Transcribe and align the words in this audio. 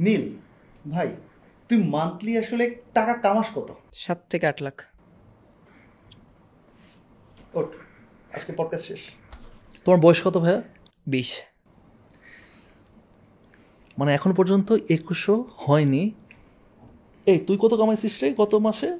নীল 0.00 0.36
ভাই 0.90 1.16
তুই 1.68 1.82
মান্থলি 1.82 2.38
আসলে 2.38 2.76
টাকা 2.94 3.14
কামাস 3.14 3.46
কত? 3.54 3.76
সাত 3.92 4.24
থেকে 4.30 4.46
আট 4.46 4.62
লাখ। 4.62 4.84
ওট 7.54 7.72
আজকে 8.34 8.52
পডকাস্ট 8.56 8.86
শেষ। 8.86 9.00
তোমার 9.84 10.00
বয়স 10.00 10.26
কত 10.26 10.36
ভাইয়া? 10.38 10.62
বিশ। 11.06 11.42
মানে 13.98 14.14
এখন 14.14 14.34
পর্যন্ত 14.34 14.72
একুশও 14.88 15.44
হয়নি। 15.56 16.10
এই 17.26 17.38
তুই 17.38 17.58
কত 17.60 17.74
কামাইছিস 17.74 18.22
রে 18.22 18.34
গত 18.34 18.54
মাসে? 18.54 18.98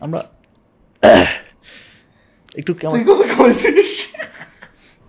আমরা 0.00 0.30
একটু 2.54 2.74
কেমন 2.74 3.04
কামাইছিস? 3.04 4.06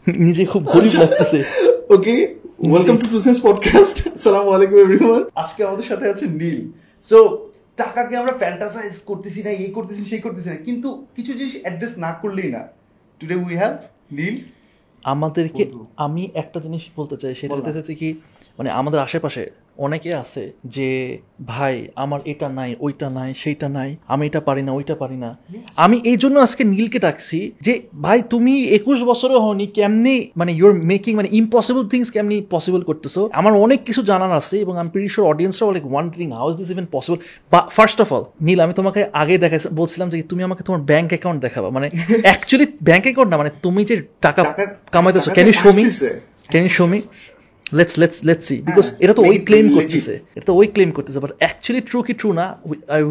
নিজে 0.07 0.45
খুব 0.45 0.63
গরিব 0.63 0.91
লাগতেছে। 0.93 1.43
Okay 1.89 2.42
welcome 2.71 2.97
to 2.97 3.07
business 3.07 3.41
podcast 3.41 3.97
আসসালামু 4.07 4.49
আলাইকুম 4.49 4.77
এভরিওয়ান 4.77 5.23
আজকে 5.35 5.63
আমাদের 5.63 5.83
সাথে 5.83 6.09
আছে 6.09 6.25
নীল। 6.27 6.71
সো 7.09 7.49
টাকাকে 7.77 8.17
আমরা 8.17 8.33
ফ্যান্টাসাইজ 8.33 8.99
করতেছি 8.99 9.43
না 9.43 9.49
এই 9.49 9.71
করতেছি 9.71 10.05
সেই 10.05 10.19
করতেছি 10.19 10.49
না 10.49 10.55
কিন্তু 10.55 11.05
কিছু 11.15 11.33
জিনিস 11.33 11.61
অ্যাড্রেস 11.61 11.97
না 11.97 12.11
করলেই 12.21 12.51
না। 12.51 12.67
Today 13.19 13.35
we 13.35 13.55
have 13.55 13.77
Neel. 14.11 14.35
আমাদেরকে 15.03 15.71
আমি 15.97 16.29
একটা 16.33 16.59
জিনিস 16.59 16.81
বলতে 16.95 17.17
চাই 17.17 17.35
সেটা 17.35 17.55
বলতে 17.55 17.67
না। 17.67 17.73
চাইছি 17.73 17.95
কি 17.95 18.09
মানে 18.57 18.69
আমাদের 18.71 18.99
আশেপাশে 18.99 19.47
অনেকে 19.77 20.15
আছে 20.15 20.43
যে 20.65 21.17
ভাই 21.47 21.87
আমার 21.95 22.19
এটা 22.25 22.49
নাই 22.49 22.75
ওইটা 22.79 23.09
নাই 23.09 23.33
সেইটা 23.33 23.69
নাই 23.69 23.89
আমি 24.07 24.25
এটা 24.27 24.41
পারি 24.41 24.61
না 24.61 24.71
ওইটা 24.73 24.95
পারি 24.95 25.17
না। 25.17 25.29
আমি 25.77 26.01
এই 26.05 26.17
জন্য 26.17 26.35
আজকে 26.39 26.63
নীলকে 26.63 26.99
ডাকছি 26.99 27.39
যে 27.61 27.73
ভাই 28.01 28.21
তুমি 28.29 28.53
একুশ 28.77 29.03
বছরও 29.03 29.39
হওনি 29.39 29.67
কেমনি 29.67 30.15
মানে 30.37 30.51
ইউর 30.53 30.73
মেকিং 30.73 31.15
মানে 31.15 31.29
ইম্পসিবল 31.31 31.87
থিংস 31.87 32.11
কেমনি 32.11 32.45
পসিবল 32.49 32.81
করতেছো? 32.83 33.29
আমার 33.33 33.53
অনেক 33.53 33.79
কিছু 33.83 34.01
জানার 34.03 34.31
আছে 34.31 34.55
এবং 34.59 34.77
আমি 34.77 34.89
pretty 34.89 35.09
sure 35.13 35.25
অডিয়েন্সরাও 35.27 35.71
like 35.71 35.85
wondering 35.91 36.31
how 36.31 36.49
is 36.49 36.55
this 36.55 36.69
even 36.71 36.87
possible 36.91 37.17
বা 37.51 37.59
ফার্স্ট 37.77 38.01
অফ 38.01 38.13
অল 38.13 38.23
নীল 38.41 38.59
আমি 38.59 38.73
তোমাকে 38.73 39.05
আগে 39.21 39.37
দেখা 39.37 39.57
বলছিলাম 39.75 40.09
যে 40.09 40.17
তুমি 40.21 40.43
আমাকে 40.43 40.63
তোমার 40.63 40.81
ব্যাংক 40.81 41.09
অ্যাকাউন্ট 41.13 41.41
দেখাবা। 41.41 41.69
মানে 41.69 41.89
অ্যাকচুয়ালি 42.27 42.67
ব্যাংক 42.83 43.03
অ্যাকাউন্ট 43.07 43.29
না 43.31 43.37
মানে 43.37 43.51
তুমি 43.61 43.85
যে 43.85 43.95
টাকা 44.21 44.41
কামাইতেছো 44.91 45.31
can 45.31 45.47
you 45.47 45.53
show 45.63 45.69
me. 45.77 45.83
Can 46.51 46.63
you 46.63 46.73
show 46.79 46.85
me 46.87 47.01
let's 47.77 47.95
let's 48.01 48.19
let's 48.27 48.45
see 48.49 48.55
because 48.69 48.85
এটা 49.03 49.13
তো 49.17 49.21
ওই 49.29 49.37
ক্লেম. 49.47 49.65
করতেছে। 49.77 50.13
এটা 50.37 50.45
তো 50.49 50.53
ওই 50.59 50.67
ক্লেম 50.75 50.89
করতেছে 50.97 51.19
বাট 51.23 51.31
অ্যাকচুয়ালি 51.41 51.81
ট্রু 51.89 51.99
কি 52.07 52.13
ট্রু 52.19 52.29
না 52.39 52.45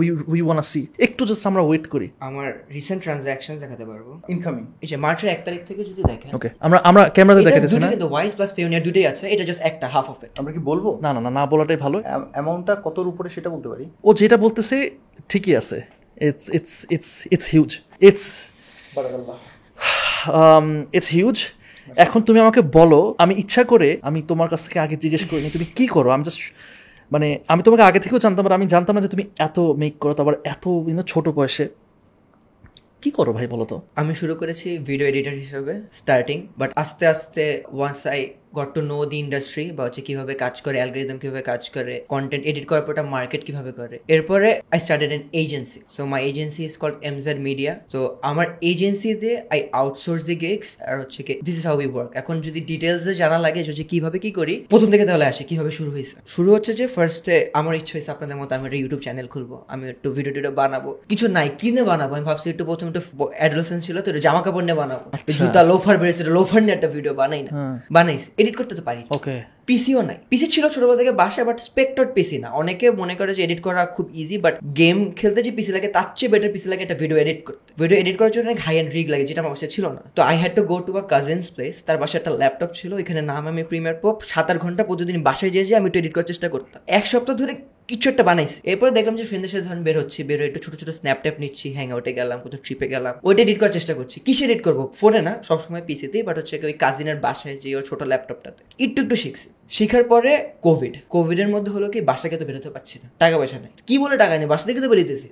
উই 0.00 0.06
উই 0.32 0.40
ওয়ান্ট 0.46 0.66
সি 0.72 0.80
একটু 1.06 1.22
জাস্ট 1.28 1.44
আমরা 1.50 1.62
ওয়েট 1.68 1.84
করি। 1.94 2.06
আমার 2.28 2.48
রিসেন্ট 2.76 3.00
ট্রানজাকশন 3.04 3.54
দেখাতে 3.64 3.84
পারব। 3.90 4.06
ইনকামিং 4.34 4.64
এই 4.84 4.88
যে 4.90 4.96
মার্চের 5.04 5.28
এক 5.34 5.40
তারিখ 5.46 5.60
থেকে 5.68 5.82
যদি 5.90 6.02
দেখেন 6.12 6.30
ওকে 6.36 6.48
আমরা 6.66 6.78
আমরা 6.88 7.02
ক্যামেরাতে 7.16 7.42
দেখাতেছি 7.48 7.78
না। 7.82 7.88
কিন্তু 7.94 8.08
ওয়াইস 8.12 8.32
প্লাস 8.36 8.50
পেওনিয়ার 8.56 8.82
দুটোই 8.86 9.06
আছে 9.12 9.24
এটা 9.34 9.44
জাস্ট 9.48 9.62
একটা 9.70 9.86
হাফ 9.94 10.06
অফ 10.12 10.18
ইট 10.24 10.32
আমরা 10.40 10.52
কি 10.56 10.60
বলব? 10.70 10.86
না 11.04 11.10
না 11.16 11.20
না 11.26 11.30
না 11.38 11.42
বলাটাই 11.52 11.78
ভালো। 11.84 11.96
অ্যামাউন্টটা 12.36 12.74
কতর 12.86 13.04
উপরে 13.12 13.28
সেটা 13.36 13.48
বলতে 13.54 13.68
পারি? 13.72 13.84
ও 14.08 14.10
যেটা 14.20 14.36
বলতেছে 14.44 14.76
ঠিকই 15.30 15.54
আছে। 15.60 15.78
It's 16.28 16.46
it's 16.56 16.72
it's 16.94 17.10
it's 17.34 17.46
huge 17.54 17.70
it's 18.08 18.26
it's 20.96 21.08
huge 21.16 21.38
এখন 22.04 22.20
তুমি 22.22 22.38
আমাকে 22.40 22.60
বলো, 22.78 23.00
আমি 23.18 23.34
ইচ্ছা 23.42 23.62
করে, 23.64 23.88
আমি 24.08 24.22
তোমার 24.30 24.48
কাছ 24.52 24.60
থেকে 24.66 24.78
আগে 24.78 24.96
জিজ্ঞেস 24.96 25.24
করিনি, 25.30 25.48
তুমি 25.50 25.66
কি 25.76 25.86
করো? 25.86 26.08
আমি 26.10 26.24
জাস্ট 26.24 26.42
মানে 27.12 27.28
আমি 27.48 27.62
তোমাকে 27.62 27.82
আগে 27.82 28.00
থেকেও 28.04 28.18
জানতাম, 28.18 28.44
আর 28.46 28.52
আমি 28.52 28.66
জানতাম 28.74 28.94
না 28.96 29.00
যে 29.06 29.10
তুমি 29.14 29.24
এত 29.38 29.58
মেক 29.82 29.94
করো, 30.02 30.12
তারপর 30.18 30.34
এত 30.44 30.64
ছোট 31.12 31.26
বয়সে। 31.28 31.66
কি 33.02 33.10
করো 33.10 33.32
ভাই 33.32 33.46
বলো 33.46 33.64
তো? 33.64 33.76
আমি 34.00 34.12
শুরু 34.20 34.34
করেছি 34.40 34.68
ভিডিও 34.88 35.06
এডিটর 35.10 35.34
হিসেবে 35.42 35.74
স্টার্টিং 36.00 36.38
বাট 36.58 36.70
আস্তে 36.82 37.04
আস্তে 37.06 37.62
once 37.76 38.00
I 38.12 38.20
got 38.58 38.68
to 38.76 38.80
know 38.90 38.98
the 39.10 39.18
industry 39.24 39.64
বা 39.76 39.82
হচ্ছে 39.86 40.02
কীভাবে 40.08 40.32
কাজ 40.44 40.54
করে 40.64 40.76
অ্যালগোরিদম 40.80 41.16
কীভাবে 41.22 41.42
কাজ 41.50 41.62
করে 41.74 41.94
কন্টেন্ট 42.14 42.44
এডিট 42.50 42.64
করার 42.70 42.84
পর 42.86 42.94
মার্কেট 43.16 43.42
কীভাবে 43.48 43.72
করে। 43.80 43.96
এরপরে 44.14 44.48
I 44.74 44.78
started 44.84 45.10
an 45.16 45.22
agency 45.42 45.78
so 45.94 46.00
my 46.12 46.20
agency 46.30 46.62
is 46.68 46.74
called 46.82 46.96
MZ 47.08 47.38
media 47.48 47.72
তো 47.92 48.00
আমার 48.30 48.46
এজেন্সিতে 48.70 49.30
আই 49.54 49.60
আউটসোর্স 49.80 50.22
দি 50.30 50.36
গিগস 50.44 50.70
আর 50.88 50.96
হচ্ছে 51.02 51.20
কি 51.26 51.34
this 51.46 51.56
is 51.60 51.64
how 51.68 51.76
we 51.82 51.88
work 51.94 52.10
এখন 52.20 52.36
যদি 52.46 52.60
ডিটেলসে 52.70 53.12
জানা 53.22 53.38
লাগে 53.44 53.60
যে 53.64 53.70
হচ্ছে 53.72 53.86
কীভাবে 53.92 54.18
কি 54.24 54.30
করি 54.38 54.54
প্রথম 54.72 54.88
থেকে 54.92 55.04
তাহলে 55.08 55.26
আসে 55.32 55.42
কীভাবে 55.50 55.72
শুরু 55.78 55.90
হয়েছে। 55.94 56.16
শুরু 56.34 56.48
হচ্ছে 56.54 56.72
যে 56.80 56.84
ফার্স্টে 56.94 57.36
আমার 57.60 57.74
ইচ্ছা 57.80 57.92
হয়েছে 57.96 58.10
আপনাদের 58.14 58.36
মতো 58.40 58.52
আমি 58.56 58.64
একটা 58.68 58.78
ইউটিউব 58.82 59.00
চ্যানেল 59.06 59.26
খুলবো 59.34 59.56
আমি 59.72 59.84
একটু 59.94 60.08
ভিডিও 60.16 60.32
টিডিও 60.36 60.54
বানাবো। 60.62 60.90
কিছু 61.10 61.26
নাই 61.36 61.48
কিনে 61.60 61.82
বানাবো 61.90 62.12
আমি 62.16 62.24
ভাবছি 62.30 62.46
একটু 62.54 62.64
প্রথম 62.70 62.86
একটু 62.90 63.02
অ্যাডোলেসেন্স 63.40 63.80
ছিল 63.86 63.96
তো 64.04 64.08
জামা 64.26 64.40
কাপড় 64.46 64.64
নিয়ে 64.68 64.78
বানাবো। 64.82 65.06
জুতা 65.40 65.60
লোফার 65.70 65.96
বেড়েছে 66.02 66.22
লোফার 66.36 66.60
নিয়ে 66.64 66.74
একটা 66.78 66.88
ভিডিও 66.96 67.14
বানাই 67.20 67.42
না। 67.46 67.50
হ্যাঁ। 67.56 67.76
বানাইছি। 67.96 68.28
এডিট 68.42 68.54
করতে 68.58 68.74
তো 68.78 68.82
পারি 68.88 69.02
ওকে 69.10 69.34
পিসিও 69.68 70.00
নাই। 70.08 70.18
পিসি 70.30 70.46
ছিল 70.54 70.64
ছোটবেলা 70.74 70.98
থেকে 71.00 71.12
বাসায় 71.22 71.46
বাট 71.48 71.58
স্পেক্টর 71.68 72.06
পিসি 72.16 72.36
না। 72.44 72.48
অনেকে 72.60 72.86
মনে 73.00 73.14
করে 73.20 73.32
যে 73.36 73.42
এডিট 73.46 73.60
করা 73.66 73.80
খুব 73.96 74.06
ইজি 74.22 74.36
বাট 74.44 74.54
গেম 74.80 74.96
খেলতে 75.18 75.40
যে 75.46 75.52
পিসি 75.58 75.70
লাগে, 75.76 75.88
তার 75.96 76.08
চেয়ে 76.18 76.30
বেটার 76.32 76.50
পিসি 76.54 76.68
লাগে 76.72 76.82
একটা 76.86 76.98
ভিডিও 77.02 77.16
এডিট 77.22 77.40
করতে 77.48 77.68
ভিডিও 77.80 77.96
এডিট 78.02 78.16
করার 78.20 78.32
জন্য 78.34 78.46
অনেক 78.50 78.60
হাই 78.66 78.74
অ্যান্ড 78.76 78.90
রিগ 78.96 79.06
লাগে, 79.12 79.24
যেটা 79.28 79.40
আমার 79.42 79.52
বাসায় 79.54 79.70
ছিল 79.74 79.84
না। 79.96 80.02
তো 80.16 80.20
I 80.30 80.36
had 80.42 80.52
to 80.58 80.62
go 80.70 80.76
to 80.86 80.92
a 81.00 81.04
cousin's 81.12 81.46
place 81.54 81.74
তার 81.86 81.96
বাসায় 82.02 82.18
একটা 82.20 82.32
ল্যাপটপ 82.40 82.70
ছিল, 82.78 82.90
এখানে 83.02 83.20
নাম 83.30 83.42
আমি 83.52 83.62
প্রিমিয়ার 83.70 83.96
পপ 84.02 84.16
সাত 84.32 84.46
আট 84.50 84.58
ঘণ্টা 84.64 84.82
প্রতিদিন 84.88 85.18
বাসায় 85.28 85.50
যেয়ে 85.54 85.66
যে 85.68 85.74
আমি 85.78 85.86
একটু 85.88 85.98
এডিট 86.02 86.14
করার 86.16 86.28
চেষ্টা 86.32 86.48
করতাম। 86.54 86.80
এক 86.98 87.04
সপ্তাহ 87.12 87.36
ধরে 87.42 87.54
কিছু 87.90 88.06
একটা 88.12 88.24
বানাইছি। 88.30 88.58
এরপরে 88.70 88.90
দেখলাম 88.98 89.14
যে 89.20 89.24
ফ্রেন্ডের 89.30 89.50
সাথে 89.52 89.64
ধরুন 89.68 89.82
বের 89.86 89.96
হচ্ছি, 90.02 90.20
বের 90.28 90.40
একটু 90.48 90.60
ছোট 90.64 90.74
ছোট 90.80 90.90
স্ন্যাপ 90.98 91.18
ট্যাপ 91.24 91.36
নিচ্ছি 91.42 91.66
হ্যাং 91.76 91.86
আউটে 91.94 92.12
গেলাম, 92.20 92.38
কোথাও 92.44 92.60
ট্রিপে 92.64 92.86
গেলাম। 92.94 93.14
ওইটা 93.28 93.40
এডিট 93.44 93.58
করার 93.60 93.74
চেষ্টা 93.78 93.92
করছি। 93.98 94.16
কিসে 94.26 94.42
এডিট 94.46 94.60
করব? 94.66 94.80
ফোনে 95.00 95.20
না, 95.28 95.32
সবসময় 95.48 95.82
পিসিতেই 95.88 96.22
বাট 96.28 96.36
হচ্ছে 96.40 96.54
ওই 96.68 96.74
কাজিনের 96.84 97.18
বাসায় 97.26 97.56
যে 97.62 97.68
ওর 97.76 97.84
ছোট 97.90 98.00
ল্যাপটপটাতে 98.10 98.62
একটু 98.84 98.98
একটু 99.04 99.16
শিখছি। 99.22 99.48
শিখার 99.76 100.04
পরে 100.12 100.32
কোভিড 100.66 100.94
কোভিডের 101.14 101.48
মধ্যে 101.54 101.70
হলো 101.76 101.86
কি 101.94 102.00
বাসাকে 102.10 102.36
তো 102.40 102.44
বেরোতে 102.48 102.70
পারছি 102.74 102.96
না, 103.02 103.06
টাকা 103.22 103.36
পয়সা 103.40 103.58
নেই। 103.64 103.72
কি 103.88 103.94
বলে 104.02 104.16
টাকা 104.22 104.34
নেই? 104.40 104.48
বাসা 104.52 104.64
থেকে 104.68 104.80
তো 104.84 104.88
বেরিয়েতেছি। 104.92 105.28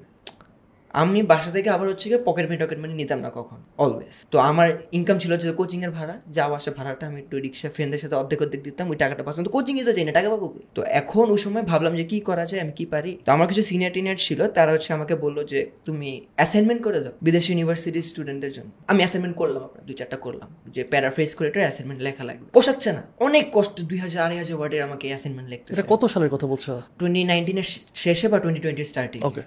আমি 0.95 1.19
বাসা 1.23 1.51
থেকে 1.57 1.69
আবার 1.77 1.87
হচ্ছে 1.89 2.07
গিয়ে 2.11 2.23
পকেট 2.29 2.45
মানি 2.49 2.59
টকেট 2.65 2.79
মানি 2.83 2.95
নিতাম 3.03 3.19
না 3.25 3.31
কখন 3.39 3.59
অলওয়েজ 3.83 4.15
তো 4.33 4.37
আমার 4.51 4.69
ইনকাম 4.99 5.17
ছিল 5.23 5.31
হচ্ছে 5.35 5.47
কোচিং 5.61 5.81
এর 5.87 5.93
ভাড়া 5.99 6.15
যাওয়া 6.37 6.57
আসা 6.61 6.71
ভাড়াটা 6.79 7.05
আমি 7.07 7.19
একটু 7.25 7.35
রিক্সা 7.45 7.69
ফ্রেন্ডের 7.75 8.01
সাথে 8.03 8.17
অর্ধেক 8.21 8.41
অর্ধেক 8.45 8.61
দিতাম 8.67 8.87
ওই 8.93 8.97
টাকাটা 9.03 9.23
পাচ্ছিলাম। 9.25 9.47
তো 9.49 9.53
কোচিং 9.57 9.75
তো 9.89 9.93
চাই 9.97 10.05
না 10.09 10.13
টাকা 10.19 10.29
পাবো 10.35 10.47
তো 10.77 10.81
এখন 11.01 11.25
ওই 11.35 11.41
সময় 11.45 11.65
ভাবলাম 11.71 11.93
যে 12.01 12.05
কি 12.13 12.19
করা 12.29 12.45
যায় 12.51 12.61
আমি 12.65 12.73
কি 12.79 12.85
পারি? 12.95 13.13
তো 13.27 13.29
আমার 13.35 13.47
কিছু 13.51 13.63
সিনিয়র 13.71 13.93
টিনিয়র 13.97 14.19
ছিল 14.27 14.41
তারা 14.57 14.71
হচ্ছে 14.75 14.91
আমাকে 14.97 15.15
বলল 15.25 15.39
যে 15.53 15.59
তুমি 15.87 16.11
অ্যাসাইনমেন্ট 16.39 16.81
করে 16.87 16.99
দাও 17.05 17.13
বিদেশি 17.27 17.49
ইউনিভার্সিটির 17.53 18.07
স্টুডেন্টের 18.11 18.53
জন্য। 18.57 18.71
আমি 18.91 19.01
অ্যাসাইনমেন্ট 19.03 19.37
করলাম 19.41 19.63
আপনার 19.69 19.83
দুই 19.89 19.97
চারটা 20.01 20.19
করলাম 20.27 20.49
যে 20.75 20.83
প্যারাফ্রেজ 20.93 21.31
করে 21.37 21.47
এটা 21.51 21.61
অ্যাসাইনমেন্ট 21.67 22.01
লেখা 22.07 22.23
লাগবে। 22.29 22.47
পোষাচ্ছে 22.57 22.91
না 22.97 23.03
অনেক 23.27 23.45
কষ্ট 23.57 23.77
দুই 23.91 23.99
হাজার 24.05 24.21
আড়াই 24.25 24.39
হাজার 24.43 24.57
ওয়ার্ডের 24.59 24.83
আমাকে 24.89 25.07
অ্যাসাইনমেন্ট 25.13 25.49
লিখতে 25.53 25.71
কত 25.93 26.03
সালের 26.13 26.31
কথা 26.35 26.47
বলছো? 26.53 26.71
টোয়েন্টি 26.99 27.23
নাইনটিনের 27.31 27.69
শেষে 28.05 28.27
বা 28.33 28.39
twenty 28.43 28.61
twenty 28.65 28.85
starting 28.93 29.21
okay 29.31 29.43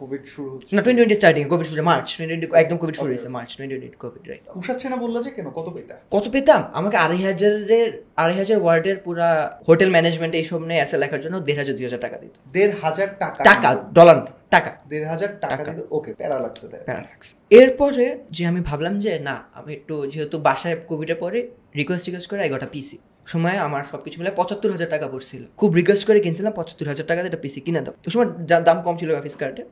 COVID 0.00 0.22
শুরু 0.34 0.48
হচ্ছে। 0.52 0.72
না 0.76 0.80
টোয়েন্টি 0.82 1.00
টোয়েন্টি 1.00 1.16
স্টার্টিং 1.20 1.42
কোভিড 1.52 1.66
শুরু 1.70 1.82
মার্চ 1.90 2.08
টোয়েন্টি 2.16 2.46
একদম 2.62 2.76
কোভিড 2.82 2.96
শুরু 3.00 3.10
হয়েছে 3.12 3.28
March 3.36 3.50
twenty 3.56 3.76
twenty 3.76 3.98
COVID 4.04 4.22
right 4.30 4.44
উষাচ্ছে 4.60 4.86
না 4.92 4.96
বললা 5.04 5.18
যে 5.26 5.30
কেন? 5.36 5.46
কত 5.58 5.68
পেতা? 5.76 5.94
কত 6.10 6.26
পেতাম 6.34 6.60
আমাকে 6.78 6.96
আড়াই 7.04 7.20
হাজারের 7.28 7.88
আড়াই 8.22 8.36
হাজার 8.36 8.58
ওয়ার্ডের 8.62 8.98
পুরা 9.04 9.28
হোটেল 9.68 9.90
ম্যানেজমেন্ট 9.90 10.32
এইসব 10.34 10.60
নিয়ে 10.68 10.80
এসে 10.80 10.96
লেখার 11.02 11.20
জন্য 11.20 11.36
দেড় 11.46 11.58
হাজার 11.58 11.74
দুই 11.76 11.84
হাজার 11.88 12.00
টাকা 12.00 12.16
দিত। 12.22 12.34
দেড় 12.52 12.72
হাজার 12.82 13.08
টাকা 13.18 13.40
টাকা 13.44 13.68
ডলার 13.94 14.18
টাকা। 14.50 14.70
দেড় 14.88 15.06
হাজার 15.12 15.30
টাকা। 15.40 15.62
দিতে। 15.64 15.82
ওকে 15.96 16.10
প্যারা 16.14 16.36
লাগছে 16.44 16.64
তাই 16.68 16.80
প্যারাডক্স 16.88 17.26
এরপরে 17.60 18.04
যে 18.30 18.42
আমি 18.46 18.60
ভাবলাম 18.60 18.94
যে 19.04 19.12
না 19.28 19.36
আমি 19.58 19.70
একটু 19.72 19.94
যেহেতু 20.12 20.36
বাসায় 20.38 20.76
কোভিডের 20.90 21.16
পরে 21.16 21.38
রিকোয়েস্ট 21.76 22.04
রিকোয়েস্ট 22.06 22.28
করে 22.30 22.40
এগারোটা 22.46 22.68
পিসি 22.72 22.96
সময় 23.26 23.56
আমার 23.66 23.82
সবকিছু 23.84 24.16
মিলে 24.20 24.30
পঁচাত্তর 24.30 24.70
হাজার 24.70 24.90
টাকা 24.90 25.06
পড়ছিল। 25.08 25.42
খুব 25.56 25.70
রিকোয়েস্ট 25.74 26.04
করে 26.06 26.18
কিনছিলাম 26.20 26.52
পঁচাত্তর 26.52 26.86
হাজার 26.88 27.06
টাকা 27.06 27.20
একটা 27.22 27.40
পিসি 27.44 27.60
কিনে 27.60 27.80
দাও। 27.80 27.94
ওই 28.06 28.10
সময় 28.14 28.28
দাম 28.68 28.78
কম 28.86 28.94
ছিল 28.96 29.08
অফিস 29.14 29.36
কার্ডে 29.36 29.62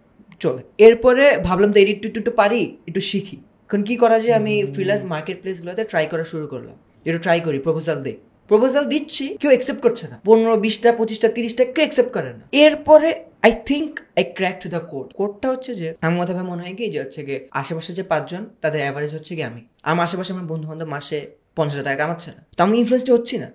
চলে। 0.40 0.62
এরপরে 0.86 1.24
ভাবলাম 1.46 1.70
তো 1.74 1.78
এডিট 1.80 1.98
একটু 2.06 2.32
পারি 2.40 2.60
একটু 2.88 3.00
শিখি। 3.10 3.36
এখন 3.66 3.80
কি 3.88 3.94
করা 3.96 4.18
যায়? 4.22 4.34
আমি 4.40 4.54
ফ্রিল্যান্স 4.74 5.02
মার্কেট 5.14 5.36
প্লেসগুলোতে 5.42 5.82
ট্রাই 5.84 6.04
করা 6.12 6.24
শুরু 6.32 6.46
করলাম। 6.46 6.76
একটু 7.08 7.20
ট্রাই 7.24 7.38
করি 7.46 7.58
প্রপোজাল 7.66 7.98
দে 8.06 8.12
প্রপোজাল 8.50 8.84
দিচ্ছি 8.92 9.24
কেউ 9.40 9.50
অ্যাকসেপ্ট 9.54 9.80
করছে 9.86 10.04
না। 10.12 10.16
পনেরো 10.28 10.54
বিশটা 10.64 10.88
পঁচিশটা 10.92 11.28
তিরিশটা 11.36 11.64
কেউ 11.74 11.82
অ্যাকসেপ্ট 11.84 12.10
করে 12.16 12.30
না। 12.38 12.44
এরপরে 12.64 13.08
I 13.46 13.52
think 13.68 13.90
I 14.18 14.24
crack 14.36 14.56
the 14.74 14.80
code 14.90 15.06
কোডটা 15.18 15.46
হচ্ছে 15.52 15.70
যে 15.80 15.86
আমার 16.04 16.16
মতো 16.20 16.32
ভাই 16.36 16.46
মনে 16.52 16.62
হয় 16.64 16.74
কি? 16.78 16.84
যে 16.94 16.98
হচ্ছে 17.02 17.20
গিয়ে 17.26 17.40
আশেপাশে 17.50 17.90
যে 17.98 18.02
পাঁচজন 18.02 18.42
তাদের 18.62 18.80
অ্যাভারেজ 18.84 19.12
হচ্ছে 19.14 19.32
কি 19.36 19.42
আমি। 19.50 19.62
আমার 19.90 20.02
আশেপাশে 20.04 20.30
আমার 20.32 20.46
বন্ধু 20.52 20.66
বান্ধব 20.68 20.88
মাসে 20.88 21.18
পঞ্চাশ 21.56 21.80
টাকা 21.86 21.98
কামাচ্ছে 22.02 22.30
না। 22.36 22.42
তো 22.56 22.60
আমি 22.64 22.74
ইনফ্লুয়েন্সটা 22.78 23.12
হচ্ছি 23.16 23.36
না। 23.38 23.48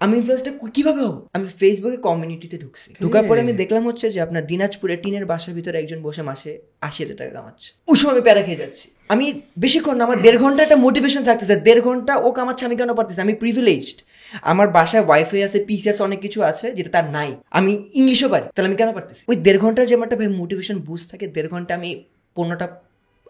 আমি 0.00 0.12
ইনফ্লুয়েন্সটা 0.18 0.52
কীভাবে 0.76 1.00
হব? 1.06 1.16
আমি 1.36 1.46
ফেসবুকে 1.60 1.98
কমিউনিটিতে 2.06 2.56
ঢুকছি। 2.64 2.88
ঢুকার 3.02 3.24
পরে 3.28 3.38
আমি 3.44 3.52
দেখলাম 3.62 3.82
হচ্ছে 3.88 4.06
যে 4.14 4.18
আপনার 4.26 4.42
দিনাজপুরে 4.50 4.94
টিনের 5.02 5.24
বাসার 5.30 5.52
ভিতরে 5.58 5.76
একজন 5.82 5.98
বসে 6.06 6.22
মাসে 6.28 6.50
আশি 6.88 6.98
হাজার 7.02 7.16
টাকা 7.20 7.32
কামাচ্ছে। 7.38 7.68
ওই 7.90 7.96
সময় 8.00 8.14
আমি 8.14 8.22
প্যারা 8.26 8.42
খেয়ে 8.46 8.60
যাচ্ছি। 8.62 8.86
আমি 9.14 9.26
বেশিক্ষণ 9.64 9.96
আমার 10.06 10.18
দেড় 10.24 10.38
ঘণ্টা 10.42 10.60
একটা 10.62 10.78
মোটিভেশন 10.86 11.22
থাকতেছে। 11.28 11.54
দেড় 11.66 11.80
ঘণ্টা 11.86 12.12
ও 12.26 12.28
কামাচ্ছে 12.38 12.64
আমি 12.68 12.76
কেন 12.80 12.90
পারতেছি 12.98 13.20
আমি 13.26 13.34
প্রিভিলেজড 13.42 13.98
আমার 14.50 14.66
বাসায় 14.76 15.04
ওয়াইফাই 15.08 15.40
আছে 15.48 15.58
পিসি 15.68 15.86
আছে 15.92 16.02
অনেক 16.08 16.20
কিছু 16.26 16.38
আছে 16.50 16.66
যেটা 16.76 16.90
তার 16.96 17.06
নাই। 17.16 17.30
আমি 17.58 17.72
ইংলিশও 18.00 18.28
পারি 18.32 18.46
তাহলে 18.54 18.68
আমি 18.70 18.78
কেন 18.80 18.90
পারতেছি? 18.98 19.22
ওই 19.30 19.36
দেড় 19.46 19.58
ঘণ্টার 19.64 19.84
যে 19.88 19.94
আমার 19.96 20.06
একটা 20.08 20.18
ভাই 20.20 20.28
মোটিভেশন 20.40 20.76
বুস্ট 20.88 21.06
থাকে 21.12 21.24
দেড় 21.36 21.48
ঘণ্টা 21.52 21.72
আমি 21.78 21.90
পনেরোটা 22.36 22.66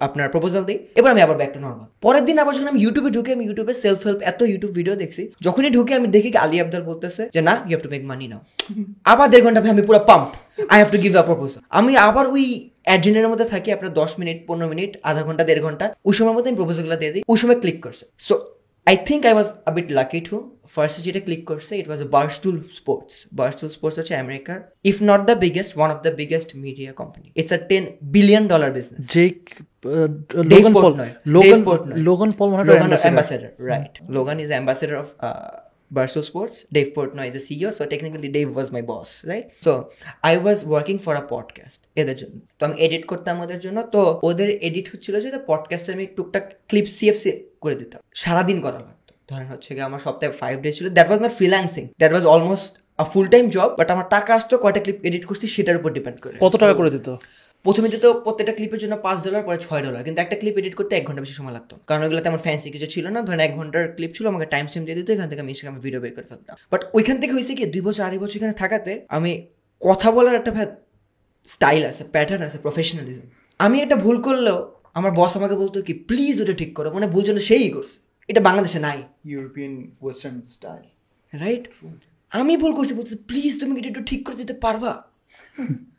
আপনার 0.07 0.27
প্রপোজাল 0.35 0.63
দিই। 0.69 0.79
এবার 0.99 1.11
আমি 1.15 1.23
আবার 1.27 1.37
ব্যাক 1.41 1.51
টু 1.55 1.61
নর্মাল 1.67 1.87
পরের 2.05 2.25
দিন 2.29 2.37
আবার 2.43 2.53
যখন 2.57 2.69
আমি 2.73 2.81
ইউটিউবে 2.85 3.11
ঢুকে 3.17 3.31
আমি 3.37 3.45
ইউটিউবে 3.49 3.75
সেলফ 3.85 4.01
হেল্প 4.07 4.21
এত 4.31 4.41
ইউটিউব 4.53 4.73
ভিডিও 4.79 4.95
দেখছি। 5.03 5.23
যখনই 5.47 5.71
ঢুকে 5.77 5.93
আমি 5.99 6.09
দেখি 6.17 6.31
কি 6.35 6.39
আলী 6.45 6.57
আবদাল 6.65 6.83
বলতেছে 6.91 7.23
যে 7.35 7.41
না 7.49 7.55
you 7.69 7.73
have 7.75 7.83
to 7.87 7.91
make 7.95 8.03
money 8.11 8.27
now 8.33 8.41
আবার 9.13 9.27
দেড় 9.33 9.43
ঘণ্টা 9.47 9.61
ভাই 9.63 9.71
আমি 9.77 9.85
পুরো 9.89 10.01
pump 10.11 10.29
I 10.73 10.79
have 10.81 10.91
to 10.95 10.99
give 11.05 11.13
a 11.23 11.25
proposal 11.31 11.61
আমি 11.79 11.93
আবার 12.09 12.25
ওই 12.35 12.45
অ্যাডজেনের 12.89 13.29
মধ্যে 13.33 13.47
থাকি 13.53 13.69
আপনার 13.77 13.93
দশ 14.01 14.11
মিনিট 14.21 14.39
পনেরো 14.49 14.67
মিনিট 14.73 14.91
আধা 15.11 15.23
ঘণ্টা 15.29 15.43
দেড় 15.49 15.61
ঘণ্টা। 15.67 15.87
ওই 16.09 16.15
সময়ের 16.19 16.35
মধ্যে 16.37 16.51
আমি 16.51 16.59
প্রপোজালগুলো 16.61 16.97
দিয়ে 17.03 17.13
দিই। 17.15 17.23
ওই 17.33 17.39
সময় 17.43 17.59
ক্লিক 17.63 17.79
করছে। 17.85 18.05
So 18.27 18.35
I 18.87 18.97
think 19.09 19.23
I 19.29 19.35
was 19.37 19.49
a 19.69 19.73
bit 19.77 19.89
lucky 19.99 20.19
to 20.29 20.37
first 20.75 20.97
যেটা 21.07 21.21
ক্লিক 21.27 21.43
করছে 21.51 21.73
it 21.81 21.87
was 21.91 22.01
Barstool 22.17 22.57
Sports 22.79 23.15
Barstool 23.39 23.69
Sports 23.77 23.97
হচ্ছে 24.01 24.15
আমেরিকার 24.25 24.59
if 24.91 24.97
not 25.11 25.21
the 25.29 25.37
biggest 25.45 25.73
one 25.79 25.89
of 25.95 25.99
the 26.07 26.13
biggest 26.21 26.51
media 26.65 26.91
company 27.01 27.27
it's 27.41 27.53
a 27.59 27.61
ten 27.71 27.83
billion 28.15 28.45
dollar 28.53 28.71
business 28.77 28.99
Jake 29.15 29.39
Dave 30.53 30.65
Logan 30.65 30.73
Paul 30.77 30.83
Portnoy. 30.85 31.11
Logan 31.37 31.47
Dave 31.47 31.65
Portnoy. 31.69 31.97
Logan 32.09 32.31
Paul 32.39 32.49
Logan 32.71 32.93
is 32.93 33.05
ambassador, 33.11 33.51
right? 33.71 33.95
Logan 34.17 34.39
is 34.45 34.51
ambassador 34.61 34.97
of 34.97 35.09
uh, 35.21 35.51
Barstool 35.91 36.25
Sports. 36.25 36.57
Dave 36.77 36.91
Portnoy 36.97 37.27
is 37.31 37.35
the 37.39 37.45
CEO, 37.47 37.69
so 37.73 37.83
technically 37.87 38.29
Dave 38.29 38.51
was 38.59 38.69
my 38.77 38.83
boss, 38.83 39.09
right? 39.25 39.47
So 39.61 39.73
I 40.25 40.35
was 40.39 40.59
working 40.67 40.99
for 40.99 41.15
a 41.15 41.25
podcast 41.35 41.81
এদের 42.01 42.17
জন্য 42.21 42.35
তো 42.59 42.63
আমি 42.67 42.77
edit 42.87 43.05
করতাম 43.13 43.35
ওদের 43.45 43.61
জন্য 43.65 43.79
তো 43.95 44.01
ওদের 44.29 44.49
edit 44.69 44.87
হচ্ছিল 44.93 45.15
যে 45.25 45.29
পডকাস্টে 45.51 45.91
আমি 45.97 46.05
টুকটাক 46.17 46.45
ক্লিপ 46.71 46.87
সিএফসি 46.97 47.31
করে 47.63 47.75
দিতাম 47.81 48.01
সারাদিন 48.23 48.59
করা 48.65 48.79
লাগতো 48.79 49.13
ধরেন 49.31 49.49
হচ্ছে 49.53 49.71
গিয়ে 49.77 49.87
আমার 49.91 50.01
সপ্তাহে 50.07 50.33
ফাইভ 50.43 50.57
ডে 50.65 50.71
ছিল 50.79 50.87
that 50.97 51.09
was 51.11 51.21
not 51.25 51.33
freelancing 51.39 51.85
that 52.01 52.13
was 52.15 52.25
almost 52.35 52.73
a 52.99 53.05
full 53.13 53.27
time 53.35 53.45
job 53.57 53.71
but 53.81 53.89
আমার 53.95 54.07
টাকা 54.17 54.31
আসতো 54.39 54.55
কয়টা 54.65 54.81
ক্লিপ 54.85 54.99
এডিট 55.09 55.25
করছি 55.31 55.47
সেটার 55.55 55.77
উপর 55.81 55.91
ডিপেন্ড 55.99 56.19
করে 56.25 56.35
কত 56.45 56.55
টাকা 56.63 56.75
করে 56.81 56.91
দিত 56.97 57.09
প্রথমে 57.67 57.89
দিত 57.95 58.05
প্রত্যেকটা 58.25 58.55
ক্লিপের 58.59 58.81
জন্য 58.83 58.95
পাঁচ 59.07 59.19
ডলার 59.27 59.43
পরে 59.47 59.59
ছয় 59.67 59.83
ডলার 59.87 60.01
কিন্তু 60.07 60.21
একটা 60.25 60.37
ক্লিপ 60.41 60.57
এডিট 60.61 60.75
করতে 60.81 60.93
এক 60.97 61.05
ঘণ্টা 61.09 61.23
বেশি 61.25 61.35
সময় 61.41 61.55
লাগতো। 61.59 61.75
কারণ 61.89 62.01
ওগুলো 62.07 62.21
তেমন 62.27 62.41
ফ্যান্সি 62.47 62.69
কিছু 62.75 62.87
ছিল 62.95 63.05
না। 63.15 63.21
ধরেন 63.27 63.41
এক 63.41 63.53
ঘণ্টার 63.59 63.83
ক্লিপ 63.97 64.13
ছিল 64.17 64.25
আমাকে 64.33 64.47
টাইম 64.47 64.67
সেম 64.73 64.83
দিয়ে 64.87 64.97
দিত 64.99 65.09
এখান 65.11 65.29
থেকে 65.31 65.41
আমি 65.45 65.51
ইনস্টাগ্রামে 65.53 65.81
ভিডিও 65.87 66.01
বের 66.05 66.13
করে 66.17 66.27
ফেলতাম। 66.31 66.55
বাট 66.73 66.81
ওইখান 66.97 67.17
থেকে 67.21 67.33
হয়েছে 67.33 67.53
কি 67.59 67.65
দুই 67.75 67.81
বছর 67.81 68.03
আড়াই 68.07 68.19
বছর 68.19 68.37
এখানে 68.37 68.53
থাকাতে 68.53 68.93
আমি 69.09 69.33
কথা 69.83 70.09
বলার 70.11 70.35
একটা 70.35 70.53
স্টাইল 71.49 71.83
আছে 71.85 72.03
প্যাটার্ন 72.15 72.43
আছে 72.49 72.59
প্রফেশনালিজম 72.59 73.27
আমি 73.61 73.77
একটা 73.81 73.97
ভুল 73.97 74.17
করলেও 74.23 74.59
আমার 74.95 75.13
বস 75.13 75.33
আমাকে 75.37 75.57
বলতো 75.63 75.77
কি 75.83 75.93
প্লিজ 76.09 76.35
ওটা 76.43 76.53
ঠিক 76.53 76.71
করো। 76.75 76.89
মানে 76.91 77.07
ভুল 77.07 77.23
জন্য 77.25 77.41
সেই 77.41 77.71
করছে। 77.71 77.97
এটা 78.29 78.41
বাংলাদেশে 78.41 78.79
নাই। 78.79 78.99
ইউরোপিয়ান 79.33 79.73
ওয়েস্টার্ন 80.03 80.37
স্টাইল 80.47 80.87
রাইট 81.33 81.65
আমি 82.33 82.53
ভুল 82.57 82.73
করছি 82.75 82.93
বলছি 82.95 83.15
প্লিজ 83.29 83.53
তুমি 83.61 83.73
এটা 83.81 83.89
একটু 83.89 84.03
ঠিক 84.05 84.21
করে 84.27 84.37
দিতে 84.37 84.55
পারবা? 84.65 84.93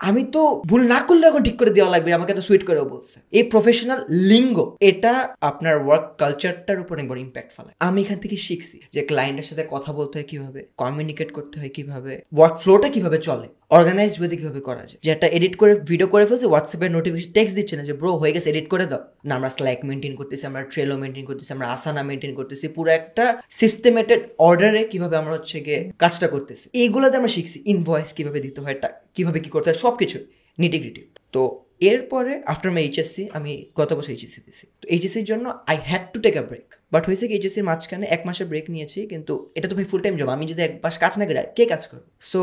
আমি 0.00 0.22
তো 0.34 0.42
ভুল 0.70 0.82
না 0.92 0.98
করলে 1.08 1.24
এখন 1.30 1.42
ঠিক 1.48 1.56
করে 1.60 1.70
দেওয়া 1.76 1.90
লাগবে, 1.94 2.10
আমাকে 2.18 2.32
তো 2.38 2.42
সুইট 2.48 2.62
করেও 2.68 2.86
বলছে। 2.94 3.16
এই 3.38 3.44
প্রফেশনাল 3.52 4.00
লিঙ্গ 4.30 4.56
এটা 4.90 5.12
আপনার 5.50 5.74
ওয়ার্ক 5.84 6.06
কালচারটার 6.20 6.78
উপর 6.84 6.94
একবার 7.02 7.18
ইম্প্যাক্ট 7.24 7.50
ফেলে 7.56 7.70
আমি 7.86 7.98
এখান 8.04 8.18
থেকে 8.24 8.36
শিখছি 8.46 8.76
যে 8.94 9.00
ক্লায়েন্টের 9.10 9.46
সাথে 9.50 9.64
কথা 9.74 9.90
বলতে 9.98 10.14
হয় 10.18 10.28
কীভাবে 10.32 10.60
কমিউনিকেট 10.82 11.28
করতে 11.36 11.56
হয় 11.60 11.72
কীভাবে 11.76 12.12
ওয়ার্ক 12.36 12.54
ফ্লোটা 12.62 12.88
কীভাবে 12.94 13.18
চলে। 13.28 13.48
অর্গানাইজ 13.78 14.12
ওয়েতে 14.18 14.36
কীভাবে 14.40 14.60
করা 14.68 14.82
যায়? 14.88 15.00
যে 15.04 15.10
একটা 15.14 15.26
এডিট 15.36 15.54
করে 15.60 15.72
ভিডিও 15.90 16.08
করে 16.14 16.24
ফেলছে 16.28 16.46
হোয়াটসঅ্যাপের 16.50 16.90
নোটিফিকেশন 16.96 17.30
টেক্সট 17.36 17.54
দিচ্ছে 17.58 17.74
না 17.78 17.82
যে 17.88 17.94
ব্রো 18.00 18.10
হয়ে 18.22 18.32
গেছে 18.36 18.48
এডিট 18.52 18.66
করে 18.72 18.86
দাও। 18.90 19.02
না, 19.28 19.32
আমরা 19.38 19.50
স্ল্যাক 19.56 19.80
মেনটেন 19.88 20.14
করতেছি, 20.20 20.44
আমরা 20.50 20.62
ট্রেলো 20.72 20.94
মেনটেন 21.02 21.24
করতেছি, 21.30 21.50
আমরা 21.56 21.66
আসানা 21.74 22.02
মেনটেন 22.08 22.32
করতেছি, 22.38 22.66
পুরো 22.76 22.90
একটা 23.00 23.24
সিস্টেমেটেড 23.60 24.20
অর্ডারে 24.48 24.82
কীভাবে 24.92 25.14
আমরা 25.20 25.32
হচ্ছে 25.36 25.56
গিয়ে 25.66 25.80
কাজটা 26.02 26.26
করতেছি। 26.34 26.66
এইগুলোতে 26.82 27.14
আমরা 27.20 27.32
শিখছি 27.36 27.58
ইনভয়েস 27.72 28.08
কীভাবে 28.18 28.38
দিতে 28.46 28.60
হয়, 28.64 28.76
টা- 28.82 28.94
কীভাবে 29.16 29.38
কি 29.44 29.50
করতে 29.54 29.68
হয় 29.70 29.78
সব 29.84 29.94
কিছু 30.00 30.18
নিটিগ্রিটি 30.58 31.02
তো 31.34 31.42
এরপরে 31.90 32.32
আফটার 32.52 32.70
মাই 32.74 32.82
এইচএসসি 32.88 33.22
আমি 33.38 33.52
গত 33.78 33.90
বছর 33.98 34.10
এইচএসসি 34.14 34.40
দিয়েছি 34.46 34.64
তো 34.80 34.84
এইচএসসির 34.94 35.26
জন্য 35.30 35.46
I 35.70 35.76
had 35.88 36.04
to 36.12 36.18
take 36.24 36.34
a 36.42 36.44
break 36.48 36.66
but 36.92 37.02
হয়েছে 37.08 37.24
কি 37.28 37.34
এইচএসসির 37.38 37.66
মাঝখানে 37.70 38.06
এক 38.16 38.22
মাসের 38.28 38.46
ব্রেক 38.50 38.66
নিয়েছি, 38.74 38.98
কিন্তু 39.12 39.32
এটা 39.56 39.66
তো 39.70 39.74
ভাই 39.78 39.86
ফুল 39.90 40.00
টাইম 40.04 40.14
জব 40.20 40.28
আমি 40.36 40.44
যদি 40.52 40.60
এক 40.68 40.72
মাস 40.84 40.94
কাজ 41.04 41.12
না 41.18 41.24
করি 41.28 41.38
কে 41.56 41.64
কাজ 41.72 41.82
করব? 41.90 42.04
So 42.30 42.40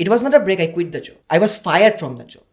it 0.00 0.08
was 0.10 0.20
not 0.26 0.34
a 0.38 0.40
break 0.46 0.58
I 0.64 0.68
quit 0.76 0.88
the 0.94 1.00
job 1.06 1.16
I 1.32 1.38
was 1.42 1.52
fired 1.66 1.96
from 2.00 2.12
the 2.20 2.26
job 2.32 2.44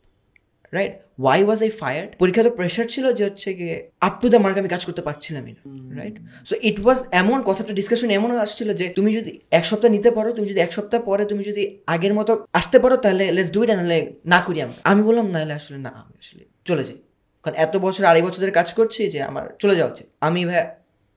right 0.78 0.94
why 1.24 1.40
was 1.48 1.60
I 1.66 1.72
fired 1.82 2.10
পরীক্ষা 2.22 2.42
তো 2.48 2.52
প্রেশার 2.60 2.86
ছিল 2.94 3.06
যে 3.18 3.24
হচ্ছে 3.28 3.50
গিয়ে 3.60 3.76
আপ 4.08 4.14
টু 4.22 4.28
দ্য 4.34 4.40
মার্ক 4.44 4.56
আমি 4.62 4.70
কাজ 4.76 4.82
করতে 4.88 5.02
পারছিলামই 5.08 5.54
না 5.58 5.62
রাইট 6.00 6.16
সো 6.50 6.54
ইট 6.70 6.78
ওয়াজ 6.86 7.00
এমন 7.22 7.38
কথাটা 7.50 7.72
ডিসকাশন 7.80 8.10
এমন 8.20 8.30
আসছিল 8.46 8.70
যে 8.80 8.86
তুমি 8.98 9.10
যদি 9.18 9.32
এক 9.60 9.66
সপ্তাহ 9.70 9.90
নিতে 9.96 10.10
পারো, 10.18 10.30
তুমি 10.38 10.48
যদি 10.52 10.60
এক 10.66 10.72
সপ্তাহ 10.78 11.00
পরে 11.10 11.24
তুমি 11.32 11.42
যদি 11.50 11.64
আগের 11.94 12.14
মতো 12.20 12.32
আসতে 12.60 12.78
পারো, 12.84 12.96
তাহলে 13.04 13.24
লেটস 13.36 13.52
ডু 13.56 13.60
ইট 13.64 13.70
নাহলে 13.80 13.98
না 14.34 14.40
করি 14.46 14.60
আমরা। 14.66 14.80
আমি 14.92 15.02
বললাম 15.08 15.26
নাহলে 15.34 15.54
আসলে 15.60 15.78
না, 15.86 15.92
আমি 16.02 16.16
আসলে 16.22 16.44
চলে 16.70 16.84
যাই। 16.88 17.00
কারণ 17.44 17.56
এত 17.66 17.74
বছর, 17.86 18.04
আড়াই 18.10 18.24
বছর 18.28 18.40
ধরে 18.44 18.54
কাজ 18.60 18.70
করছি 18.78 19.02
যে 19.14 19.20
আমার 19.30 19.46
চলে 19.62 19.74
যাওয়া 19.78 19.92
উচিত। 19.94 20.08
আমি 20.28 20.42
ভাই 20.50 20.60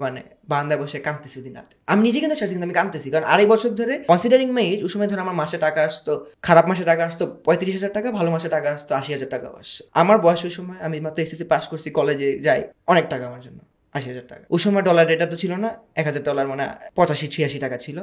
মানে 0.03 0.21
বান্দায় 0.50 0.79
বসে 0.83 0.99
কাঁদতেছি 1.06 1.37
ওদিন 1.41 1.55
রাতে। 1.59 1.75
আমি 1.93 2.00
নিজে 2.06 2.19
কিন্তু 2.23 2.37
চাইছি 2.41 2.53
কিন্তু 2.55 2.67
আমি 2.69 2.77
কাঁদতেছি, 2.79 3.09
কারণ 3.12 3.27
আড়াই 3.33 3.47
বছর 3.53 3.71
ধরে 3.81 3.95
কনসিডারিং 4.11 4.49
মাই 4.56 4.65
এজ 4.73 4.81
ওই 4.87 4.91
সময় 4.95 5.09
ধর 5.11 5.21
আমার 5.27 5.37
মাসে 5.43 5.56
টাকা 5.67 5.81
আসতো, 5.89 6.12
খারাপ 6.47 6.65
মাসে 6.71 6.85
টাকা 6.91 7.03
আসতো, 7.09 7.25
পঁয়ত্রিশ 7.47 7.75
হাজার 7.79 7.93
টাকা, 7.97 8.09
ভালো 8.19 8.31
মাসে 8.35 8.49
টাকা 8.56 8.69
আসতো, 8.77 8.91
আশি 9.00 9.11
হাজার 9.17 9.31
টাকা 9.35 9.47
আসছে। 9.61 9.81
আমার 10.00 10.17
বয়স 10.25 10.41
ওই 10.49 10.53
সময় 10.59 10.79
আমি 10.87 10.97
মাত্র 11.05 11.19
এসএসসি 11.25 11.47
পাস 11.53 11.65
করছি 11.71 11.89
কলেজে 11.99 12.29
যাই, 12.47 12.61
অনেক 12.93 13.05
টাকা 13.12 13.25
আমার 13.31 13.43
জন্য, 13.47 13.59
আশি 13.97 14.06
হাজার 14.12 14.27
টাকা। 14.31 14.45
ওই 14.55 14.61
সময় 14.65 14.85
ডলার 14.89 15.05
রেটটা 15.11 15.27
তো 15.33 15.37
ছিল 15.43 15.53
না, 15.65 15.71
এক 16.00 16.05
হাজার 16.09 16.23
ডলার 16.29 16.47
মানে 16.53 16.65
পঁচাশি, 16.99 17.27
ছিয়াশি 17.35 17.59
টাকা 17.65 17.77
ছিল 17.85 17.97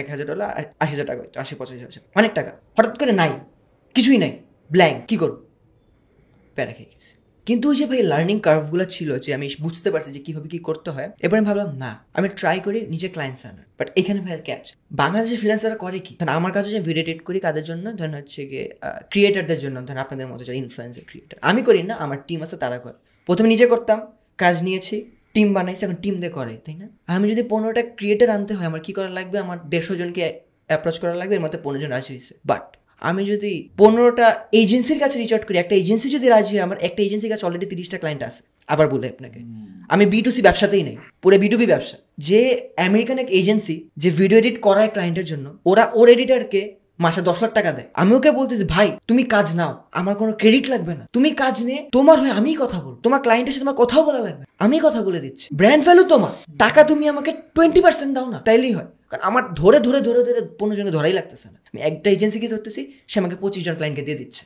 এক 0.00 0.06
হাজার 0.12 0.26
ডলার 0.30 0.48
আশি 0.82 0.92
হাজার 0.94 1.06
টাকা 1.10 1.20
হইতো, 1.24 1.36
আশি, 1.42 1.54
পঁচাশি 1.60 1.82
হাজার 1.86 2.02
অনেক 2.20 2.32
টাকা। 2.38 2.52
হঠাৎ 2.76 2.94
করে 3.00 3.12
নাই, 3.20 3.32
কিছুই 3.96 4.18
নাই 4.24 4.32
ব্ল্যাঙ্ক 4.70 4.98
কী 5.08 5.16
করব? 5.22 5.36
প্যারা 6.56 6.72
খেয়ে 6.78 6.90
গেছি। 6.92 7.12
কিন্তু 7.48 7.64
ওই 7.70 7.76
যে 7.80 7.86
ভাই 7.90 8.00
লার্নিং 8.12 8.36
কার্ভগুলো 8.46 8.84
ছিল 8.94 9.10
যে 9.24 9.30
আমি 9.38 9.46
বুঝতে 9.64 9.88
পারছি 9.92 10.10
যে 10.16 10.20
কীভাবে 10.26 10.48
কী 10.54 10.58
করতে 10.68 10.88
হয়, 10.94 11.08
এবার 11.24 11.36
আমি 11.38 11.46
ভাবলাম, 11.50 11.70
না, 11.82 11.90
আমি 12.18 12.26
ট্রাই 12.40 12.56
করি 12.66 12.78
নিজে 12.94 13.08
ক্লায়েন্টস 13.14 13.42
আনার। 13.48 13.66
বাট 13.78 13.88
এখানে 14.00 14.20
ভাই 14.24 14.32
ক্যাচ 14.48 14.64
বাংলাদেশের 15.02 15.38
ফ্রিল্যান্সাররা 15.40 15.78
করে 15.84 15.98
কি? 16.06 16.12
ধরেন 16.18 16.32
আমার 16.38 16.52
কাছে 16.56 16.68
যে 16.74 16.80
ভিডিও 16.88 17.02
এডিট 17.04 17.20
করি 17.28 17.38
কাদের 17.46 17.64
জন্য? 17.70 17.84
ধরেন 17.98 18.14
হচ্ছে 18.20 18.40
গিয়ে 18.50 18.66
ক্রিয়েটারদের 19.12 19.58
জন্য, 19.64 19.76
ধরেন 19.86 20.00
আপনাদের 20.04 20.26
মতো 20.30 20.42
যে 20.48 20.52
ইনফ্লুয়েন্সার 20.62 21.04
ক্রিয়েটার 21.08 21.36
আমি 21.50 21.60
করি 21.68 21.80
না, 21.90 21.94
আমার 22.04 22.18
টিম 22.28 22.40
আছে, 22.46 22.56
তারা 22.64 22.78
করে। 22.84 22.96
প্রথমে 23.28 23.48
নিজে 23.54 23.66
করতাম, 23.72 23.98
কাজ 24.42 24.56
নিয়েছি 24.66 24.96
টিম 25.34 25.48
বানাইছি, 25.56 25.82
এখন 25.86 25.98
টিম 26.04 26.14
দিয়ে 26.22 26.32
করে, 26.38 26.54
তাই 26.64 26.76
না? 26.82 26.86
আমি 27.14 27.26
যদি 27.32 27.42
পনেরোটা 27.52 27.82
ক্রিয়েটার 27.98 28.28
আনতে 28.36 28.52
হয়, 28.56 28.66
আমার 28.70 28.80
কী 28.86 28.92
করা 28.98 29.10
লাগবে? 29.18 29.36
আমার 29.44 29.58
দেড়শো 29.72 29.94
জনকে 30.00 30.22
অ্যাপ্রোচ 30.70 30.96
করা 31.02 31.14
লাগবে, 31.20 31.34
এর 31.38 31.42
মধ্যে 31.44 31.58
পনেরো 31.64 31.80
জন 31.84 31.92
হয়েছে 31.96 32.34
বাট 32.50 32.64
আমি 33.08 33.22
যদি 33.32 33.52
পনেরোটা 33.80 34.26
এজেন্সির 34.60 34.98
কাছে 35.02 35.16
রিচ 35.20 35.32
আউট 35.34 35.44
করি, 35.48 35.56
একটা 35.62 35.74
এজেন্সি 35.82 36.08
যদি 36.16 36.26
রাজি 36.34 36.52
হয়, 36.54 36.64
আমার 36.68 36.78
একটা 36.88 37.00
এজেন্সির 37.06 37.30
কাছে 37.32 37.44
অলরেডি 37.46 37.66
তিরিশটা 37.72 37.98
ক্লায়েন্ট 38.02 38.22
আছে। 38.28 38.40
আবার 38.72 38.86
বলে 38.94 39.06
আপনাকে, 39.14 39.40
আমি 39.94 40.04
বি 40.12 40.18
টু 40.26 40.30
সি 40.36 40.40
ব্যবসাতেই 40.48 40.84
নেই, 40.88 40.96
পুরো 41.22 41.36
বি 41.42 41.48
টু 41.52 41.56
বি 41.62 41.66
ব্যবসা। 41.72 41.96
যে 42.28 42.40
আমেরিকান 42.88 43.16
এক 43.22 43.28
এজেন্সি 43.40 43.76
যে 44.02 44.08
ভিডিও 44.18 44.38
এডিট 44.42 44.56
করায় 44.66 44.90
ক্লায়েন্টের 44.94 45.26
জন্য, 45.30 45.46
ওরা 45.70 45.84
ওর 45.98 46.06
এডিটারকে 46.14 46.62
মাসে 47.04 47.20
দশ 47.28 47.38
লাখ 47.42 47.50
টাকা 47.58 47.70
দেয়। 47.76 47.88
আমি 48.00 48.10
ওকে 48.18 48.30
বলতেছি, 48.40 48.64
ভাই, 48.74 48.88
তুমি 49.08 49.22
কাজ 49.34 49.46
নাও, 49.58 49.72
আমার 50.00 50.14
কোনো 50.20 50.32
ক্রেডিট 50.40 50.64
লাগবে 50.72 50.92
না। 50.98 51.04
তুমি 51.16 51.30
কাজ 51.42 51.54
নিয়ে 51.68 51.80
তোমার 51.96 52.16
হয়ে 52.22 52.32
আমিই 52.38 52.56
কথা 52.62 52.78
বল 52.84 52.94
তোমার 53.04 53.20
ক্লায়েন্টের 53.24 53.52
সাথে 53.54 53.64
তোমার 53.64 53.78
কথাও 53.82 54.02
বলা 54.08 54.20
লাগবে। 54.26 54.44
আমি 54.64 54.76
কথা 54.86 55.00
বলে 55.06 55.20
দিচ্ছি। 55.24 55.46
ব্র্যান্ড 55.60 55.82
ভ্যালু 55.86 56.02
তোমার। 56.12 56.32
টাকা 56.64 56.80
তুমি 56.90 57.04
আমাকে 57.12 57.30
টোয়েন্টি 57.56 57.80
পার্সেন্ট 57.84 58.12
দাও 58.16 58.26
না, 58.34 58.38
তাইলেই 58.48 58.72
হয়। 58.76 58.88
কারণ 59.12 59.22
আমার 59.30 59.42
ধরে 59.60 59.78
ধরে 59.86 60.00
ধরে 60.08 60.20
ধরে 60.28 60.40
পনেরো 60.60 60.76
জনকে 60.78 60.94
ধরাই 60.98 61.14
লাগতেছে 61.18 61.46
না। 61.54 61.58
আমি 61.70 61.78
একটা 61.90 62.08
এজেন্সিকে 62.16 62.48
ধরতেছি 62.54 62.82
সে 63.10 63.16
আমাকে 63.22 63.36
পঁচিশ 63.42 63.62
জন 63.66 63.74
ক্লায়েন্টকে 63.78 64.04
দিয়ে 64.08 64.18
দিচ্ছে। 64.22 64.42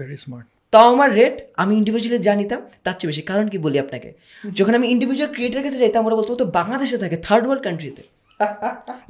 ভেরি 0.00 0.18
স্মার্ট 0.24 0.46
তাও 0.72 0.86
আমার 0.94 1.10
রেট 1.20 1.36
আমি 1.62 1.72
ইন্ডিভিজুয়ালি 1.80 2.18
জানিতাম 2.28 2.60
তার 2.84 2.94
চেয়ে 2.98 3.08
বেশি। 3.10 3.22
কারণ 3.30 3.46
কি 3.52 3.58
বলি 3.64 3.76
আপনাকে? 3.84 4.10
যখন 4.58 4.72
আমি 4.78 4.86
ইন্ডিভিজুয়াল 4.94 5.30
ক্রিয়েটার 5.34 5.62
কাছে 5.66 5.78
যাইতাম 5.82 6.02
ওরা 6.06 6.16
বলতো 6.20 6.32
তো 6.42 6.46
বাংলাদেশে 6.58 6.96
থাকে 7.04 7.16
থার্ড 7.26 7.44
ওয়ার্ল্ড 7.46 7.64
কান্ট্রিতে 7.66 8.02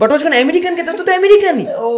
বাট 0.01 0.09
যখন 0.23 0.35
আমেরিকান 0.45 0.73
কে 0.79 0.83
তো 0.89 1.13
আমেরিকানই 1.21 1.65
ও 1.87 1.91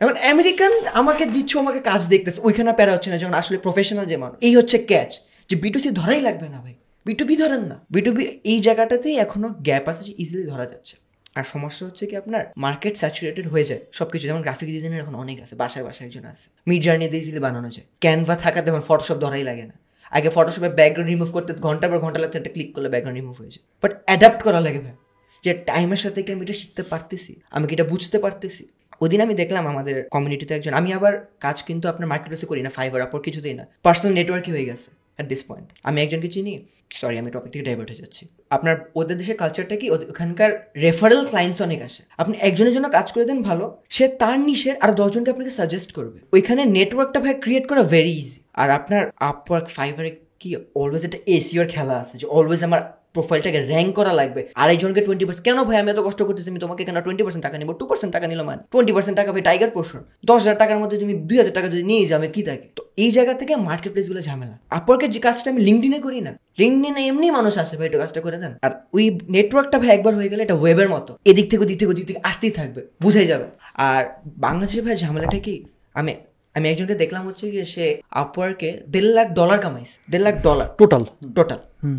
এখন 0.00 0.14
আমেরিকান 0.32 0.72
আমাকে 1.00 1.24
দিচ্ছ 1.34 1.52
আমাকে 1.64 1.80
কাজ 1.90 2.00
দেখতেছে 2.12 2.38
ওইখানে 2.48 2.68
প্যারা 2.78 2.92
হচ্ছে 2.96 3.08
না 3.12 3.16
যখন 3.22 3.34
আসলে 3.40 3.56
প্রফেশনাল 3.66 4.06
যে 4.12 4.16
মানুষ। 4.22 4.36
এই 4.46 4.52
হচ্ছে 4.58 4.76
ক্যাচ 4.90 5.10
যে 5.50 5.54
বিটুসি 5.62 5.88
ধরাই 6.00 6.20
লাগবে 6.28 6.46
না 6.54 6.58
ভাই। 6.64 6.74
বিটুবি 7.04 7.36
ধরেন 7.36 7.60
না। 7.60 7.86
বিটুবি 7.90 8.40
এই 8.44 8.60
জায়গাটাতেই 8.60 9.16
এখনও 9.16 9.48
গ্যাপ 9.48 9.88
আছে 9.88 10.14
ইজিলি 10.18 10.44
ধরা 10.44 10.66
যাচ্ছে। 10.66 10.96
আর 11.34 11.44
সমস্যা 11.44 11.86
হচ্ছে 11.86 12.06
কি 12.06 12.16
আপনার 12.16 12.44
মার্কেট 12.56 12.96
স্যাচুরেটেড 12.96 13.48
হয়ে 13.48 13.64
যায় 13.64 13.80
সবকিছু। 13.92 14.26
যেমন 14.26 14.42
গ্রাফিক 14.42 14.68
ডিজাইনের 14.68 15.00
এখন 15.00 15.14
অনেক 15.14 15.42
আছে, 15.42 15.54
বাসায় 15.54 15.84
বাসায় 15.84 16.08
একজন 16.08 16.24
আছে। 16.24 16.50
মিড 16.66 16.82
জার্নি 16.82 17.08
দিয়ে 17.08 17.22
ইজিলি 17.22 17.38
বানানো 17.38 17.70
যায়। 17.70 17.86
ক্যানভা 18.00 18.36
থাকাতে 18.36 18.70
এখন 18.70 18.80
ফটোশপ 18.80 19.14
ধরাই 19.14 19.42
লাগে 19.42 19.62
না। 19.62 19.74
আগে 20.10 20.30
ফটোশপে 20.30 20.68
ব্যাকগ্রাউন্ড 20.68 21.10
রিমুভ 21.10 21.32
করতে 21.32 21.52
ঘণ্টা 21.52 21.88
পর 21.88 21.98
ঘণ্টা 21.98 22.20
লাগতো, 22.20 22.38
একটা 22.38 22.50
ক্লিক 22.50 22.74
করলে 22.74 22.88
ব্যাকগ্রাউন্ড 22.88 23.20
রিমুভ 23.20 23.36
হয়ে 23.40 23.48
যায়। 23.48 23.64
বাট 23.82 24.02
অ্যাডাপ্ট 24.06 24.42
করা 24.42 24.60
লাগে 24.60 24.78
ভাই। 24.78 24.92
যে 25.44 25.54
টাইমের 25.54 25.96
সাথে 25.96 26.22
কি 26.22 26.32
আমি 26.32 26.42
এটা 26.42 26.52
শিখতে 26.52 26.82
পারতেছি? 26.82 27.40
আমি 27.50 27.66
কি 27.66 27.74
এটা 27.74 27.84
বুঝতে 27.84 28.18
পারতেছি? 28.18 28.68
ওদিন 29.00 29.20
আমি 29.20 29.34
দেখলাম 29.34 29.66
আমাদের 29.66 30.08
কমিউনিটিতে 30.08 30.54
একজন, 30.54 30.74
আমি 30.74 30.92
আবার 30.92 31.26
কাজ 31.40 31.62
কিন্তু 31.62 31.88
আপনার 31.88 32.08
মার্কেট 32.08 32.26
প্লেসে 32.26 32.46
করি 32.46 32.62
না 32.62 32.70
ফাইবার 32.70 33.02
আপর 33.02 33.20
কিছুতেই 33.20 33.54
না। 33.54 33.66
পার্সোনাল 33.82 34.14
নেটওয়ার্কই 34.14 34.52
হয়ে 34.52 34.64
গেছে। 34.64 35.03
অ্যাট 35.16 35.28
দিস 35.28 35.42
পয়েন্ট 35.48 35.68
আমি 35.88 35.98
একজনকে 36.02 36.28
চিনি। 36.28 36.54
সরি 36.92 37.16
আমি 37.18 37.30
টপিক 37.30 37.50
থেকে 37.52 37.64
ডাইভার্ট 37.64 37.90
হয়ে 37.90 38.00
যাচ্ছি। 38.02 38.22
আপনার, 38.50 38.76
ওদের 38.94 39.16
দেশের 39.18 39.36
কালচারটা 39.36 39.76
কি? 39.76 39.86
ওখানকার 39.90 40.50
রেফারেল 40.76 41.22
ক্লায়েন্টস 41.26 41.62
অনেক 41.62 41.80
আসে। 41.82 42.02
আপনি 42.18 42.34
একজনের 42.40 42.72
জন্য 42.72 42.86
কাজ 42.88 43.06
করে 43.12 43.24
দেন 43.24 43.42
ভালো, 43.42 43.64
সে 43.90 44.08
তার 44.08 44.38
নিশের 44.40 44.76
আর 44.80 44.90
দশজনকে 44.94 45.30
আপনাকে 45.30 45.50
সাজেস্ট 45.50 45.90
করবে। 45.92 46.18
ওইখানে 46.32 46.62
নেটওয়ার্কটা 46.64 47.20
ভাই 47.20 47.34
ক্রিয়েট 47.34 47.64
করা 47.68 47.82
ভেরি 47.82 48.12
ইজি 48.22 48.38
আর 48.54 48.68
আপনার 48.70 49.02
আপওয়ার্ক 49.30 49.66
ফাইবারে 49.68 50.10
কি? 50.40 50.56
অলওয়েজ 50.74 51.04
একটা 51.04 51.18
এসিওর 51.26 51.66
খেলা 51.68 51.94
আছে 52.02 52.14
যে 52.18 52.26
অলওয়েজ 52.26 52.62
আমার 52.64 52.80
প্রোফাইলটাকে 53.14 53.60
র্যাঙ্ক 53.70 53.90
করা 53.98 54.12
লাগবে। 54.20 54.40
আরেকজনকে 54.62 55.00
টোয়েন্টি 55.06 55.24
পার্সেন্ট 55.26 55.44
কেন 55.48 55.58
ভাই 55.68 55.76
আমি 55.82 55.88
এত 55.94 56.00
কষ্ট 56.06 56.20
করতেছি? 56.28 56.48
আমি 56.52 56.60
তোমাকে 56.64 56.82
কেন 56.88 56.96
টোয়েন্টি 57.06 57.22
পার্সেন্ট 57.24 57.44
টাকা 57.46 57.56
নিবো? 57.60 57.72
টু 57.80 57.84
পার্সেন্ট 57.90 58.12
টাকা 58.16 58.26
নিলাম 58.30 58.46
মানে। 58.50 58.62
টোয়েন্টি 58.72 58.92
পার্সেন্ট 58.96 59.16
টাকা 59.20 59.30
ভাই 59.34 59.42
টাইগার 59.48 59.70
পোর্শন 59.76 60.00
দশ 60.30 60.38
হাজার 60.42 60.58
টাকার 60.62 60.78
মধ্যে 60.82 60.96
তুমি 61.02 61.14
দুই 61.28 61.36
হাজার 61.40 61.54
টাকা 61.58 61.68
যদি 61.74 61.84
নিয়ে 61.90 62.02
যাও 62.10 62.18
আমি 62.20 62.28
কি 62.36 62.42
থাকে? 62.48 62.66
তো 62.76 62.82
এই 63.02 63.10
জায়গা 63.16 63.34
থেকে 63.40 63.52
মার্কেট 63.68 63.90
প্লেসগুলো 63.94 64.20
ঝামেলা। 64.28 64.56
আপরকে 64.78 65.06
যে 65.14 65.20
কাজটা 65.26 65.48
আমি 65.52 65.60
লিঙ্কডিনে 65.68 65.98
করি 66.06 66.18
না 66.26 66.32
লিঙ্কডিনে 66.60 67.02
এমনি 67.10 67.26
মানুষ 67.38 67.54
আসে 67.62 67.74
ভাই 67.78 67.86
একটু 67.88 67.98
কাজটা 68.02 68.20
করে 68.26 68.38
দেন। 68.42 68.52
আর 68.66 68.72
ওই 68.96 69.04
নেটওয়ার্কটা 69.36 69.76
ভাই 69.82 69.90
একবার 69.96 70.12
হয়ে 70.18 70.28
গেলে 70.32 70.42
এটা 70.46 70.56
ওয়েবের 70.62 70.88
মতো। 70.94 71.12
এদিক 71.30 71.46
থেকে 71.50 71.62
ওদিক 71.64 71.76
থেকে 71.80 71.90
ওদিক 71.94 72.04
থেকে 72.08 72.20
আসতেই 72.30 72.52
থাকবে 72.58 72.80
বুঝাই 73.04 73.26
যাবে। 73.32 73.46
আর 73.88 74.02
বাংলাদেশের 74.46 74.82
ভাই 74.86 74.94
ঝামেলাটা 75.02 75.38
কি? 75.46 75.54
আমি 76.00 76.12
আমি 76.56 76.66
একজনকে 76.72 76.94
দেখলাম 77.02 77.22
হচ্ছে 77.28 77.44
কি 77.52 77.58
সে 77.74 77.84
আপওয়ার্কে 78.22 78.70
দেড় 78.92 79.10
লাখ 79.16 79.28
ডলার 79.38 79.58
কামাইছে। 79.64 79.96
দেড় 80.10 80.24
লাখ 80.26 80.34
ডলার 80.46 80.68
টোটাল 80.80 81.02
টোটাল 81.38 81.60
হুম। 81.82 81.98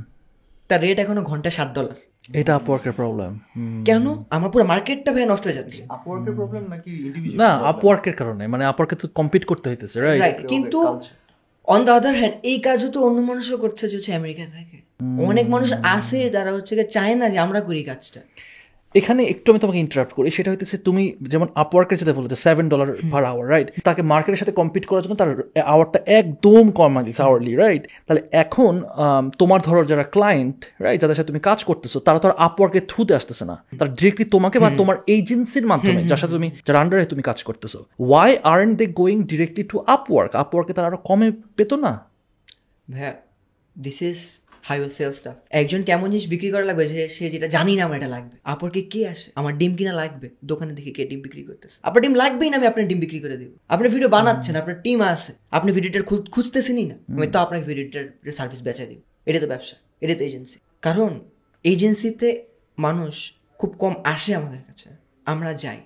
তার 0.69 0.79
রেট 0.85 0.97
এখনও 1.03 1.21
ঘণ্টা 1.31 1.49
ষাট 1.57 1.69
ডলার 1.77 1.95
এটা 2.39 2.51
আপওয়ার্কের 2.59 2.93
প্রবলেম 2.99 3.31
কেন? 3.87 4.05
আমার 4.35 4.49
পুরো 4.53 4.63
মার্কেটটা 4.71 5.09
ভাই 5.15 5.25
নষ্ট 5.31 5.43
হয়ে 5.47 5.57
যাচ্ছে। 5.59 5.81
আপওয়ার্কের 5.97 6.33
প্রবলেম 6.39 6.63
নাকি 6.73 6.91
ইন্ডিভিজুয়াল 7.07 7.39
না 7.43 7.49
আপওয়ার্কের 7.71 8.15
কারণে 8.19 8.43
মানে 8.53 8.63
আপওয়ার্কে 8.71 8.95
তো 9.01 9.05
কম্পিট 9.19 9.43
করতে 9.51 9.65
হইতেছে 9.69 9.97
রাইট 10.05 10.21
রাইট 10.23 10.37
কিন্তু 10.53 10.77
অন 11.73 11.79
দ্য 11.85 11.91
আদার 11.99 12.13
হ্যান্ড 12.19 12.35
এই 12.49 12.57
কাজও 12.65 12.89
তো 12.95 12.99
অন্য 13.07 13.19
মানুষও 13.29 13.57
করছে 13.63 13.83
যে 13.91 13.95
হচ্ছে 13.97 14.11
আমেরিকা 14.19 14.43
থেকে। 14.55 14.77
অনেক 15.29 15.45
মানুষ 15.53 15.69
আছে 15.95 16.19
যারা 16.35 16.51
হচ্ছে 16.57 16.73
চায় 16.95 17.15
না 17.21 17.25
যে 17.33 17.37
আমরা 17.45 17.59
করি 17.67 17.81
কাজটা। 17.89 18.21
এখানে 18.95 19.23
একটু 19.23 19.51
আমি 19.51 19.59
তোমাকে 19.59 19.79
ইন্টারাপ্ট 19.79 20.13
করি 20.13 20.31
সেটা 20.31 20.51
হইতেছে 20.51 20.77
তুমি 20.77 21.15
যেমন 21.21 21.47
আপওয়ার্কের 21.55 21.97
যেটা 21.97 22.13
বলতে 22.13 22.35
seven 22.35 22.69
dollar 22.69 22.95
per 23.11 23.25
hour 23.25 23.49
right 23.49 23.81
তাকে 23.83 24.01
মার্কেটের 24.01 24.35
সাথে 24.35 24.51
কম্পিট 24.51 24.85
করার 24.85 25.03
জন্য 25.03 25.15
তার 25.15 25.61
আওয়ারটা 25.61 25.99
একদম 26.05 26.71
কমা 26.71 27.03
দিচ্ছে 27.03 27.23
আওয়ারলি 27.23 27.55
রাইট 27.55 27.87
তাহলে 28.07 28.21
এখন 28.31 28.83
তোমার 29.39 29.61
ধরো 29.61 29.85
যারা 29.85 30.03
ক্লায়েন্ট 30.03 30.65
রাইট 30.79 31.01
যাদের 31.01 31.15
সাথে 31.15 31.27
তুমি 31.27 31.39
কাজ 31.39 31.63
করতেছো 31.63 31.99
তারা 31.99 32.19
তো 32.19 32.27
আর 32.27 32.33
আপওয়ার্কের 32.37 32.81
থ্রুতে 32.87 33.15
আসতেছে 33.15 33.45
না। 33.45 33.63
তারা 33.79 33.91
ডিরেক্টলি 33.91 34.25
তোমাকে 34.25 34.59
বা 34.59 34.71
তোমার 34.77 34.97
এজেন্সির 35.07 35.65
মাধ্যমে 35.65 36.03
যার 36.03 36.17
সাথে 36.17 36.33
তুমি 36.33 36.51
যার 36.67 36.75
আন্ডারে 36.75 37.05
তুমি 37.05 37.21
কাজ 37.21 37.43
করতেছো 37.43 37.85
why 37.99 38.37
are 38.43 38.75
they 38.75 38.85
going 38.85 39.23
directly 39.23 39.63
to 39.63 39.83
Upwork 39.87 40.35
আপওয়ার্কে 40.35 40.73
তারা 40.73 40.87
আরও 40.87 40.97
কমে 40.97 41.31
পেতো 41.31 41.75
না? 41.75 41.99
হ্যাঁ 42.93 43.13
this 43.81 44.01
is 44.01 44.39
highway 44.67 44.89
sell 44.97 45.11
stuff 45.19 45.35
একজন 45.61 45.81
কেমন 45.89 46.07
জিনিস 46.13 46.25
বিক্রি 46.33 46.49
করা 46.53 46.65
লাগবে 46.69 46.83
যে 46.93 47.01
সে 47.15 47.23
যেটা 47.33 47.47
জানি 47.55 47.73
না 47.77 47.83
আমার 47.87 47.97
এটা 47.99 48.09
লাগবে। 48.15 48.35
আপরকে 48.53 48.81
কে 48.93 49.01
আসে? 49.13 49.27
আমার 49.39 49.53
ডিম 49.59 49.71
কিনা 49.79 49.93
লাগবে? 50.01 50.27
দোকানে 50.51 50.71
দেখে 50.77 50.91
কে 50.97 51.03
ডিম 51.11 51.21
বিক্রি 51.25 51.41
করতেছে। 51.49 51.77
আপনার 51.87 52.01
ডিম 52.05 52.15
লাগবেই 52.21 52.49
না 52.51 52.55
আমি 52.59 52.67
আপনার 52.71 52.85
ডিম 52.89 52.99
বিক্রি 53.03 53.19
করে 53.23 53.35
দিব। 53.41 53.51
আপনি 53.73 53.87
ভিডিও 53.93 54.09
বানাচ্ছেন 54.17 54.53
আপনার 54.61 54.77
টিম 54.85 54.99
আছে। 55.13 55.31
আপনি 55.57 55.69
ভিডিওটার 55.77 56.03
খুঁজতেছেনই 56.35 56.85
না। 56.91 56.97
আমি 57.17 57.27
তো 57.33 57.37
আপনাকে 57.45 57.63
ভিডিওটার 57.71 58.05
সার্ভিস 58.37 58.61
বেচা 58.67 58.85
দিব। 58.89 58.99
এটা 59.29 59.39
তো 59.43 59.47
ব্যবসা 59.53 59.75
এটা 60.03 60.13
তো 60.19 60.23
এজেন্সি 60.29 60.57
কারণ 60.81 61.11
এজেন্সিতে 61.71 62.29
মানুষ 62.85 63.15
খুব 63.59 63.71
কম 63.83 63.93
আসে 64.13 64.31
আমাদের 64.39 64.61
কাছে। 64.67 64.87
আমরা 65.31 65.51
যাই। 65.63 65.79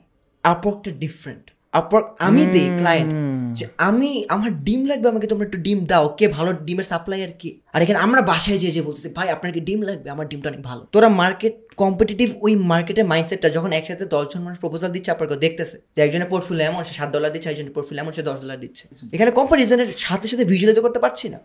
আপকটা 0.44 0.90
ডিফারেন্ট 1.04 1.46
আমি 1.74 2.42
দিই 2.54 2.70
ক্লায়েন্ট 2.80 3.12
যে 3.58 3.66
আমি 3.90 4.10
আমার 4.36 4.50
ডিম 4.68 4.82
লাগবে 4.92 5.08
আমাকে 5.14 5.28
তোমরা 5.32 5.46
একটু 5.48 5.60
ডিম 5.66 5.80
দাও 5.92 6.06
কে 6.20 6.26
ভালো 6.38 6.50
ডিমের 6.68 6.88
সাপ্লাইয়ার 6.92 7.32
কি? 7.42 7.50
আর 7.74 7.80
এখানে 7.84 8.00
আমরা 8.06 8.22
বাসায় 8.32 8.58
যেয়ে 8.62 8.74
যে 8.78 8.82
বলতেছি 8.88 9.10
ভাই 9.18 9.28
আপনার 9.36 9.50
কি 9.56 9.62
ডিম 9.70 9.80
লাগবে? 9.90 10.08
আমার 10.16 10.26
ডিমটা 10.32 10.48
অনেক 10.52 10.64
ভালো। 10.70 10.82
তোরা 10.94 11.10
মার্কেট 11.22 11.56
কম্পিটিটিভ 11.82 12.28
ওই 12.46 12.54
মার্কেটের 12.72 13.06
মাইন্ডসেটটা 13.12 13.50
যখন 13.56 13.72
একসাথে 13.80 14.06
দশজন 14.14 14.42
মানুষ 14.46 14.58
প্রপোজাল 14.64 14.90
দিচ্ছে 14.96 15.10
আপনাকে 15.16 15.36
দেখতেছে 15.46 15.78
যে 15.96 16.00
একজনের 16.06 16.30
পোর্টফোলিও 16.32 16.66
এমন 16.70 16.82
সে 16.88 16.94
সাত 17.00 17.10
ডলার 17.16 17.32
দিচ্ছে 17.36 17.48
একজনের 17.52 17.74
পোর্টফোলিও 17.76 18.02
এমন 18.04 18.14
সে 18.18 18.24
দশ 18.30 18.38
ডলার 18.44 18.60
দিচ্ছে। 18.64 18.84
এখানে 19.16 19.32
কম্পারিজনের 19.40 19.90
সাথে 20.06 20.26
সাথে 20.32 20.44
ভিজুয়ালাইজ 20.52 20.80
করতে 20.86 21.00
পারছি 21.06 21.26
না। 21.34 21.40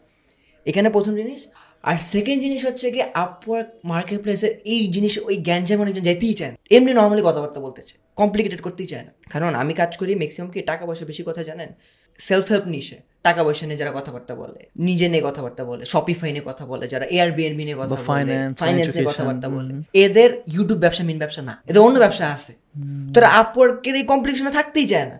এখানে 0.67 0.89
প্রথম 0.97 1.13
জিনিস 1.21 1.41
আর 1.85 1.97
সেকেন্ড 2.13 2.43
জিনিস 2.43 2.67
হচ্ছে 2.67 2.87
কি 2.91 3.01
আপওয়ার্ক 3.15 3.69
মার্কেট 3.85 4.21
প্লেসের 4.23 4.53
এই 4.65 4.83
জিনিস 4.87 5.13
ওই 5.19 5.37
জ্ঞানজাম 5.37 5.81
অনেকজন 5.81 6.03
যেতেই 6.03 6.35
চায় 6.35 6.53
এমনি 6.71 6.93
নর্মালি 6.93 7.23
কথাবার্তা 7.25 7.61
বলতে 7.61 7.83
চায়। 7.83 8.01
কমপ্লিকেটেড 8.17 8.61
করতেই 8.61 8.87
চায় 8.87 9.03
না। 9.03 9.13
কারণ 9.31 9.55
আমি 9.55 9.73
কাজ 9.75 9.97
করি 9.97 10.15
ম্যাক্সিমাম 10.15 10.51
কি 10.51 10.61
টাকা 10.61 10.87
পয়সা 10.87 11.05
বেশি 11.05 11.23
কথা 11.27 11.43
জানেন? 11.43 11.71
সেলফ 12.19 12.47
হেল্প 12.51 12.67
নিশে 12.67 12.97
টাকা 13.23 13.45
পয়সা 13.45 13.67
নিয়ে 13.67 13.79
যারা 13.79 13.93
কথাবার্তা 13.95 14.35
বলে 14.35 14.61
নিজে 14.77 15.09
নিয়ে 15.09 15.23
কথাবার্তা 15.25 15.65
বলে 15.65 15.85
শপিফাই 15.85 16.33
নিয়ে 16.33 16.45
কথা 16.47 16.67
বলে 16.67 16.85
যারা 16.89 17.05
এয়ার 17.05 17.33
বিএনবি 17.33 17.65
নিয়ে 17.65 17.77
কথা 17.77 17.95
বলে 17.95 18.55
ফাইন্যান্স 18.59 18.97
নিয়ে 18.97 19.07
কথাবার্তা 19.07 19.49
বলে। 19.49 19.73
এদের 19.93 20.31
ইউটিউব 20.53 20.81
ব্যবসা 20.81 21.05
মেন 21.05 21.19
ব্যবসা 21.19 21.43
না। 21.43 21.63
এদের 21.67 21.83
অন্য 21.83 21.99
ব্যবসা 21.99 22.25
আছে। 22.33 22.53
তোরা 23.15 23.29
আপওয়ার্কের 23.29 23.95
এই 23.95 24.03
কমপ্লিকেশনে 24.03 24.51
থাকতেই 24.51 24.87
চায় 24.87 25.07
না। 25.07 25.17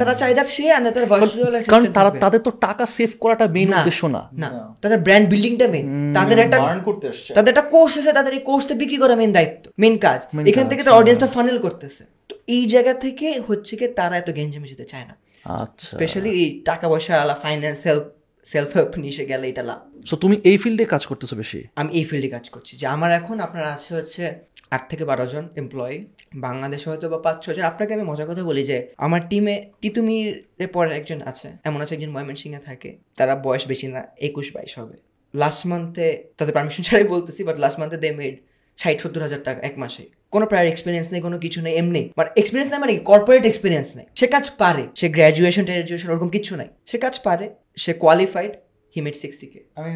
তারা 0.00 0.14
চাই 0.20 0.32
that 0.38 0.48
সে 0.54 0.64
আর 0.76 0.80
তারা 0.96 1.06
ভার্চুয়াল 1.12 1.54
কারণ 1.72 1.84
তারা 1.96 2.10
তাদের 2.24 2.40
তো 2.46 2.50
টাকা 2.66 2.84
সেভ 2.96 3.10
করাটা 3.22 3.46
মেইন। 3.56 3.68
উদ্দেশ্য 3.78 4.02
না। 4.16 4.22
না। 4.42 4.48
তাদের 4.82 4.98
ব্র্যান্ড 5.06 5.26
বিল্ডিংটা 5.32 5.66
মেন 5.74 5.86
তাদের 6.18 6.38
একটা 6.44 6.58
করতে 6.88 7.06
আসছে 7.12 7.30
তাদের 7.36 7.50
একটা 7.52 7.66
কোর্স 7.74 7.92
আছে 7.98 8.12
তাদের 8.18 8.32
এই 8.32 8.42
কোর্সটা 8.48 8.74
বিক্রি 8.74 8.98
করা 9.02 9.14
মেন 9.20 9.30
দায়িত্ব 9.32 9.64
মেন 9.78 9.94
কাজ। 9.98 10.20
এখান 10.50 10.66
থেকে 10.68 10.82
তার 10.86 10.94
অডিয়েন্সটা 10.94 11.28
ফানেল 11.36 11.56
করতেছে। 11.58 12.02
তো 12.28 12.34
এই 12.54 12.62
জায়গা 12.66 12.92
থেকে 12.94 13.26
হচ্ছে 13.48 13.72
কি 13.76 13.86
তারা 13.98 14.14
এত 14.16 14.28
গেঞ্জামে 14.36 14.68
যেতে 14.72 14.84
চায় 14.84 15.06
না। 15.10 15.14
আচ্ছা। 15.44 15.96
স্পেশালি 15.96 16.30
এই 16.40 16.48
টাকা 16.64 16.86
পয়সা 16.88 17.12
আলা 17.22 17.34
ফাইন্যান্স 17.34 17.78
সেলফ 17.82 18.04
সেলফ 18.46 18.70
হেল্প 18.76 18.92
নিশে 18.98 19.24
গেলে 19.26 19.46
এটা 19.48 19.62
লাভ। 19.62 19.80
সো 20.06 20.14
তুমি 20.16 20.36
এই 20.44 20.56
ফিল্ডে 20.56 20.84
কাজ 20.84 21.02
করতেছো 21.06 21.34
বেশি? 21.36 21.60
আমি 21.76 21.90
এই 21.92 22.04
ফিল্ডে 22.04 22.28
কাজ 22.28 22.46
করছি। 22.50 22.72
যে 22.76 22.86
আমার 22.86 23.10
এখন 23.12 23.36
আপনার 23.40 23.64
আছে 23.64 23.90
হচ্ছে 23.94 24.22
আট 24.70 24.82
থেকে 24.88 25.04
বারো 25.04 25.26
জন 25.26 25.44
এমপ্লয়ি 25.56 25.96
বাংলাদেশে 26.34 26.90
হয়তো 26.90 27.08
বা 27.08 27.18
পাঁচ 27.18 27.36
ছজন 27.44 27.62
আপনাকে 27.62 27.94
আমি 27.94 28.02
মজার 28.02 28.26
কথা 28.30 28.44
বলি 28.44 28.64
যে, 28.64 28.88
আমার 28.98 29.20
টিমে 29.28 29.70
তিতুমির 29.80 30.68
পরে 30.72 30.96
একজন 30.96 31.22
আছে, 31.22 31.48
এমন 31.64 31.80
আছে 31.80 31.94
একজন 31.94 32.10
ময়মনসিংহে 32.10 32.58
থাকে। 32.58 32.98
তারা 33.16 33.36
বয়স 33.36 33.66
বেশি 33.68 33.86
না, 33.86 34.06
একুশ, 34.16 34.54
বাইশ 34.54 34.78
হবে। 34.78 34.96
লাস্ট 35.34 35.66
মান্থে 35.66 36.06
তাদের 36.38 36.54
পারমিশন 36.54 36.82
ছাড়াই 36.82 37.04
বলতেছি 37.04 37.44
বাট 37.44 37.58
লাস্ট 37.58 37.78
মান্থে 37.80 37.96
দে 37.96 38.10
মেড 38.10 38.36
ষাট, 38.78 39.00
সত্তর 39.00 39.20
হাজার 39.20 39.42
টাকা 39.44 39.60
এক 39.60 39.78
মাসে। 39.78 40.04
কোনো 40.30 40.46
প্রায় 40.46 40.68
এক্সপিরিয়েন্স 40.68 41.12
নেই, 41.12 41.20
কোনো 41.20 41.38
কিছু 41.38 41.62
নেই, 41.62 41.74
এমনি। 41.76 42.10
মানে 42.16 42.30
এক্সপিরিয়েন্স 42.36 42.72
নেই 42.72 42.80
মানে 42.80 42.96
কর্পোরেট 42.98 43.44
এক্সপিরিয়েন্স 43.46 43.96
নেই। 43.96 44.06
সে 44.14 44.26
কাজ 44.26 44.50
পারে। 44.58 44.86
সে 44.94 45.08
গ্র্যাজুয়েশন 45.08 45.64
ট্র্যাজুয়েশন 45.64 46.10
ওরকম 46.10 46.28
কিছু 46.28 46.56
নাই। 46.56 46.68
সে 46.86 46.98
কাজ 46.98 47.20
পারে। 47.24 47.54
সে 47.76 47.92
qualified 47.92 48.52
he 48.96 49.00
made 49.00 49.16
sixty 49.16 49.46
K 49.46 49.64
আমি 49.74 49.88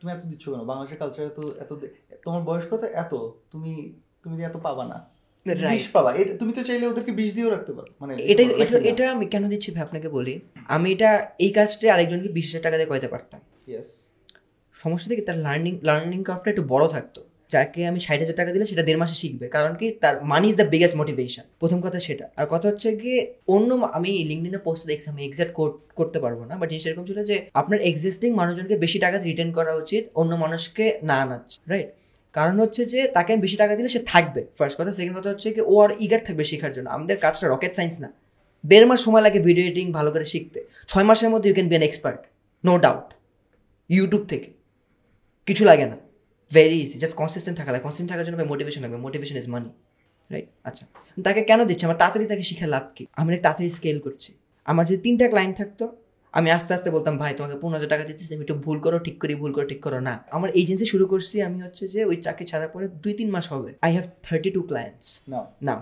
তুমি 0.00 0.12
এত 0.12 0.26
দিচ্ছ 0.26 0.48
কেন? 0.48 0.60
বাংলাদেশের 0.60 0.98
কালচারে 0.98 1.28
তো 1.28 1.54
এত 1.60 1.74
তোমার 2.24 2.42
বয়স 2.42 2.64
কত? 2.70 2.82
এত। 2.84 3.12
তুমি 3.52 3.92
তুমি 4.22 4.44
এত 4.44 4.56
পাবা 4.56 4.84
না. 4.84 5.21
বিষ 5.46 5.88
পাবা। 5.88 6.14
এটা- 6.14 6.36
তুমি 6.36 6.52
তো 6.52 6.62
চাইলে 6.62 6.86
ওদেরকে 6.86 7.12
বিষ 7.12 7.34
দিয়েও 7.34 7.50
রাখতে 7.50 7.72
পারো। 7.72 7.86
মানে 8.00 8.22
এটা 8.22 8.42
এটা 8.42 8.78
এটা 8.78 9.10
আমি 9.10 9.26
কেন 9.26 9.48
দিচ্ছি 9.48 9.72
ভাই 9.72 9.82
আপনাকে 9.82 10.08
বলি? 10.08 10.40
আমি 10.68 10.92
এটা 10.92 11.30
এই 11.38 11.50
কাজটা 11.50 11.94
আরেকজনকে 11.94 12.28
বিশ 12.28 12.46
হাজার 12.46 12.62
টাকা 12.62 12.76
দিয়ে 12.76 12.86
করাতে 12.86 13.08
পারতাম। 13.08 13.40
সমস্যা 14.72 15.08
থেকে 15.08 15.22
তার 15.22 15.38
লার্নিং 15.38 15.78
লার্নিং 15.82 16.22
কার্ভটা 16.22 16.50
একটু 16.50 16.62
বড় 16.62 16.88
থাকতো। 16.88 17.24
যাকে 17.52 17.86
আমি 17.86 18.00
ষাট 18.00 18.18
হাজার 18.18 18.34
টাকা 18.34 18.52
দিলে 18.52 18.64
সেটা 18.64 18.82
দেড় 18.82 18.98
মাসে 18.98 19.14
শিখবে। 19.14 19.48
কারণ 19.48 19.74
কি? 19.74 19.90
তার 19.90 20.24
money 20.24 20.48
is 20.48 20.56
the 20.56 20.62
biggest 20.62 20.96
motivation 20.96 21.42
প্রথম 21.60 21.80
কথা 21.80 22.00
সেটা। 22.00 22.28
আর 22.36 22.46
কথা 22.46 22.68
হচ্ছে 22.68 22.96
গিয়ে 22.96 23.34
অন্য 23.48 23.74
আমি 23.74 24.24
লিঙ্কডিনে 24.24 24.58
পোস্ট 24.58 24.86
দেখছি 24.86 25.10
আমি 25.10 25.24
এক্সাক্ট 25.24 25.52
করতে 25.94 26.20
পারব 26.20 26.44
না। 26.44 26.56
বাট 26.56 26.68
জিনিস 26.68 26.86
এরকম 26.86 27.04
ছিল 27.04 27.24
যে 27.24 27.46
আপনার 27.54 27.80
এক্সিস্টিং 27.80 28.34
মানুষজনকে 28.34 28.78
বেশি 28.78 28.98
টাকা 28.98 29.18
রিটার্ন 29.18 29.52
করা 29.52 29.74
উচিত 29.74 30.04
অন্য 30.14 30.34
মানুষকে 30.34 31.00
না 31.02 31.14
আনাচ্ছে 31.14 31.60
রাইট 31.66 31.86
কারণ 32.32 32.60
হচ্ছে 32.60 32.82
যে 32.86 33.00
তাকে 33.16 33.32
আমি 33.32 33.42
বেশি 33.42 33.56
টাকা 33.56 33.72
দিলে 33.76 33.88
সে 33.88 34.00
থাকবে। 34.12 34.40
ফার্স্ট 34.58 34.76
কথা। 34.80 34.92
সেকেন্ড 34.92 35.18
কথা 35.18 35.30
হচ্ছে 35.30 35.48
কি 35.54 35.60
ও 35.72 35.74
আর 35.84 35.90
ইগার 36.04 36.24
থাকবে 36.24 36.44
শেখার 36.44 36.72
জন্য। 36.72 36.90
আমাদের 36.90 37.16
কাজটা 37.24 37.48
রকেট 37.48 37.74
সায়েন্স 37.76 38.00
না। 38.00 38.12
দেড় 38.66 38.86
মাস 38.86 39.00
সময় 39.00 39.22
লাগে 39.22 39.40
ভিডিও 39.40 39.64
এডিটিং 39.64 39.92
ভালো 39.92 40.10
করে 40.10 40.24
শিখতে। 40.24 40.64
ছয় 40.88 41.04
মাসের 41.04 41.30
মধ্যে 41.30 41.48
you 41.48 41.54
can 41.54 41.68
be 41.68 41.74
an 41.76 41.82
expert 41.82 42.20
no 42.64 42.78
doubt 42.78 43.14
YouTube 43.90 44.26
থেকে। 44.26 44.48
কিছু 45.46 45.64
লাগে 45.64 45.86
না। 45.86 45.96
ভেরি 46.52 46.76
ইজি 46.80 46.98
জাস্ট 46.98 47.16
কনসিস্টেন্ট 47.16 47.58
থাকা 47.58 47.70
লাগে। 47.72 47.82
কনসিস্টেন্ট 47.82 48.10
থাকার 48.12 48.24
জন্য 48.26 48.36
মোটিভেশন 48.52 48.80
লাগবে। 48.82 48.96
মোটিভেশন 48.96 49.36
ইজ 49.36 49.48
মানি 49.48 49.70
রাইট 50.30 50.48
আচ্ছা। 50.64 50.86
তাকে 51.24 51.40
কেন 51.42 51.64
দিচ্ছে? 51.64 51.86
আমার 51.86 51.98
তাড়াতাড়ি 51.98 52.26
তাকে 52.26 52.42
শিখে 52.42 52.66
লাভ 52.66 52.84
কি? 52.96 53.06
আমি 53.16 53.28
তাড়াতাড়ি 53.38 53.70
স্কেল 53.78 53.98
করছি। 54.00 54.30
আমার 54.64 54.84
যদি 54.86 55.00
তিনটা 55.06 55.28
ক্লায়েন্ট 55.28 55.56
থাকতো 55.56 55.84
আমি 56.38 56.48
আস্তে 56.56 56.70
আস্তে 56.76 56.88
বলতাম 56.96 57.14
ভাই 57.22 57.32
তোমাকে 57.38 57.56
পনেরো 57.62 57.76
হাজার 57.76 57.90
টাকা 57.94 58.04
দিতেছি 58.08 58.28
তুমি 58.32 58.42
একটু 58.46 58.56
ভুল 58.64 58.78
করো 58.84 58.96
ঠিক 59.06 59.16
করি 59.22 59.34
ভুল 59.42 59.52
করো 59.56 59.66
ঠিক 59.72 59.80
করো। 59.86 59.98
না 60.08 60.14
আমার 60.36 60.48
এজেন্সি 60.60 60.86
শুরু 60.92 61.04
করছি 61.12 61.36
আমি 61.48 61.58
হচ্ছে 61.64 61.84
যে 61.94 62.00
ওই 62.10 62.16
চাকরি 62.24 62.44
ছাড়ার 62.50 62.70
পরে 62.74 62.86
দুই 63.02 63.12
তিন 63.18 63.28
মাস 63.34 63.46
হবে। 63.52 63.70
I 63.86 63.90
have 63.96 64.06
thirty 64.26 64.50
two 64.56 64.60
clients 64.70 65.06
না 65.66 65.74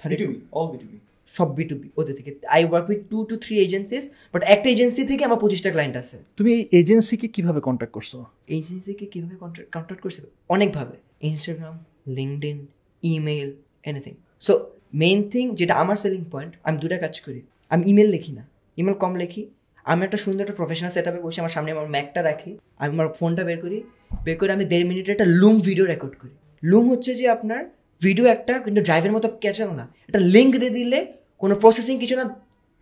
thirty 0.00 0.16
two 0.20 0.24
B2B, 0.30 0.34
all 0.58 0.68
B2B. 0.72 0.92
সব 1.34 1.48
বি 1.56 1.64
টু 1.70 1.74
বি 1.80 1.88
ওদের 2.00 2.14
থেকে। 2.18 2.30
I 2.56 2.60
work 2.70 2.86
with 2.90 3.00
two 3.12 3.18
two 3.28 3.34
three 3.44 3.54
agencies 3.66 4.04
but 4.32 4.42
একটা 4.54 4.68
এজেন্সি 4.74 5.02
থেকে 5.10 5.22
আমার 5.28 5.38
পঁচিশটা 5.42 5.70
ক্লায়েন্ট 5.74 5.96
আছে। 6.02 6.16
তুমি 6.38 6.50
এই 6.56 6.62
এজেন্সিকে 6.80 7.26
কীভাবে 7.34 7.60
কন্ট্যাক্ট 7.68 7.92
করছ? 7.96 8.12
এজেন্সিকে 8.58 9.06
কীভাবে 9.12 9.36
কন্ট্যাক্ট 9.74 10.00
করছে? 10.04 10.20
অনেকভাবে। 10.54 10.96
Instagram 11.30 11.74
LinkedIn 12.18 12.58
email 13.02 13.48
anything 13.88 14.14
so 14.46 14.52
main 15.02 15.18
thing 15.32 15.44
যেটা 15.58 15.74
আমার 15.82 15.96
সেলিং 16.02 16.22
পয়েন্ট 16.34 16.52
আমি 16.66 16.76
দুটা 16.82 16.96
কাজ 17.04 17.14
করি। 17.24 17.40
আমি 17.72 17.82
ইমেল 17.90 18.08
লিখি 18.14 18.32
না। 18.38 18.44
ইমেল 18.80 18.96
কম 19.04 19.12
লিখি 19.22 19.42
আমি 19.90 20.00
একটা 20.06 20.18
সুন্দর 20.24 20.42
একটা 20.44 20.56
প্রফেশনাল 20.60 20.90
সেট 20.94 21.06
আপে 21.10 21.20
বসে 21.26 21.38
আমার 21.42 21.52
সামনে 21.56 21.70
আমার 21.76 21.88
ম্যাকটা 21.94 22.20
রাখি, 22.28 22.50
আমি 22.80 22.90
আমার 22.96 23.08
ফোনটা 23.18 23.42
বের 23.48 23.58
করি, 23.64 23.78
বের 24.26 24.36
করে 24.40 24.50
আমি 24.56 24.64
দেড় 24.72 24.86
মিনিটের 24.90 25.12
একটা 25.16 25.28
লুম 25.40 25.56
ভিডিও 25.68 25.86
রেকর্ড 25.92 26.14
করি। 26.20 26.34
লুম 26.62 26.84
হচ্ছে 26.92 27.10
যে 27.20 27.26
আপনার 27.36 27.60
ভিডিও 28.02 28.24
একটা 28.34 28.54
কিন্তু 28.64 28.80
ড্রাইভের 28.86 29.12
মতো 29.16 29.28
ক্যাচাল 29.42 29.70
না। 29.80 29.84
একটা 30.08 30.20
লিঙ্ক 30.34 30.52
দিয়ে 30.62 30.74
দিলে 30.78 30.98
কোনো 31.42 31.54
প্রসেসিং 31.62 31.94
কিছু 32.02 32.14
না 32.20 32.24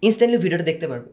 ইনস্ট্যান্টলি 0.02 0.38
ভিডিওটা 0.44 0.66
দেখতে 0.70 0.86
পারব। 0.90 1.06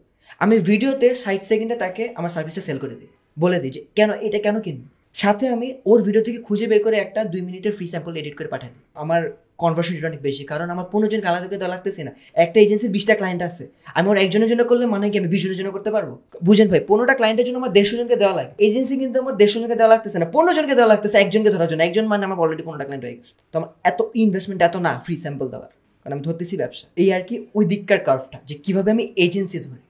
আমি 0.44 0.56
ভিডিওতে 0.70 1.08
ষাট 1.24 1.42
সেকেন্ডে 1.52 1.76
তাকে 1.84 2.04
আমার 2.20 2.32
সার্ভিসে 2.36 2.62
সেল 2.68 2.78
করে 2.84 2.96
দিই। 3.00 3.12
বলে 3.38 3.58
দিই 3.64 3.72
যে, 3.76 3.82
কেন, 3.98 4.10
এটা 4.28 4.40
কেন 4.46 4.56
কিনবো? 4.66 4.88
সাথে 5.18 5.46
আমি 5.56 5.68
ওর 5.90 6.00
ভিডিও 6.08 6.24
থেকে 6.28 6.40
খুঁজে 6.48 6.66
বের 6.72 6.82
করে 6.86 6.96
একটা 7.06 7.22
দুই 7.32 7.42
মিনিটের 7.48 7.74
ফ্রি 7.78 7.86
স্যাম্পল 7.94 8.14
এডিট 8.22 8.36
করে 8.40 8.50
পাঠাই 8.54 8.72
আমার 9.04 9.22
কনভার্সন 9.62 9.94
রেট 9.96 10.06
অনেক 10.12 10.22
বেশি। 10.28 10.44
কারণ 10.52 10.68
আমার 10.74 10.86
পনেরো 10.92 11.10
জন 11.12 11.20
আলাদাকে 11.32 11.58
দেওয়া 11.62 11.74
লাগতেছে 11.76 12.02
না। 12.08 12.12
একটা 12.44 12.58
এজেন্সির 12.66 12.92
বিশটা 12.96 13.14
ক্লায়েন্ট 13.20 13.42
আছে। 13.50 13.64
আমি 13.98 14.08
ওর 14.12 14.18
একজনের 14.24 14.50
জন্য 14.52 14.64
করলে 14.72 14.86
মানে 14.94 15.06
কি 15.12 15.18
আমি 15.22 15.30
বিশ 15.34 15.42
জনের 15.46 15.58
জন্য 15.60 15.72
করতে 15.76 15.92
পারব? 15.96 16.10
বুঝেন 16.48 16.68
ভাই, 16.72 16.82
পনেরোটা 16.90 17.16
ক্লায়েন্টের 17.20 17.46
জন্য 17.48 17.58
আমার 17.62 17.74
দেড়শো 17.78 17.96
জনকে 18.00 18.18
দেওয়া 18.24 18.36
লাগে। 18.40 18.52
এজেন্সি 18.68 18.94
কিন্তু 19.02 19.18
আমার 19.24 19.34
দেড়শো 19.42 19.58
জনকে 19.62 19.78
দেওয়া 19.80 19.92
লাগতেছে 19.94 20.18
না। 20.22 20.26
পনেরো 20.36 20.54
জনকে 20.58 20.76
দেওয়া 20.78 20.90
লাগতেছে 20.94 21.18
একজনকে 21.24 21.50
ধরার 21.56 21.70
জন্য। 21.72 21.82
একজন 21.88 22.06
মানে 22.12 22.24
আমার 22.28 22.38
অলরেডি 22.44 22.64
পনেরোটা 22.68 22.86
ক্লায়েন্ট 22.88 23.06
হয়ে 23.08 23.18
গেছে। 23.20 23.34
তো 23.52 23.56
আমার 23.60 23.70
এত 23.92 24.00
ইনভেস্টমেন্ট 24.24 24.60
এত 24.68 24.76
না 24.86 24.92
ফ্রি 25.06 25.16
স্যাম্পল 25.24 25.48
দেওয়ার। 25.54 25.72
কারণ 26.02 26.14
আমি 26.16 26.24
ধরতেছি 26.28 26.56
ব্যবসা। 26.62 26.86
এই 27.02 27.08
আর 27.16 27.24
কি 27.28 27.36
ওই 27.58 27.64
দিককার 27.72 28.02
কার্ভটা 28.08 28.38
যে 28.50 28.56
কীভাবে 28.66 28.90
আমি 28.96 29.04
এজেন্সি 29.26 29.58
ধরি। 29.66 29.82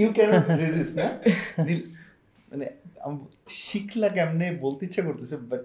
ইউ 0.00 0.08
ক্যানট 0.16 0.44
রেজিস্ট 0.62 0.94
না? 1.00 1.06
মানে 2.50 2.66
শিখলা 3.66 4.08
কেমনে? 4.16 4.46
বলতে 4.64 4.82
ইচ্ছা 4.86 5.02
করতেছে 5.08 5.34
বাট 5.50 5.62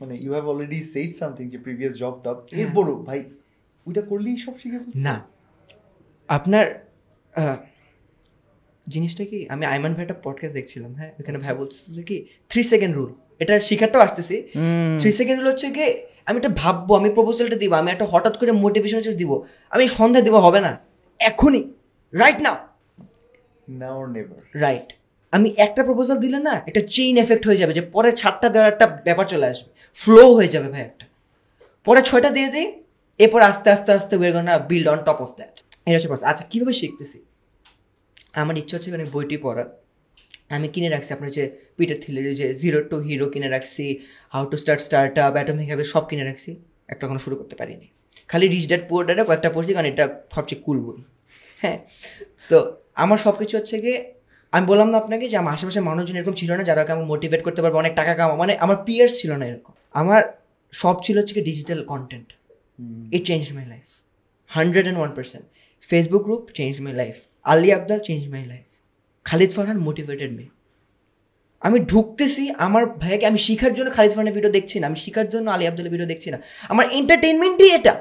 মানে 0.00 0.14
you 0.16 0.32
have 0.32 0.46
already 0.46 0.82
said 0.82 1.14
something 1.14 1.48
যে 1.48 1.58
প্রিভিয়াস 1.58 1.92
জব 1.92 2.14
টব 2.24 2.36
এরপরও 2.52 2.94
ভাই 2.94 3.24
ওইটা 3.86 4.02
করলেই 4.02 4.36
সব 4.36 4.58
শিখে? 4.58 4.78
না। 4.96 5.26
আপনার 6.28 6.64
জিনিসটা 8.88 9.24
কি? 9.24 9.46
আমি 9.48 9.66
আইমান 9.66 9.94
ভাই 9.94 10.02
একটা 10.02 10.14
পডকাস্ট 10.22 10.54
দেখছিলাম 10.54 10.94
হ্যাঁ? 10.94 11.12
ওখানে 11.20 11.38
ভাই 11.38 11.54
বলছিল 11.54 12.02
কি 12.02 12.26
থ্রি 12.48 12.62
সেকেন্ড 12.62 12.96
রুল 12.96 13.14
এটা 13.38 13.60
শিখারটাও 13.60 14.02
আসতেছি। 14.02 14.42
থ্রি 15.00 15.12
সেকেন্ড 15.12 15.40
রুল 15.40 15.50
হচ্ছে 15.50 15.70
কি 15.70 15.86
আমি 16.26 16.36
একটা 16.36 16.48
ভাববো 16.48 16.94
আমি 16.94 17.10
প্রপোজালটা 17.10 17.56
দিব 17.56 17.72
আমি 17.72 17.90
একটা 17.90 18.04
হঠাৎ 18.04 18.38
করে 18.38 18.52
মোটিভেশন 18.52 19.16
দিব। 19.16 19.42
আমি 19.70 19.88
সন্ধ্যা 19.88 20.22
দিব 20.22 20.34
হবে 20.34 20.60
না। 20.60 20.78
এখনই 21.18 21.72
right 22.12 22.42
now 22.42 22.56
or 23.68 24.08
never. 24.16 24.38
Right 24.54 24.88
আমি 25.34 25.54
একটা 25.56 25.82
প্রপোজাল 25.82 26.18
দিলে 26.18 26.38
না 26.38 26.62
একটা 26.66 26.80
চেইন 26.80 27.18
এফেক্ট 27.18 27.46
হয়ে 27.46 27.56
যাবে 27.56 27.72
যে 27.72 27.80
পরে 27.80 28.12
ছাড়টা 28.12 28.48
দেওয়ার 28.48 28.72
একটা 28.72 28.86
ব্যাপার 28.86 29.26
চলে 29.26 29.46
আসবে। 29.46 29.70
ফ্লো 29.94 30.34
হয়ে 30.34 30.48
যাবে 30.48 30.68
ভাই 30.68 30.82
একটা। 30.82 31.06
পরে 31.84 32.02
ছয়টা 32.02 32.30
দিয়ে 32.30 32.48
দিই 32.48 32.82
এরপর 33.18 33.40
আস্তে 33.40 33.70
আস্তে 33.70 33.92
আস্তে 33.92 34.16
ওয়ের 34.16 34.36
না 34.36 34.58
build 34.58 34.88
on 34.88 34.98
top 34.98 35.16
of 35.20 35.36
that 35.36 35.60
এটা 35.86 35.94
হচ্ছে 35.94 36.08
process। 36.08 36.26
আচ্ছা 36.26 36.44
কীভাবে 36.44 36.72
শিখতেছি? 36.72 37.24
আমার 38.32 38.58
ইচ্ছা 38.58 38.76
হচ্ছে 38.76 38.92
অনেক 38.92 39.08
বইটি 39.12 39.36
পড়ার। 39.36 39.82
আমি 40.48 40.68
কিনে 40.68 40.88
রাখছি 40.88 41.12
আপনার 41.12 41.30
যে 41.30 41.56
পিটার 41.76 41.96
থিলের 42.00 42.34
যে 42.34 42.54
জিরো 42.54 42.82
টু 42.82 42.96
হিরো 42.96 43.26
কিনে 43.28 43.48
রাখছি 43.48 43.98
how 44.28 44.46
to 44.46 44.56
start 44.56 44.80
startup 45.18 45.32
Atomic 45.32 45.66
হ্যাবে 45.66 45.84
সব 45.84 46.06
কিনে 46.06 46.24
রাখছি। 46.24 46.56
একটা 46.88 47.06
কোনো 47.06 47.18
শুরু 47.18 47.36
করতে 47.36 47.56
পারিনি। 47.56 47.88
খালি 48.28 48.48
রিচ 48.48 48.66
ড্যাট 48.66 48.88
পুয়ার 48.88 49.06
ড্যাটে 49.06 49.24
কয়েকটা 49.24 49.50
পড়ছি 49.50 49.74
কারণ 49.74 49.86
এটা 49.86 50.20
সবচেয়ে 50.34 50.62
কুল 50.62 50.78
বই। 50.80 51.02
হ্যাঁ। 51.58 51.78
তো 52.48 52.76
আমার 52.94 53.18
সব 53.18 53.38
কিছু 53.38 53.56
হচ্ছে 53.56 53.78
গিয়ে 53.78 54.13
আমি 54.54 54.64
বললাম 54.66 54.88
না 54.90 54.96
আপনাকে 54.98 55.24
যে 55.28 55.36
আমার 55.36 55.52
আশেপাশে 55.52 55.80
মানুষজন 55.80 56.16
এরকম 56.16 56.32
ছিল 56.32 56.50
না 56.52 56.62
যারা 56.64 56.80
আমাকে 56.82 57.06
মোটিভেট 57.12 57.40
করতে 57.44 57.60
পারবে 57.62 57.76
অনেক 57.78 57.94
টাকা 57.94 58.12
কামা 58.14 58.34
মানে 58.34 58.52
আমার 58.64 58.76
পিয়ার্স 58.86 59.14
ছিল 59.20 59.30
না 59.40 59.44
এরকম। 59.46 59.72
আমার 60.00 60.22
সব 60.72 60.96
ছিল 61.02 61.18
হচ্ছে 61.18 61.34
কি 61.34 61.40
digital 61.40 61.80
content 61.84 62.28
it 63.14 63.22
change 63.26 63.44
my 63.52 63.64
life 63.66 63.86
hundred 64.50 64.84
and 64.84 65.00
one 65.00 65.12
percent 65.14 65.44
Facebook 65.90 66.22
group 66.22 66.42
change 66.54 66.74
my 66.80 66.92
life 66.92 67.14
Ali 67.44 67.68
Abdal 67.72 67.98
change 67.98 68.22
my 68.28 68.42
life 68.46 68.66
Khalid 69.24 69.50
Farhan 69.50 69.78
motivated 69.78 70.30
me 70.32 70.44
আমি 71.60 71.78
ঢুকতেছি 71.80 72.42
আমার 72.58 72.82
ভাইয়াকে 72.86 73.26
আমি 73.26 73.38
শিখার 73.38 73.72
জন্য 73.74 73.88
খালিদ 73.92 74.10
ফারহানের 74.10 74.34
ভিডিও 74.34 74.50
দেখছি 74.50 74.76
না 74.80 74.84
আমি 74.86 74.96
শিখার 74.96 75.28
জন্য 75.28 75.46
আলি 75.50 75.64
আবদালের 75.66 75.90
ভিডিও 75.90 76.08
দেখছি 76.12 76.28
না। 76.30 76.38
আমার 76.68 76.86
এন্টারটেনমেন্টই 76.90 77.70
এটা। 77.70 77.94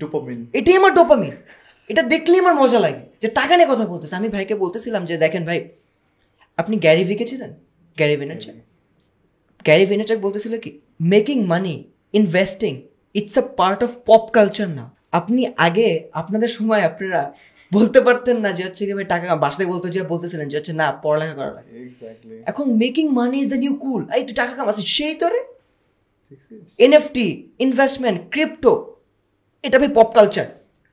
Dopamine. 0.00 0.44
এটাই 0.52 0.76
আমার 0.76 0.92
ডোপামিন 0.94 1.34
এটা 1.90 2.02
দেখলেই 2.12 2.40
আমার 2.44 2.56
মজা 2.62 2.78
লাগে 2.84 3.02
যে 3.22 3.28
টাকা 3.38 3.52
নিয়ে 3.58 3.68
কথা 3.72 3.84
বলতেছে। 3.92 4.14
আমি 4.20 4.28
ভাইকে 4.34 4.54
বলতেছিলাম 4.64 5.02
যে 5.10 5.14
দেখেন 5.24 5.42
ভাই 5.48 5.58
আপনি 6.58 6.74
গ্যারি 6.84 7.04
ভিকে 7.08 7.26
ছিলেন 7.30 7.50
গ্যারি 7.96 8.16
ভেনারচাক 8.20 8.56
গ্যারি 9.66 9.84
ভেনারচাক 9.90 10.18
বলতেছিল 10.26 10.54
কি 10.64 10.70
making 11.14 11.38
money 11.52 11.74
investing 12.18 12.72
it's 13.14 13.36
a 13.42 13.44
part 13.60 13.80
of 13.86 13.90
pop 14.08 14.24
culture 14.36 14.68
না। 14.78 14.84
আপনি 15.18 15.40
আগে 15.66 15.88
আপনাদের 16.20 16.50
সময় 16.56 16.82
আপনারা 16.90 17.20
বলতে 17.72 17.98
পারতেন 18.06 18.36
না 18.44 18.50
যে 18.56 18.62
হচ্ছে 18.66 18.82
কি 18.86 18.92
ভাই 18.98 19.06
টাকা 19.14 19.24
বাসাতে 19.44 19.64
বলতে 19.72 19.86
যে 19.96 20.00
বলতেছিলেন 20.12 20.46
যে 20.50 20.56
হচ্ছে 20.58 20.74
না 20.80 20.86
পড়ালেখা 21.04 21.34
করা 21.40 21.52
লাগে। 21.56 21.70
এখন 22.50 22.66
making 22.82 23.04
money 23.18 23.36
is 23.42 23.48
the 23.52 23.60
new 23.64 23.74
cool 23.84 24.02
এই 24.16 24.22
তুই 24.26 24.36
টাকা 24.40 24.52
কামাচ্ছিস 24.58 24.86
সেই 24.96 25.14
তোরে 25.20 25.40
এনএফটি 26.78 27.26
ইনভেস্টমেন্ট 27.66 28.18
ক্রিপ্টো 28.32 28.72
এটা 29.64 29.76
ভাই 29.80 29.90
পপ 29.98 30.08
কালচার 30.18 30.46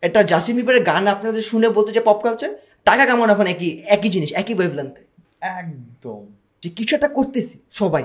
এটা 0.06 0.24
জাসিম 0.24 0.56
বিবারের 0.56 0.84
গান 0.84 1.08
আপনাদের 1.08 1.42
শুনে 1.42 1.70
বলতে 1.70 1.92
যে 1.92 2.00
পপ 2.00 2.20
কালচার 2.24 2.62
টাকা 2.86 3.06
কামানো 3.06 3.34
এখন 3.34 3.48
একই 3.48 3.82
একই 3.86 4.10
জিনিস 4.10 4.34
একই 4.34 4.54
ওয়েভলেন্থে 4.54 5.02
একদম। 5.42 6.26
যে 6.64 6.70
কিছু 6.70 6.96
একটা 6.96 7.08
করতেছি 7.08 7.60
সবাই 7.72 8.04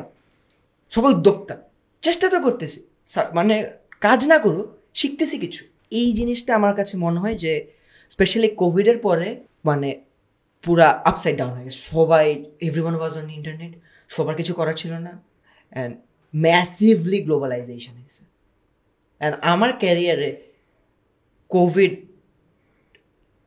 সবাই 0.90 1.14
উদ্যোক্তা 1.14 1.56
চেষ্টা 2.02 2.28
তো 2.28 2.40
করতেছি। 2.40 2.82
সা- 3.06 3.34
মানে 3.34 3.70
কাজ 4.00 4.24
না 4.24 4.38
করুক 4.38 4.76
শিখতেছি 4.94 5.38
কিছু। 5.38 5.64
এই 5.90 6.12
জিনিসটা 6.12 6.54
আমার 6.54 6.76
কাছে 6.76 6.96
মনে 6.96 7.20
হয় 7.20 7.34
যে 7.34 7.66
স্পেশালি 8.10 8.48
কোভিডের 8.48 8.98
পরে 8.98 9.40
মানে 9.64 10.00
পুরা 10.62 11.02
আপসাইড 11.04 11.36
ডাউন 11.36 11.50
হয়ে 11.50 11.64
গেছে। 11.64 11.78
সবাই 11.78 12.44
every 12.60 12.80
one 12.80 12.94
was 12.94 13.18
on 13.18 13.30
internet 13.30 13.72
সবার 14.08 14.36
কিছু 14.36 14.54
করার 14.54 14.74
ছিল 14.74 14.92
না 14.92 15.20
অ্যান্ড 15.70 15.96
ম্যাসিভলি 16.36 17.22
গ্লোবালাইজেশন 17.22 17.92
হয়েছে। 17.92 18.24
অ্যান্ড 19.18 19.38
আমার 19.40 19.72
ক্যারিয়ারে 19.78 20.49
COVID 21.54 21.92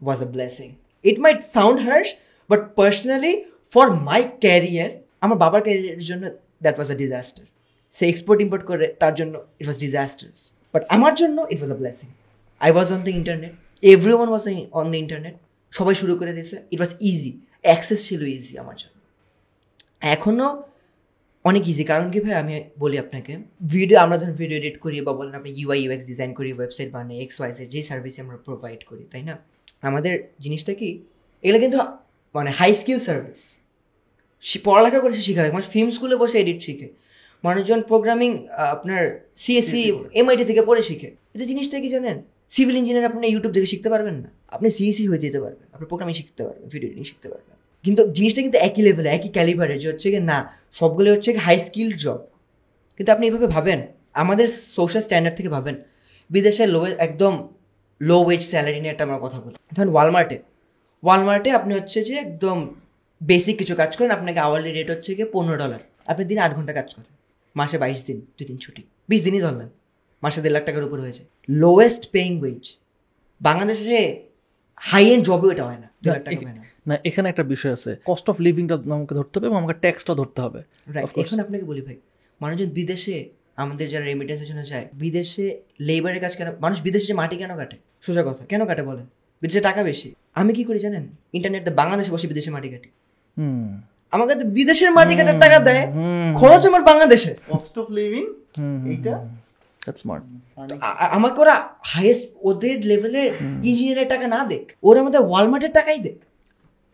was 0.02 0.20
a 0.28 0.30
blessing. 0.36 0.72
It 1.10 1.18
might 1.26 1.42
sound 1.56 1.78
harsh, 1.88 2.12
but 2.50 2.62
personally, 2.82 3.36
for 3.74 3.86
my 4.10 4.22
career, 4.46 4.88
আমার 5.24 5.38
বাবার 5.44 5.62
ক্যারিয়ারের 5.66 6.06
জন্য 6.10 6.24
দ্যাট 6.64 6.76
ওয়াজ 6.78 6.90
আ 6.96 6.98
ডিজাস্টার 7.04 7.46
সে 7.98 8.04
এক্সপোর্ট 8.12 8.40
ইম্পোর্ট 8.46 8.64
করে 8.70 8.86
তার 9.02 9.14
জন্য 9.20 9.34
ইট 9.62 9.66
ওয়াজ 9.70 9.80
ডিজাস্টার্স 9.86 10.40
বাট 10.74 10.84
আমার 10.96 11.14
জন্য 11.22 11.38
it 11.54 11.60
was 11.62 11.72
a 11.76 11.78
blessing 11.82 12.10
I 12.66 12.70
was 12.76 12.88
on 12.96 13.00
the 13.08 13.14
internet 13.20 13.54
everyone 14.18 14.30
was 14.34 14.44
on 14.80 14.86
the 14.94 15.00
internet 15.04 15.36
সবাই 15.78 15.94
শুরু 16.02 16.14
করে 16.20 16.32
দিয়েছে। 16.38 16.58
ইট 16.74 16.80
ওয়াজ 16.82 16.94
ইজি 17.12 17.32
অ্যাক্সেস 17.68 18.00
ছিল 18.08 18.22
ইজি 18.36 18.54
আমার 18.64 18.76
জন্য। 18.82 18.96
এখনও 20.16 20.50
অনেক 21.46 21.64
ইজি 21.72 21.84
কারণ 21.92 22.08
কি 22.14 22.20
ভাই 22.26 22.36
আমি 22.44 22.54
বলি 22.84 22.96
আপনাকে 23.04 23.34
ভিডিও 23.74 23.98
আমরা 24.06 24.16
ধরুন 24.22 24.36
ভিডিও 24.42 24.58
এডিট 24.62 24.78
করি 24.84 24.96
বা 25.08 25.14
বলেন 25.20 25.34
আপনি 25.40 25.52
ইউআই 25.62 25.80
ইউএক্স 25.84 26.06
ডিজাইন 26.12 26.32
করি 26.40 26.50
ওয়েবসাইট 26.60 26.90
বানাই 26.96 27.18
এক্স 27.26 27.36
ওয়াইজের 27.40 27.68
যে 27.74 27.82
সার্ভিস 27.90 28.16
আমরা 28.24 28.38
প্রোভাইড 28.48 28.82
করি 28.90 29.04
তাই 29.12 29.24
না? 29.30 29.36
আমাদের 29.90 30.14
জিনিসটা 30.44 30.74
কি 30.80 30.90
এগুলো 31.44 31.60
কিন্তু 31.64 31.78
মানে 32.36 32.50
হাই 32.60 32.72
স্কিল 32.82 33.00
সার্ভিস 33.08 33.42
পড়ালেখা 34.68 35.00
করে 35.04 35.14
সে 35.18 35.24
শিখা 35.28 35.42
লাগে 35.44 35.54
মানুষ 35.58 35.68
ফিল্ম 35.76 35.90
স্কুলে 35.96 36.16
বসে 36.22 36.38
এডিট 36.44 36.60
শিখে। 36.68 36.88
মানুষজন 37.44 37.80
প্রোগ্রামিং 37.92 38.32
আপনার 38.76 39.02
সিএসসি 39.44 39.82
এমআইটি 40.20 40.44
থেকে 40.50 40.62
পড়ে 40.70 40.82
শিখে। 40.90 41.10
এটা 41.36 41.46
জিনিসটা 41.52 41.76
কি 41.84 41.90
জানেন 41.96 42.18
সিভিল 42.56 42.76
ইঞ্জিনিয়ার 42.82 43.08
আপনি 43.12 43.26
ইউটিউব 43.34 43.54
থেকে 43.56 43.68
শিখতে 43.74 43.90
পারবেন 43.94 44.16
না। 44.24 44.30
আপনি 44.56 44.68
সিএসি 44.78 45.04
হয়ে 45.10 45.22
যেতে 45.26 45.40
পারবেন 45.44 45.68
আপনি 45.76 45.86
প্রোগ্রামিং 45.92 46.14
শিখতে 46.20 46.42
পারবেন 46.46 46.64
ভিডিও 46.74 46.88
এডিটিং 46.90 47.06
শিখতে 47.12 47.28
পারবেন। 47.34 47.56
কিন্তু 47.84 48.02
জিনিসটা 48.12 48.42
কিন্তু 48.46 48.60
একই 48.68 48.82
লেভেলে 48.88 49.10
একই 49.10 49.30
ক্যালিবারে 49.36 49.76
যে 49.82 49.88
হচ্ছে 49.92 50.08
কি 50.14 50.20
না 50.32 50.38
সবগুলো 50.80 51.10
হচ্ছে 51.14 51.30
হাই 51.46 51.58
স্কিল 51.68 51.90
জব 52.04 52.20
কিন্তু 52.98 53.10
আপনি 53.12 53.24
এইভাবে 53.28 53.48
ভাবেন 53.56 53.80
আমাদের 54.24 54.48
সোশ্যাল 54.78 55.02
স্ট্যান্ডার্ড 55.06 55.36
থেকে 55.38 55.50
ভাবেন 55.50 55.76
বিদেশে 56.30 56.64
লো 56.76 56.80
একদম 57.08 57.34
লো 58.02 58.18
ওয়েজ 58.26 58.42
স্যালারি 58.52 58.80
নিয়ে 58.82 58.94
একটা 58.94 59.04
আমরা 59.08 59.20
কথা 59.26 59.38
বলি। 59.44 59.56
ধরেন 59.76 59.90
ওয়ালমার্টে 59.94 60.38
ওয়ালমার্টে 61.04 61.50
আপনি 61.52 61.72
হচ্ছে 61.78 62.00
যে 62.04 62.14
একদম 62.26 62.58
বেসিক 63.22 63.56
কিছু 63.62 63.74
কাজ 63.82 63.92
করেন 63.98 64.12
আপনাকে 64.18 64.40
আওয়ারলি 64.40 64.72
রেট 64.72 64.90
হচ্ছে 64.90 65.10
গিয়ে 65.18 65.30
পনেরো 65.36 65.58
ডলার 65.58 65.82
আপনি 66.12 66.24
দিন 66.30 66.38
আট 66.46 66.52
ঘণ্টা 66.58 66.74
কাজ 66.80 66.88
করেন। 66.96 67.12
মাসে 67.56 67.78
বাইশ 67.78 68.00
দিন 68.08 68.18
দুই 68.38 68.46
দিন 68.50 68.58
ছুটি। 68.58 68.82
বিশ 69.10 69.22
দিনই 69.26 69.42
ধরলেন। 69.46 69.70
মাসে 70.24 70.40
দেড় 70.44 70.54
লাখ 70.56 70.64
টাকার 70.68 70.84
উপর 70.88 70.98
হয়েছে 71.00 71.24
লোয়েস্ট 71.62 72.04
পেইং 72.12 72.32
ওয়েজ 72.42 72.64
বাংলাদেশে 73.42 74.00
হাই 74.82 75.04
এন্ড 75.14 75.24
জবেও 75.26 75.50
এটা 75.54 75.64
হয় 75.70 75.80
না 75.84 75.88
দেড় 76.04 76.14
লাখ 76.16 76.24
টাকা 76.26 76.42
হয় 76.48 76.56
না। 76.60 76.64
না 76.88 76.98
এখানে 77.06 77.30
একটা 77.30 77.44
বিষয় 77.44 77.74
আছে। 77.74 77.96
কস্ট 78.06 78.30
অফ 78.30 78.42
লিভিংটা 78.42 78.76
আমাকে 78.76 79.16
ধরতে 79.16 79.40
হবে 79.40 79.48
এবং 79.48 79.58
আমাকে 79.58 79.74
ট্যাক্সটা 79.74 80.16
ধরতে 80.16 80.42
হবে. 80.42 80.60
এখন 81.22 81.40
আপনাকে 81.40 81.64
বলি 81.64 81.82
ভাই 81.82 81.96
মানুষজন 82.42 82.70
বিদেশে 82.70 83.30
আমাদের 83.56 83.90
যারা 83.90 84.06
রেমিটেন্সের 84.06 84.48
জন্য 84.48 84.66
যায় 84.66 84.88
বিদেশে 84.94 85.62
লেবারের 85.80 86.22
কাজ 86.22 86.36
কেন 86.36 86.48
মানুষ 86.60 86.82
বিদেশে 86.82 87.06
যে 87.06 87.14
মাটি 87.14 87.38
কেন 87.38 87.58
কাটে? 87.58 87.78
সোজা 88.02 88.24
কথা 88.24 88.46
কেন 88.46 88.66
কাটে 88.66 88.84
বলেন? 88.84 89.06
বিদেশে 89.42 89.60
টাকা 89.60 89.84
বেশি। 89.84 90.16
আমি 90.36 90.54
কি 90.54 90.64
করি 90.64 90.80
জানেন? 90.80 91.08
ইন্টারনেটে 91.34 91.70
বাংলাদেশে 91.70 92.12
বসে 92.12 92.28
বিদেশে 92.28 92.52
মাটি 92.52 92.70
কাটি। 92.70 92.90
হুম। 93.38 93.82
আমাকে 94.12 94.36
তো 94.36 94.46
বিদেশের 94.46 94.92
মাটি 94.92 95.16
কাটার 95.16 95.40
টাকা 95.40 95.60
দেয়। 95.60 95.88
খরচ 96.36 96.68
আমার 96.68 96.82
বাংলাদেশে। 96.82 97.36
কস্ট 97.50 97.80
অফ 97.80 97.92
লিভিং 97.92 98.26
এইটা? 98.90 99.30
স্মার্ট 99.96 100.24
আ- 100.82 101.08
আমাকে 101.12 101.42
ওরা 101.42 101.70
হাইয়েস্ট 101.84 102.28
ওদের 102.42 102.86
লেভেলের 102.86 103.32
ইঞ্জিনিয়ারের 103.64 104.08
টাকা 104.08 104.28
না 104.28 104.46
দেখ। 104.46 104.72
ওরা 104.84 105.02
আমাদের 105.02 105.22
ওয়ালমার্টের 105.22 105.72
টাকাই 105.72 106.00
দেখ। 106.00 106.16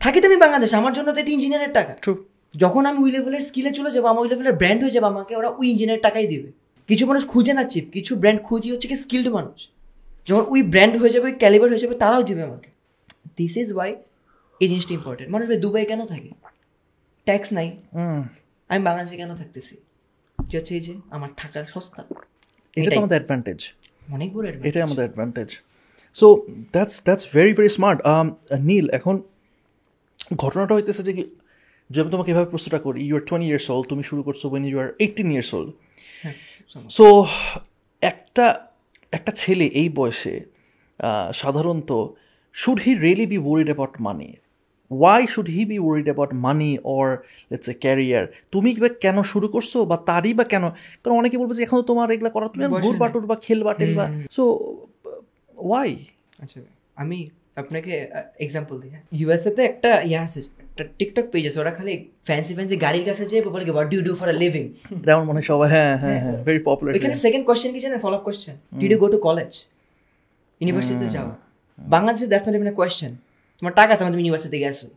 থাকি 0.02 0.18
তো 0.22 0.26
আমি 0.30 0.38
বাংলাদেশ 0.46 0.72
আমার 0.80 0.94
জন্য 0.98 1.08
তো 1.16 1.20
এটা 1.24 1.32
ইঞ্জিনিয়ারের 1.38 1.74
টাকা। 1.74 1.94
যখন 2.54 2.84
আমি 2.90 3.00
ওই 3.06 3.12
লেভেলের 3.16 3.44
স্কিলে 3.50 3.72
চলে 3.78 3.90
যাব 3.96 4.06
আমার 4.12 4.22
ওই 4.26 4.30
লেভেলের 4.32 4.56
ব্র্যান্ড 4.62 4.80
হয়ে 4.84 4.94
যাব 4.96 5.06
আমাকে 5.14 5.34
ওরা 5.40 5.50
ওই 5.60 5.66
ইঞ্জিনিয়ার 5.72 6.02
টাকাই 6.08 6.28
দিবে। 6.34 6.50
কিছু 6.90 7.04
মানুষ 7.10 7.24
খুঁজে 7.28 7.54
না 7.58 7.64
চিপ 7.72 7.86
কিছু 7.96 8.12
ব্র্যান্ড 8.22 8.40
খুঁজি 8.48 8.68
হচ্ছে 8.72 8.88
কি 8.92 8.96
স্কিল্ড 9.04 9.28
মানুষ। 9.38 9.60
যখন 10.28 10.44
ওই 10.54 10.62
ব্র্যান্ড 10.74 10.94
হয়ে 11.02 11.12
যাবে 11.14 11.26
ওই 11.26 11.36
ক্যালিবার 11.42 11.70
হয়ে 11.72 11.82
যাবে 11.84 11.96
তারাও 12.04 12.24
দিবে 12.30 12.42
আমাকে। 12.50 12.70
দিস 13.38 13.54
ইজ 13.62 13.70
ওয়াই 13.74 13.92
এই 14.62 14.68
জিনিসটা 14.72 14.94
ইম্পর্টেন্ট 15.00 15.30
মানুষ 15.34 15.46
দুবাই 15.64 15.86
কেন 15.92 16.02
থাকে? 16.14 16.30
ট্যাক্স 17.28 17.50
নাই। 17.58 17.68
আমি 18.70 18.82
বাংলাদেশে 18.88 19.16
কেন 19.22 19.32
থাকতেছি? 19.42 19.76
যে 20.40 20.56
হচ্ছে 20.58 20.74
এই 20.78 20.82
যে 20.88 20.94
আমার 21.16 21.30
থাকা 21.38 21.60
সস্তা। 21.74 22.02
এটা। 22.76 22.98
আমাদের 23.02 23.18
অ্যাডভান্টেজ 23.18 23.60
অনেক 24.16 24.30
বড়। 24.34 24.46
এটাই 24.70 24.84
আমাদের 24.88 25.04
advantage 25.06 25.50
so 26.20 26.28
that's 26.76 26.96
that's 27.04 27.26
very 27.34 27.54
very 27.54 27.72
smart 27.78 28.00
Neel 28.70 28.86
এখন 28.90 29.16
ঘটনাটা 30.36 30.76
হইতেছে 30.76 31.04
যে 31.04 31.14
যে 31.90 32.02
আমি 32.02 32.12
তোমাকে 32.12 32.32
এভাবে 32.32 32.46
প্রশ্নটা 32.46 32.80
করি 32.80 33.04
you 33.06 33.16
are 33.16 33.22
twenty 33.22 33.48
years 33.48 33.72
old 33.72 33.88
তুমি 33.88 34.04
শুরু 34.04 34.24
করছ 34.24 34.46
when 34.46 34.66
you 34.66 34.80
are 34.80 34.94
eighteen 35.00 35.32
years 35.32 35.54
old 35.54 35.74
so 36.90 37.26
একটা 38.02 38.60
একটা 39.12 39.32
ছেলে 39.32 39.66
এই 39.66 39.90
বয়সে 39.90 40.42
সাধারণত 41.34 42.08
should 42.54 42.80
he 42.80 42.94
really 42.96 43.26
be 43.26 43.38
worried 43.38 43.68
about 43.68 44.02
money 44.02 44.34
why 44.92 45.28
should 45.28 45.50
he 45.50 45.66
be 45.66 45.80
worried 45.80 46.06
about 46.06 46.34
money 46.34 46.78
or 46.84 47.18
let's 47.52 47.70
a 47.70 47.74
career 47.74 48.28
তুমি 48.52 48.74
বা 48.74 48.90
কেন 48.90 49.24
শুরু 49.24 49.48
করছ 49.48 49.78
বা 49.78 49.98
তারই 49.98 50.34
বা 50.34 50.44
কেন? 50.44 50.70
কারণ 51.04 51.18
অনেকে 51.18 51.38
বলবে 51.38 51.56
যে 51.56 51.64
এখন 51.64 51.82
তোমার 51.82 52.12
এগুলো 52.12 52.30
করা 52.30 52.48
তুমি 52.50 52.68
বা 53.28 53.36
খেলবা 53.36 53.74
টেলবা 53.74 54.12
সো 54.32 54.44
ওয়াই 55.58 56.06
আচ্ছা 56.40 56.62
আমি 56.96 57.30
আপনাকে 57.58 57.92
এক্সাম্পল 58.46 58.76
দিই 58.82 58.92
হ্যাঁ? 58.94 59.04
ইউএসএ 59.20 59.52
তে 59.58 59.62
একটা 59.72 59.90
ইয়ে 60.10 60.20
আছে 60.26 60.40
একটা 60.64 60.84
টিকটক 61.00 61.26
পেজ 61.34 61.44
আছে 61.50 61.60
ওরা 61.64 61.72
খালি 61.78 61.94
ফ্যান্সি 62.28 62.52
ফ্যান্সি 62.58 62.76
গাড়ির 62.86 63.06
কাছে 63.10 63.24
যেয়ে 63.32 63.42
বলে 63.56 63.64
কি 63.68 63.72
what 63.76 63.88
do 63.94 63.98
do 64.08 64.12
for 64.20 64.28
a 64.34 64.36
living 64.44 64.66
তেমন 65.06 65.24
মনে 65.30 65.38
হয় 65.40 65.48
সবাই 65.52 65.68
হ্যাঁ 65.76 65.94
হ্যাঁ 66.04 66.20
হ্যাঁ 66.24 66.38
ভেরি 66.48 66.62
পপুলার 66.68 66.92
ওইখানে 66.96 67.16
সেকেন্ড 67.26 67.44
কোশ্চেন 67.50 67.70
কি 67.76 67.80
জানেন? 67.86 68.00
Follow 68.06 68.16
up 68.20 68.24
question 68.28 68.56
did 68.82 68.92
you 68.94 69.00
go 69.04 69.08
to 69.16 69.20
college 69.28 69.52
ইউনিভার্সিটিতে 70.62 71.08
যাও। 71.16 71.28
বাংলাদেশে 71.80 72.26
দ্যাটস 72.32 72.46
নট 72.48 72.56
ইভেন 72.60 72.72
কোয়েশ্চেন 72.80 73.12
তোমার 73.60 73.74
টাকা 73.80 73.92
আছে 73.96 74.04
তুমি 74.14 74.22
ইউনিভার্সিটিতে 74.24 74.60
গেছো। 74.66 74.88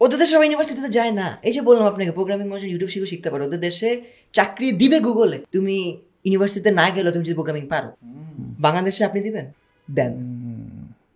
ওদের 0.00 0.18
দেশে 0.20 0.32
সবাই 0.34 0.46
ইউনিভার্সিটিতে 0.48 0.90
যায় 0.98 1.12
না। 1.20 1.26
এই 1.48 1.52
যে 1.56 1.60
বললাম 1.68 1.84
আপনাকে 1.92 2.12
প্রোগ্রামিং 2.18 2.46
মানুষ 2.50 2.62
ইউটিউব 2.72 2.90
শিখে 2.94 3.08
শিখতে 3.12 3.28
পারো। 3.32 3.42
ওদের 3.48 3.60
দেশে 3.68 3.90
চাকরি 4.36 4.66
দিবে 4.82 4.98
গুগলে 5.06 5.36
তুমি 5.54 5.76
ইউনিভার্সিটিতে 6.26 6.70
না 6.80 6.86
গেলেও 6.94 7.12
তুমি 7.14 7.24
যদি 7.26 7.36
প্রোগ্রামিং 7.40 7.64
পারো। 7.74 7.90
বাংলাদেশে 8.66 9.02
আপনি 9.08 9.20
দিবেন? 9.26 9.46
দেন। 9.88 10.12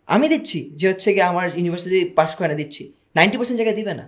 আমি 0.08 0.26
দিচ্ছি 0.32 0.58
যে 0.78 0.86
হচ্ছে 0.90 1.08
কি 1.14 1.20
আমার 1.32 1.46
ইউনিভার্সিটি 1.58 1.98
পাস 2.18 2.30
করে 2.36 2.48
না 2.52 2.56
দিচ্ছি। 2.62 2.82
নাইনটি 3.16 3.36
পার্সেন্ট 3.38 3.58
জায়গায় 3.60 3.76
দিবে 3.80 3.94
না। 4.00 4.04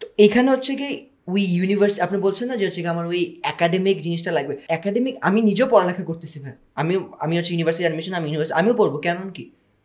তো 0.00 0.04
এখানে 0.24 0.48
হচ্ছে 0.54 0.72
কি 0.80 0.88
ওই 1.32 1.42
ইউনিভার্সিটি 1.56 2.00
আপনি 2.06 2.16
বলছেন 2.26 2.46
না 2.50 2.54
যে 2.60 2.64
হচ্ছে 2.66 2.80
আমার 2.94 3.06
ওই 3.12 3.20
একাডেমিক 3.52 3.96
জিনিসটা 4.06 4.30
লাগবে। 4.36 4.54
একাডেমিক 4.78 5.14
আমি 5.28 5.38
নিজেও 5.48 5.68
পড়ালেখা 5.72 6.04
করতেছি 6.10 6.36
ভাই। 6.44 6.54
আমি 6.80 6.94
আমি 7.24 7.34
হচ্ছে 7.38 7.52
ইউনিভার্সিটি 7.54 7.84
অ্যাডমিশন 7.86 8.12
আমি 8.18 8.26
ইউনিভার্সিটি 8.28 8.56
আমিও 8.60 8.74
পড়ব 8.80 8.94
কেন 9.06 9.18
কি? 9.36 9.44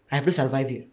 I 0.10 0.14
have 0.16 0.26
to 0.30 0.34
survive 0.40 0.66
here 0.72 0.88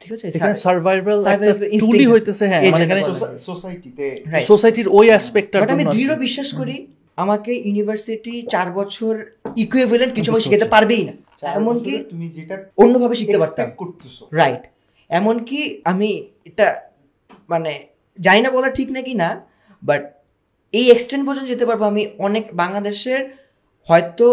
ঠিক 0.00 0.10
আছে? 0.14 0.24
এখানে 0.38 0.54
সার্ভাইভাল 0.66 1.16
একটা 1.34 1.52
টুলই 1.82 2.06
হইতেছে 2.12 2.44
হ্যাঁ 2.50 2.62
মানে 2.72 2.84
এখানে 2.86 3.02
সোসাইটিতে 3.48 4.06
সোসাইটির 4.50 4.88
ওই 4.98 5.06
অ্যাসপেক্টটার 5.12 5.60
আমি 5.76 5.84
দৃঢ় 5.94 6.12
বিশ্বাস 6.24 6.48
করি 6.60 6.76
আমাকে 7.22 7.52
ইউনিভার্সিটি 7.68 8.34
চার 8.54 8.68
বছর 8.78 9.12
ইকুইভ্যালেন্ট 9.64 10.12
কিছু 10.16 10.30
শিখাতে 10.44 10.68
পারবেই 10.74 11.02
না। 11.08 11.14
এমনকি 11.58 11.92
তুমি 12.10 12.26
যেটা 12.36 12.56
অন্যভাবে 12.82 13.14
শিখতে 13.20 13.38
পারতাম। 13.42 13.68
রাইট 14.40 14.62
এমনকি 15.10 15.60
আমি 15.92 16.10
এটা 16.48 16.66
মানে 17.52 17.72
জানি 18.18 18.40
না 18.44 18.50
বলা 18.56 18.68
ঠিক 18.78 18.88
নাকি 18.96 19.12
না 19.22 19.28
বাট 19.82 20.02
এই 20.74 20.86
এক্সটেন্ড 20.94 21.22
পর্যন্ত 21.26 21.48
যেতে 21.52 21.64
পারব। 21.68 21.82
আমি 21.92 22.02
অনেক 22.26 22.44
বাংলাদেশের 22.62 23.20
হয়তো 23.88 24.26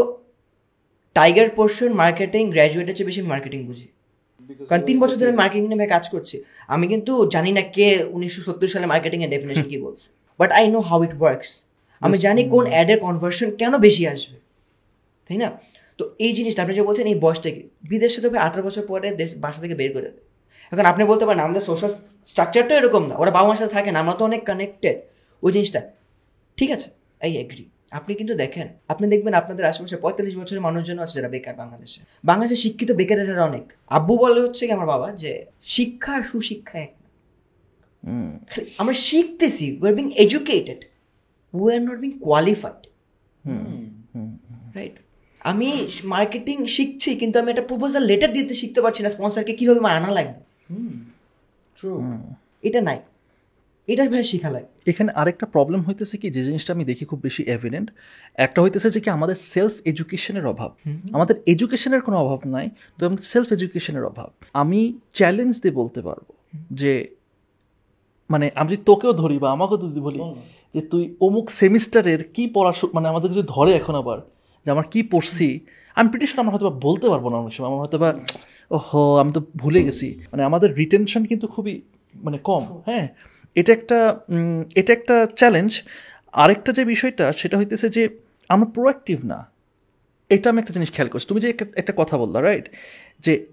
টাইগার 1.16 1.50
পোর্শন 1.58 1.92
মার্কেটিং 2.04 2.44
গ্র্যাজুয়েটের 2.54 2.96
চেয়ে 2.98 3.10
বেশি 3.10 3.22
মার্কেটিং 3.34 3.60
বুঝি। 3.70 3.88
কারণ 4.70 4.82
তিন 4.90 4.98
বছর 5.04 5.18
ধরে 5.22 5.34
মার্কেটিং 5.42 5.68
নিয়ে 5.72 5.94
কাজ 5.96 6.06
করছি। 6.14 6.36
আমি 6.74 6.86
কিন্তু 6.94 7.14
জানি 7.34 7.52
না 7.58 7.64
কে 7.76 7.88
উনিশশো 8.16 8.42
সত্তর 8.48 8.70
সালে 8.74 8.88
মার্কেটিং 8.94 9.20
এর 9.26 9.30
ডেফিনেশন 9.36 9.66
কি 9.72 9.78
বলছে। 9.86 10.08
But 10.40 10.50
I 10.60 10.64
know 10.76 10.80
how 10.90 11.00
it 11.08 11.14
works 11.22 11.52
আমি 12.02 12.18
জানি 12.26 12.42
কোন 12.54 12.64
অ্যাডের 12.74 13.00
কনভার্সন 13.06 13.48
কেন 13.62 13.74
বেশি 13.86 14.04
আসবে। 14.14 14.38
তাই 15.28 15.38
না? 15.44 15.50
তো 16.00 16.04
এই 16.26 16.32
জিনিসটা 16.38 16.60
আপনি 16.64 16.74
যে 16.80 16.84
বলছেন 16.90 17.06
এই 17.14 17.18
বয়সটাকে 17.24 17.62
বিদেশে 17.92 18.20
তো 18.24 18.28
ভাই 18.32 18.42
আঠারো 18.48 18.64
বছর 18.68 18.84
পরে 18.92 19.08
দেশ 19.22 19.30
বাসা 19.44 19.60
থেকে 19.64 19.76
বের 19.82 19.92
করে 19.96 20.10
দেয়। 20.16 20.26
এখন 20.72 20.86
আপনি 20.92 21.02
বলতে 21.12 21.24
পারেন 21.28 21.42
আমাদের 21.48 21.64
সোশ্যাল 21.70 21.92
স্ট্রাকচারটা 22.32 22.74
এরকম 22.80 23.04
না 23.10 23.16
ওরা 23.22 23.32
বাবা 23.38 23.48
মার 23.50 23.58
সাথে 23.62 23.74
থাকে 23.78 23.90
না 23.94 23.98
আমরা 24.04 24.14
তো 24.20 24.24
অনেক 24.30 24.42
কানেক্টেড 24.50 24.98
ওই 25.44 25.52
জিনিসটা 25.56 25.82
ঠিক 26.58 26.70
আছে? 26.76 26.88
আই 27.24 27.32
এগ্রি 27.44 27.64
আপনি 27.98 28.12
কিন্তু 28.20 28.34
দেখেন 28.44 28.68
আপনি 28.94 29.06
দেখবেন 29.14 29.34
আপনাদের 29.42 29.64
আশেপাশে 29.72 29.98
পঁয়তাল্লিশ 30.04 30.36
বছরের 30.42 30.64
মানুষজন 30.68 30.98
আছে 31.04 31.14
যারা 31.18 31.30
বেকার 31.36 31.56
বাংলাদেশে। 31.62 32.00
বাংলাদেশে 32.30 32.58
শিক্ষিত 32.66 32.90
বেকারেরা 33.00 33.44
অনেক। 33.52 33.66
আব্বু 33.98 34.14
বলে 34.24 34.40
হচ্ছে 34.46 34.64
কি 34.68 34.72
আমার 34.78 34.90
বাবা 34.94 35.08
যে 35.24 35.32
শিক্ষা 35.76 36.12
আর 36.18 36.24
সুশিক্ষা 36.32 36.78
এক 36.86 36.94
আমরা 38.82 38.96
শিখতেছি 39.08 39.66
we 39.82 39.86
are 39.90 39.96
being 40.00 40.08
educated 40.24 40.80
we 41.54 41.70
are 41.76 41.82
not 41.88 41.98
being 42.04 42.12
qualified 42.26 42.82
right 44.78 44.96
আমি 45.42 45.88
মার্কেটিং 46.04 46.66
শিখছি 46.66 47.16
কিন্তু 47.16 47.40
আমি 47.40 47.52
একটা 47.52 47.62
প্রপোজাল 47.62 48.04
লেটার 48.04 48.34
দিতে 48.34 48.54
শিখতে 48.54 48.82
পারছি 48.82 49.04
না 49.04 49.10
স্পন্সরকে 49.10 49.54
কীভাবে 49.54 49.80
আমার 49.80 49.92
আনা 49.92 50.12
লাগবে? 50.12 50.40
ট্রু 51.78 52.04
এটা 52.64 52.82
নাই। 52.82 53.00
এটা 53.88 54.10
ভাই 54.10 54.24
শেখা 54.24 54.50
লাগে। 54.50 54.66
এখানে 54.88 55.12
আরেকটা 55.12 55.46
প্রবলেম 55.46 55.82
হইতেছে 55.82 56.18
কি 56.18 56.30
যে 56.30 56.46
জিনিসটা 56.46 56.74
আমি 56.74 56.86
দেখি 56.86 57.06
খুব 57.06 57.20
বেশি 57.22 57.44
এভিডেন্ট 57.44 57.92
একটা 58.36 58.62
হইতেছে 58.62 58.90
যে 58.90 59.00
কি 59.00 59.10
আমাদের 59.10 59.36
সেলফ 59.36 59.72
এডুকেশনের 59.86 60.46
অভাব 60.48 60.72
আমাদের 61.14 61.36
এডুকেশনের 61.46 62.02
কোনো 62.02 62.18
অভাব 62.18 62.40
নাই 62.46 62.70
তো 63.00 63.06
আমাদের 63.06 63.26
সেলফ 63.26 63.52
এডুকেশনের 63.52 64.06
অভাব। 64.06 64.30
আমি 64.54 64.94
চ্যালেঞ্জ 65.14 65.62
দিয়ে 65.62 65.74
বলতে 65.74 66.02
পারব 66.02 66.24
যে 66.72 67.08
মানে 68.30 68.52
আমি 68.56 68.68
যদি 68.70 68.82
তোকেও 68.86 69.14
ধরি 69.14 69.40
বা 69.40 69.52
আমাকেও 69.52 69.78
যদি 69.78 70.00
বলি 70.00 70.20
যে 70.74 70.82
তুই 70.82 71.16
অমুক 71.20 71.52
সেমিস্টারের 71.52 72.24
কি 72.24 72.48
পড়াশোনা 72.54 72.92
মানে 72.94 73.08
আমাদের 73.08 73.32
যদি 73.32 73.48
ধরে 73.48 73.74
এখন 73.74 73.96
আবার 73.96 74.22
যে 74.66 74.72
আমার 74.72 74.84
কী 74.92 75.04
পড়ছি? 75.04 75.60
আমি 75.96 76.10
প্রিটিশ 76.10 76.40
আমরা 76.40 76.52
হয়তো 76.52 76.70
বা 76.70 76.80
বলতে 76.82 77.10
পারব 77.10 77.30
না 77.30 77.38
অনেক 77.38 77.54
সময়। 77.54 77.68
আমার 77.68 77.80
হয়তো 77.80 77.98
বা 77.98 78.16
ওহো 78.72 79.18
আমি 79.18 79.32
তো 79.32 79.42
ভুলে 79.58 79.84
গেছি। 79.84 80.20
মানে 80.32 80.44
আমাদের 80.44 80.76
রিটেনশন 80.76 81.26
কিন্তু 81.26 81.48
খুবই 81.48 81.82
মানে 82.16 82.38
কম 82.38 82.82
হ্যাঁ? 82.86 83.08
এটা 83.56 83.74
একটা 83.74 84.20
এটা 84.76 84.94
একটা 84.94 85.26
চ্যালেঞ্জ 85.26 85.82
আরেকটা 86.34 86.72
যে 86.72 86.86
বিষয়টা 86.86 87.34
সেটা 87.34 87.58
হইতেছে 87.58 87.90
যে 87.90 88.10
আমরা 88.50 88.66
প্রোয়াক্টিভ 88.66 89.26
না। 89.26 89.52
এটা 90.30 90.50
আমি 90.50 90.60
একটা 90.60 90.74
জিনিস 90.74 90.92
খেয়াল 90.92 91.10
করছি। 91.10 91.26
তুমি 91.28 91.42
যে 91.42 91.50
একটা- 91.50 91.94
কথা 91.98 92.18
বললা 92.18 92.42
রাইট 92.42 92.70
যে 93.20 93.46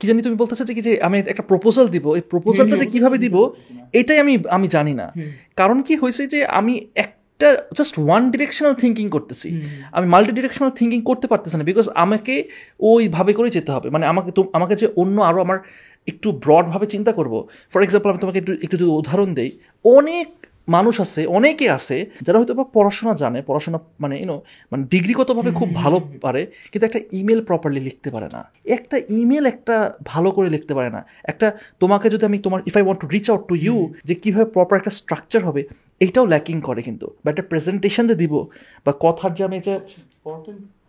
কি 0.00 0.06
জানি 0.06 0.22
তুমি 0.22 0.36
বলতেছো 0.36 0.64
যে 0.64 0.74
কি 0.74 0.82
যে 0.82 1.00
আমি 1.00 1.18
একটা 1.18 1.42
প্রপোজাল 1.42 1.88
দিব। 1.88 2.14
এই 2.14 2.20
প্রপোজালটা 2.20 2.76
যে 2.76 2.86
কীভাবে 2.86 3.18
দিব? 3.18 3.52
এটাই 3.92 4.18
আমি 4.18 4.38
আমি 4.50 4.68
জানি 4.68 4.94
না। 4.94 5.12
কারণ 5.56 5.82
কি 5.82 5.96
হয়েছে 5.96 6.26
যে 6.26 6.46
আমি 6.46 6.86
একটা 7.34 7.66
জাস্ট 7.74 7.98
ওয়ান 7.98 8.30
ডিরেকশনাল 8.30 8.74
থিঙ্কিং 8.74 9.08
করতেছি। 9.08 9.48
আমি 9.92 10.06
মাল্টি 10.06 10.32
ডিরেকশনাল 10.32 10.70
থিঙ্কিং 10.70 11.02
করতে 11.02 11.26
পারতেছি 11.26 11.56
না 11.56 11.64
বিকজ 11.64 11.88
আমাকে 11.94 12.48
ওইভাবে 12.80 13.32
করে 13.32 13.50
যেতে 13.50 13.72
হবে। 13.72 13.90
মানে 13.90 14.06
আমাকে 14.06 14.30
তো 14.30 14.50
আমাকে 14.52 14.76
যে 14.76 14.86
অন্য 14.96 15.20
আরও 15.20 15.40
আমার 15.42 15.58
একটু 16.06 16.32
ব্রডভাবে 16.32 16.86
চিন্তা 16.86 17.12
করব। 17.12 17.48
ফর 17.72 17.82
এক্সাম্পল 17.82 18.10
আমি 18.10 18.18
তোমাকে 18.18 18.38
একটু 18.38 18.52
একটু 18.62 18.76
যদি 18.76 18.90
উদাহরণ 18.90 19.34
দিই 19.34 19.50
অনেক 19.84 20.28
মানুষ 20.68 21.00
আছে 21.00 21.26
অনেকে 21.26 21.70
আছে 21.70 22.10
যারা 22.22 22.38
হয়তো 22.38 22.54
বা 22.54 22.64
পড়াশোনা 22.64 23.14
জানে 23.14 23.42
পড়াশোনা 23.42 23.78
মানে 24.00 24.18
ইউনো 24.18 24.42
মানে 24.72 24.84
ডিগ্রিগতভাবে 24.84 25.50
খুব 25.52 25.74
ভালো 25.74 26.00
পারে 26.20 26.46
কিন্তু 26.72 26.86
একটা 26.86 27.00
ইমেল 27.12 27.44
প্রপারলি 27.44 27.80
লিখতে 27.80 28.10
পারে 28.10 28.28
না। 28.32 28.50
একটা 28.64 29.00
ইমেল 29.08 29.46
একটা 29.46 29.94
ভালো 30.04 30.30
করে 30.30 30.50
লিখতে 30.50 30.74
পারে 30.74 30.90
না। 30.90 31.04
একটা 31.24 31.58
তোমাকে 31.80 32.10
যদি 32.10 32.26
আমি 32.26 32.38
তোমার 32.38 32.60
if 32.66 32.76
I 32.76 32.82
want 32.82 33.00
to 33.00 33.06
reach 33.06 33.30
out 33.30 33.48
to 33.48 33.54
you 33.54 33.94
যে 34.04 34.14
কীভাবে 34.14 34.44
প্রপার 34.44 34.78
একটা 34.78 34.90
স্ট্রাকচার 34.90 35.44
হবে 35.44 35.68
এইটাও 36.00 36.26
ল্যাকিং 36.26 36.60
করে 36.60 36.82
কিন্তু। 36.82 37.06
বা 37.24 37.30
একটা 37.30 37.42
প্রেজেন্টেশন 37.42 38.06
যে 38.06 38.14
দিব 38.14 38.44
বা 38.86 38.92
কথার 39.00 39.34
যে 39.34 39.44
আমি 39.44 39.60
যে 39.60 39.74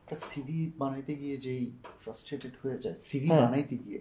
একটা 0.02 0.16
সিভি 0.16 0.72
বানাইতে 0.78 1.16
গিয়ে 1.16 1.38
যেই 1.38 1.72
ফ্রাস্ট্রেটেড 2.04 2.52
হয়ে 2.64 2.78
যায় 2.78 2.96
সিভি 2.96 3.28
হ্যাঁ। 3.28 3.42
বানাইতে 3.42 3.78
গিয়ে 3.78 4.00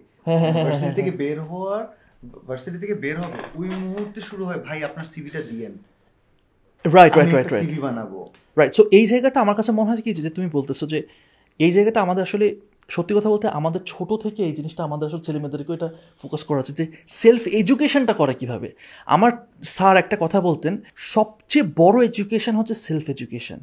ভার্সিটি 0.65 0.93
থেকে 0.95 1.11
বের 1.11 1.39
হওয়ার 1.41 2.04
ভার্সিটি 2.47 2.77
থেকে 2.77 2.93
বের 2.93 3.17
হবে 3.17 3.37
ওই 3.55 3.69
মুহূর্তে 3.79 4.21
শুরু 4.21 4.45
হয় 4.45 4.59
ভাই 4.65 4.83
আপনার 4.83 5.05
সিভিটা 5.05 5.41
দিয়েন। 5.41 5.71
Right 6.85 7.17
right 7.17 7.33
right 7.33 7.51
right 7.51 7.65
CV 7.65 7.81
বানাবো। 7.81 8.29
রাইট 8.57 8.73
সো 8.73 8.83
এই 8.91 9.07
জায়গাটা 9.07 9.41
আমার 9.41 9.55
কাছে 9.55 9.71
মনে 9.71 9.89
হয় 9.89 10.01
কি 10.01 10.13
যে 10.13 10.29
তুমি 10.29 10.49
বলতেছো 10.53 10.87
যে 10.87 11.03
এই 11.59 11.71
জায়গাটা 11.71 12.01
আমাদের 12.01 12.21
আসলে 12.21 12.55
সত্যি 12.89 13.15
কথা 13.15 13.29
বলতে 13.29 13.47
আমাদের 13.47 13.81
ছোট 13.85 14.13
থেকে 14.13 14.43
এই 14.43 14.53
জিনিসটা 14.53 14.83
আমাদের 14.83 15.07
আসলে 15.07 15.21
ছেলেমেয়েদেরকে 15.21 15.73
এটা 15.73 15.89
ফোকাস 16.21 16.43
করা 16.43 16.59
উচিত 16.59 16.75
যে 16.75 16.87
সেলফ 17.07 17.47
এডুকেশনটা 17.47 18.13
করে 18.13 18.33
কীভাবে? 18.33 18.71
আমার 19.05 19.31
স্যার 19.63 19.97
একটা 19.97 20.17
কথা 20.19 20.41
বলতেন 20.41 20.77
সবচেয়ে 20.95 21.71
বড় 21.75 22.05
এডুকেশন 22.05 22.55
হচ্ছে 22.55 22.73
self 22.73 23.09
education 23.09 23.59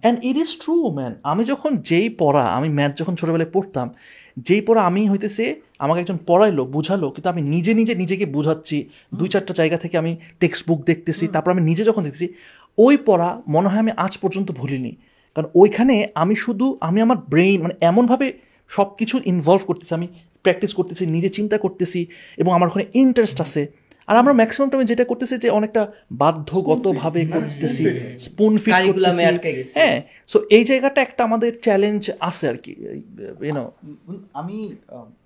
and 0.00 0.24
it 0.24 0.36
is 0.36 0.64
true 0.64 0.90
man 0.90 1.14
আমি 1.22 1.44
যখন 1.44 1.76
যেই 1.76 2.08
পড়া 2.08 2.44
আমি 2.44 2.68
ম্যাথ 2.68 2.96
যখন 2.96 3.16
ছোটোবেলায় 3.16 3.50
পড়তাম 3.52 3.94
যেই 4.46 4.60
পড়া 4.60 4.82
আমি 4.86 5.08
হইতেছে 5.08 5.44
আমাকে 5.78 6.00
একজন 6.00 6.18
পড়াইলো 6.26 6.64
বুঝালো 6.64 7.10
কিন্তু 7.10 7.28
আমি 7.30 7.42
নিজে 7.42 7.74
নিজে 7.74 7.94
নিজেকে 7.94 8.26
বুঝাচ্ছি। 8.26 8.88
দুই 9.14 9.28
চারটা 9.28 9.52
জায়গা 9.54 9.76
থেকে 9.76 9.98
আমি 9.98 10.16
টেক্সট 10.40 10.68
বুক 10.68 10.84
দেখতেছি 10.84 11.28
তারপর 11.28 11.50
আমি 11.50 11.60
নিজে 11.60 11.84
যখন 11.84 12.02
দেখতেছি 12.02 12.28
ওই 12.78 12.96
পড়া 12.96 13.42
মনে 13.48 13.68
হয় 13.68 13.78
আমি 13.78 13.92
আজ 13.96 14.18
পর্যন্ত 14.18 14.52
ভুলিনি। 14.52 14.96
কারণ 15.34 15.48
ওইখানে 15.54 16.08
আমি 16.14 16.34
শুধু 16.36 16.78
আমি 16.80 16.98
আমার 17.00 17.16
ব্রেইন 17.16 17.62
মানে 17.62 17.74
এমনভাবে 17.80 18.32
সব 18.68 18.88
কিছু 18.98 19.20
ইনভলভ 19.24 19.62
করতেছি 19.66 19.94
আমি 19.94 20.08
প্র্যাকটিস 20.42 20.74
করতেছি 20.74 21.06
নিজে 21.06 21.28
চিন্তা 21.28 21.58
করতেছি 21.58 22.06
এবং 22.36 22.54
আমার 22.54 22.68
ওখানে 22.68 22.86
ইন্টারেস্ট 22.94 23.40
আছে। 23.40 23.62
আর 24.08 24.16
আমরা 24.22 24.32
ম্যাক্সিমাম 24.40 24.68
টাইমে 24.70 24.90
যেটা 24.92 25.04
করতেছি 25.10 25.34
যে 25.44 25.48
অনেকটা 25.58 25.82
বাধ্যগতভাবে 26.22 27.22
করতেছি 27.36 27.84
স্পুন 28.24 28.52
ফিট 28.64 28.74
করতেছি। 28.88 29.24
আটকে 29.30 29.50
গেছি। 29.58 29.74
হ্যাঁ 29.78 29.98
সো 30.32 30.38
এই 30.56 30.64
জায়গাটা 30.70 31.00
একটা 31.06 31.20
আমাদের 31.28 31.52
চ্যালেঞ্জ 31.66 32.02
আছে 32.28 32.44
আর 32.52 32.58
কি 32.64 32.72
ইউনো 33.48 33.64
আমি 34.40 34.56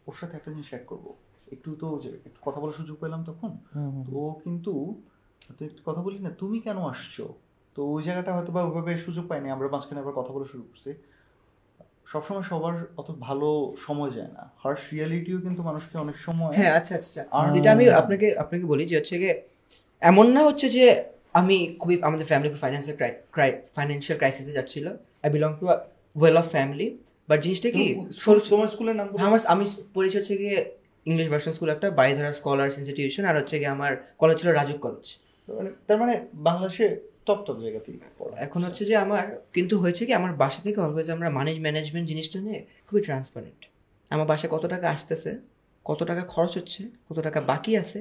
ওর 0.08 0.16
সাথে 0.20 0.34
একটা 0.38 0.50
জিনিস 0.54 0.68
অ্যাড 0.72 0.84
করব। 0.90 1.06
একটু 1.54 1.70
তো 1.82 1.88
যে 2.04 2.10
একটু 2.28 2.40
কথা 2.46 2.58
বলার 2.60 2.76
সুযোগ 2.80 2.96
পেলাম 3.02 3.20
তখন। 3.30 3.50
তো 4.08 4.18
কিন্তু 4.44 4.72
তো 5.56 5.60
একটু 5.70 5.80
কথা 5.88 6.00
বলি 6.06 6.18
না 6.26 6.30
তুমি 6.42 6.58
কেন 6.66 6.78
আসছো? 6.92 7.24
তো 7.76 7.80
ওই 7.94 8.02
জায়গাটা 8.06 8.30
হয়তো 8.36 8.50
বা 8.56 8.60
ওইভাবে 8.68 8.92
সুযোগ 9.06 9.24
পাইনি 9.30 9.48
আমরা 9.50 9.66
মাঝখানে 9.74 10.00
আবার 10.00 10.14
কথা 10.20 10.30
বলা 10.34 10.46
শুরু 10.52 10.62
করছি। 10.68 10.90
সবসময় 12.06 12.44
সবার 12.50 12.74
অত 12.96 13.08
ভালো 13.26 13.48
সময় 13.86 14.10
যায় 14.10 14.30
না। 14.36 14.42
হার্শ 14.62 14.82
রিয়ালিটিও 14.94 15.38
কিন্তু 15.38 15.60
মানুষকে 15.62 15.94
অনেক 15.98 16.16
সময় 16.16 16.52
হ্যাঁ 16.58 16.72
আচ্ছা 16.78 16.94
আচ্ছা। 16.94 17.20
এটা 17.58 17.70
আমি 17.76 17.84
আপনাকে 18.00 18.26
আপনাকে 18.36 18.64
বলি 18.66 18.84
যে 18.86 18.94
হচ্ছে 18.98 19.14
গিয়ে 19.18 19.34
এমন 20.02 20.26
না 20.36 20.40
হচ্ছে 20.48 20.66
যে 20.76 20.84
আমি 21.40 21.56
খুবই 21.80 21.96
আমাদের 22.08 22.26
ফ্যামিলি 22.26 22.48
ফাইন্যান্সিয়াল 22.64 22.98
ফাইন্যান্সিয়াল 23.76 24.16
ক্রাইসিসে 24.18 24.52
যাচ্ছিল। 24.58 24.86
I 25.24 25.28
belong 25.30 25.50
to 25.60 25.64
well 26.16 26.36
off 26.36 26.46
family 26.50 26.86
but 27.28 27.38
জিনিসটা 27.44 27.68
কি 27.76 27.84
তোমার 28.50 28.68
স্কুলের 28.74 28.96
নাম 29.00 29.06
আমার 29.26 29.40
আমি 29.54 29.64
পড়েছি 29.94 30.16
হচ্ছে 30.20 30.34
গিয়ে 30.42 30.58
ইংলিশ 31.06 31.26
ভার্সন 31.32 31.52
স্কুল 31.56 31.68
একটা 31.70 31.88
বাড়িধারা 32.00 32.30
স্কলার্স 32.40 32.74
ইনস্টিটিউশন 32.78 33.22
আর 33.30 33.34
হচ্ছে 33.40 33.56
গিয়ে 33.60 33.72
আমার 33.76 33.92
কলেজ 34.20 34.36
ছিল 34.40 34.48
রাজুক 34.50 34.78
কলেজ 34.86 35.06
তার 35.88 35.96
মানে 36.02 36.14
বাংলাদেশে 36.48 36.86
টপ 37.26 37.38
টপ 37.46 37.56
জায়গাতেই 37.64 37.96
এখন 38.46 38.60
হচ্ছে 38.66 38.82
যে 38.90 38.94
আমার 39.04 39.24
কিন্তু 39.56 39.74
হয়েছে 39.78 40.02
কি 40.06 40.12
আমার 40.20 40.32
বাসা 40.42 40.60
থেকে 40.66 40.78
অলওয়েজ 40.86 41.08
আমরা 41.16 41.28
মানি 41.38 41.52
ম্যানেজমেন্ট 41.66 42.06
জিনিসটা 42.08 42.38
নিয়ে 42.46 42.58
খুবই 42.86 43.02
ট্রান্সপারেন্ট 43.06 43.60
আমার 44.10 44.26
বাসায় 44.30 44.50
কত 44.54 44.64
টাকা 44.74 44.86
আসতেছে 44.96 45.30
কত 45.86 46.00
টাকা 46.10 46.22
খরচ 46.32 46.52
হচ্ছে 46.58 46.82
কত 47.08 47.18
টাকা 47.26 47.38
বাকি 47.50 47.72
আছে 47.82 48.00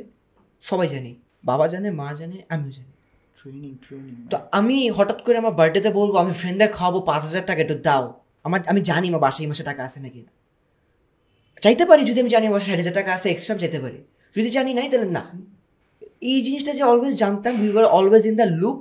সবাই 0.64 0.88
জানি। 0.94 1.12
বাবা 1.50 1.66
জানে 1.74 1.90
মা 2.02 2.08
জানে 2.20 2.38
আমিও 2.54 2.72
জানি। 2.78 2.94
ট্রেনিং 3.38 3.72
ট্রেনিং 3.86 4.16
তো 4.32 4.38
আমি 4.60 4.78
হঠাৎ 4.98 5.20
করে 5.26 5.38
আমার 5.44 5.54
বার্থডেতে 5.60 5.90
বলব 6.00 6.14
আমি 6.24 6.34
ফ্রেন্ডদের 6.42 6.72
খাওয়াবো 6.78 7.00
পাঁচ 7.10 7.22
হাজার 7.28 7.46
টাকা 7.50 7.60
একটু 7.66 7.78
দাও। 7.88 8.06
আমার 8.48 8.60
আমি 8.72 8.82
জানি 8.90 9.06
আমার 9.12 9.22
বাসায় 9.26 9.44
এই 9.46 9.50
মাসে 9.52 9.64
টাকা 9.70 9.82
আছে 9.88 10.00
নাকি 10.06 10.20
না। 10.28 10.32
চাইতে 11.64 11.84
পারি 11.90 12.02
যদি 12.10 12.20
আমি 12.24 12.32
জানি 12.36 12.44
আমার 12.48 12.56
বাসায় 12.58 12.70
ষাট 12.72 12.80
হাজার 12.84 12.96
টাকা 13.00 13.10
আছে 13.18 13.28
এক্সট্রা 13.34 13.56
চাইতে 13.64 13.80
পারি। 13.84 14.00
যদি 14.36 14.50
জানি 14.58 14.72
নাই 14.80 14.88
তাহলে 14.92 15.10
না। 15.18 15.24
এই 16.32 16.40
জিনিসটা 16.46 16.72
যে 16.78 16.84
অলওয়েজ 16.92 17.14
জানতাম 17.24 17.54
we 17.64 17.70
were 17.76 17.86
always 17.98 18.24
in 18.30 18.36
the 18.42 18.48
loop 18.62 18.80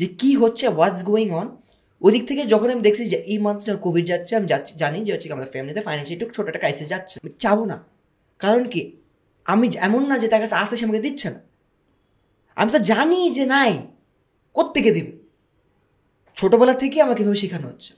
যে 0.00 0.06
কি 0.06 0.36
হচ্ছে 0.36 0.68
হোয়াটস 0.68 1.04
গোয়িং 1.04 1.30
অন 1.30 1.56
ওদিক 2.02 2.28
থেকে 2.28 2.46
যখন 2.46 2.70
আমি 2.70 2.82
দেখছি 2.82 3.08
যে 3.08 3.16
এই 3.16 3.38
মান্থটা 3.38 3.76
কোভিড 3.76 4.06
যাচ্ছে, 4.06 4.36
আমি 4.36 4.46
যাচ্ছি, 4.46 4.74
জানি 4.76 5.04
যে 5.04 5.12
হচ্ছে 5.12 5.32
আমাদের 5.32 5.50
ফ্যামিলিতে 5.52 5.80
ফাইন্যান্সিয়াল 5.80 6.22
একটু 6.22 6.34
ছোটো 6.34 6.48
একটা 6.48 6.58
ক্রাইসিস 6.58 6.88
যাচ্ছে। 6.88 7.18
আমি 7.22 7.30
চাবো 7.38 7.64
না। 7.64 7.84
কারণ 8.38 8.68
কি? 8.68 8.96
আমি 9.44 9.70
এমন 9.80 10.06
না 10.06 10.18
যে 10.18 10.28
তার 10.28 10.40
কাছে 10.40 10.54
আসে, 10.54 10.76
সে 10.76 10.84
আমাকে 10.84 11.00
দিচ্ছে 11.00 11.30
না। 11.30 11.40
আমি 12.54 12.72
তো 12.72 12.78
জানি 12.78 13.30
যে 13.30 13.46
নাই, 13.46 13.78
কোত্থেকে 14.52 14.90
দিবে? 14.90 15.12
ছোটোবেলা 16.36 16.74
থেকে 16.74 17.02
আমাকে 17.02 17.22
এভাবে 17.22 17.36
শেখানো 17.36 17.68
হচ্ছে। 17.68 17.92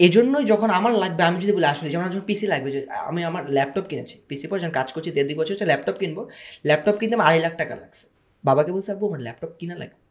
এই 0.00 0.08
জন্যই 0.08 0.44
যখন 0.44 0.70
আমার 0.70 0.92
লাগবে, 0.92 1.22
আমি 1.22 1.40
যদি 1.40 1.52
বলি, 1.52 1.64
আসলে 1.64 1.90
যেমন 1.90 2.08
যখন 2.08 2.26
পিসি 2.26 2.46
লাগবে, 2.46 2.70
যে 2.70 2.86
আমি 2.90 3.24
আমার 3.24 3.50
ল্যাপটপ 3.50 3.84
কিনেছি। 3.88 4.20
পিসি 4.28 4.46
পর 4.48 4.58
যখন 4.58 4.72
কাজ 4.72 4.92
করছি, 4.92 5.10
দেড় 5.10 5.26
দুই 5.28 5.34
বছর 5.34 5.52
হচ্ছে 5.52 5.66
ল্যাপটপ 5.66 5.96
কিনবো। 5.98 6.28
ল্যাপটপ 6.66 6.96
কিনতে 6.98 7.14
আমার 7.14 7.26
আড়াই 7.26 7.40
লাখ 7.40 7.56
টাকা 7.56 7.76
লাগছে। 7.76 8.06
বাবাকে 8.44 8.72
বলছে, 8.72 8.92
আব্বু, 8.92 9.06
আমার 9.08 9.20
ল্যাপটপ 9.20 9.50
কিনা 9.58 9.74
লাগবে? 9.74 10.07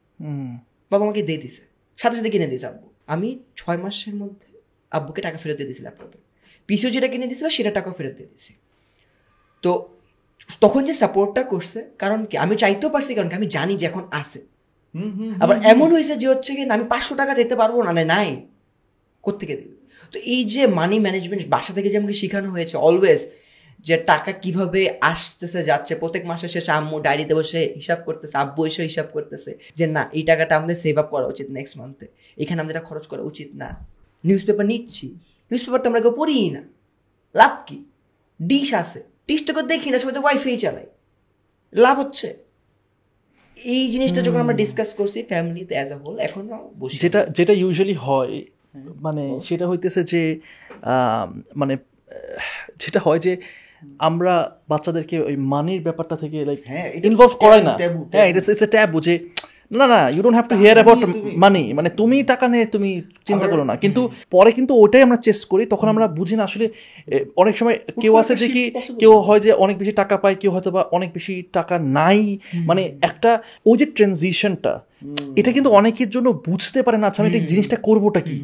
বাবা 0.91 1.03
আমাকে 1.05 1.21
দিয়ে 1.29 1.39
দিছে। 1.43 1.63
সাথে 1.99 2.15
সাথে 2.17 2.29
কিনে 2.29 2.47
দিয়েছে 2.47 2.67
আব্বু। 2.67 2.87
আমি 3.13 3.29
ছয় 3.55 3.77
মাসের 3.77 4.15
মধ্যে 4.15 4.49
আব্বুকে 4.91 5.21
টাকা 5.21 5.37
ফেরত 5.37 5.55
দিয়ে 5.57 5.67
দিয়েছি 5.69 5.83
ল্যাপটপে 5.83 6.17
পিসিও 6.69 6.89
যেটা 6.89 7.07
কিনে 7.07 7.27
দিয়েছিল 7.27 7.47
সেটা 7.49 7.71
টাকা 7.71 7.89
ফেরত 7.97 8.13
দিয়ে 8.17 8.29
দিয়েছি। 8.31 8.51
তো 9.63 9.71
তখন 10.61 10.81
যে 10.85 10.93
সাপোর্টটা 10.93 11.43
করছে 11.43 11.79
কারণ 11.97 12.19
কি? 12.25 12.35
আমি 12.37 12.53
চাইতেও 12.55 12.89
পারছি 12.89 13.11
কারণ 13.15 13.29
কি? 13.29 13.35
আমি 13.35 13.47
জানি 13.47 13.73
যে 13.77 13.85
এখন 13.85 14.03
আছে। 14.11 14.39
আবার 15.39 15.57
এমন 15.63 15.91
হয়েছে 15.91 16.15
যে 16.15 16.27
হচ্ছে 16.27 16.51
কি 16.55 16.61
আমি 16.69 16.83
পাঁচশো 16.83 17.15
টাকা 17.15 17.33
যেতে 17.33 17.55
পারব 17.55 17.75
না 17.83 17.91
না, 17.91 18.03
নাই। 18.03 18.29
কোথেকে 19.23 19.55
দিবে? 19.55 19.75
তো 20.13 20.19
এই 20.33 20.41
যে 20.45 20.61
মানি 20.79 20.97
ম্যানেজমেন্ট 20.99 21.43
বাসা 21.47 21.71
থেকে 21.73 21.89
যে 21.89 21.97
আমাকে 21.97 22.13
শেখানো 22.13 22.49
হয়েছে 22.51 22.75
অলওয়েজ 22.77 23.21
যে 23.85 23.95
টাকা 24.11 24.31
কীভাবে 24.43 24.81
আসতেছে 25.11 25.59
যাচ্ছে। 25.69 25.93
প্রত্যেক 26.01 26.23
মাসের 26.29 26.51
শেষে 26.55 26.71
আম্মু 26.79 26.95
ডায়েরিতে 27.05 27.33
বসে 27.39 27.61
হিসাব 27.79 27.99
করতেছে 28.07 28.35
আব্বু 28.43 28.61
এসে 28.69 28.81
হিসাব 28.89 29.07
করতেছে 29.15 29.51
যে 29.77 29.85
না 29.95 30.03
এই 30.17 30.23
টাকাটা 30.29 30.53
আমাদের 30.59 30.77
সেভ 30.83 30.95
আপ 31.01 31.07
করা 31.13 31.25
উচিত 31.33 31.47
নেক্সট 31.57 31.75
মান্থে 31.79 32.05
এখানে 32.37 32.59
আমাদের 32.63 32.75
খরচ 32.89 33.05
করা 33.11 33.23
উচিত 33.31 33.49
না। 33.61 33.69
নিউজ 34.23 34.41
পেপার 34.47 34.65
নিচ্ছি। 34.71 35.07
নিউজ 35.51 35.61
পেপার 35.65 35.79
তো 35.83 35.87
আমরা 35.91 36.01
কেউ 36.03 36.13
পড়িই 36.21 36.49
না। 36.55 36.61
লাভ 37.35 37.53
কি? 37.67 37.77
ডিশ 38.39 38.69
আছে। 38.81 38.99
ডিশ 39.27 39.41
তো 39.47 39.51
কেউ 39.55 39.65
দেখি 39.73 39.87
না 39.91 39.97
সবাই 40.01 40.13
তো 40.17 40.21
ওয়াইফাই 40.25 40.57
চালায়। 40.63 40.89
লাভ 41.73 41.95
হচ্ছে। 41.99 42.27
এই 43.57 43.83
জিনিসটা 43.93 44.21
যখন 44.27 44.39
আমরা 44.45 44.55
ডিসকাস 44.61 44.89
করছি 44.99 45.19
ফ্যামিলিতে 45.31 45.73
অ্যাজ 45.77 45.89
আ 45.95 45.97
হোল 46.03 46.15
এখনও 46.27 46.57
বসে 46.79 46.97
যেটা 47.03 47.19
যেটা 47.37 47.53
ইউজুয়ালি 47.61 47.95
হয় 48.05 48.35
মানে 49.05 49.23
সেটা 49.47 49.65
হইতেছে 49.71 50.01
যে 50.11 50.21
মানে 51.55 51.73
যেটা 52.81 52.99
হয় 53.05 53.19
যে 53.25 53.33
আমরা 54.07 54.33
বাচ্চাদেরকে 54.71 55.15
ওই 55.29 55.35
মানির 55.53 55.81
ব্যাপারটা 55.81 56.15
থেকে 56.23 56.37
লাইক 56.49 56.59
হ্যাঁ, 56.71 56.87
ইনভলভ 57.09 57.33
করাই 57.43 57.61
না। 57.67 57.73
হ্যাঁ 58.13 58.27
ইটস 58.29 58.47
ইটস 58.49 58.63
এ 58.65 58.69
ট্যাবু 58.75 58.99
যে 59.07 59.15
না 59.71 59.85
না 59.93 59.99
you 60.13 60.21
don't 60.23 60.37
have 60.37 60.47
to 60.51 60.55
hear 60.61 60.75
about 60.79 60.99
money 61.43 61.63
মানে 61.77 61.89
তুমি 61.99 62.17
টাকা 62.23 62.45
নিয়ে 62.53 62.65
তুমি 62.75 62.89
চিন্তা 63.25 63.47
করো 63.51 63.63
না। 63.69 63.73
কিন্তু 63.83 64.01
পরে 64.31 64.49
কিন্তু 64.51 64.73
ওটাই 64.83 65.01
আমরা 65.01 65.17
চেস 65.25 65.39
করি 65.51 65.63
তখন 65.65 65.87
আমরা 65.93 66.05
বুঝি 66.17 66.35
না 66.39 66.43
আসলে 66.49 66.65
অনেক 67.41 67.55
সময় 67.59 67.75
কেউ 68.01 68.13
আছে 68.21 68.33
যে 68.41 68.47
কি 68.55 68.63
কেউ 69.01 69.11
হয় 69.27 69.41
যে 69.45 69.51
অনেক 69.63 69.75
বেশি 69.81 69.93
টাকা 70.01 70.15
পায় 70.17 70.35
কেউ 70.41 70.51
হয়তো 70.55 70.69
বা 70.75 70.81
অনেক 70.97 71.09
বেশি 71.13 71.35
টাকা 71.57 71.75
নাই। 71.99 72.21
মানে 72.69 72.81
একটা 73.09 73.31
ওই 73.69 73.75
যে 73.77 73.85
ট্রানজিশনটা 73.95 74.73
এটা 75.35 75.51
কিন্তু 75.51 75.69
অনেকের 75.69 76.09
জন্য 76.09 76.31
বুঝতে 76.45 76.83
পারে 76.83 76.97
না 76.97 77.07
আচ্ছা 77.07 77.21
আমি 77.23 77.29
এটা 77.29 77.39
জিনিসটা 77.45 77.75
করবোটা 77.77 78.19
কি? 78.19 78.37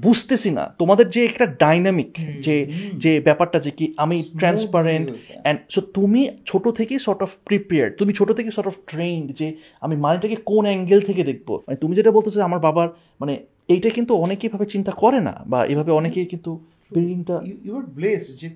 বুঝতেছি 0.00 0.50
না। 0.50 0.74
তোমাদের 0.78 1.08
যে 1.08 1.24
একটা 1.24 1.46
ডাইনামিক 1.58 2.12
যে 2.40 2.56
যে 2.96 3.20
ব্যাপারটা 3.20 3.58
যে 3.58 3.70
কি 3.70 3.92
আমি 3.96 4.22
ট্রান্সপারেন্ট 4.38 5.06
অ্যান্ড 5.42 5.58
সো 5.70 5.80
তুমি 5.94 6.20
ছোট 6.46 6.64
থেকে 6.70 6.98
সর্ট 6.98 7.22
অফ 7.22 7.30
প্রিপেয়ার 7.44 7.90
তুমি 7.90 8.12
ছোট 8.12 8.32
থেকে 8.32 8.50
সর্ট 8.50 8.68
অফ 8.68 8.76
ট্রেন্ড 8.86 9.26
যে 9.32 9.46
আমি 9.80 9.96
মানিটাকে 9.96 10.36
কোন 10.44 10.64
অ্যাঙ্গেল 10.64 11.00
থেকে 11.00 11.24
দেখব? 11.24 11.48
মানে 11.66 11.76
তুমি 11.76 11.94
যেটা 11.96 12.10
বলতেছো 12.10 12.38
আমার 12.42 12.58
বাবার 12.58 12.88
মানে 13.20 13.34
এইটা 13.68 13.90
কিন্তু 13.90 14.14
অনেকে 14.14 14.46
এভাবে 14.46 14.66
চিন্তা 14.66 14.92
করে 14.92 15.20
না 15.20 15.44
বা 15.46 15.66
এভাবে 15.66 15.92
অনেকে 15.92 16.24
কিন্তু 16.24 16.50
বিল্ডিংটা 16.90 17.36
ইউ 17.64 17.72
আর 17.76 17.82
ব্লেস 17.82 18.22
যে 18.40 18.48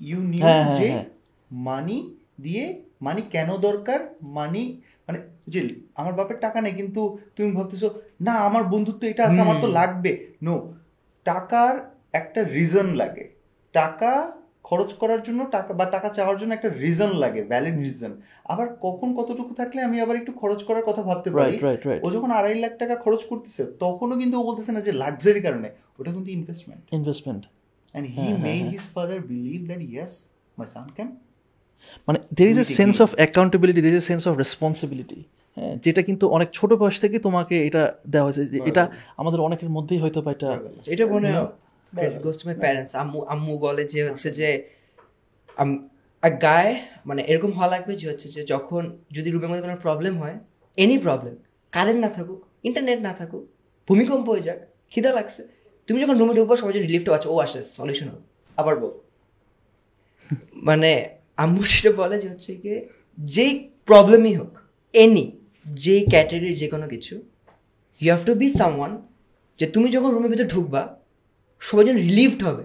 ইউ 0.00 0.18
নিউ 0.22 0.42
হ্যাঁ, 0.42 0.62
হ্যাঁ, 0.64 0.78
যে 0.78 0.88
হ্যাঁ। 0.88 1.04
মানি 1.64 1.96
দিয়ে 2.42 2.64
মানি 3.02 3.22
কেন 3.30 3.48
দরকার? 3.58 4.00
মানি 4.22 4.62
মানে 5.08 5.18
যে 5.48 5.60
আমার 5.94 6.12
বাপের 6.12 6.38
টাকা 6.40 6.60
নেই 6.60 6.72
কিন্তু 6.72 7.18
তুমি 7.36 7.52
ভাবতেছো 7.52 7.88
না 8.20 8.32
আমার 8.32 8.64
বন্ধুত্ব 8.64 9.02
এটা 9.06 9.24
আছে 9.24 9.40
আমার 9.40 9.56
তো 9.60 9.68
লাগবে। 9.68 10.26
নো 10.42 10.74
টাকার 11.24 11.74
একটা 12.12 12.44
রিজন 12.44 12.86
লাগে। 12.94 13.24
টাকা 13.72 14.32
খরচ 14.62 14.94
করার 14.94 15.22
জন্য 15.22 15.40
টাকা 15.50 15.74
বা 15.74 15.84
টাকা 15.84 16.08
চাওয়ার 16.08 16.38
জন্য 16.38 16.54
একটা 16.54 16.68
রিজন 16.68 17.10
লাগে 17.14 17.44
ভ্যালিড 17.44 17.76
রিজন 17.78 18.12
আবার 18.44 18.66
কখন 18.80 19.08
কতটুকু 19.16 19.54
থাকলে 19.54 19.82
আমি 19.82 20.00
আবার 20.00 20.16
একটু 20.16 20.32
খরচ 20.32 20.64
করার 20.64 20.84
কথা 20.84 21.02
ভাবতে 21.02 21.30
পারি? 21.30 21.56
ও 22.04 22.10
যখন 22.10 22.30
আড়াই 22.30 22.54
লাখ 22.54 22.72
টাকা 22.78 22.94
খরচ 22.96 23.24
করতেছে 23.24 23.62
তখনও 23.78 24.16
কিন্তু 24.18 24.40
ও 24.40 24.44
বলতেছে 24.44 24.72
না 24.72 24.80
যে 24.80 24.92
লাক্সারি 24.92 25.40
কারণে 25.40 25.68
ওটা 25.98 26.12
কিন্তু 26.12 26.30
investment 26.30 26.82
investment 26.92 27.44
And 27.94 28.06
he 28.06 28.26
made 28.48 28.66
his 28.74 28.86
father 28.86 29.18
believe 29.22 29.62
that 29.68 29.80
yes, 29.96 30.12
my 30.58 30.66
son 30.66 30.86
can. 30.96 31.08
মানে 32.08 32.18
there 32.34 32.48
is 32.48 32.58
a 32.58 32.64
sense 32.64 33.02
of 33.02 33.14
accountability 33.14 33.82
there 33.82 33.94
is 33.94 34.02
a 34.02 34.06
sense 34.06 34.28
of 34.28 34.36
responsibility 34.36 35.22
হ্যাঁ 35.56 35.76
যেটা 35.76 36.02
কিন্তু 36.02 36.28
অনেক 36.28 36.48
ছোট 36.52 36.72
বয়স 36.72 37.00
থেকে 37.00 37.18
তোমাকে 37.18 37.66
এটা 37.66 37.82
দেওয়া 38.10 38.26
হয়েছে 38.26 38.46
যে 38.46 38.58
এটা 38.64 38.82
আমাদের 39.16 39.40
অনেকের 39.40 39.68
মধ্যেই 39.68 39.98
হয়তো 39.98 40.22
বা 40.22 40.30
এটা 40.32 40.50
এটা 40.86 41.06
মনে 41.06 41.32
গোস 42.22 42.36
টু 42.38 42.48
মাই 42.48 42.56
প্যারেন্টস 42.58 42.96
আম্মু 42.96 43.20
আম্মু 43.22 43.58
বলে 43.58 43.84
যে 43.84 44.10
হচ্ছে 44.10 44.30
যে 44.30 44.48
গায়ে 46.40 46.72
মানে 47.06 47.22
এরকম 47.22 47.50
হওয়া 47.50 47.70
লাগবে 47.70 47.96
যে 47.96 48.10
হচ্ছে 48.10 48.28
যে 48.28 48.44
যখন 48.44 48.98
যদি 49.12 49.30
রুমের 49.30 49.48
মধ্যে 49.48 49.62
কোনো 49.62 49.76
প্রবলেম 49.76 50.18
হয় 50.18 50.36
এনি 50.76 50.98
প্রবলেম 50.98 51.34
কারেন্ট 51.72 52.00
না 52.00 52.08
থাকুক 52.08 52.40
ইন্টারনেট 52.64 53.00
না 53.00 53.12
থাকুক 53.12 53.44
ভূমিকম্প 53.88 54.30
হয়ে 54.30 54.40
যাক 54.40 54.58
খিদা 54.90 55.12
লাগছে 55.12 55.42
তুমি 55.86 56.00
যখন 56.00 56.18
রুমে 56.18 56.34
ঢুকবো 56.34 56.56
সবাই 56.56 56.72
যদি 56.72 56.88
লিফটে 56.88 57.10
আছে 57.14 57.28
ও 57.28 57.38
আসে 57.38 57.62
সলিউশন 57.62 58.08
হবে। 58.08 58.22
আবার 58.56 58.76
বল। 58.76 58.92
মানে 60.54 60.90
আম্মু 61.38 61.60
সেটা 61.70 61.90
বলে 62.00 62.16
যে 62.22 62.26
হচ্ছে 62.32 62.50
গিয়ে 62.62 62.78
যেই 63.18 63.52
প্রবলেমই 63.88 64.34
হোক 64.40 64.52
এনি 64.94 65.24
যেই 65.66 66.02
ক্যাটাগরির 66.12 66.56
যে 66.62 66.66
কোনো 66.68 66.86
কিছু 66.92 67.14
you 68.00 68.08
have 68.08 68.22
to 68.28 68.32
be 68.34 68.48
someone 68.60 68.92
যে 69.60 69.66
তুমি 69.74 69.88
যখন 69.90 70.10
রুমের 70.10 70.30
ভিতরে 70.32 70.48
ঢুকবা 70.54 70.82
সবাই 71.62 71.84
যেন 71.86 71.98
রিলিভড 72.06 72.40
হবে 72.48 72.64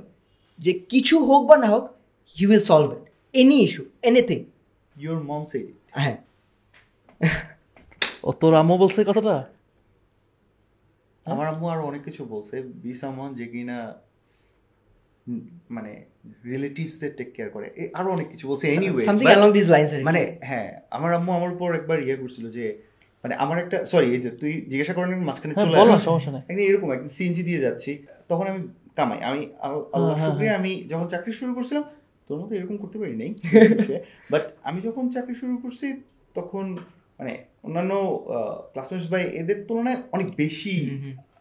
যে 0.59 0.71
কিছু 0.91 1.15
হোক 1.27 1.41
বা 1.49 1.55
না 1.57 1.67
হোক 1.73 1.85
you 2.37 2.45
will 2.49 2.63
solve 2.71 2.89
it 2.95 3.03
any 3.33 3.57
issue 3.65 3.83
anything 4.03 4.39
your 4.95 5.19
mom 5.29 5.41
said 5.51 5.67
হ্যাঁ। 5.97 6.17
ও 8.23 8.29
তোর 8.41 8.53
আম্মু 8.61 8.75
বলছে 8.77 8.99
কথাটা? 9.09 9.35
আমার 11.25 11.45
আম্মু 11.47 11.65
আরও 11.73 11.83
অনেক 11.89 12.01
কিছু 12.07 12.21
বলছে 12.25 12.55
বি 12.83 12.91
সামওয়ান 13.01 13.31
যে 13.33 13.45
কিনা 13.51 13.77
মানে 15.69 15.91
রিলেটিভসদের 16.51 17.11
টেক 17.17 17.29
কেয়ার 17.35 17.49
করে। 17.55 17.67
এ 17.81 17.83
আরও 17.99 18.09
অনেক 18.15 18.27
কিছু 18.33 18.45
বলছে 18.49 18.65
anyway 18.75 19.03
something 19.07 19.25
along 19.31 19.49
this 19.57 19.67
lines 19.75 19.91
মানে 20.09 20.21
হ্যাঁ 20.49 20.69
আমার 20.97 21.11
আম্মু 21.13 21.31
আমার 21.33 21.49
উপর 21.55 21.69
একবার 21.75 21.97
ইয়ে 22.05 22.17
করছিল 22.21 22.45
যে 22.57 22.65
মানে 23.23 23.33
আমার 23.43 23.57
একটা 23.63 23.77
সরি 23.91 24.07
এই 24.15 24.21
যে 24.25 24.29
তুই 24.41 24.51
জিজ্ঞাসা 24.71 24.93
করেন 24.97 25.09
মাঝখানে 25.29 25.53
হ্যাঁ 25.53 25.65
চলে 25.65 25.75
বল 25.81 25.89
সমস্যা 26.09 26.31
নেই। 26.31 26.41
একদিন 26.49 26.65
এরকম 26.71 26.89
একদিন 26.91 27.11
সিএনজি 27.17 27.43
দিয়ে 27.49 27.61
যাচ্ছি 27.65 27.91
তখন 28.29 28.45
আমি 28.51 28.61
কামাই 28.97 29.19
আমি 29.29 29.41
আল্লাহ 29.95 30.13
হ্যাঁ, 30.13 30.27
শুক্রিয়া 30.27 30.53
আমি 30.59 30.71
যখন 30.91 31.07
চাকরি 31.13 31.31
শুরু 31.39 31.51
করছিলাম 31.57 31.83
তোর 32.27 32.37
মতো 32.41 32.53
এরকম 32.55 32.75
করতে 32.77 32.97
পারি 33.01 33.13
নাই 33.21 33.31
বাট 34.29 34.43
আমি 34.63 34.79
যখন 34.87 35.03
চাকরি 35.15 35.35
শুরু 35.41 35.53
করছি 35.57 35.87
তখন 36.35 36.65
মানে 37.19 37.33
অন্যান্য 37.63 37.93
ক্লাসমেটস 38.73 39.07
ভাই 39.13 39.23
এদের 39.41 39.57
তুলনায় 39.67 39.99
অনেক 40.11 40.27
বেশি 40.37 40.75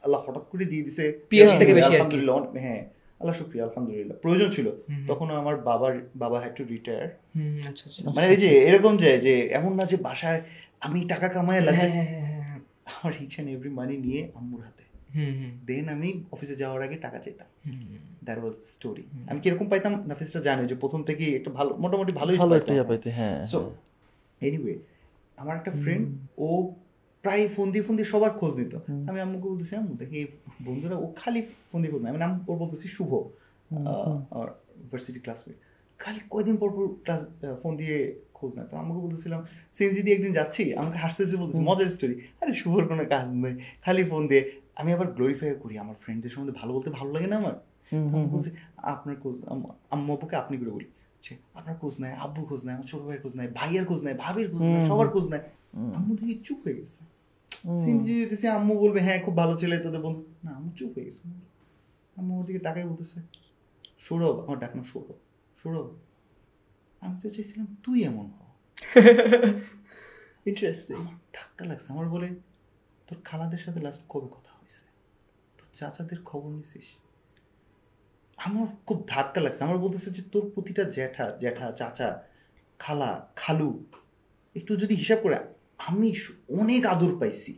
আল্লাহ 0.05 0.21
হঠাৎ 0.27 0.45
করে 0.53 0.65
দিয়ে 0.65 0.85
দিছে। 0.85 1.05
Peers 1.31 1.53
থেকে 1.61 1.73
বেশি 1.75 1.87
আর 1.87 1.93
কি। 1.93 1.97
আলহামদুলিল্লাহ 1.97 2.39
হ্যাঁ। 2.65 2.83
আল্লাহ 3.21 3.35
শুক্রিয়া 3.37 3.65
আলহামদুলিল্লাহ। 3.67 4.17
প্রয়োজন 4.23 4.49
ছিল। 4.51 4.67
তখন 5.09 5.29
আমার 5.41 5.55
বাবার 5.69 5.95
বাবা 6.17 6.37
হ্যাড 6.41 6.55
টু 6.57 6.63
রিটায়ার 6.65 7.09
মানে 8.17 8.27
এই 8.29 8.39
যে 8.45 8.51
এরকম 8.69 8.93
যে 8.97 9.11
যে 9.19 9.35
এমন 9.51 9.73
না 9.75 9.85
যে 9.85 9.97
বাসায় 9.99 10.41
আমি 10.81 10.99
টাকা 11.05 11.29
কামায় 11.29 11.61
লাগে 11.61 11.79
হ্যাঁ, 11.79 11.93
হ্যাঁ, 11.97 12.09
হ্যাঁ, 12.13 12.43
হ্যাঁ। 12.43 12.61
আমার 12.89 13.13
ইচ 13.21 13.33
অ্যান্ড 13.35 13.49
এভরি 13.51 13.71
মানি 13.71 13.95
নিয়ে 13.97 14.21
আম্মুর 14.35 14.61
হাতে। 14.61 14.85
দেন 15.67 15.87
আমি 15.89 16.09
অফিসে 16.33 16.55
যাওয়ার 16.57 16.81
আগে 16.83 16.97
টাকা 16.97 17.19
চাইতাম। 17.19 17.49
দ্যাট 18.25 18.39
ওয়াজ 18.39 18.55
দ্য 18.55 18.69
স্টোরি 18.75 19.05
আমি 19.31 19.39
কীরকম 19.41 19.67
পাইতাম 19.69 19.93
নাফিসটা 20.07 20.41
জানো 20.41 20.63
যে 20.67 20.75
প্রথম 20.75 21.01
থেকে 21.03 21.25
একটা 21.37 21.51
ভালো 21.51 21.71
মোটামুটি 21.77 22.13
ভালোই 22.13 22.37
ভালো 22.37 22.53
একটা 22.57 22.73
পাইতে 22.85 23.09
হ্যাঁ 23.11 23.39
সো 23.47 23.59
এনিওয়ে 24.41 24.75
আমার 25.39 25.55
একটা 25.57 25.73
ফ্রেন্ড 25.83 26.05
ও 26.39 26.49
প্রায় 27.23 27.49
ফোন 27.49 27.73
দিয়ে 27.73 27.85
ফোন 27.85 27.97
দিয়ে 27.97 28.07
সবার 28.07 28.31
খোঁজ 28.31 28.55
নিত। 28.55 28.75
আমি 29.09 29.21
আম্মুকে 29.21 29.49
বলতেছি 29.49 29.77
আম্মু 29.77 29.95
দেখি 29.95 30.27
বন্ধুরা 30.65 30.97
ও 30.97 31.13
খালি 31.17 31.47
ফোন 31.73 31.81
দিয়ে 31.81 31.93
খোঁজ 31.93 32.03
নেয়। 32.03 32.11
আমি 32.11 32.19
নাম 32.19 32.45
ওর 32.49 32.59
বলতেছি 32.59 32.89
শুভ 32.89 33.13
ইউনিভার্সিটি 33.13 35.21
ক্লাসমেট 35.21 35.57
খালি 35.99 36.21
কয়দিন 36.31 36.57
পর 36.57 36.71
পর 36.71 36.89
ক্লাস 36.89 37.27
ফোন 37.63 37.77
দিয়ে 37.77 38.21
খোঁজ 38.35 38.55
নেয়। 38.55 38.67
তো 38.67 38.77
আমাকে 38.77 39.01
বলতেছিলাম 39.01 39.45
সিএনজি 39.73 40.03
দিয়ে 40.03 40.17
একদিন 40.17 40.33
যাচ্ছি? 40.33 40.75
আমাকে 40.75 40.99
হাসতে 40.99 41.23
হাসতে 41.23 41.37
বলতেছি 41.37 41.59
মজার 41.69 41.87
স্টোরি 41.87 42.21
আরে 42.41 42.53
শুভর 42.53 42.89
কোনো 42.89 43.05
কাজ 43.05 43.29
নেই 43.29 43.57
খালি 43.85 44.05
ফোন 44.05 44.29
দিয়ে 44.29 44.51
আমি 44.77 44.93
আবার 44.93 45.13
গ্লোরিফাই 45.13 45.55
করি 45.63 45.79
আমার 45.79 45.95
ফ্রেন্ডদের 46.01 46.31
সম্বন্ধে 46.31 46.61
ভালো 46.61 46.75
বলতে 46.75 46.91
ভালো 46.91 47.13
লাগে 47.13 47.27
না 47.27 47.37
আমার। 47.37 47.53
বলছি 48.29 48.51
আপনার 48.77 49.17
খোঁজ 49.17 49.35
আম- 49.47 49.71
আম্মু 49.91 50.13
আব্বুকে 50.13 50.37
আপনি 50.37 50.59
করে 50.59 50.71
বলি। 50.71 50.85
আপনার 51.55 51.77
খোঁজ 51.77 52.01
নেয় 52.01 52.13
আব্বুর 52.13 52.45
খোঁজ 52.45 52.65
নেয় 52.65 52.75
আমার 52.75 52.87
ছোট 52.87 53.03
ভাইয়ের 53.03 53.23
খোঁজ 53.23 53.37
নেয় 53.37 53.49
ভাইয়ের 53.55 53.87
খোঁজ 53.87 54.03
নেয় 54.03 54.15
ভাবির 54.19 54.51
খোঁজ 54.51 54.63
নেয় 54.63 54.89
সবার 54.89 55.09
খোঁজ 55.09 55.27
নেয়। 55.27 55.41
আম্মু 55.75 56.15
দেখি 56.15 56.41
চুপ 56.45 56.59
হয়ে 56.65 56.75
গেছে। 56.75 57.03
সিনজি 57.85 58.15
দিতেছে 58.15 58.49
আম্মু 58.49 58.79
বলবে 58.79 59.01
হ্যাঁ 59.01 59.23
খুব 59.25 59.37
ভালো 59.37 59.57
ছেলে 59.57 59.79
তোদের 59.79 60.01
বল 60.01 60.15
না 60.45 60.51
আম্মু 60.51 60.71
চুপ 60.77 60.95
হয়ে 60.95 61.05
গেছে। 61.05 61.23
আম্মু 62.17 62.39
ওর 62.39 62.47
দিকে 62.47 62.59
তাকাই 62.59 62.85
বলতেছে 62.85 63.23
সৌরভ 63.99 64.37
আমার 64.41 64.85
সৌরভ 64.85 65.19
সৌরভ 65.65 65.87
আমি 67.03 67.21
তো 67.23 67.31
চাইছিলাম 67.31 67.77
তুই 67.83 68.05
এমন 68.05 68.27
হ। 68.27 68.39
ইন্টারেস্টিং 70.47 70.97
আমার 70.97 71.15
ধাক্কা 71.33 71.65
লাগছে। 71.65 71.93
আমার 71.93 72.09
বলে 72.09 72.29
তোর 73.09 73.19
খালাদের 73.25 73.59
সাথে 73.59 73.81
লাস্ট 73.81 74.03
কবে 74.09 74.29
কথা 74.29 74.53
হয়েছে? 74.53 74.85
তোর 75.59 75.67
চাচাদের 75.73 76.23
খবর 76.25 76.51
নিছিস? 76.51 76.97
আমার 78.39 78.67
খুব 78.87 79.05
ধাক্কা 79.07 79.41
লাগছে। 79.41 79.65
আমার 79.65 79.79
বলতেছে 79.79 80.11
যে 80.11 80.23
তোর 80.23 80.51
প্রতিটা 80.55 80.85
জ্যাঠা 80.85 81.37
জ্যাঠা 81.41 81.73
চাচা 81.73 82.23
খালা 82.79 83.31
খালু 83.37 83.85
একটু 84.57 84.77
যদি 84.77 84.95
হিসাব 84.95 85.19
করে 85.23 85.58
আমি 85.87 86.09
অনেক 86.61 86.83
আদর 86.87 87.13
পাইছি। 87.21 87.53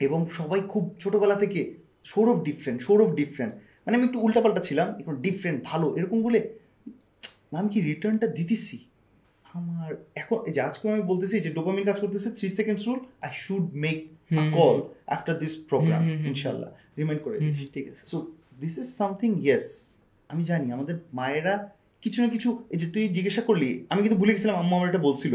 এবং 0.00 0.20
সবাই 0.38 0.60
খুব 0.68 0.84
ছোটবেলা 1.00 1.34
থেকে 1.34 1.60
সৌরভ 2.04 2.38
ডিফারেন্ট 2.44 2.78
সৌরভ 2.82 3.10
ডিফারেন্ট 3.14 3.54
মানে 3.84 3.96
আমি 3.96 4.04
একটু 4.04 4.18
উল্টাপাল্টা 4.20 4.60
ছিলাম 4.60 4.88
এখন 5.00 5.14
ডিফারেন্ট 5.16 5.58
ভালো 5.64 5.86
এরকম 5.98 6.22
বলে 6.22 6.40
আমি 7.58 7.68
কি 7.68 7.80
রিটার্নটা 7.80 8.26
দিতেছি? 8.26 8.76
আমার 9.52 9.90
এখন 10.14 10.38
এই 10.46 10.52
যে 10.52 10.60
আজকে 10.60 10.84
আমি 10.94 11.02
বলতেছি 11.02 11.36
যে 11.40 11.50
ডোপামিন 11.50 11.84
কাজ 11.84 11.98
করতেছে 12.00 12.28
three 12.38 12.48
seconds 12.48 12.82
rule 12.88 13.00
I 13.26 13.30
should 13.44 13.64
make 13.84 13.98
call 14.56 14.76
after 15.14 15.38
this 15.38 15.54
program. 15.70 16.02
ইনশাল্লাহ 16.30 16.70
রিমাইন্ড 16.98 17.22
করে 17.24 17.36
ঠিক 17.74 17.84
আছে। 17.92 18.02
So 18.10 18.16
this 18.60 18.74
is 18.78 18.88
something 19.00 19.30
yes 19.44 19.66
আমি 20.28 20.42
জানি 20.44 20.66
আমাদের 20.76 20.96
মায়েরা 21.18 21.54
কিছু 22.02 22.18
না 22.22 22.28
কিছু 22.28 22.48
এই 22.70 22.78
যে 22.78 22.86
তুই 22.94 23.04
জিজ্ঞাসা 23.08 23.42
করলি 23.48 23.70
আমি 23.90 24.00
কিন্তু 24.02 24.18
ভুলে 24.20 24.32
গেছিলাম 24.34 24.56
আম্মা 24.56 24.74
আমার 24.76 24.88
এটা 24.88 25.02
বলছিল। 25.08 25.34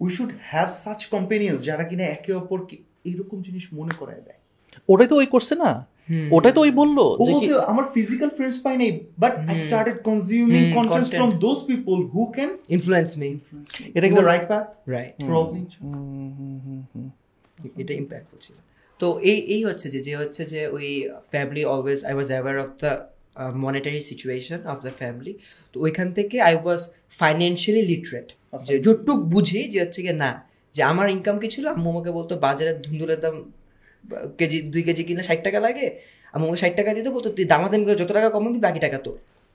We 0.00 0.10
should 0.16 0.30
have 0.50 0.68
such 0.82 1.00
companions 1.14 1.60
যারা 1.68 1.84
কিনা 1.90 2.04
একে 2.16 2.30
অপরকে 2.40 2.76
এইরকম 3.08 3.38
জিনিস 3.46 3.64
মনে 3.78 3.94
করায় 4.00 4.22
দেয়। 4.26 4.40
ওটাই 4.88 5.08
তো 5.10 5.14
ওই 5.20 5.28
করছে 5.34 5.54
না। 5.64 5.70
ওটাই 6.36 6.52
তো 6.56 6.60
ওই 6.66 6.72
বলল 6.80 6.98
আমার 7.72 7.84
ফিজিক্যাল 7.96 8.30
ফ্রেন্ডস 8.36 8.56
পাই 8.64 8.74
নাই 8.82 8.90
but 9.22 9.32
I 9.50 9.56
started 9.66 9.96
consuming 10.08 10.62
content 10.78 11.08
from 11.18 11.30
those 11.46 11.58
people 11.70 11.96
who 12.14 12.22
can 12.36 12.50
influence 12.76 13.10
me 13.20 13.28
এটা 13.96 14.06
কি 14.08 14.14
the 14.20 14.26
right 14.32 14.44
path 14.52 14.64
right 14.94 15.14
probably 15.30 15.62
এটা 17.82 17.92
ইম্প্যাক্টফুল 18.02 18.38
ছিল 18.46 18.56
তো 19.00 19.06
এই 19.30 19.38
এই 19.54 19.62
হচ্ছে 19.68 19.86
যে 19.94 20.00
যে 20.08 20.14
হচ্ছে 20.20 20.42
যে 20.52 20.60
ওই 20.76 20.88
family 21.32 21.62
always 21.72 22.00
I 22.08 22.14
was 22.16 22.28
aware 22.32 22.56
of 22.64 22.70
the 22.82 22.90
monetary 23.64 24.00
situation 24.10 24.60
of 24.72 24.78
the 24.86 24.92
family 25.00 25.32
তো 25.74 25.76
ওইখান 25.86 26.08
থেকে 26.16 26.36
আই 26.48 26.54
ওয়াজ 26.64 26.80
ফাইন্যান্সিয়ালি 27.20 27.82
লিটারেট 27.92 28.28
যে 28.52 28.74
যতটুক 28.78 29.20
বুঝি 29.32 29.60
যে 29.72 29.78
হচ্ছে 29.82 30.00
কি 30.06 30.12
না 30.22 30.30
যে 30.74 30.80
আমার 30.82 31.06
ইনকাম 31.10 31.36
কি 31.42 31.48
ছিল? 31.54 31.64
আম্মু 31.74 31.88
আমাকে 31.94 32.10
বলতো 32.18 32.32
বাজারে 32.46 32.72
ধুন্দুলের 32.84 33.20
দাম 33.24 33.34
কেজি 34.38 34.58
দুই 34.72 34.82
কেজি 34.82 35.02
কিনলে 35.08 35.24
ষাট 35.28 35.40
টাকা 35.46 35.58
লাগে। 35.66 35.86
আমি 36.34 36.42
আমাকে 36.44 36.60
ষাট 36.64 36.74
টাকা 36.76 36.90
দিতে 36.96 37.10
বলতো 37.16 37.28
তুই 37.36 37.44
দামাদামি 37.52 37.84
করে 37.86 37.96
যত 38.02 38.10
টাকা 38.18 38.28
কমাবি 38.34 38.58
বাকি 38.66 38.80
টাকা 38.86 38.96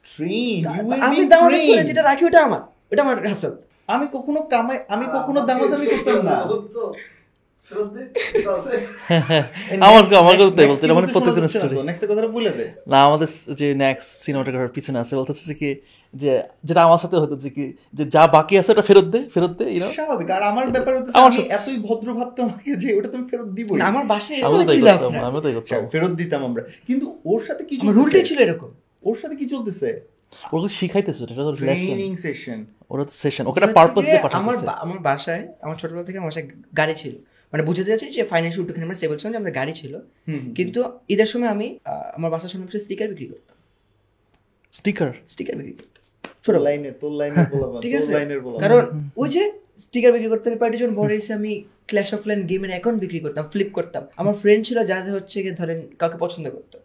ট্রেন 0.05 0.61
আমি 1.05 1.15
দামাদামি 1.33 1.65
করে 1.69 1.83
যেটা 1.89 2.03
রাখি 2.09 2.23
ওটা 2.29 2.39
আমার 2.47 2.61
ওটা 2.91 3.01
আমার 3.05 3.17
হাসল 3.33 3.53
আমি 3.89 4.05
কখনো 4.15 4.39
কামাই 4.53 4.77
আমি 4.93 5.05
কখনো 5.15 5.39
দামাদামি 5.49 5.85
করতাম 5.93 6.17
না। 6.27 6.35
আমার 9.85 10.03
আমার 10.21 10.35
কথা 10.39 10.51
তাই 10.57 10.67
বলতে 10.71 10.83
মানে 10.89 11.07
প্রত্যেকজনের 11.15 11.51
স্টোরি 11.53 11.75
নেক্সট 11.89 12.03
কথাটা 12.11 12.29
বলে 12.37 12.51
দে। 12.57 12.65
না 12.91 12.97
আমাদের 13.07 13.29
যে 13.59 13.67
নেক্সট 13.83 14.09
সিনেমাটোগ্রাফার 14.23 14.73
পিছনে 14.77 14.97
আছে 15.03 15.13
বলতেছে 15.19 15.53
কি 15.61 15.69
যে 16.15 16.31
যেটা 16.63 16.81
আমার 16.83 16.99
সাথে 16.99 17.17
হতো 17.17 17.35
যে 17.35 17.49
কি 17.49 17.63
যে 17.93 18.03
যা 18.05 18.23
বাকি 18.27 18.53
আছে 18.59 18.69
ওটা 18.71 18.85
ফেরত 18.89 19.07
দে 19.13 19.19
ফেরত 19.33 19.53
দে 19.59 19.65
ইউনো 19.75 19.87
স্বাভাবিক। 19.93 20.27
আর 20.29 20.43
আমার 20.43 20.65
ব্যাপার 20.71 20.93
হচ্ছে 20.97 21.13
আমি 21.19 21.39
এতই 21.57 21.77
ভদ্র 21.87 22.07
ভাবতো 22.13 22.39
আমাকে 22.43 22.69
যে 22.75 22.89
ওটা 22.97 23.09
তুমি 23.09 23.25
ফেরত 23.29 23.49
দিবই। 23.57 23.77
না, 23.81 23.85
আমার 23.85 24.05
বাসায় 24.05 24.37
এরকম 24.39 24.65
ছিল 24.67 24.85
আমি 25.27 25.39
তো 25.45 25.49
করতাম। 25.57 25.81
ফেরত 25.93 26.13
দিতাম 26.21 26.41
আমরা। 26.45 26.61
কিন্তু 26.87 27.05
ওর 27.25 27.41
সাথে 27.47 27.63
কি 27.69 27.73
আমার 27.81 27.93
রুলটাই 27.95 28.23
ছিল 28.23 28.37
এরকম। 28.39 28.69
ওর 29.03 29.15
সাথে 29.21 29.35
কি 29.35 29.45
চলতেছে? 29.49 29.89
ওরা 30.53 30.67
শিখাইতেছে 30.79 31.21
এটা 31.23 31.43
তো 31.47 31.53
ট্রেনিং 31.55 32.11
সেশন 32.25 32.59
ওরা 32.91 33.03
তো 33.09 33.13
সেশন 33.23 33.43
ওকে 33.47 33.59
পারপাস 33.79 34.03
দিয়ে 34.05 34.19
গিয়ে 34.23 34.37
আমার 34.41 34.55
আমার 34.85 34.99
বাসায় 35.09 35.43
আমার 35.61 35.75
ছোটবেলা 35.77 36.03
থেকে 36.03 36.17
আমার 36.17 36.29
বাসায় 36.31 36.45
গাড়ি 36.77 36.95
ছিল। 36.95 37.13
মানে 37.53 37.63
বুঝতে 37.63 37.83
যাচ্ছি 37.83 38.07
যে 38.17 38.23
ফাইন্যান্সিয়াল 38.23 38.63
একটুখানি 38.63 38.83
আমরা 38.83 38.95
স্টেবল 38.95 39.15
ছিলাম 39.17 39.31
যে 39.31 39.37
আমাদের 39.37 39.55
গাড়ি 39.59 39.73
ছিল। 39.73 39.93
কিন্তু 40.55 40.79
ঈদের 41.09 41.25
সময় 41.25 41.49
আমি 41.49 41.67
আহ, 41.81 42.05
আমার 42.17 42.29
বাসার 42.31 42.49
সামনে 42.49 42.79
স্টিকার 42.79 43.07
বিক্রি 43.07 43.27
করতাম। 43.27 43.57
স্টিকার 44.73 45.09
স্টিকার 45.29 45.55
বিক্রি 45.55 45.73
করতাম। 45.73 45.94
ছোট। 46.45 46.55
লাইনের 46.67 46.93
তোর 47.01 47.11
লাইনের 47.19 47.47
বলাবা 47.53 47.77
ঠিক 47.85 47.93
আছে? 47.99 48.11
লাইনের 48.17 48.39
বলাবা 48.45 48.59
কারণ 48.63 48.83
ওই 49.21 49.29
যে 49.35 49.43
স্টিকার 49.85 50.11
বিক্রি 50.15 50.29
করতে 50.33 50.47
যখন 50.81 50.93
বড় 51.01 51.11
এসে 51.19 51.31
আমি 51.39 51.51
ক্ল্যাশ 51.89 52.09
অফ 52.15 52.21
লাইন 52.29 52.41
গেমের 52.49 52.71
অ্যাকাউন্ট 52.75 52.97
বিক্রি 53.03 53.19
করতাম 53.25 53.43
ফ্লিপ 53.53 53.69
করতাম। 53.77 54.03
আমার 54.21 54.35
ফ্রেন্ড 54.41 54.61
ছিল 54.67 54.77
যাদের 54.91 55.13
হচ্ছে 55.17 55.37
গিয়ে 55.43 55.55
ধরেন 55.61 55.79
কাউকে 55.99 56.17
পছন্দ 56.25 56.45
করতো 56.55 56.77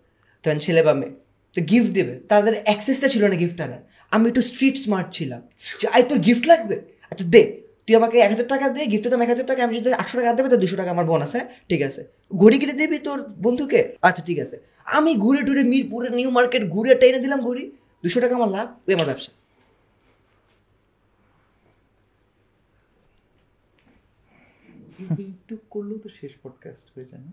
ধরেন 0.45 0.59
ছেলে 0.67 0.81
বা 0.87 0.93
মেয়ে। 1.01 1.15
তো 1.55 1.61
গিফট 1.71 1.91
দেবে 1.99 2.15
তাদের 2.33 2.55
অ্যাক্সেসটা 2.67 3.09
ছিল 3.15 3.23
না 3.33 3.37
গিফট 3.43 3.59
আনার। 3.67 3.83
আমি 4.13 4.25
একটু 4.31 4.43
স্ট্রিট 4.51 4.77
স্মার্ট 4.85 5.09
ছিলাম। 5.17 5.41
যে 5.81 5.87
আই 5.95 6.03
তোর 6.11 6.19
গিফট 6.27 6.45
লাগবে? 6.53 6.77
আচ্ছা 7.13 7.25
দে। 7.35 7.43
তুই 7.85 7.95
আমাকে 8.01 8.17
এক 8.19 8.31
হাজার 8.35 8.49
টাকা 8.53 8.67
দে 8.77 8.83
গিফটে 8.93 9.09
দাম 9.13 9.21
এক 9.25 9.31
হাজার 9.35 9.47
টাকা 9.47 9.61
আমি 9.67 9.75
যদি 9.79 9.89
আটশো 10.03 10.15
টাকা 10.19 10.31
দেবে 10.39 10.49
তো 10.49 10.57
দুশো 10.57 10.77
টাকা 10.77 10.91
আমার 10.91 11.07
বোনাস 11.11 11.33
হ্যাঁ? 11.35 11.47
ঠিক 11.71 11.81
আছে। 11.89 12.01
ঘড়ি 12.41 12.57
কিনে 12.61 12.73
দিবি 12.73 12.99
তোর 12.99 13.19
বন্ধুকে? 13.45 13.81
আচ্ছা 14.03 14.23
ঠিক 14.29 14.39
আছে। 14.45 14.57
আমি 14.97 15.11
ঘুরে 15.17 15.41
টুরে 15.47 15.63
মিরপুরে 15.73 16.09
নিউ 16.19 16.31
মার্কেট 16.31 16.63
ঘুরে 16.75 16.91
টেনে 16.95 17.19
দিলাম 17.25 17.41
ঘুরি 17.41 17.65
দুশো 18.05 18.19
টাকা 18.21 18.35
আমার 18.39 18.51
লাভ 18.57 18.67
ওই 18.89 18.95
আমার 18.95 19.09
ব্যবসা। 19.11 19.31
এইটুক 25.19 25.59
করলেও 25.71 25.99
তো 25.99 26.09
শেষ 26.09 26.33
পডকাস্ট 26.43 26.91
হয়ে 26.95 27.05
যায় 27.05 27.23
না। 27.23 27.31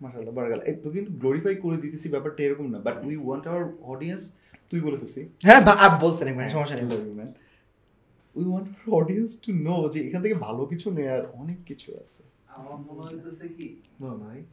মাশাআল্লাহ 0.00 0.34
বারাকাল 0.34 0.60
এই 0.60 0.74
তো 0.74 0.90
কিন্তু 0.90 1.12
গ্লোরিফাই 1.12 1.54
করে 1.54 1.76
দিতেছি 1.76 2.08
ব্যাপারটা 2.08 2.42
এরকম 2.42 2.70
না 2.70 2.78
but 2.78 3.04
we 3.04 3.16
want 3.16 3.46
our 3.46 3.64
audience 3.82 4.32
তুই 4.70 4.80
বলে 4.80 4.96
ফেলছি। 4.96 5.28
হ্যাঁ 5.42 5.60
বা- 5.60 5.74
আপ 5.74 6.04
বলছেন 6.04 6.28
একবার 6.28 6.48
সমস্যা 6.48 6.76
নেই। 6.76 6.84
We 8.34 8.44
want 8.44 8.68
our 8.68 8.90
audience 8.90 9.40
to 9.40 9.52
know 9.52 9.90
যে 9.92 10.08
এখান 10.08 10.22
থেকে 10.22 10.34
ভালো 10.34 10.66
কিছু 10.66 10.90
নেয়ার 10.90 11.26
অনেক 11.26 11.56
কিছু 11.66 11.94
আছে। 11.94 12.22
আমার 12.46 12.76
মনে 12.76 13.00
হইতেছে 13.00 13.48
কি 13.48 13.82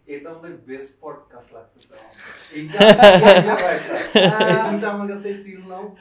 এটা 0.05 0.29
অনেক 0.29 0.65
বেস্ট 0.65 1.01
পডকাস্ট 1.01 1.53
লাগতেছে 1.53 1.93
আমার। 1.93 2.15
এইটা 2.51 4.89
আমার 4.89 5.07
কাছে 5.07 5.33
টিল 5.33 5.69
নাও 5.69 5.95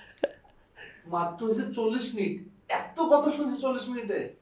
মাত্র 1.07 1.46
হচ্ছে 1.46 1.74
চল্লিশ 1.74 2.14
মিনিট। 2.14 2.42
এত 2.68 3.01
কথা 3.01 3.30
শুনছি 3.30 3.61
চল্লিশ 3.61 3.88
মিনিটে। 3.88 4.39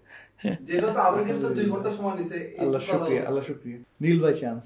যেটা 0.61 0.89
তো 0.93 1.01
আদার 1.01 1.23
গেস্টটা 1.25 1.51
দুই 1.55 1.67
ঘণ্টা 1.71 1.91
সময় 1.91 2.15
নিছে 2.17 2.39
আল্লাহ 2.59 2.81
শুক্রিয়া 2.81 3.23
আল্লাহ 3.29 3.43
শুক্রিয়া। 3.43 3.79
Neel 4.01 4.19
by 4.23 4.35
chance 4.35 4.65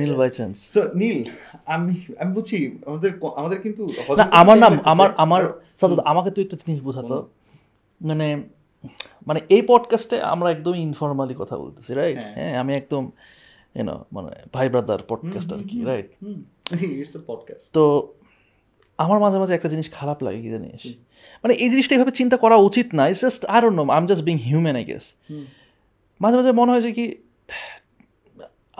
Neel 0.00 0.14
by 0.16 0.30
chance 0.30 0.56
so 0.74 0.80
Neel 0.94 1.18
আমি 1.66 1.94
আমি 2.18 2.30
বুঝছি 2.32 2.56
আমাদের 2.86 3.10
আমাদের 3.36 3.58
কিন্তু 3.60 3.82
না 4.18 4.24
আমার 4.32 4.56
নাম 4.58 4.72
আমার 4.84 5.08
আমার 5.16 5.42
সাজাদ 5.76 6.00
আমাকে 6.04 6.30
তুই 6.30 6.42
একটা 6.44 6.56
জিনিস 6.56 6.80
বোঝাতো 6.82 7.16
মানে 8.00 8.28
মানে 9.26 9.40
এই 9.48 9.62
পডকাস্টে 9.62 10.16
আমরা 10.24 10.48
একদম 10.50 10.74
ইনফরমালি 10.86 11.34
কথা 11.38 11.56
বলতেছি 11.58 11.90
রাইট 11.94 12.18
হ্যাঁ। 12.18 12.34
হ্যাঁ 12.34 12.52
আমি 12.58 12.72
একদম 12.74 13.02
ইউনো 13.74 13.96
মানে 14.12 14.30
ভাই 14.52 14.66
ব্রাদার 14.68 15.00
পডকাস্ট 15.08 15.48
আর 15.52 15.62
কি 15.70 15.78
রাইট 15.84 16.08
ইটস 16.92 17.14
পডকাস্ট 17.26 17.66
তো 17.72 17.84
আমার 18.98 19.18
মাঝে 19.24 19.38
মাঝে 19.42 19.52
একটা 19.58 19.68
জিনিস 19.74 19.86
খারাপ 19.98 20.18
লাগে 20.26 20.38
কি 20.44 20.50
জানিস? 20.56 20.82
মানে 21.42 21.52
এই 21.64 21.68
জিনিসটা 21.72 21.92
এভাবে 21.96 22.12
চিন্তা 22.20 22.36
করা 22.44 22.56
উচিত 22.68 22.88
না 22.98 23.02
it's 23.10 23.22
just 23.26 23.42
R 23.56 23.62
no 23.78 23.82
I 23.94 23.98
am 24.00 24.06
just 24.10 24.24
being 24.28 24.36
human 24.48 24.74
I 24.80 24.84
guess 24.90 25.04
মাঝে 26.20 26.36
মাঝে 26.38 26.50
মনে 26.60 26.70
হয় 26.72 26.82
যে 26.86 26.90
কি 26.98 27.06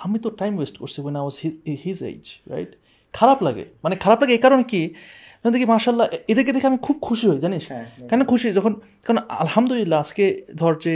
আমি 0.04 0.16
তো 0.24 0.28
টাইম 0.40 0.52
ওয়েস্ট 0.58 0.76
করছি 0.82 0.98
when 1.04 1.14
I 1.18 1.22
was 1.26 1.36
his 1.84 1.98
age 2.10 2.24
right 2.52 2.70
খারাপ 3.14 3.38
লাগে। 3.46 3.64
মানে 3.84 3.94
খারাপ 4.04 4.18
লাগে 4.22 4.32
এই 4.36 4.42
কারণে 4.46 4.64
কি 4.72 4.82
যখন 5.40 5.52
দেখি 5.56 5.66
মার্শাল্লাহ 5.72 6.06
এদেরকে 6.32 6.52
দেখে 6.56 6.66
আমি 6.72 6.80
খুব 6.86 6.96
খুশি 7.06 7.24
হই 7.30 7.38
জানিস? 7.46 7.64
হ্যাঁ, 7.72 7.86
কেন 8.10 8.20
খুশি? 8.32 8.48
যখন 8.58 8.72
কারণ 9.06 9.18
আলহামদুলিল্লাহ 9.42 9.98
আজকে 10.04 10.24
ধর 10.60 10.72
যে 10.84 10.94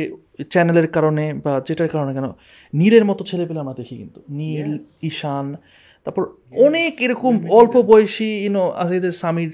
চ্যানেলের 0.53 0.89
কারণে 0.97 1.25
বা 1.45 1.53
যেটার 1.67 1.91
কারণে 1.95 2.13
কেন 2.17 2.27
নীলের 2.73 3.05
মতো 3.05 3.23
ছেলেপেলে 3.31 3.61
আমরা 3.61 3.77
দেখি 3.81 3.95
কিন্তু। 4.03 4.21
নীল 4.41 4.71
ঈশান 5.11 5.47
তারপর 6.09 6.27
অনেক 6.67 6.93
এরকম 7.07 7.35
অল্প 7.59 7.75
বয়সী 7.91 8.31
ইউনো 8.45 8.65
আছে 8.83 8.97
যে 9.05 9.11
স্বামীর 9.21 9.51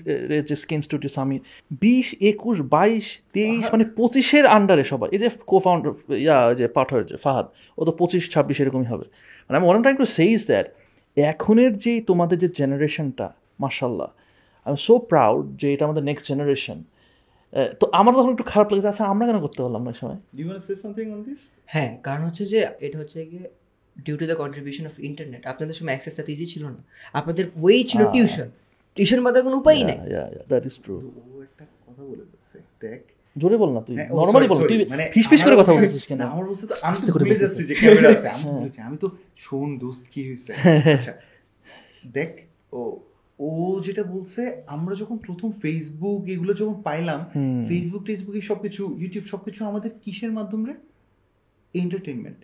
যে 0.48 0.56
স্কিন 0.62 0.80
স্টুডিও 0.86 1.10
স্বামী 1.16 1.36
বিশ 1.84 2.06
একুশ 2.30 2.56
বাইশ 2.74 3.04
তেইশ 3.36 3.64
মানে 3.74 3.84
পঁচিশের 3.98 4.44
আন্ডারে 4.56 4.84
সবাই। 4.92 5.08
এই 5.14 5.20
যে 5.22 5.28
কো 5.50 5.56
ফাউন্ডার 5.64 5.92
ইয়া 6.26 6.38
যে 6.58 6.66
পাঠার 6.76 7.00
যে 7.10 7.16
ফাহাদ 7.24 7.46
ও 7.78 7.80
তো 7.88 7.92
পঁচিশ 8.00 8.22
ছাব্বিশ 8.32 8.56
এরকমই 8.62 8.88
হবে। 8.92 9.06
মানে 9.44 9.56
আমি 9.58 9.66
অনেকটা 9.70 9.88
টু 10.02 10.06
সেইজ 10.18 10.38
দ্যাট 10.50 10.66
এখনের 11.16 11.72
যে 11.84 11.92
তোমাদের 12.10 12.36
যে 12.42 12.48
জেনারেশনটা 12.58 13.26
মার্শাল্লাহ 13.62 14.08
আই 14.66 14.70
এম 14.72 14.78
সো 14.88 14.94
প্রাউড 15.10 15.44
যে 15.60 15.66
এটা 15.74 15.82
আমাদের 15.88 16.04
নেক্সট 16.08 16.24
জেনারেশন 16.30 16.78
তো 17.80 17.84
আমার 18.00 18.12
তখন 18.18 18.30
একটু 18.36 18.46
খারাপ 18.52 18.68
লেগেছে। 18.70 18.88
আচ্ছা 18.92 19.04
আমরা 19.12 19.24
কেন 19.28 19.38
করতে 19.44 19.60
পারলাম 19.64 19.82
না 19.86 19.92
সময়? 20.00 20.18
You 20.38 20.44
want 20.48 20.62
say 20.66 20.74
something 20.82 21.06
on 21.14 21.20
this 21.28 21.42
হ্যাঁ 21.74 21.90
কারণ 22.06 22.22
হচ্ছে 22.28 22.44
যে 22.52 22.58
এটা 22.86 22.96
হচ্ছে 23.02 23.18
গিয়ে 23.32 23.46
due 23.96 24.14
to 24.20 24.24
the 24.30 24.36
contribution 24.42 24.84
of 24.86 24.94
internet 25.08 25.42
আপনাদের 25.46 25.74
সময় 25.78 25.92
অ্যাক্সেসটা 25.94 26.22
তো 26.26 26.30
ইজি 26.32 26.46
ছিল 26.46 26.64
না। 26.66 26.80
আপনাদের 27.12 27.44
ওয়েই 27.62 27.82
ছিল 27.84 28.00
টিউশন 28.14 28.48
টিউশন 28.96 29.20
বাদের 29.26 29.42
কোনো 29.42 29.56
উপায় 29.62 29.78
নেই। 29.90 29.98
দ্যাট 30.50 30.62
ইজ 30.66 30.74
ট্রু 30.84 30.94
ও 30.98 31.42
একটা 31.46 31.64
কথা 31.86 32.02
বলে 32.10 32.24
যাচ্ছে 32.32 32.58
দেখ। 32.82 33.00
জোরে 33.36 33.56
বল 33.62 33.70
না 33.76 33.80
তুই। 33.86 33.94
হ্যাঁ, 33.98 34.08
নর্মালি 34.20 34.46
sorry, 34.46 34.52
বল 34.52 34.58
তুই 34.70 34.78
মানে 34.92 35.04
ফিস 35.14 35.26
ফিস 35.30 35.40
করে 35.46 35.56
কথা 35.60 35.72
বলছিস 35.76 36.02
কেন? 36.08 36.20
আমার 36.32 36.44
বলতে 36.50 36.64
তো 36.66 36.74
আমি 36.76 36.90
আস্তে 36.90 37.06
তো 37.06 37.12
করে 37.14 37.24
বলতেছিস। 37.24 37.42
যাচ্ছি 37.44 37.62
যে 37.70 37.74
ক্যামেরা 37.80 38.08
আছে। 38.16 38.28
আমি 38.28 38.42
হ্যাঁ। 38.44 38.58
বলেছি 38.58 38.78
আমি 38.88 38.96
তো 38.96 39.08
শোন 39.38 39.68
দোস্ত 39.78 40.04
কি 40.12 40.20
হয়েছে 40.28 40.52
আচ্ছা 40.96 41.12
দেখ 42.14 42.30
ও 42.72 42.80
ও 43.38 43.48
যেটা 43.80 44.02
বলছে 44.14 44.42
আমরা 44.66 44.94
যখন 44.94 45.16
প্রথম 45.26 45.48
ফেসবুক 45.62 46.22
এগুলো 46.28 46.52
যখন 46.54 46.76
পাইলাম। 46.82 47.20
ফেসবুক 47.70 48.02
টেসবুক 48.08 48.34
এই 48.34 48.44
সবকিছু 48.50 48.82
ইউটিউব 49.00 49.24
সবকিছু 49.24 49.60
আমাদের 49.64 49.90
কিসের 50.02 50.32
মাধ্যমে 50.32 50.72
এন্টারটেনমেন্ট 51.74 52.40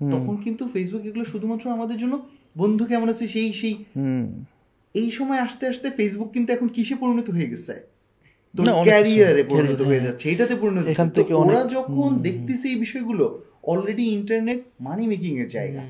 তখন 0.00 0.36
কিন্তু 0.36 0.68
ফেসবুক 0.68 1.06
এগুলো 1.06 1.24
শুধুমাত্র 1.24 1.70
আমাদের 1.70 1.98
জন্য 1.98 2.26
বন্ধু 2.58 2.84
কেমন 2.84 3.08
আছে 3.08 3.28
সেই 3.28 3.52
সেই 3.52 3.84
এই 4.94 5.10
সময় 5.10 5.38
আসতে 5.38 5.66
আসতে 5.66 5.90
ফেসবুক 5.90 6.32
কিন্তু 6.32 6.52
এখন 6.52 6.68
কিসে 6.68 6.94
পরিণত 6.94 7.30
হয়ে 7.30 7.50
গেছে? 7.50 7.74
তোর। 8.56 8.84
ক্যারিয়ারে 8.84 9.42
পরিণত 9.42 9.82
হয়ে। 9.82 10.00
যাচ্ছে 10.00 10.30
এটাতে 10.30 10.54
পরিণত 10.54 10.86
এখান 10.86 11.08
থেকে 11.08 11.34
ওরা 11.34 11.64
যখন 11.64 12.18
দেখতেছে 12.18 12.68
এই 12.68 12.76
বিষয়গুলো 12.76 13.42
অলরেডি 13.62 14.02
ইন্টারনেট 14.02 14.62
মানি 14.80 15.06
মেকিং 15.06 15.38
এর 15.38 15.48
জায়গা। 15.48 15.82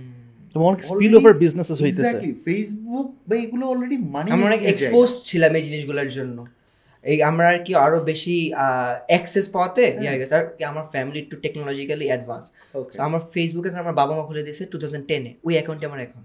এবং 0.54 0.66
অনেক 0.66 0.84
স্পিল 0.84 1.16
ওভার 1.16 1.34
বিজনেসেস 1.34 1.82
হইতেছে। 1.82 2.32
ফেসবুক 2.44 3.14
বা 3.28 3.36
এগুলো 3.36 3.66
অলরেডি 3.68 3.96
মানি 3.96 4.30
আমরা 4.30 4.46
অনেক 4.46 4.62
এক্সপোজ 4.62 5.09
ছিলাম 5.24 5.54
এই 5.54 5.62
জিনিসগুলোর 5.62 6.09
জন্য। 6.09 6.46
এই 7.05 7.18
আমরা 7.30 7.46
আর 7.53 7.59
কি 7.66 7.72
আরও 7.84 7.99
বেশি 8.11 8.36
অ্যাক্সেস 9.11 9.46
পাওয়াতে 9.55 9.84
ইয়ে 10.01 10.11
হয়ে 10.11 10.20
গেছে 10.22 10.34
আর 10.38 10.44
কি 10.59 10.62
আমার 10.72 10.84
ফ্যামিলি 10.92 11.18
একটু 11.24 11.36
টেকনোলজিক্যালি 11.44 12.07
অ্যাডভান্স. 12.11 12.44
আমার 13.07 13.20
ফেসবুকে 13.34 13.68
আমার 13.84 13.94
বাবা 14.01 14.12
মা 14.18 14.22
খুলে 14.28 14.42
দিয়েছে 14.46 14.64
টু 14.72 14.76
থাউজেন্ড 14.82 15.05
টেনে 15.11 15.30
ওই 15.46 15.53
অ্যাকাউন্টে 15.57 15.86
আমার 15.90 16.01
এখন। 16.09 16.22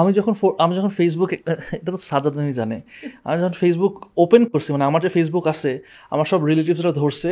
আমি 0.00 0.10
যখন 0.18 0.32
আমি 0.64 0.72
যখন 0.78 0.92
ফেসবুক 0.98 1.30
এটা 1.32 1.90
তো 1.96 2.00
সাজাদ 2.10 2.34
আমি 2.42 2.52
জানে। 2.60 2.78
আমি 3.26 3.36
যখন 3.40 3.54
ফেসবুক 3.62 3.94
ওপেন 4.24 4.42
করছি 4.52 4.68
মানে 4.74 4.84
আমার 4.90 5.00
যে 5.04 5.10
ফেসবুক 5.16 5.44
আছে 5.52 5.70
আমার 6.12 6.26
সব 6.32 6.40
রিলেটিভসরা 6.50 6.92
ধরছে 7.00 7.30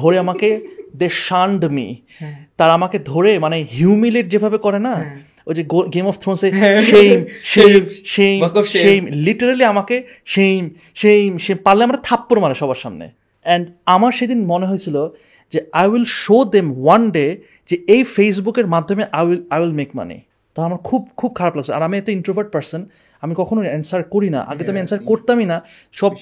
ধরে 0.00 0.16
আমাকে 0.24 0.48
দে 1.00 1.08
শান্ড 1.26 1.60
মি 1.76 1.86
তারা 2.58 2.72
আমাকে 2.78 2.98
ধরে 3.12 3.32
মানে 3.44 3.56
হিউমিলেট 3.76 4.26
যেভাবে 4.32 4.58
করে 4.58 4.78
না 4.78 4.94
ওই 5.46 5.54
যে 5.58 5.62
game 5.94 6.06
of 6.12 6.16
থ্রোনসে 6.22 6.48
same 6.92 7.18
same 7.52 7.80
same 8.14 8.38
same 8.82 9.02
literally 9.26 9.64
আমাকে 9.72 9.96
সেইম 10.34 10.62
সেইম 11.02 11.30
সেইম 11.44 11.56
পারলে 11.66 11.82
আমরা 11.88 11.98
থাপ্পড় 12.08 12.40
মারে 12.44 12.56
সবার 12.60 12.80
সামনে। 12.84 13.06
অ্যান্ড 13.46 13.64
আমার 13.94 14.12
সেদিন 14.18 14.40
মনে 14.52 14.66
হয়েছিল 14.70 14.96
যে 15.52 15.58
I 15.80 15.86
will 15.92 16.06
show 16.22 16.36
them 16.54 16.66
one 16.84 17.02
day 17.16 17.26
যে 17.68 17.76
এই 17.94 18.02
ফেসবুকের 18.16 18.66
মাধ্যমে 18.74 19.02
I 19.18 19.22
will 19.26 19.40
I 19.54 19.58
will 19.62 19.74
make 19.80 19.90
money 19.98 20.18
তো 20.56 20.58
আমার 20.66 20.78
খুব 20.88 21.02
খুব 21.20 21.30
খারাপ 21.38 21.54
লাগছে। 21.56 21.72
আর 21.76 21.82
আমি 21.88 21.94
একটা 22.00 22.12
ইন্ট্রোভার্ট 22.18 22.48
পার্সন 22.54 22.82
আমি 23.22 23.32
কখনো 23.40 23.60
অ্যান্সার 23.72 24.02
করি 24.14 24.28
না। 24.36 24.40
আগে 24.50 24.62
তো 24.66 24.70
আমি 24.72 24.80
অ্যান্সার 24.80 25.00
করতামই 25.10 25.46
না। 25.52 25.56
সব 26.00 26.12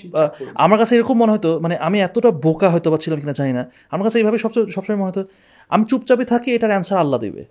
আমার 0.65 0.79
কাছে 0.81 0.93
এরকম 0.97 1.17
মনে 1.23 1.33
হতো 1.37 1.51
মানে 1.65 1.75
আমি 1.87 1.99
এতটা 2.07 2.31
বোকা 2.45 2.69
হয়তো 2.73 2.89
বা 2.93 2.99
ছিলাম 3.05 3.19
কিনা 3.23 3.35
জানি 3.41 3.53
না। 3.59 3.63
আমার 3.93 4.05
কাছে 4.07 4.17
এইভাবে 4.21 4.39
সবসময় 4.45 4.67
সবসময় 4.75 4.99
মনে 5.03 5.11
হতো 5.13 5.23
আমি 5.75 5.85
চুপচাপে 5.91 6.25
থাকি 6.33 6.49
এটার 6.57 6.71
অ্যান্সার 6.75 6.99
আল্লাহ 7.05 7.19
দেবে। 7.25 7.43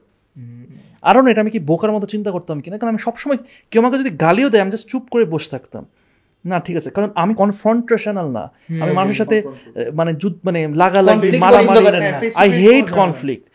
আরও 1.10 1.20
না 1.24 1.28
এটা 1.32 1.42
আমি 1.46 1.52
কি 1.56 1.60
বোকার 1.70 1.92
মতো 1.96 2.08
চিন্তা 2.14 2.30
করতাম 2.36 2.58
কিনা? 2.64 2.76
কারণ 2.80 2.92
আমি 2.94 3.02
সবসময় 3.08 3.40
কেউ 3.72 3.80
আমাকে 3.84 3.98
যদি 4.02 4.12
গালিও 4.26 4.48
দেয় 4.52 4.62
আমি 4.64 4.72
জাস্ট 4.76 4.88
চুপ 4.92 5.04
করে 5.14 5.24
বসে 5.34 5.50
থাকতাম। 5.56 5.86
না 6.46 6.58
ঠিক 6.66 6.76
আছে 6.80 6.90
কারণ 6.96 7.10
আমি 7.24 7.34
কনফ্রন্টেশনাল 7.42 8.28
না। 8.38 8.44
আমি 8.84 8.92
মানুষের 9.00 9.20
সাথে 9.22 9.38
মানে 10.00 10.12
যুদ্ধ 10.22 10.38
মানে 10.48 10.60
লাগালাগি 10.82 11.30
মারামারি 11.44 12.10
I 12.42 12.48
hate 12.64 12.88
conflict 13.02 13.46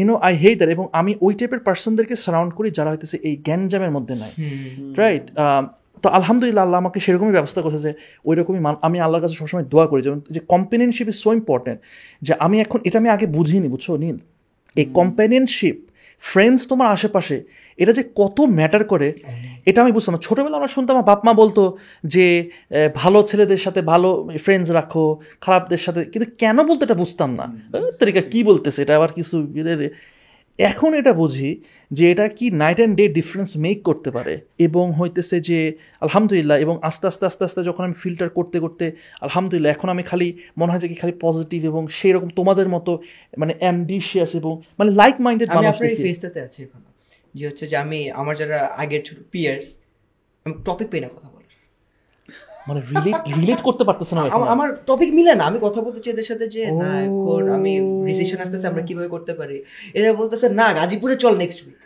you know 0.00 0.14
I 0.26 0.32
hate 0.42 0.56
that 0.60 0.70
এবং 0.76 0.84
আমি 1.00 1.12
ওই 1.26 1.32
টাইপের 1.38 1.60
পার্সনদেরকে 1.68 2.14
সারাউন্ড 2.24 2.52
করি 2.58 2.68
যারা 2.78 2.88
হইতেছে 2.92 3.16
এই 3.28 3.34
গ্যাঞ্জামের 3.46 3.92
মধ্যে 3.96 4.14
নাই। 4.22 4.32
রাইট 5.02 5.24
তো 6.02 6.08
আলহামদুলিল্লাহ 6.18 6.62
আল্লাহ 6.66 6.78
আমাকে 6.84 6.98
সেরকমই 7.04 7.34
ব্যবস্থা 7.38 7.60
করছে 7.64 7.80
যে 7.86 7.90
ওই 8.28 8.34
রকমই 8.38 8.60
আমি 8.86 8.98
আল্লাহর 9.04 9.22
কাছে 9.24 9.36
সবসময় 9.40 9.66
দোয়া 9.72 9.86
করি। 9.90 10.00
যেমন 10.06 10.18
যে 10.34 10.40
কম্পেনিয়নশিপ 10.52 11.06
ইজ 11.12 11.16
সো 11.24 11.30
ইম্পর্টেন্ট 11.40 11.78
যে 12.26 12.32
আমি 12.46 12.56
এখন 12.64 12.78
এটা 12.88 12.96
আমি 13.02 13.10
আগে 13.16 13.26
বুঝিনি 13.36 13.68
বুঝছ 13.74 13.86
নীল? 14.04 14.18
এই 14.80 14.86
কম্প্যানিয়নশিপ 14.98 15.76
ফ্রেন্ডস 16.22 16.60
তোমার 16.68 16.88
আশেপাশে 16.96 17.36
এটা 17.78 17.92
যে 17.98 18.02
কত 18.20 18.36
ম্যাটার 18.58 18.84
করে 18.84 19.08
এটা 19.68 19.78
আমি 19.82 19.92
বুঝতাম 19.92 20.12
না। 20.14 20.20
ছোটোবেলা 20.26 20.56
আমরা 20.56 20.70
শুনতাম 20.76 20.94
আমার 20.96 21.08
বাপ 21.10 21.20
মা 21.26 21.32
বলতো 21.42 21.62
যে 22.14 22.26
ভালো 22.94 23.18
ছেলেদের 23.22 23.60
সাথে 23.64 23.80
ভালো 23.92 24.08
ফ্রেন্ডস 24.44 24.68
রাখো 24.70 25.04
খারাপদের 25.44 25.80
সাথে 25.86 26.00
কিন্তু 26.12 26.26
কেন 26.38 26.56
বলতে 26.68 26.82
এটা 26.84 26.96
বুঝতাম 27.02 27.30
না? 27.40 27.46
তরিকা 28.00 28.22
কি 28.32 28.40
বলতেছে? 28.50 28.78
এটা 28.84 28.94
আবার 28.96 29.10
কিছু 29.18 29.36
এখন 30.58 30.94
এটা 30.94 31.12
বুঝি 31.12 31.62
যে 31.90 32.10
এটা 32.10 32.28
কি 32.28 32.50
night 32.50 32.76
and 32.76 32.96
day 32.96 33.08
difference 33.08 33.56
make 33.56 33.82
করতে 33.82 34.10
পারে। 34.10 34.40
এবং 34.58 34.92
হইতেছে 34.92 35.40
যে 35.40 35.72
আলহামদুলিল্লাহ 36.00 36.58
এবং 36.58 36.78
আস্তে 36.82 37.06
আস্তে 37.06 37.26
আস্তে 37.26 37.44
আস্তে 37.44 37.64
যখন 37.64 37.84
আমি 37.84 37.94
ফিল্টার 37.94 38.28
করতে 38.28 38.60
করতে 38.60 38.92
আলহামদুলিল্লাহ 39.20 39.72
এখন 39.72 39.88
আমি 39.88 40.02
খালি 40.02 40.38
মনে 40.58 40.72
হয় 40.72 40.80
যে 40.80 40.88
কি 40.88 40.94
খালি 40.94 41.12
পজিটিভ 41.20 41.64
এবং 41.64 41.88
সেই 41.88 42.12
রকম 42.12 42.28
তোমাদের 42.28 42.68
মতো 42.68 43.02
মানে 43.38 43.54
অ্যাম্বিশিয়াস 43.58 44.34
এবং 44.34 44.62
মানে 44.78 44.90
লাইক 44.90 45.20
মাইন্ডেড 45.20 45.48
আমি 45.48 45.56
মানুষ 45.56 45.76
আপনার 45.76 45.90
এই 45.90 45.96
ফেসটাতে 45.96 46.40
আছি 46.40 46.62
এখন। 46.62 46.80
যে 47.34 47.48
হচ্ছে 47.48 47.66
যে 47.66 47.76
আমি 47.76 48.10
আমার 48.10 48.36
যারা 48.36 48.58
আগের 48.58 49.04
ছোট 49.04 49.18
পিয়ার্স 49.30 49.78
আমি 50.44 50.54
টপিক 50.64 50.88
পেয়ে 50.88 51.02
না 51.02 51.08
কথা 51.08 51.37
মানে 52.68 52.80
রিলেট 52.92 53.20
রিলেট 53.40 53.60
করতে 53.68 53.82
পারতেছে 53.88 54.14
না। 54.18 54.22
আমার 54.54 54.68
টপিক 54.90 55.10
মিলে 55.18 55.32
না। 55.40 55.44
আমি 55.50 55.58
কথা 55.66 55.80
বলতে 55.86 56.00
চাই 56.04 56.12
এদের 56.14 56.26
সাথে 56.30 56.46
যে 56.54 56.62
না 56.82 56.90
এখন 57.06 57.42
আমি 57.56 57.72
রিসেশন 58.08 58.38
আসতেছে 58.44 58.66
আমরা 58.72 58.82
কীভাবে 58.88 59.08
করতে 59.14 59.32
পারি? 59.40 59.56
এরা 59.98 60.10
বলতেছে 60.20 60.46
না 60.60 60.66
গাজীপুরে 60.78 61.14
চল 61.24 61.34
নেক্সট 61.42 61.60
উইক 61.64 61.78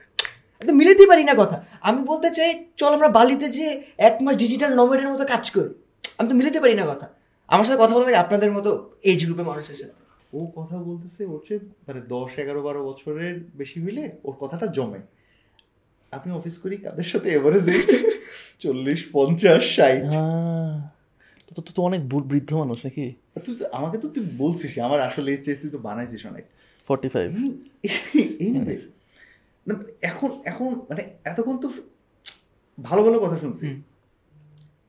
তো 0.60 0.72
মিলেতেই 0.80 1.08
পারি 1.12 1.22
না 1.30 1.34
কথা। 1.42 1.56
আমি 1.88 2.00
বলতে 2.10 2.28
চাই 2.36 2.50
চল 2.80 2.90
আমরা 2.98 3.08
বালিতে 3.18 3.46
যে 3.58 3.66
এক 4.08 4.14
মাস 4.24 4.34
ডিজিটাল 4.42 4.70
নোমেডের 4.80 5.08
মতো 5.12 5.24
কাজ 5.32 5.44
করি। 5.54 5.70
আমি 6.18 6.26
তো 6.30 6.34
মিলেতে 6.40 6.58
পারি 6.64 6.74
না 6.80 6.84
কথা। 6.90 7.06
আমার 7.48 7.64
সাথে 7.66 7.78
কথা 7.82 7.92
বলা 7.94 8.06
লাগে 8.08 8.20
আপনাদের 8.24 8.50
মতো 8.56 8.70
এজ 9.10 9.20
গ্রুপের 9.26 9.46
মানুষের 9.50 9.76
সাথে 9.80 9.94
ও 10.38 10.40
কথা 10.58 10.76
বলতেছে 10.88 11.22
ওর 11.32 11.40
চেয়ে 11.46 11.60
মানে 11.86 12.00
দশ 12.14 12.30
এগারো 12.42 12.60
বারো 12.66 12.80
বছরের 12.88 13.34
বেশি 13.60 13.78
হইলে 13.84 14.02
ওর 14.26 14.34
কথাটা 14.42 14.66
জমে। 14.76 15.00
আপনি 16.12 16.32
অফিস 16.32 16.58
করি 16.58 16.76
কাদের 16.76 17.02
সাথে 17.02 17.30
এভারেজ 17.30 17.66
চল্লিশ 18.58 19.08
পঞ্চাশ 19.12 19.76
ষাট। 19.76 20.02
তো 21.46 21.62
তো- 21.62 21.72
তো 21.74 21.82
অনেক 21.82 22.00
বৃদ্ধ 22.08 22.52
মানুষ 22.52 22.84
নাকি? 22.84 23.14
তুই 23.44 23.56
তো- 23.56 23.66
আমাকে 23.72 23.98
তো 23.98 24.08
তুই 24.08 24.26
বলছিস 24.38 24.78
আমার 24.78 25.00
আসলে 25.00 25.30
এই 25.30 25.36
চেয়ে 25.36 25.56
তুই 25.56 25.70
তো 25.70 25.78
বানাইছিস 25.78 26.26
অনেক। 26.26 26.44
ফর্টি 26.88 27.08
ফাইভ 27.08 27.30
এখন 30.02 30.30
এখন 30.44 30.74
মানে 30.88 31.02
এতক্ষণ 31.24 31.58
তো 31.58 31.68
ভালো 32.78 33.02
ভালো 33.02 33.18
কথা 33.20 33.38
শুনছি। 33.38 33.66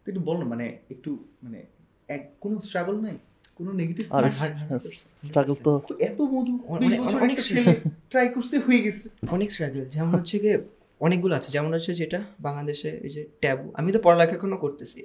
তুই 0.06 0.08
একটু 0.08 0.20
বল 0.20 0.38
না 0.38 0.46
মানে 0.46 0.78
একটু 0.90 1.18
মানে 1.44 1.64
এক 2.08 2.32
কোনো 2.42 2.60
স্ট্রাগল 2.60 3.02
নাই? 3.02 3.18
কোনো 3.58 3.74
নেগেটিভ 3.74 4.06
আর 4.12 4.30
স্ট্রাগল 5.24 5.54
তো 5.64 5.72
এত 6.00 6.22
মধু 6.22 6.60
অনেক- 6.68 7.90
ট্রাই 8.10 8.30
করতে 8.30 8.60
হয়ে 8.60 8.82
গেছে। 8.82 9.10
অনেক 9.28 9.52
স্ট্রাগল 9.52 9.86
যেমন 9.86 10.10
হচ্ছে 10.16 10.40
গিয়ে 10.40 10.58
অনেকগুলো 11.04 11.36
আছে। 11.36 11.52
যেমন 11.52 11.74
হচ্ছে 11.74 11.96
যেটা 11.96 12.20
বাংলাদেশে 12.40 12.90
এই 13.04 13.10
যে 13.10 13.22
ট্যাবু। 13.42 13.72
আমি 13.74 13.92
তো 13.92 14.00
পড়ালেখা 14.00 14.34
এখনও 14.36 14.58
করতেছি। 14.58 15.00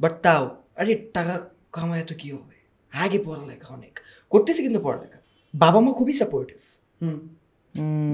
বাট 0.00 0.22
তাও 0.22 0.44
আরে 0.76 0.94
টাকা 1.12 1.34
কামায় 1.72 2.02
তো 2.02 2.14
কি 2.14 2.28
হবে? 2.32 2.54
আগে 2.92 3.18
পড়ালেখা 3.18 3.74
অনেক। 3.74 3.94
করতেছি 4.32 4.62
কিন্তু 4.62 4.80
পড়ালেখা। 4.80 5.18
বাবা 5.54 5.80
মা 5.80 5.92
খুবই 5.92 6.12
সাপোর্টিভ 6.12 6.58
হুম। 7.00 7.18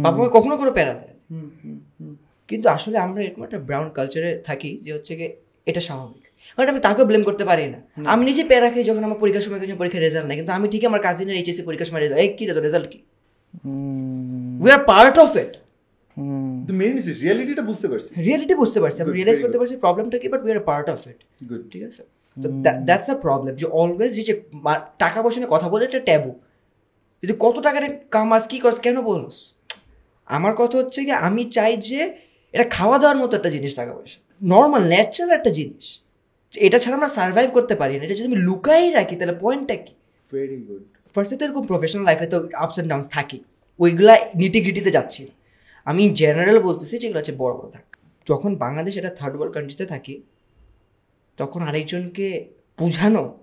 বাবা 0.03 0.16
মা 0.18 0.28
কখনো 0.28 0.57
কোনো 0.57 0.70
প্যারা 0.70 0.95
দেয় 0.95 1.14
হুম 1.30 1.49
হুম 1.64 1.78
হুম। 2.01 2.14
কিন্তু 2.49 2.68
আসলে 2.68 2.99
আমরা 2.99 3.22
এরকম 3.22 3.43
একটা 3.43 3.59
ব্রাউন 3.59 3.88
কালচারে 3.91 4.30
থাকি 4.45 4.78
যে 4.82 4.93
হচ্ছে 4.93 5.16
গিয়ে 5.16 5.30
এটা 5.66 5.80
স্বাভাবিক। 5.80 6.24
কারণ 6.59 6.68
আমি 6.68 6.80
তাকেও 6.80 7.05
ব্লেম 7.05 7.22
করতে 7.24 7.45
পারি 7.45 7.64
না। 7.66 7.78
আমি 8.07 8.22
নিজে 8.24 8.43
প্যারা 8.45 8.68
খাই 8.70 8.84
যখন 8.84 9.03
আমার 9.05 9.18
পরীক্ষার 9.18 9.41
সময় 9.41 9.61
কিছু 9.61 9.76
পরীক্ষার 9.76 10.03
রেজাল্ট 10.03 10.26
নেই। 10.28 10.36
কিন্তু 10.36 10.53
আমি 10.53 10.66
ঠিক 10.68 10.82
আমার 10.84 11.01
কাজিনের 11.01 11.36
এইচএসসি 11.36 11.62
পরীক্ষার 11.62 11.86
সময় 11.86 12.01
রেজাল্ট 12.01 12.20
এই 12.22 12.28
কি 12.28 12.45
রেজাল্ট 12.61 12.86
কি? 12.91 12.99
We 14.61 14.70
are 14.70 14.82
part 14.86 15.18
of 15.18 15.30
it 15.36 15.53
তুই 16.66 16.75
মেনে 16.81 16.93
নিছিস 16.97 17.16
রিয়েলিটিটা 17.25 17.62
বুঝতে 17.71 17.87
পারছিস 17.91 18.11
রিয়েলিটি 18.27 18.55
বুঝতে 18.62 18.79
পারছি 18.83 18.99
আমি 19.03 19.12
রিয়েলাইজ 19.18 19.39
করতে 19.45 19.59
পারছি 19.61 19.75
প্রবলেমটা 19.85 20.16
কি 20.23 20.27
but 20.33 20.41
we 20.45 20.51
are 20.57 20.61
part 20.71 20.87
of 20.95 21.01
it 21.11 21.18
good 21.51 21.62
ঠিক 21.73 21.83
আছে? 21.89 22.03
তো 22.37 22.47
দ্যাটস 22.89 23.09
আ 23.12 23.16
প্রবলেম 23.27 23.53
যে 23.61 23.66
অলওয়েজ 23.81 24.12
যে 24.29 24.35
টাকা 25.03 25.18
পয়সা 25.23 25.39
নিয়ে 25.41 25.53
কথা 25.55 25.66
বলে 25.73 25.83
এটা 25.89 26.01
ট্যাবু 26.09 26.31
যদি 27.23 27.35
কত 27.45 27.57
টাকা 27.66 27.79
নিয়ে 27.83 27.95
কামাস 28.14 28.45
কি 28.51 28.59
করস 28.64 28.79
কেন 28.87 28.97
বলস? 29.11 29.37
আমার 30.37 30.53
কথা 30.61 30.77
হচ্ছে 30.81 31.01
কি 31.07 31.12
আমি 31.29 31.43
চাই 31.57 31.73
যে 31.89 32.01
এটা 32.55 32.66
খাওয়া 32.77 32.97
দাওয়ার 33.03 33.18
মতো 33.23 33.33
একটা 33.39 33.51
জিনিস 33.57 33.73
টাকা 33.81 33.93
পয়সা। 33.97 34.18
নর্মাল 34.53 34.83
ন্যাচারাল 34.93 35.31
একটা 35.39 35.51
জিনিস। 35.59 35.87
এটা 36.66 36.79
ছাড়া 36.83 36.97
আমরা 36.99 37.11
সার্ভাইভ 37.18 37.49
করতে 37.57 37.75
পারি 37.81 37.93
না। 37.99 38.03
এটা 38.07 38.16
যদি 38.18 38.29
আমি 38.33 38.41
লুকাই 38.49 38.85
রাখি 38.99 39.14
তাহলে 39.21 39.35
পয়েন্টটা 39.45 39.77
কি? 39.85 39.93
ভেরি 40.33 40.59
গুড 40.68 40.83
ফার্স্টে 41.14 41.37
তো 41.39 41.43
এরকম 41.47 41.62
প্রফেশনাল 41.71 42.05
লাইফে 42.09 42.27
তো 42.33 42.37
আপস 42.64 42.75
অ্যান্ড 42.77 42.89
ডাউনস 42.93 43.09
থাকি 43.16 43.39
ওইগুলা 43.81 44.14
নিটি 44.41 44.59
গিটিতে 44.66 44.91
যাচ্ছি 44.97 45.21
না। 45.27 45.33
আমি 45.85 46.11
জেনারেল 46.11 46.61
বলতেছি 46.62 46.99
যেগুলো 46.99 47.18
হচ্ছে 47.18 47.33
বড় 47.33 47.55
বড় 47.55 47.70
থাক 47.70 47.97
যখন 48.28 48.57
বাংলাদেশ 48.57 48.97
এটা 48.97 49.11
থার্ড 49.11 49.35
ওয়ার্ল্ড 49.37 49.55
কান্ট্রিতে 49.55 49.87
থাকি 49.87 50.22
তখন 51.37 51.62
আরেকজনকে 51.62 52.47
বোঝানো 52.78 53.39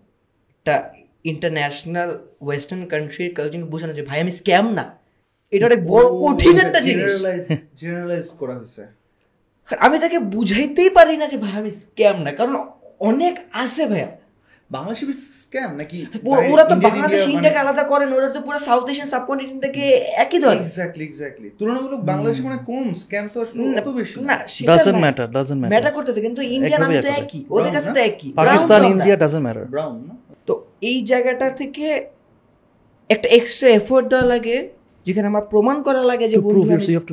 একটা 0.49 0.93
ইন্টারন্যাশনাল 1.23 2.27
ওয়েস্টার্ন 2.41 2.85
কান্ট্রির 2.85 3.33
কাউকে 3.33 3.57
বোঝানো 3.63 3.93
যে 3.93 4.01
ভাই 4.01 4.21
আমি 4.21 4.31
স্ক্যাম 4.31 4.73
না। 4.73 4.97
এটা 5.51 5.65
অনেক 5.65 5.87
বড় 5.87 6.05
কঠিন 6.05 6.57
একটা 6.57 6.79
জিনিস। 6.79 7.21
জেনারেলাইজ 7.81 8.29
করা 8.39 8.55
হয়েছে। 8.55 8.87
আমি 9.77 9.99
তাকে 9.99 10.19
বুঝাইতেই 10.19 10.89
পারি 10.89 11.17
না 11.17 11.27
যে 11.27 11.37
ভাই 11.37 11.51
আমি 11.51 11.71
স্ক্যাম 11.71 12.21
না। 12.21 12.31
কারণ 12.31 12.69
অনেক 12.99 13.39
আছে 13.51 13.85
ভাইয়া। 13.85 14.17
বাংলাদেশি 14.71 15.03
স্ক্যাম 15.39 15.71
নাকি 15.77 15.97
ওরা 16.49 16.63
তো 16.65 16.75
বাংলাদেশ 16.87 17.21
ইন্ডিয়াকে 17.27 17.59
আলাদা 17.59 17.83
করেন 17.83 18.09
ওরা 18.13 18.27
তো 18.29 18.39
পুরো 18.41 18.59
সাউথ 18.59 18.85
এশিয়ান 18.89 19.09
সাবকন্টিনেন্টকে 19.09 19.85
একই 20.23 20.39
ধরে। 20.43 20.57
এক্স্যাক্টলি 20.59 21.03
এক্স্যাক্টলি 21.05 21.47
তুলনামূলক 21.59 21.99
বাংলাদেশে 22.11 22.41
মানে 22.43 22.59
কম 22.69 22.85
স্ক্যাম 23.01 23.25
তো 23.33 23.37
আসলে 23.43 23.59
অত 23.81 23.87
বেশি 23.97 24.13
না। 24.21 24.35
Doesn't 24.69 24.97
matter 25.03 25.27
doesn't 25.31 25.59
matter 25.59 25.73
matter 25.73 25.93
করতেছে 25.97 26.19
কিন্তু 26.21 26.41
ইন্ডিয়ান 26.55 26.81
আমি 26.83 26.95
তো 26.97 27.09
একই 27.21 27.39
ওদের 27.49 27.71
কাছে 27.75 27.89
তো 27.89 28.01
একই। 28.09 28.29
পাকিস্তান 28.39 28.79
তো 28.81 28.87
ইন্ডিয়া 28.93 29.15
ডাজন্ট 29.15 29.43
ম্যাটার 29.47 29.65
ব্রাউন 29.67 29.97
না? 30.07 30.13
তো 30.47 30.53
এই 30.81 30.97
জায়গাটা 31.03 31.47
থেকে 31.61 31.85
একটা 33.09 33.27
এক্সট্রা 33.29 33.69
এফোর্ট 33.71 34.05
দেওয়া 34.11 34.25
লাগে 34.25 34.57
যেখানে 35.05 35.27
আমার 35.27 35.45
প্রমাণ 35.51 35.75
করা 35.83 36.01
লাগে 36.03 36.25
যে 36.27 36.37
আমি- 36.37 36.45
yourself 36.69 37.05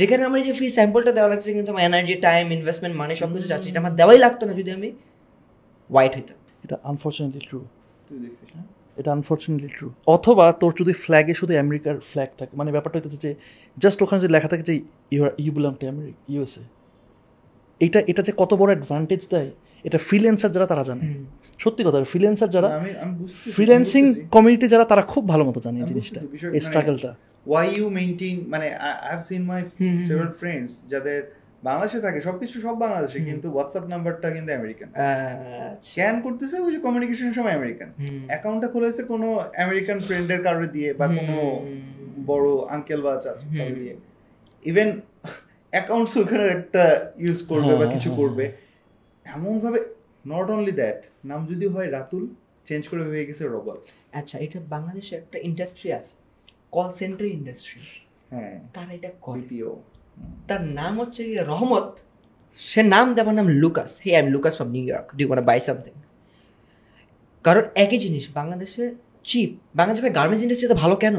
যেখানে 0.00 0.22
আমার 0.28 0.38
এই 0.42 0.46
যে 0.48 0.52
ফ্রি 0.58 0.68
স্যাম্পলটা 0.76 1.12
দেওয়া 1.16 1.30
লাগছে 1.32 1.48
কিন্তু 1.56 1.70
আমার 1.72 1.82
এনার্জি 1.88 2.14
টাইম 2.26 2.44
ইনভেস্টমেন্ট 2.58 2.94
মানে 3.00 3.12
সব 3.20 3.28
কিছু 3.34 3.48
যাচ্ছে 3.52 3.66
এটা 3.70 3.80
আমার 3.82 3.94
দেওয়াই 4.00 4.18
লাগতো 4.24 4.42
না 4.48 4.52
যদি 4.60 4.70
আমি 4.78 4.88
হোয়াইট 5.90 6.12
হইতাম। 6.16 6.38
এটা 6.64 6.76
আনফরচুনেটলি 6.90 7.42
ট্রু 7.48 7.58
তুই 8.08 8.18
দেখছিস 8.24 8.50
না? 8.56 8.62
এটা 9.00 9.10
আনফরচুনেটলি 9.16 9.70
ট্রু 9.76 9.86
অথবা 10.14 10.44
তোর 10.60 10.72
যদি 10.80 10.92
ফ্ল্যাগে 11.04 11.34
শুধু 11.40 11.52
আমেরিকার 11.64 11.94
ফ্ল্যাগ 12.10 12.30
থাকে 12.40 12.52
মানে 12.60 12.70
ব্যাপারটা 12.74 12.96
হচ্ছে 12.98 13.20
যে 13.24 13.30
জাস্ট 13.76 13.98
ওখানে 14.04 14.20
যে 14.24 14.28
লেখা 14.34 14.48
থাকে 14.52 14.64
যে 14.70 14.74
you 15.14 15.20
you 15.44 15.50
belong 15.58 15.72
to 15.80 15.84
America 15.92 16.18
USA 16.32 16.64
এটা 17.80 17.98
এটা 18.10 18.22
যে 18.28 18.32
কত 18.42 18.50
বড় 18.60 18.70
অ্যাডভান্টেজ 18.72 19.22
দেয় 19.34 19.50
এটা 19.86 19.98
ফ্রিল্যান্সার 20.08 20.50
যারা 20.54 20.66
তারা 20.72 20.84
জানে। 20.88 21.04
সত্যি 21.58 21.82
কথা 21.84 21.98
ফ্রিল্যান্সার 22.04 22.50
যারা 22.50 22.68
আমি 22.70 22.90
আমি 23.02 23.12
বুঝতেছি 23.14 23.48
ফ্রিল্যান্সিং 23.50 24.02
কমিউনিটি 24.30 24.66
যারা 24.68 24.84
তারা 24.84 25.02
খুব 25.04 25.22
ভালো 25.28 25.42
মতো 25.44 25.58
জানে 25.60 25.76
এই 25.80 25.86
জিনিসটা 25.86 26.20
এই 26.20 26.28
মানে- 26.44 26.60
স্ট্রাগলটা 26.60 27.10
ওয়াই 27.46 27.66
ইউ 27.76 27.86
মেইনটেইন 27.90 28.36
মানে 28.48 28.66
I 28.78 28.92
have 29.02 29.20
seen 29.20 29.42
my 29.44 29.60
several 30.06 30.32
friends 30.32 30.72
যাদের 30.88 31.20
বাংলাদেশে 31.62 32.00
থাকে 32.00 32.18
সবকিছু 32.20 32.56
সব 32.60 32.74
বাংলাদেশে 32.76 33.18
কিন্তু 33.20 33.46
হোয়াটসঅ্যাপ 33.50 33.84
নাম্বারটা 33.88 34.28
কিন্তু 34.30 34.50
আমেরিকান 34.52 34.88
আচ্ছা। 34.90 35.06
স্ক্যান 35.82 36.16
করতেছে 36.20 36.56
ওই 36.60 36.70
যে 36.72 36.78
কমিউনিকেশনের 36.78 37.34
সময় 37.34 37.54
আমেরিকান। 37.54 37.88
অ্যাকাউন্টটা 38.30 38.68
খুলেছে 38.68 39.02
কোনো 39.04 39.28
আমেরিকান 39.58 39.98
ফ্রেন্ডের 40.00 40.40
কারোর 40.42 40.66
দিয়ে 40.72 40.88
বা 40.92 41.06
কোনো 41.08 41.36
বড় 42.26 42.46
আঙ্কেল 42.68 43.00
বা 43.02 43.12
চাচা 43.16 43.46
দিয়ে। 43.76 43.94
ইভেন 44.64 44.88
অ্যাকাউন্টস 45.72 46.12
ওখানে 46.22 46.44
একটা 46.56 46.82
ইউজ 47.18 47.38
করবে 47.42 47.72
বা 47.72 47.78
হ্যাঁ, 47.78 47.90
কিছু 47.94 48.08
হ্যাঁ, 48.08 48.18
করবে। 48.20 48.44
এমন 49.26 49.54
ভাবে 49.58 49.78
নট 50.32 50.46
অনলি 50.54 50.74
দ্যাট 50.80 50.98
নাম 51.30 51.40
যদি 51.50 51.66
হয় 51.74 51.88
রাতুল 51.96 52.24
চেঞ্জ 52.68 52.82
করে 52.90 53.02
হয়ে 53.10 53.24
গেছে 53.28 53.42
রবাল। 53.54 53.78
আচ্ছা 54.18 54.36
এটা 54.44 54.58
বাংলাদেশে 54.74 55.14
একটা 55.22 55.38
ইন্ডাস্ট্রি 55.48 55.88
আছে 55.98 56.14
কল 56.74 56.88
সেন্টার 57.00 57.26
ইন্ডাস্ট্রি 57.38 57.80
হ্যাঁ 58.32 58.54
তার 58.74 58.88
এটা 58.96 59.10
করে। 59.26 59.34
বিপিও 59.38 59.70
তার 60.48 60.62
নাম 60.80 60.92
হচ্ছে 61.00 61.22
রহমত। 61.52 61.88
সে 62.60 62.80
নাম 62.94 63.06
দেওয়ার 63.16 63.34
নাম 63.38 63.48
Lucas. 63.62 63.90
Hey 64.04 64.10
I 64.16 64.20
am 64.22 64.28
Lucas 64.34 64.54
from 64.58 64.70
New 64.76 64.84
York 64.90 65.06
do 65.18 65.22
want 65.28 65.44
buy 65.50 65.58
something 65.68 65.94
কারণ 67.44 67.64
একই 67.84 67.98
জিনিস 68.04 68.24
বাংলাদেশে 68.38 68.84
চিপ 69.30 69.50
বাংলাদেশে 69.78 70.10
গার্মেন্টস 70.18 70.42
ইন্ডাস্ট্রি 70.44 70.68
তো 70.72 70.76
ভালো 70.84 70.96
কেন? 71.02 71.16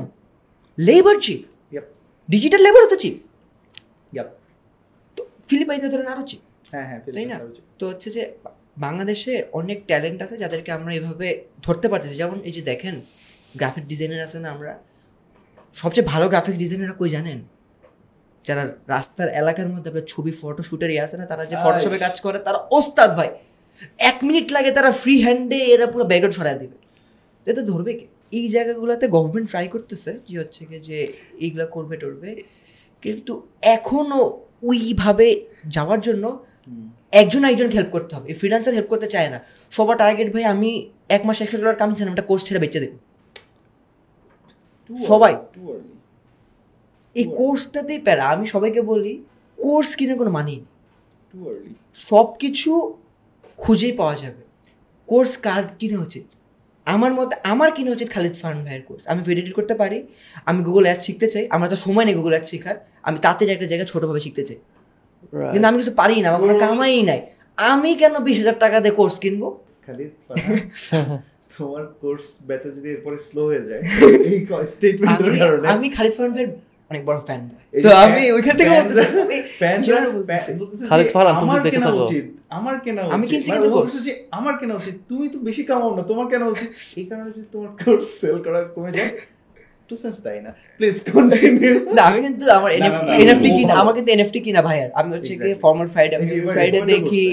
লেবার 0.78 1.18
চিপ 1.26 1.41
ডিজিটাল 2.30 2.62
লেবারও 2.66 2.88
তো 2.93 2.97
চিপ 3.03 3.16
তো 5.18 5.22
ফিলিপাইন্সে 5.49 5.88
ধরেন 5.93 6.07
আরও 6.14 6.24
চিপ 6.30 6.41
হ্যাঁ 6.72 6.86
হ্যাঁ 6.89 6.99
তাই 7.16 7.26
না? 7.32 7.38
তো 7.80 7.84
হচ্ছে 7.91 8.10
যে 8.16 8.22
বাংলাদেশে 8.86 9.34
অনেক 9.60 9.78
ট্যালেন্ট 9.90 10.20
আছে 10.26 10.36
যাদেরকে 10.44 10.70
আমরা 10.78 10.92
এভাবে 11.00 11.28
ধরতে 11.66 11.88
পারতেছি। 11.92 12.16
যেমন 12.22 12.38
এই 12.48 12.54
যে 12.58 12.62
দেখেন 12.72 12.96
গ্রাফিক 13.60 13.86
ডিজাইনার 13.92 14.22
আছে 14.28 14.38
না 14.44 14.48
আমরা। 14.56 14.72
সবচেয়ে 15.78 16.06
ভালো 16.14 16.26
গ্রাফিক্স 16.32 16.60
ডিজাইনাররা 16.64 16.96
কই 17.02 17.10
জানেন? 17.18 17.40
যারা 18.46 18.64
রাস্তার 18.96 19.28
এলাকার 19.42 19.70
মধ্যে 19.74 19.90
আপনার 19.92 20.06
ছবি 20.14 20.32
ফটো 20.40 20.62
শুটের 20.70 20.92
ইয়ে 20.94 21.04
আছে 21.06 21.16
না 21.20 21.26
তারা 21.32 21.44
যে 21.52 21.56
ফটোশপে 21.64 21.98
কাজ 22.06 22.16
করে 22.26 22.38
তারা 22.48 22.60
ওস্তাদ 22.78 23.10
ভাই। 23.18 23.30
এক 24.10 24.18
মিনিট 24.28 24.48
লাগে 24.56 24.72
তারা 24.78 24.92
ফ্রি 25.02 25.16
হ্যান্ডে 25.26 25.60
এরা 25.74 25.86
পুরো 25.94 26.06
ব্যাকগ্রাউন্ড 26.12 26.38
সরাই 26.40 26.58
দিবে। 26.62 26.78
তো 27.44 27.48
এতে 27.52 27.64
ধরবে 27.72 27.92
কি? 28.00 28.06
এই 28.38 28.46
জায়গাগুলোতে 28.56 29.06
গভর্নমেন্ট 29.16 29.48
ট্রাই 29.52 29.66
করতেছে 29.76 30.12
যে 30.30 30.36
হচ্ছে 30.42 30.62
কি 30.70 30.78
যে 30.90 30.98
এইগুলা 31.46 31.66
করবে 31.76 31.96
টরবে 32.02 32.32
কিন্তু 33.04 33.34
এখনও 33.76 34.22
ওইভাবে 34.70 35.28
যাওয়ার 35.76 36.00
জন্য 36.02 36.26
একজন 37.11 37.43
একজন 37.43 37.70
হেল্প 37.70 37.89
করতে 37.91 38.15
হবে। 38.15 38.34
ফ্রিল্যান্সার 38.34 38.74
হেল্প 38.74 38.89
করতে 38.89 39.07
চায় 39.07 39.30
না। 39.30 39.39
সবার 39.72 39.97
টার্গেট 39.97 40.34
ভাই 40.34 40.43
আমি 40.43 40.89
এক 41.09 41.26
মাস 41.26 41.41
একশো 41.41 41.57
ডলার 41.57 41.76
কামিয়েছেন 41.76 42.07
একটা 42.07 42.22
কোর্স 42.22 42.45
ছেড়ে 42.45 42.59
বেঁচে 42.59 42.80
দেবো। 42.80 42.97
সবাই। 45.07 45.34
এই 47.15 47.24
কোর্সটাতেই 47.24 47.99
প্যারা। 47.99 48.26
আমি 48.30 48.47
সবাইকে 48.47 48.82
বলি 48.82 49.24
কোর্স 49.57 49.95
কিনে 49.95 50.15
কোনো 50.15 50.32
মানি 50.32 50.65
সব 51.93 52.28
কিছু 52.39 52.72
খুঁজেই 53.57 53.91
পাওয়া 53.91 54.15
যাবে। 54.15 54.41
কোর্স 55.07 55.38
কার 55.38 55.63
কিনে 55.80 55.97
উচিত? 55.97 56.24
আমার 56.86 57.13
মতে 57.13 57.36
আমার 57.43 57.72
কিনে 57.72 57.91
উচিত 57.91 58.09
খালিদ 58.09 58.34
ফারহান 58.34 58.63
ভাইয়ের 58.65 58.84
কোর্স 58.84 59.07
আমি 59.07 59.22
ভিডিও 59.22 59.53
করতে 59.53 59.76
পারি। 59.76 60.03
আমি 60.45 60.63
গুগল 60.63 60.84
অ্যাড 60.84 60.99
শিখতে 60.99 61.28
চাই। 61.28 61.47
আমার 61.49 61.70
তো 61.70 61.76
সময় 61.76 62.05
নেই 62.05 62.15
গুগল 62.15 62.30
অ্যাড 62.30 62.45
শেখার। 62.45 62.76
আমি 63.01 63.17
তাড়াতাড়ি 63.20 63.51
একটা 63.51 63.65
জায়গায় 63.65 63.88
ছোটোভাবে 63.88 64.20
শিখতে 64.20 64.43
চাই. 64.45 64.59
কিন্তু 65.53 65.67
আমি 65.70 65.78
কিছু 65.82 65.93
পারি 66.01 66.15
না 66.22 66.28
আমার 66.30 66.41
কোনো 66.43 66.55
কামাই 66.63 67.03
নাই। 67.11 67.22
আমি 67.72 67.89
কেন 68.01 68.13
বিশ 68.28 68.38
হাজার 68.41 68.57
টাকা 68.59 68.78
দিয়ে 68.80 68.95
কোর্স 68.99 69.15
কিনবো? 69.24 69.47
খালিদ 69.86 70.11
ফারহান, 70.26 70.55
তোমার 71.53 71.84
কোর্স 72.01 72.26
ব্যাচে 72.47 72.70
যদি 72.78 72.88
এরপরে 72.95 73.17
স্লো 73.28 73.41
হয়ে 73.49 73.63
যায় 73.70 73.82
এই 74.28 74.38
স্টেটমেন্টের 74.74 75.32
কারণে। 75.41 75.65
আমি 75.74 75.88
খালিদ 75.97 76.13
ফারহান 76.17 76.34
ভাইয়ের 76.36 76.51
অনেক 76.91 77.01
বড় 77.05 77.20
ফ্যান 77.28 77.41
তো 77.84 77.89
আমি 78.03 78.22
ওইখান 78.38 78.53
থেকে। 78.59 78.72
বলতেছে 80.53 80.84
খালিদ 80.89 81.07
ফারহান, 81.15 81.36
তুমি 81.41 81.49
আমার 81.49 81.61
দেখে 81.65 81.74
কেনা 81.76 81.88
থাকো। 81.88 82.01
উচিত 82.03 82.26
আমার 82.57 82.76
কেনা 82.86 83.01
আমি 83.15 83.26
কিনছি 83.32 83.49
মানে 83.49 83.59
কিন্তু। 83.59 83.78
বলতেছে 83.78 83.99
যে 84.07 84.13
আমার 84.32 84.53
কেনা 84.59 84.74
উচিত 84.82 84.95
তুমি 85.09 85.26
তো 85.34 85.38
বেশি 85.47 85.63
কামাও 85.70 85.91
না 85.97 86.03
তোমার 86.11 86.26
কেনা 86.32 86.45
উচিত। 86.53 86.70
এই 86.97 87.05
কারণে 87.09 87.30
যদি 87.30 87.47
তোমার 87.53 87.70
কোর্স 87.82 88.07
সেল 88.22 88.38
করা 88.45 88.59
কমে 88.76 88.91
যায় 88.97 89.09
টু 89.90 89.96
সেন্স 90.04 90.18
তাই 90.26 90.38
না। 90.46 90.52
প্লিজ 90.80 90.98
কন্টিনিউ 91.10 91.74
না 91.98 92.02
আমি 92.10 92.20
কিন্তু 92.26 92.46
আমার 92.58 92.70
এনএফটি 93.22 93.50
কিনা 93.58 93.74
আমার 93.82 93.94
কিন্তু 93.98 94.10
এনএফটি 94.16 94.40
কিনা 94.46 94.62
ভাই 94.68 94.78
আমি 95.00 95.10
হচ্ছে 95.16 95.34
কি 95.42 95.50
ফর্মাল 95.64 95.88
ফ্রাইডে 95.94 96.18
ফ্রাইডে 96.56 96.80
দেখি 96.94 97.26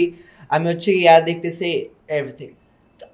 আমি 0.50 0.64
হচ্ছে 0.70 0.90
ইয়া 1.02 1.14
দেখতেছি 1.28 1.68
এভরিথিং 2.16 2.48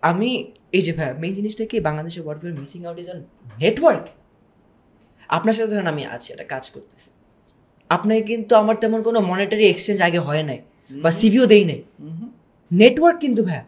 আমি 0.02 0.30
এই 0.76 0.82
যে 0.86 0.92
ভাই 0.98 1.08
মেইন 1.22 1.32
জিনিসটা 1.38 1.64
কি? 1.70 1.76
বাংলাদেশে 1.88 2.20
what 2.24 2.38
we 2.44 2.52
missing 2.62 2.80
out 2.88 2.98
is 3.02 3.08
on 3.14 3.20
network 3.62 4.04
আপনার 5.30 5.54
সাথে 5.56 5.70
ধরেন 5.72 5.88
আমি 5.94 6.02
আছি 6.14 6.28
একটা 6.34 6.46
কাজ 6.54 6.64
করতেছি। 6.74 7.08
আপনাকে 7.90 8.22
কিন্তু 8.22 8.52
আমার 8.56 8.76
তেমন 8.82 9.00
কোনো 9.08 9.18
মনিটারি 9.30 9.64
এক্সচেঞ্জ 9.68 9.98
আগে 10.08 10.20
হয় 10.28 10.42
নাই 10.42 10.58
বা 10.90 11.10
সিভিও 11.20 11.44
দেই 11.52 11.64
নাই। 11.70 11.80
নেটওয়ার্ক 12.70 13.18
কিন্তু 13.24 13.40
ভাইয়া 13.48 13.64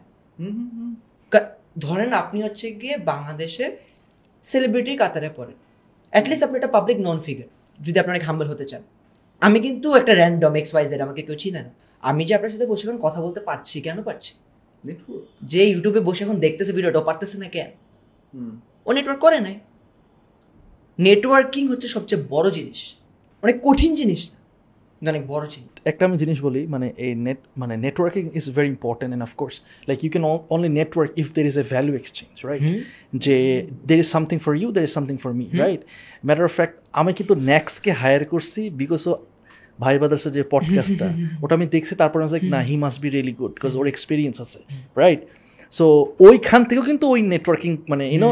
ধরেন 1.85 2.11
আপনি 2.13 2.37
হচ্ছে 2.45 2.65
গিয়ে 2.81 2.95
বাংলাদেশের 3.11 3.71
সেলিব্রিটির 4.45 4.97
কাতারে 4.99 5.29
পড়েন। 5.37 5.57
অ্যাটলিস্ট 6.15 6.43
আপনি 6.45 6.55
একটা 6.59 6.71
পাবলিক 6.77 6.97
নন 7.07 7.17
ফিগার 7.25 7.47
যদি 7.79 7.97
আপনার 8.03 8.15
হাম্বল 8.29 8.47
হতে 8.51 8.65
চান। 8.71 8.81
আমি 9.41 9.57
কিন্তু 9.65 9.87
একটা 9.99 10.13
র্যান্ডম 10.21 10.53
এক্স 10.59 10.71
ওয়াইজ 10.73 10.87
জেড 10.91 11.01
আমাকে 11.07 11.21
কেউ 11.27 11.37
চিনে 11.43 11.61
না 11.67 11.71
আমি 12.03 12.21
যে 12.27 12.33
আপনার 12.37 12.51
সাথে 12.53 12.65
বসে 12.71 12.83
এখন 12.87 12.99
কথা 13.05 13.19
বলতে 13.25 13.39
পারছি 13.39 13.75
কেন 13.81 13.97
পারছি? 14.07 14.31
যে 15.51 15.61
ইউটিউবে 15.71 16.01
বসে 16.07 16.21
এখন 16.25 16.37
দেখতেছে 16.45 16.71
ভিডিওটা 16.77 17.01
পারতেছে 17.09 17.35
না 17.43 17.47
কেন? 17.55 17.69
ও 18.87 18.89
নেটওয়ার্ক 18.95 19.21
করে 19.25 19.39
নাই। 19.45 19.55
নেটওয়ার্কিং 20.99 21.63
হচ্ছে 21.71 21.87
সবচেয়ে 21.95 22.21
বড় 22.33 22.47
জিনিস। 22.57 22.79
অনেক 23.43 23.57
কঠিন 23.63 23.91
জিনিস 23.95 24.21
না। 24.31 24.37
অনেক 25.01 25.23
বড় 25.33 25.45
জিনিস 25.53 25.69
একটা 25.91 26.03
আমি 26.07 26.17
জিনিস 26.23 26.37
বলি 26.47 26.61
মানে 26.73 26.87
এই 27.05 27.11
নেট 27.25 27.39
মানে 27.61 27.73
networking 27.85 28.23
is 28.39 28.45
very 28.57 28.69
important 28.75 29.11
and 29.11 29.25
of course 29.29 29.55
like 29.87 29.97
you 30.03 30.09
can 30.13 30.25
only 30.53 30.69
network 30.79 31.11
if 31.21 31.27
there 31.35 31.45
is 31.51 31.55
a 31.63 31.65
value 31.73 31.91
exchange 31.99 32.33
right 32.49 32.63
যে 33.25 33.35
there 33.89 33.97
is 34.03 34.07
something 34.15 34.37
for 34.45 34.53
you 34.61 34.67
there 34.75 34.83
is 34.87 34.93
something 34.97 35.15
for 35.23 35.31
me 35.39 35.45
right 35.63 35.81
matter 36.27 36.45
of 36.49 36.53
fact 36.59 36.75
আমি 36.99 37.11
কিন্তু 37.19 37.33
নেক্সটকে 37.51 37.91
higher 38.01 38.23
করছি 38.33 38.61
because 38.81 39.01
ও 39.09 39.13
ভাই 39.79 39.95
বাদার্সের 40.01 40.33
যে 40.37 40.43
পডকাস্টটা 40.53 41.07
ওটা 41.43 41.53
আমি 41.57 41.65
দেখছি 41.75 41.93
তারপরে 42.01 42.21
আমি 42.23 42.31
লাইক 42.35 42.45
না 42.53 42.59
he 42.69 42.75
must 42.83 42.97
be 43.03 43.09
really 43.09 43.33
good 43.39 43.51
because 43.57 43.73
or 43.79 43.85
experience 43.93 44.37
আছে 44.45 44.59
রাইট 45.01 45.21
সো 45.73 45.85
ওইখান 46.19 46.61
থেকেও 46.69 46.85
কিন্তু 46.89 47.05
ওই 47.13 47.21
নেটওয়ার্কিং 47.33 47.71
মানে 47.91 48.03
you know 48.13 48.31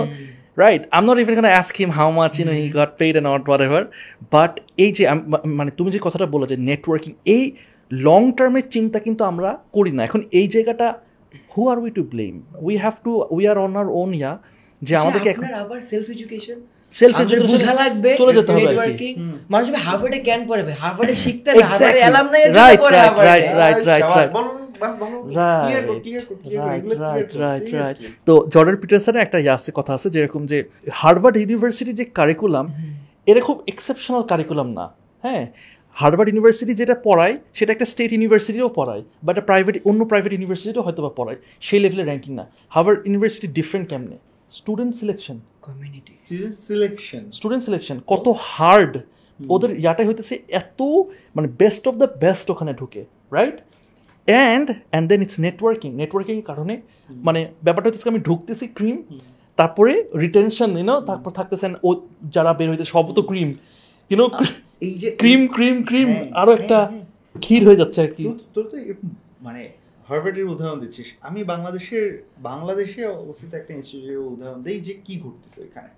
right 0.58 0.82
um 0.98 1.04
not 1.10 1.18
even 1.24 1.36
ask 1.56 1.74
him 1.82 1.92
how 1.98 2.08
much 2.20 2.34
you know 2.40 2.54
he 2.60 2.66
got 2.80 2.92
paid 3.02 3.14
and 3.16 3.30
not 3.32 3.44
whatever 3.68 3.84
but 4.34 4.54
এই 4.84 4.92
যে 4.98 5.04
মানে 5.60 5.72
তুমি 5.78 5.90
যে 5.96 6.00
কথাটা 6.08 6.28
বলো 6.34 6.46
যে 6.52 6.58
নেটওয়ার্কিং 6.70 7.12
এই 7.36 7.44
লং 7.92 8.22
টার্মের 8.38 8.66
চিন্তা 8.76 8.98
কিন্তু 9.06 9.22
আমরা 9.32 9.50
করি 9.76 9.92
না। 9.98 10.02
এখন 10.08 10.22
এই 10.40 10.48
জায়গাটা 10.56 10.88
who 11.54 11.62
are 11.72 11.78
we 11.84 11.92
to 11.98 12.04
blame 12.14 12.34
we 12.68 12.76
have 12.84 12.96
to 13.06 13.12
we 13.36 13.44
are 13.52 13.58
on 13.66 13.74
our 13.82 13.88
own 14.02 14.10
yeah 14.20 14.32
যে 14.82 14.94
আমাদেরকে 15.02 15.30
এখন 15.34 15.44
আবার 15.64 15.80
সেলফ 15.92 16.08
এডুকেশন 16.14 16.60
আমাদের 17.18 17.40
বোঝা 17.52 17.74
লাগবে 17.82 18.10
চলে 18.22 18.34
যেতে 18.38 18.52
হবে। 18.54 18.62
নেটওয়ার্কিং 18.62 19.12
মানুষ 19.54 19.68
হার্ভার্ডে 19.88 20.20
কেন 20.28 20.40
পড়বে 20.50 20.74
হার্ভার্ডে 20.82 21.16
শিখতে 21.24 21.48
হবে 21.52 21.64
হার্ভার্ডে 21.70 22.02
অ্যালামনাই 22.06 22.42
এর 22.46 22.52
জন্য 22.54 22.72
পড়ে 22.84 22.98
হার্ভার্ডে 23.06 23.30
রাইট 23.30 23.48
রাইট 23.62 23.80
রাইট 23.90 24.10
রাইট 24.12 24.32
তো 28.28 28.34
জর্ডান 28.54 28.78
পিটারসনের 28.82 29.22
একটা 29.26 29.38
ইয়ে 29.40 29.54
আছে 29.58 29.70
কথা 29.80 29.92
আছে 29.98 30.08
যেরকম 30.16 30.42
যে 30.52 30.58
হার্ভার্ড 30.92 31.36
ইউনিভার্সিটির 31.42 31.98
যে 32.00 32.06
কারিকুলাম 32.20 32.66
এটা 33.28 33.42
খুব 33.48 33.58
এক্সেপশনাল 33.68 34.22
কারিকুলাম 34.32 34.68
না 34.78 34.86
হ্যাঁ? 35.24 35.44
হার্ভার্ড 35.98 36.30
ইউনিভার্সিটি 36.30 36.74
যেটা 36.82 36.96
পড়ায় 37.08 37.36
সেটা 37.54 37.72
একটা 37.74 37.88
স্টেট 37.94 38.12
ইউনিভার্সিটিও 38.14 38.70
পড়ায় 38.80 39.04
বা 39.24 39.30
একটা 39.34 39.46
প্রাইভেট 39.50 39.76
অন্য 39.90 40.02
প্রাইভেট 40.12 40.32
ইউনিভার্সিটিও 40.34 40.84
হয়তো 40.88 41.02
বা 41.06 41.12
পড়ায় 41.20 41.40
সেই 41.62 41.80
লেভেলের 41.84 42.08
র্যাঙ্কিং 42.10 42.32
না। 42.40 42.46
হার্ভার্ড 42.72 43.00
ইউনিভার্সিটি 43.08 43.48
ডিফারেন্ট 43.58 43.86
কেমনে? 43.92 44.18
Student 44.52 44.94
selection 45.02 45.38
community 45.68 46.14
student 46.24 46.56
selection 46.68 47.24
student 47.38 47.64
selection 47.68 47.96
কত 48.14 48.26
হার্ড 48.48 48.94
ওদের 49.40 49.72
ইয়াটাই 49.80 50.06
হইতেছে 50.08 50.36
এত 50.62 50.80
মানে 51.36 51.48
বেস্ট 51.62 51.84
অফ 51.90 51.94
দ্য 52.02 52.08
বেস্ট 52.24 52.46
ওখানে 52.54 52.72
ঢুকে 52.74 53.02
right 53.32 53.58
and 54.28 54.68
and 54.92 55.06
then 55.10 55.20
it's 55.26 55.38
networking 55.46 55.90
networking 56.02 56.36
এর 56.38 56.46
কারণে 56.52 56.74
মানে 57.24 57.40
ব্যাপারটা 57.66 57.88
হচ্ছে 57.88 58.14
আমি 58.14 58.22
ঢুকতেছি 58.28 58.66
ক্রিম 58.78 58.98
তারপরে 59.58 59.94
রিটেনশন 60.24 60.70
ইউনো 60.78 60.96
তারপর 61.10 61.32
থাকতেছেন 61.32 61.72
ও 61.84 61.90
যারা 62.36 62.52
বের 62.54 62.70
হইতে 62.70 62.86
সব 62.86 63.06
তো 63.18 63.22
ক্রিম 63.30 63.50
ইউনো 64.12 64.26
এই 64.82 64.94
যে 65.02 65.10
ক্রিম 65.22 65.42
ক্রিম 65.56 65.76
ক্রিম 65.90 66.10
হ্যাঁ, 66.10 66.28
আরও 66.42 66.52
একটা 66.54 66.78
হ্যাঁ, 66.82 67.04
ক্ষীর 67.36 67.62
হয়ে 67.68 67.80
যাচ্ছে 67.82 68.00
আর 68.02 68.12
কি। 68.16 68.24
তোর 68.56 68.66
তো 68.72 68.76
মানে 69.42 69.62
হার্ভার্ডের 70.08 70.48
উদাহরণ 70.54 70.78
দিচ্ছিস। 70.84 71.08
আমি 71.22 71.40
বাংলাদেশের 71.44 72.06
বাংলাদেশে 72.50 73.02
অবস্থিত 73.16 73.52
একটা 73.54 73.72
ইনস্টিটিউটের 73.74 74.22
উদাহরণ 74.28 74.60
দিই 74.66 74.80
যে 74.88 74.94
কি 75.06 75.14
ঘটতেছে 75.24 75.60
এখানে 75.64 75.92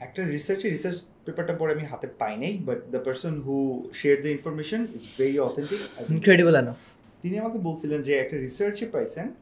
একটা 0.00 0.20
রিসার্চে 0.26 0.66
রিসার্চ 0.68 0.98
পেপারটা 1.24 1.54
পরে 1.60 1.70
আমি 1.76 1.84
হাতে 1.92 2.06
পাই 2.20 2.34
নাই 2.42 2.52
but 2.68 2.78
the 2.92 3.00
person 3.06 3.34
who 3.46 3.56
share 3.94 4.16
the 4.24 4.30
information 4.36 4.80
is 4.96 5.02
very 5.18 5.36
authentic 5.40 5.80
incredible 6.10 6.54
enough 6.60 6.80
তিনি 7.22 7.38
আমাকে 7.38 7.58
বলছিলেন 7.58 8.02
যে 8.02 8.12
একটা 8.18 8.36
রিসার্চে 8.36 8.86
পাইছেন 8.86 9.34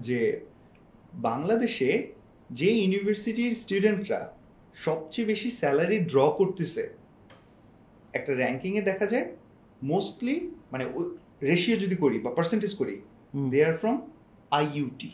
যে 0.00 0.40
বাংলাদেশে 1.14 2.08
যে 2.50 2.70
ইউনিভার্সিটির 2.70 3.54
স্টুডেন্টরা 3.54 4.32
সবচেয়ে 4.74 5.26
বেশি 5.26 5.50
স্যালারি 5.50 5.98
ড্র 5.98 6.30
করতেছে 6.30 6.88
একটা 8.12 8.32
র্যাঙ্কিংয়ে 8.34 8.82
দেখা 8.82 9.06
যায় 9.06 9.36
মোস্টলি 9.82 10.50
মানে 10.72 10.84
রেশিও 11.42 11.76
যদি 11.76 11.96
করি 11.96 12.18
বা 12.18 12.30
পার্সেন্টেজ 12.30 12.74
করি। 12.74 13.00
They 13.50 13.64
are 13.64 13.76
from 13.76 14.00
IUT 14.50 15.10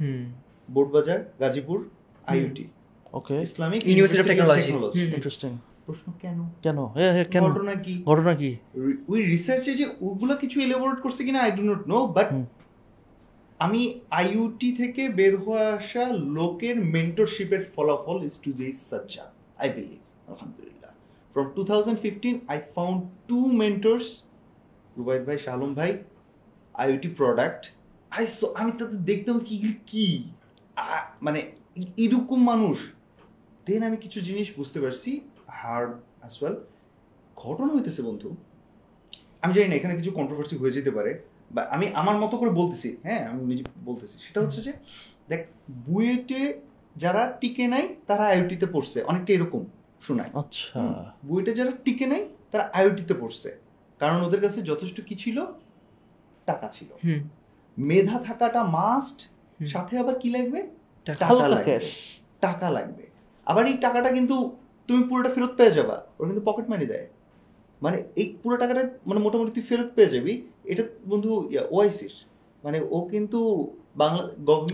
hmm. 0.00 0.32
Boardbazar 0.70 1.24
Gazipur 1.40 1.88
IUT 2.26 2.64
okay 3.12 3.34
Islamic 3.40 3.82
of 3.82 4.26
Technology. 4.26 4.60
Technology 4.60 5.04
interesting 5.04 5.58
প্রশ্ন 5.92 6.08
কেন? 6.24 6.38
কেন? 6.64 6.78
কেন? 7.32 7.44
ঘটনা 7.48 7.74
কি? 7.84 7.94
ঘটনা 8.10 8.32
কি? 8.40 8.50
ওই 9.12 9.20
রিসার্চে 9.32 9.72
যে 9.80 9.86
ওগুলো 10.08 10.34
কিছু 10.42 10.56
এলাবোরেট 10.66 10.98
করছে 11.04 11.22
কিনা 11.26 11.40
I 11.46 11.52
do 11.58 11.62
not 11.70 11.82
know 11.92 11.98
but 12.16 12.28
আমি 13.64 13.80
আইইউটি 14.20 14.68
থেকে 14.80 15.02
বের 15.18 15.34
হয়ে 15.44 15.66
আসা 15.78 16.04
লোকের 16.38 16.76
মেন্টরশিপের 16.94 17.62
ফলাফল 17.74 18.16
is 18.28 18.34
to 18.44 18.50
J 18.58 18.66
Sajja 18.90 19.24
I 19.62 19.68
believe 19.76 20.00
আলহামদুলিল্লাহ। 20.30 20.92
From 21.34 21.46
two 21.56 21.62
thousand 21.70 21.98
fifteen 22.04 22.34
I 22.52 22.58
found 22.74 22.98
two 23.30 23.38
mentors 23.62 24.06
Rubaid 24.98 25.22
ভাই 25.28 25.38
শালম 25.46 25.70
ভাই 25.78 25.90
আইওটি 26.82 27.08
প্রোডাক্ট 27.20 27.62
আই 28.16 28.24
আমি 28.60 28.70
তাদের 28.78 29.00
দেখতাম 29.10 29.36
কি? 29.48 29.56
কি 29.90 30.06
মানে 31.26 31.40
এরকম 32.04 32.40
মানুষ। 32.52 32.78
দেন 33.66 33.82
আমি 33.88 33.98
কিছু 34.04 34.18
জিনিস 34.28 34.48
বুঝতে 34.58 34.78
পারছি 34.84 35.10
হার্ড 35.62 35.90
অ্যাজ 36.20 36.42
ওয়েল। 36.42 36.56
ঘটনা 37.36 37.72
হইতেছে 37.74 38.02
বন্ধু 38.02 38.28
আমি 39.42 39.54
জানি 39.54 39.68
না 39.68 39.74
এখানে 39.74 39.96
কিছু 39.96 40.10
কন্ট্রোভার্সি 40.10 40.56
হয়ে 40.56 40.70
যেতে 40.70 40.90
পারে 40.90 41.18
বা 41.50 41.62
আমি 41.70 41.86
আমার 41.94 42.18
মতো 42.18 42.36
করে 42.36 42.50
বলতেছি 42.50 42.96
হ্যাঁ 43.02 43.28
আমি 43.28 43.42
নিজে 43.44 43.64
বলতেছি। 43.84 44.18
সেটা 44.18 44.40
হচ্ছে 44.40 44.60
যে 44.60 44.72
দেখ 45.28 45.46
বুয়েটে 45.84 46.60
যারা 46.96 47.38
টিকে 47.40 47.68
নাই 47.68 47.96
তারা 48.06 48.24
আইওটিতে 48.26 48.66
পড়ছে 48.66 49.02
অনেকটা 49.02 49.32
এরকম 49.32 49.64
শোনায়। 50.00 50.30
আচ্ছা। 50.34 50.80
বুয়েটে 51.24 51.52
যারা 51.54 51.70
টিকে 51.84 52.06
নাই 52.06 52.28
তারা 52.52 52.70
আইওটিতে 52.72 53.14
পড়ছে 53.14 53.58
কারণ 54.00 54.22
ওদের 54.22 54.40
কাছে 54.40 54.62
যথেষ্ট 54.62 55.00
কি 55.00 55.14
ছিল? 55.14 55.46
টাকা 56.46 56.68
ছিল। 56.68 56.90
হুম। 57.04 57.20
মেধা 57.78 58.18
থাকাটা 58.18 58.64
মাস্ট 58.64 59.18
সাথে 59.66 59.98
আবার 59.98 60.18
কি 60.18 60.30
লাগবে? 60.30 60.60
টাকা। 61.06 61.20
টাকা 61.26 61.48
লাগবে। 61.48 61.78
টাকা 62.40 62.70
লাগবে। 62.70 63.04
আবার 63.46 63.66
এই 63.66 63.76
টাকাটা 63.76 64.12
কিন্তু 64.12 64.56
তুমি 64.92 65.02
পুরোটা 65.10 65.30
ফেরত 65.34 65.52
পেয়ে 65.58 65.72
যাবা। 65.78 65.96
ওরা 66.18 66.26
কিন্তু 66.30 66.44
পকেট 66.48 66.66
মানি 66.72 66.86
দেয়। 66.92 67.06
মানে 67.84 67.98
এই 68.20 68.26
পুরো 68.42 68.56
টাকাটা 68.62 68.82
মানে 69.08 69.20
মোটামুটি 69.24 69.50
তুই 69.56 69.64
ফেরত 69.70 69.88
পেয়ে 69.96 70.10
যাবি। 70.14 70.32
এটা 70.72 70.82
বন্ধু 71.10 71.30
ওআইসির 71.74 72.14
মানে 72.64 72.78
ও 72.96 72.98
কিন্তু 73.12 73.40
বাংলা 74.02 74.22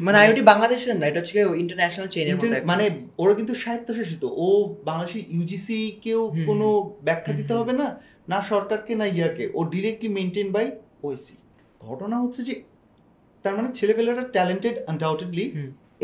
মানে 0.07 0.17
আইওটি 0.23 0.43
বাংলাদেশের 0.53 0.95
না 1.01 1.05
এটা 1.11 1.19
হচ্ছে 1.21 1.35
ইন্টারন্যাশনাল 1.63 2.09
চেইনের 2.15 2.35
মতো 2.37 2.47
মানে 2.73 2.85
ওরা 3.23 3.33
কিন্তু 3.39 3.55
স্বায়ত্তশাসিত। 3.63 4.25
ও 4.45 4.47
বাংলাদেশের 4.89 5.23
ইউজিসি 5.35 5.79
কেও 6.05 6.21
কোনো 6.49 6.67
ব্যাখ্যা 7.07 7.33
দিতে 7.39 7.53
হবে 7.59 7.73
না 7.81 7.87
না 8.33 8.39
সরকারকে 8.51 8.93
না 9.01 9.07
ইয়াকে। 9.17 9.45
ও 9.59 9.61
ডিরেক্টলি 9.75 10.09
মেনটেন 10.19 10.49
বাই 10.57 10.67
ওইসি 11.07 11.37
ঘটনা 11.87 12.17
হচ্ছে 12.23 12.41
যে 12.49 12.55
তার 13.45 13.55
মানে 13.59 13.69
ছেলেপেলেরা 13.79 14.25
ট্যালেন্টেড 14.37 14.77
আনডাউটেডলি 14.91 15.47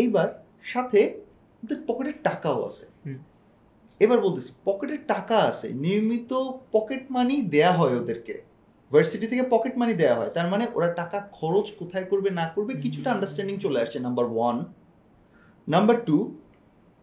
এইবার 0.03 0.29
সাথে 0.73 1.01
ওদের 1.63 1.79
পকেটে 1.89 2.13
টাকাও 2.29 2.59
আছে। 2.69 2.85
এবার 4.01 4.21
বলতেছি 4.21 4.53
পকেটে 4.65 4.97
টাকা 4.97 5.37
আছে 5.37 5.69
নিয়মিত 5.69 6.33
পকেট 6.73 7.03
মানি 7.11 7.43
দেয়া 7.43 7.73
হয় 7.73 7.97
ওদেরকে। 7.97 8.43
ভার্সিটি 8.93 9.27
থেকে 9.27 9.43
পকেট 9.51 9.79
মানি 9.79 9.95
দেওয়া 9.95 10.15
হয় 10.15 10.29
তার 10.29 10.49
মানে 10.49 10.67
ওরা 10.75 10.93
টাকা 10.93 11.29
খরচ 11.33 11.73
কোথায় 11.79 12.05
করবে 12.05 12.31
না 12.31 12.47
করবে 12.55 12.75
কিছুটা 12.75 13.13
আন্ডারস্ট্যান্ডিং 13.13 13.59
চলে 13.59 13.81
আসছে 13.81 13.99
number 13.99 14.25
one 14.25 14.65
number 15.69 16.05
two 16.07 16.39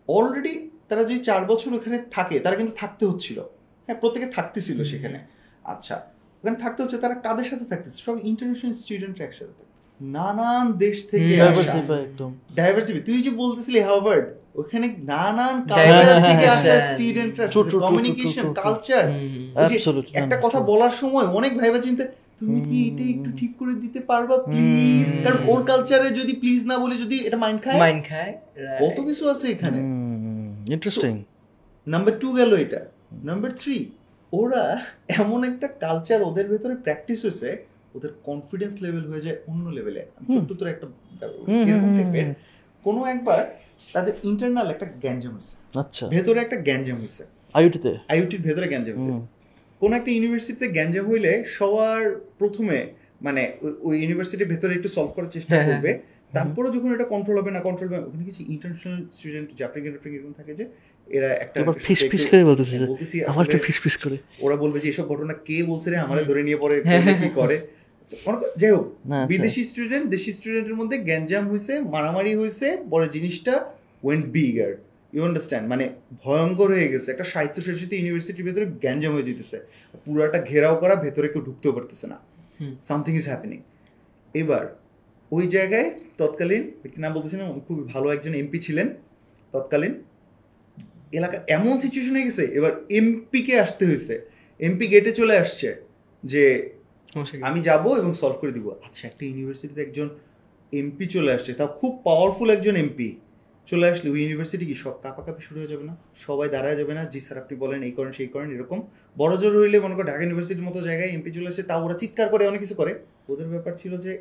already 0.08 0.70
তারা 0.90 1.04
যে 1.04 1.20
চার 1.20 1.46
বছর 1.46 1.74
ওখানে 1.74 2.04
থাকে 2.12 2.40
তারা 2.40 2.56
কিন্তু 2.56 2.74
থাকতে 2.78 3.06
হচ্ছিল। 3.06 3.40
হ্যাঁ 3.86 4.00
প্রত্যেকে 4.00 4.26
থাকতেছিল 4.26 4.84
সেখানে। 4.84 5.20
আচ্ছা 5.64 6.02
ওখানে 6.44 6.56
থাকতে 6.56 6.84
হচ্ছে 6.84 6.98
তারা 6.98 7.16
কাদের 7.16 7.46
সাথে 7.46 7.66
থাকতেছে? 7.66 7.98
সব 7.98 8.18
ইন্টারন্যাশনাল 8.24 8.74
স্টুডেন্টরা 8.74 9.26
একসাথে 9.26 9.54
থাকতেছে। 9.60 9.88
নানান 10.02 10.72
দেশ 10.72 11.08
থেকে 11.10 11.42
Diversify 11.42 11.94
একদম। 11.94 12.36
ডাইভার্সিটি 12.56 13.00
তুই 13.00 13.22
যে 13.22 13.30
বলতেছিলি 13.30 13.80
হার্ভার্ড 13.80 14.26
ওখানে 14.56 14.88
নানান 15.04 15.56
কালচার 15.70 16.18
থেকে 16.30 16.48
আসা 16.56 16.74
স্টুডেন্টরা 16.90 17.46
কমিউনিকেশন. 17.86 18.46
কালচার 18.60 19.06
একটা 20.14 20.38
কথা 20.42 20.60
বলার 20.70 20.94
সময় 21.02 21.28
অনেক 21.38 21.52
ভাইবা 21.58 21.80
চিন্তা 21.80 22.04
তুমি 22.40 22.60
কি 22.62 22.78
এটা 22.90 23.04
একটু 23.16 23.30
ঠিক 23.40 23.52
করে 23.60 23.74
দিতে 23.74 24.00
পারবা 24.00 24.36
প্লিজ 24.50 25.08
কারণ 25.24 25.40
ওর 25.48 25.62
কালচারে 25.64 26.10
যদি 26.10 26.34
প্লিজ 26.34 26.62
না 26.66 26.76
বলে 26.80 26.96
যদি 26.96 27.16
এটা 27.28 27.38
মাইন্ড 27.38 27.60
খায় 27.64 27.80
মাইন্ড 27.80 28.02
খায় 28.10 28.34
কত 28.82 28.98
কিছু 29.02 29.24
আছে 29.30 29.46
এখানে। 29.48 29.80
ইন্টারেস্টিং 30.76 31.14
নাম্বার 31.88 32.14
টু 32.20 32.28
গেল 32.32 32.52
এটা। 32.56 32.82
নাম্বার 33.24 33.52
থ্রি 33.58 33.78
ওরা 34.34 34.64
এমন 35.20 35.40
একটা 35.44 35.68
কালচার 35.84 36.20
ওদের 36.22 36.46
ভেতরে 36.48 36.76
প্র্যাকটিস 36.76 37.20
হয়েছে 37.26 37.50
ওদের 37.96 38.12
কনফিডেন্স 38.24 38.74
লেভেল 38.84 39.04
হয়ে 39.12 39.22
যায় 39.22 39.38
অন্য 39.48 39.66
লেভেলে 39.70 40.02
ছোট্ট 40.34 40.50
তোর 40.60 40.68
একটা 40.68 40.86
এরকম 41.70 41.90
টাইপের 41.98 42.28
কোনো 42.86 43.02
একবার 43.06 43.42
তাদের 43.90 44.14
ইন্টারনাল 44.24 44.68
একটা 44.70 44.88
গ্যাঞ্জাম 45.02 45.32
হয়েছে 45.32 45.56
আচ্ছা। 45.80 46.04
ভেতরে 46.08 46.40
একটা 46.40 46.58
গ্যাঞ্জাম 46.62 46.98
হয়েছে 46.98 47.24
আইওটিতে? 47.56 47.92
আইওটির 48.08 48.42
ভেতরে 48.42 48.68
গ্যাঞ্জাম 48.68 48.96
হয়েছে 48.98 49.14
কোন 49.82 49.92
একটা 49.94 50.10
ইউনিভার্সিটিতে 50.12 50.68
গ্যাঞ্জাম 50.68 51.06
হইলে 51.08 51.32
সবার 51.50 52.02
প্রথমে 52.40 52.78
মানে 53.22 53.42
ওই- 53.82 53.98
ইউনিভার্সিটির 54.00 54.48
ভেতরে 54.48 54.72
একটু 54.76 54.88
সলভ 54.88 55.12
করার 55.14 55.32
চেষ্টা 55.32 55.52
হ্যাঁ, 55.54 55.68
করবে। 55.70 55.92
তারপরে 56.34 56.68
যখন 56.72 56.90
এটা 56.94 57.06
কন্ট্রোল 57.06 57.36
হবে 57.38 57.52
না 57.52 57.60
কন্ট্রোল 57.60 57.88
হবে 57.90 58.06
ওখানে 58.08 58.24
কিছু 58.26 58.42
ইন্টারন্যাশনাল 58.48 59.00
স্টুডেন্ট 59.12 59.48
আফ্রিকান 59.62 59.92
আফ্রিকান 59.92 60.18
এরকম 60.18 60.34
থাকে 60.34 60.52
যে 60.54 60.66
এরা 61.08 61.30
একটা 61.36 61.58
ফিস 61.80 62.00
ফিস 62.12 62.24
করে 62.28 62.42
বলতেছে 62.44 62.76
আমার 63.28 63.44
একটু 63.46 63.60
ফিস 63.60 63.78
ফিস 63.80 63.96
করে। 64.04 64.18
ওরা 64.42 64.56
বলবে 64.56 64.78
যে 64.80 64.88
এসব 64.90 65.06
ঘটনা 65.08 65.34
কে 65.46 65.58
বলছে 65.64 65.88
রে? 65.90 65.98
আমারে 65.98 66.22
ধরে 66.24 66.42
নিয়ে 66.44 66.58
পরে 66.58 66.76
কি 67.22 67.30
কর- 67.30 67.64
যাই 68.62 68.72
হোক 68.72 68.86
আচ্ছা। 68.88 69.28
বিদেশি 69.28 69.62
স্টুডেন্ট 69.64 70.06
দেশি 70.10 70.32
স্টুডেন্টের 70.34 70.76
মধ্যে 70.76 70.98
গ্যাঞ্জাম 71.10 71.44
হয়েছে 71.48 71.74
মারামারি 71.94 72.32
হয়েছে 72.36 72.68
পরে 72.90 73.08
জিনিসটা 73.10 73.54
ওয়েন্ট 74.04 74.26
বিগার 74.26 74.72
ইউ 75.14 75.22
আন্ডারস্ট্যান্ড 75.26 75.66
মানে 75.68 75.86
ভয়ঙ্কর 76.24 76.68
হয়ে 76.76 76.90
গেছে 76.94 77.08
একটা 77.12 77.24
সাহিত্য 77.24 77.58
শাসিত 77.62 77.92
ইউনিভার্সিটির 77.94 78.46
ভেতরে 78.46 78.66
গ্যাঞ্জাম 78.84 79.12
হয়ে 79.14 79.24
যেতেছে। 79.24 79.58
পুরাটা 80.06 80.40
ঘেরাও 80.40 80.76
করা 80.80 80.96
ভেতরে 80.96 81.28
কেউ 81.28 81.42
ঢুকতেও 81.42 81.74
পারতেছে 81.74 82.08
না। 82.08 82.18
সামথিং 82.84 83.14
ইজ 83.16 83.26
হ্যাপেনিং 83.28 83.60
এবার 84.36 84.66
ওই 85.32 85.48
জায়গায় 85.48 85.88
তৎকালীন 86.18 86.64
নাম 86.98 87.14
বলতেছি 87.14 87.36
না 87.38 87.44
খুবই 87.68 87.84
ভালো 87.84 88.08
একজন 88.12 88.34
এমপি 88.34 88.60
ছিলেন 88.60 88.88
তৎকালীন। 89.54 89.94
এলাকা 91.12 91.38
এমন 91.48 91.80
সিচুয়েশন 91.80 92.14
হয়ে 92.16 92.26
গেছে 92.26 92.44
এবার 92.58 92.72
এমপি 92.90 93.40
কে 93.42 93.60
আসতে 93.60 93.86
হয়েছে। 93.86 94.14
এমপি 94.60 94.88
গেটে 94.88 95.12
চলে 95.12 95.36
আসছে 95.38 95.76
যে? 96.24 96.44
আমি 97.50 97.60
যাব 97.70 97.84
এবং 98.02 98.12
সলভ 98.22 98.38
করে 98.42 98.52
দিব। 98.58 98.68
আচ্ছা 98.88 99.04
একটা 99.10 99.24
ইউনিভার্সিটিতে 99.30 99.82
একজন 99.88 100.08
এমপি 100.80 101.06
চলে 101.16 101.32
আসছে। 101.38 101.52
তাও 101.60 101.70
খুব 101.80 101.92
পাওয়ারফুল 102.08 102.50
একজন 102.58 102.76
এমপি 102.84 103.10
চলে 103.68 103.86
আসলে, 103.94 104.08
ওই 104.14 104.20
ইউনিভার্সিটি 104.26 104.66
কি 104.70 104.76
সব 104.84 104.96
কাপাকাপি 105.04 105.42
শুরু 105.48 105.58
হয়ে 105.62 105.72
যাবে 105.74 105.84
না? 105.90 105.94
সবাই 106.26 106.48
দাঁড়ায় 106.56 106.78
যাবে 106.80 106.94
না? 106.98 107.04
জি 107.12 107.20
স্যার, 107.26 107.38
আপনি 107.44 107.54
বলেন, 107.64 107.80
এই 107.88 107.94
করেন, 107.98 108.12
সেই 108.20 108.30
করেন, 108.36 108.50
এরকম। 108.56 108.80
বড় 109.22 109.34
জোর 109.42 109.54
হইলে 109.62 109.78
মনে 109.86 109.96
করো 109.98 110.06
ঢাকা 110.12 110.22
ইউনিভার্সিটির 110.26 110.66
মতো 110.70 110.80
জায়গায় 110.88 111.10
এমপি 111.16 111.30
চলে 111.38 111.48
আসছে 111.52 111.64
তাও 111.70 111.80
ওরা 111.86 111.96
চিৎকার 112.02 112.28
করে, 112.34 112.44
অনেক 112.52 112.62
কিছু 112.66 112.76
করে। 112.82 112.92
ওদের 113.32 113.48
ব্যাপার 113.54 113.74
ছিল 113.82 113.94
যে, 114.06 114.14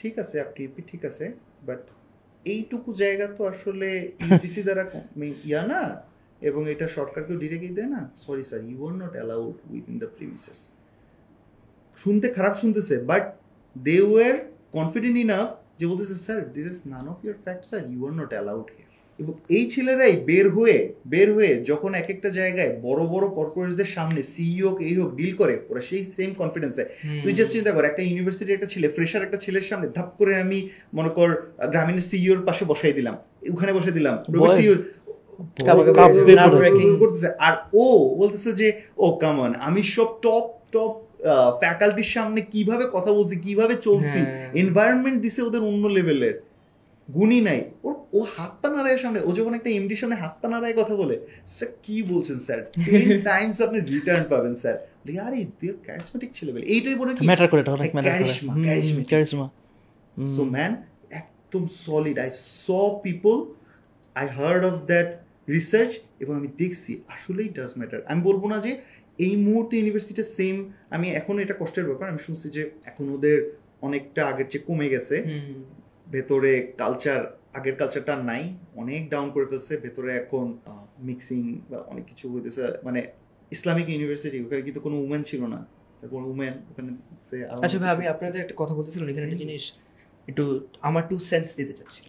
ঠিক 0.00 0.14
আছে, 0.22 0.36
আপনি 0.44 0.58
এমপি 0.66 0.82
ঠিক 0.90 1.02
আছে 1.10 1.24
বাট 1.68 1.82
এইটুকু 2.44 2.90
জায়গা 3.02 3.26
তো 3.38 3.42
আসলে 3.52 3.88
ইউজিসি 4.26 4.60
দ্বারা 4.66 4.84
ইয়া 5.50 5.62
না। 5.72 5.82
এবং 6.48 6.62
এটা 6.72 6.86
সরকারকেও 6.98 7.36
ডিরেক্টলি 7.42 7.72
দেয় 7.78 7.90
না। 7.94 8.00
Sorry 8.24 8.44
sir 8.50 8.60
you 8.70 8.78
are 8.88 8.94
not 9.02 9.12
allowed 9.18 9.56
within 9.72 9.96
the 10.02 10.08
premises 10.16 10.60
শুনতে 12.00 12.26
খারাপ 12.28 12.54
শুনতেছে 12.56 12.94
but 13.06 13.22
they 13.76 13.96
were 14.04 14.32
confident 14.72 15.16
enough 15.18 15.48
যে 15.78 15.84
বলতেছে 15.86 16.14
sir 16.24 16.40
this 16.54 16.66
is 16.66 16.78
none 16.86 17.04
of 17.08 17.18
your 17.24 17.36
fact 17.44 17.62
sir 17.66 17.80
you 17.86 18.00
are 18.06 18.12
not 18.12 18.30
allowed 18.32 18.68
here 18.70 18.88
এবং 19.18 19.34
এই 19.48 19.64
ছেলেরাই 19.70 20.14
বের 20.28 20.46
হয়ে 20.50 20.76
বের 21.06 21.28
হয়ে 21.34 21.52
যখন 21.64 21.90
এক 21.94 22.08
একটা 22.10 22.28
জায়গায় 22.30 22.70
বড় 22.82 23.02
বড় 23.06 23.26
কর্পোরেটদের 23.30 23.90
সামনে 23.96 24.20
সিইও 24.32 24.70
এই 24.82 24.94
হোক 24.96 25.10
ডিল 25.16 25.32
করে 25.36 25.54
ওরা 25.68 25.82
সেই 25.88 26.02
সেম 26.16 26.30
কনফিডেন্সে 26.34 26.84
তুই 27.22 27.32
জাস্ট 27.32 27.52
চিন্তা 27.52 27.70
কর 27.72 27.84
একটা 27.84 28.02
ইউনিভার্সিটির 28.02 28.56
একটা 28.56 28.70
ছেলে 28.72 28.86
ফ্রেশার 28.88 29.22
একটা 29.22 29.38
ছেলের 29.44 29.64
সামনে 29.64 29.86
ধাপ 29.96 30.08
করে 30.18 30.32
আমি 30.36 30.58
মনে 30.94 31.10
কর 31.10 31.28
আহ, 31.34 31.42
গ্রামীণের 31.72 32.06
সিইওর 32.10 32.40
পাশে 32.44 32.64
বসাই 32.64 32.92
দিলাম 32.92 33.14
ওখানে 33.50 33.72
বসে 33.72 33.92
দিলাম 33.92 34.14
আর 37.40 37.54
ও 37.76 37.84
বলতেছে 38.16 38.50
যে 38.52 38.68
ও 38.96 39.06
কামান 39.16 39.50
আমি 39.60 39.80
সব 39.94 40.08
টপ 40.22 40.44
টপ 40.72 40.92
ফ্যাকাল্টির 41.60 42.10
সামনে 42.10 42.40
কীভাবে 42.52 42.84
কথা 42.92 43.10
বলছি 43.12 43.36
কীভাবে 43.40 43.74
চলছি 43.78 44.20
হ্যাঁ। 44.20 44.50
এনভায়রনমেন্ট 44.54 45.18
দিছে 45.22 45.40
ওদের 45.42 45.62
অন্য 45.62 45.84
লেভেলের 45.88 46.36
গুণই 47.08 47.40
নাই। 47.40 47.60
ওর 47.82 47.94
ও 48.12 48.20
হাত 48.34 48.52
পা 48.62 48.68
নাড়ায় 48.68 48.98
সামনে 48.98 49.20
ও 49.20 49.30
যখন 49.32 49.52
একটা 49.54 49.70
এমডির 49.70 50.00
সামনে 50.02 50.16
হাত 50.16 50.34
পা 50.40 50.46
নাড়ায় 50.48 50.76
কথা 50.76 50.94
বলে 50.96 51.16
স্যার 51.46 51.70
কি 51.82 51.96
বলছেন 52.02 52.38
স্যার 52.38 52.58
টাইমস 53.24 53.56
আপনি 53.66 53.78
রিটার্ন 53.92 54.24
পাবেন 54.28 54.54
স্যার 54.54 54.76
আরে 55.26 55.38
দেয়ার 55.60 55.76
ক্যারিসমেটিক 55.86 56.30
ছেলে 56.34 56.50
বলে 56.52 56.64
এইটাই 56.66 56.96
বলে 57.00 57.12
কি? 57.14 57.22
ম্যাটার 57.30 57.48
করে 57.48 57.62
অনেক 57.70 57.90
ম্যাটার 57.94 58.12
করে। 58.12 59.04
ক্যারিশমা 59.10 59.46
সো 60.16 60.42
ম্যান 60.54 60.72
একদম 61.20 61.62
solid 61.84 62.16
I 62.18 62.30
saw 62.58 62.66
people 63.04 63.36
I 64.16 64.26
heard 64.28 64.62
of 64.64 64.74
that 64.86 65.08
research 65.48 65.90
এবং 66.20 66.32
আমি 66.36 66.48
দেখছি 66.58 66.92
আসলেই 67.14 67.48
ডাজ 67.48 67.72
ম্যাটার 67.78 68.00
আমি 68.06 68.20
বলব 68.22 68.42
না 68.46 68.56
যে 68.58 68.72
এই 69.26 69.34
মুহূর্তে 69.46 69.74
ইউনিভার্সিটির 69.80 70.28
সেম 70.38 70.56
আমি 70.94 71.06
এখন 71.20 71.34
এটা 71.44 71.54
কষ্টের 71.60 71.86
ব্যাপার 71.88 72.06
আমি 72.12 72.20
শুনছি 72.26 72.46
যে 72.56 72.62
এখন 72.90 73.04
ওদের 73.16 73.36
অনেকটা 73.86 74.20
আগের 74.30 74.46
চেয়ে 74.50 74.64
কমে 74.68 74.86
গেছে। 74.94 75.16
ভেতরে 76.14 76.52
কালচার 76.82 77.20
আগের 77.58 77.76
কালচারটা 77.80 78.14
নাই 78.30 78.42
অনেক 78.82 79.02
ডাউন 79.12 79.28
করে 79.34 79.46
ফেলছে। 79.50 79.72
ভেতরে 79.84 80.10
এখন 80.22 80.46
মিক্সিং 81.08 81.40
বা 81.70 81.78
অনেক 81.92 82.04
কিছু 82.10 82.24
হইতেছে 82.32 82.62
মানে 82.86 83.00
ইসলামিক 83.52 83.86
ইউনিভার্সিটি 83.94 84.38
ওখানে 84.44 84.62
কিন্তু 84.66 84.80
কোনো 84.86 84.96
উমেন 85.04 85.22
ছিল 85.30 85.42
না। 85.54 85.60
তারপর 86.00 86.20
উমেন 86.32 86.54
ওখানে 86.70 86.90
সে 87.28 87.36
আচ্ছা 87.64 87.78
ভাই 87.82 87.90
আমি। 87.96 88.04
আপনাদের 88.14 88.38
একটা 88.44 88.56
কথা 88.62 88.74
বলতেছিলাম 88.78 89.06
এখানে 89.12 89.24
একটা 89.28 89.38
জিনিস 89.44 89.64
একটু 90.28 90.44
আমার 90.88 91.02
টু 91.10 91.16
সেন্স 91.30 91.48
দিতে 91.60 91.74
চাচ্ছি 91.80 92.02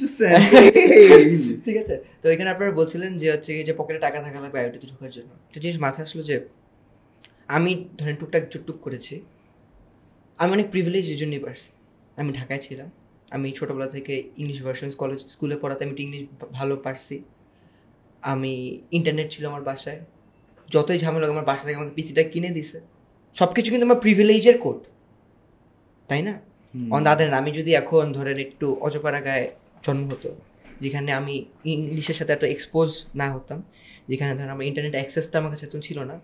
ঠিক 1.66 1.76
আছে? 1.82 1.94
তো 2.22 2.26
এখানে 2.34 2.48
আপনারা 2.54 2.70
বলছিলেন 2.80 3.10
যে 3.20 3.26
হচ্ছে 3.34 3.52
যে 3.68 3.72
পকেটে 3.80 4.00
টাকা 4.06 4.18
থাকা 4.26 4.38
লাগবে 4.44 4.58
আইওটিতে 4.60 4.86
ঢোকার 4.92 5.10
জন্য। 5.16 5.30
একটা 5.48 5.60
জিনিস 5.64 5.78
মাথায় 5.84 6.04
আসলো 6.08 6.22
যে 6.30 6.36
আমি 7.48 7.88
ধরেন 7.98 8.16
টুকটাক 8.16 8.44
চুকটুক 8.50 8.78
করেছি। 8.80 9.14
আমি 10.38 10.52
অনেক 10.52 10.70
প্রিভিলেজ 10.70 11.04
এই 11.10 11.16
জন্যই 11.16 11.38
পারছি 11.38 11.70
আমি 12.16 12.32
ঢাকায় 12.32 12.58
ছিলাম। 12.58 12.90
আমি 13.30 13.52
ছোটোবেলা 13.52 13.86
থেকে 13.86 14.14
ইংলিশ 14.36 14.62
ভার্সন 14.62 14.90
কলেজ 14.90 15.20
স্কুলে 15.26 15.56
পড়াতে 15.56 15.84
আমি 15.84 15.94
ইংলিশ 16.02 16.22
ভালো 16.52 16.76
পারছি। 16.76 17.22
আমি 18.22 18.80
ইন্টারনেট 18.92 19.28
ছিল 19.30 19.46
আমার 19.46 19.62
বাসায়। 19.62 20.00
যতই 20.68 20.98
ঝামেলা 20.98 21.26
আমার 21.28 21.44
বাসা 21.44 21.62
থেকে 21.62 21.76
আমাকে 21.76 21.94
পিসিটা 21.94 22.22
কিনে 22.22 22.50
দিছে। 22.50 22.80
সব 23.34 23.50
কিছু 23.54 23.70
কিন্তু 23.70 23.86
আমার 23.86 24.00
প্রিভিলেজের 24.00 24.58
কোড 24.58 24.78
তাই 26.08 26.22
না? 26.22 26.34
অন 26.90 27.02
দাদের 27.04 27.34
আমি 27.34 27.50
যদি 27.50 27.74
এখন 27.74 28.12
ধরেন 28.12 28.38
একটু 28.38 28.66
অজপাড়া 28.80 29.20
গায়ে 29.20 29.50
জন্ম 29.84 30.10
হতো 30.10 30.30
যেখানে 30.80 31.12
আমি 31.12 31.34
ইংলিশের 31.64 32.14
সাথে 32.14 32.32
এত 32.32 32.44
এক্সপোজ 32.44 33.06
না 33.14 33.32
হতাম 33.32 33.62
যেখানে 34.08 34.34
ধরেন 34.34 34.50
আমার 34.50 34.64
ইন্টারনেট 34.64 34.94
অ্যাক্সেসটা 34.94 35.38
আমার 35.38 35.50
কাছে 35.50 35.66
এত 35.66 35.76
ছিল 35.76 35.98
না 36.00 36.20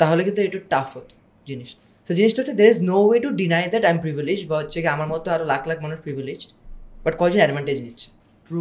তাহলে 0.00 0.20
কিন্তু 0.26 0.40
একটু 0.48 0.58
টাফ 0.72 0.88
হতো 0.96 1.14
জিনিস। 1.48 1.70
তো 2.06 2.10
জিনিসটা 2.18 2.38
হচ্ছে 2.40 2.54
there 2.60 2.68
is 2.74 2.78
no 2.90 2.98
way 3.06 3.18
to 3.24 3.30
deny 3.40 3.62
that 3.72 3.82
I 3.88 3.92
am 3.94 4.00
privilege 4.04 4.38
বা 4.50 4.56
হচ্ছে 4.60 4.78
কি 4.82 4.88
আমার 4.96 5.08
মতো 5.12 5.26
আরও 5.34 5.44
লাখ 5.52 5.62
লাখ 5.70 5.78
মানুষ 5.84 5.98
প্রিভিলেজ 6.06 6.40
বাট 7.04 7.14
কয়জন 7.20 7.40
অ্যাডভান্টেজ 7.42 7.78
নিচ্ছে? 7.86 8.08
ট্রু 8.46 8.60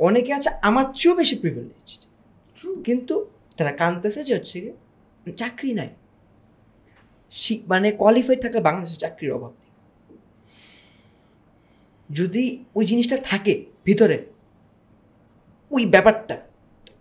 অনেকে 0.00 0.30
আছে 0.38 0.50
আমার 0.68 0.86
চেয়েও 0.98 1.14
বেশি 1.20 1.36
প্রিভিলেজড 1.42 2.02
ট্রু 2.56 2.70
কিন্তু 2.86 3.14
তারা 3.56 3.72
কানতেছে 3.80 4.20
যে 4.28 4.32
হচ্ছে 4.38 4.56
কি 5.22 5.30
চাকরি 5.42 5.70
নাই। 5.80 5.90
মানে 7.72 7.88
কোয়ালিফাইড 8.00 8.38
থাকলে 8.44 8.60
বাংলাদেশে 8.68 8.98
চাকরির 9.04 9.32
অভাব 9.36 9.52
নেই। 9.60 9.70
যদি 12.08 12.44
ওই 12.78 12.84
জিনিসটা 12.90 13.16
থাকে 13.30 13.54
ভিতরে 13.88 14.16
ওই 15.70 15.82
ব্যাপারটা 15.94 16.36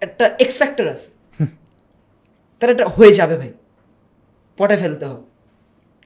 একটা 0.01 0.25
এক্স 0.43 0.55
ফ্যাক্টর 0.61 0.85
আছে। 0.95 1.09
তার 2.61 2.69
এটা 2.73 2.85
হয়ে 2.95 3.11
যাবে 3.19 3.35
ভাই। 3.41 3.51
পটায় 4.59 4.79
ফেলতে 4.83 5.05
হবে। 5.09 5.23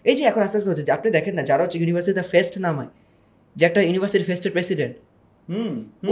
এই 0.05 0.15
যে 0.17 0.23
এখন 0.29 0.41
আস্তে 0.45 0.57
আস্তে 0.59 0.69
হচ্ছে 0.71 0.83
আপনি 0.97 1.07
দেখেন 1.17 1.33
না 1.37 1.43
যারা 1.49 1.61
হচ্ছে 1.63 1.77
ইউনিভার্সিটিতে 1.81 2.23
ফেস্ট 2.33 2.53
নামায় 2.65 2.91
যে 3.55 3.63
একটা 3.69 3.79
ইউনিভার্সিটি 3.87 4.25
ফেস্টের 4.29 4.51
প্রেসিডেন্ট। 4.55 4.93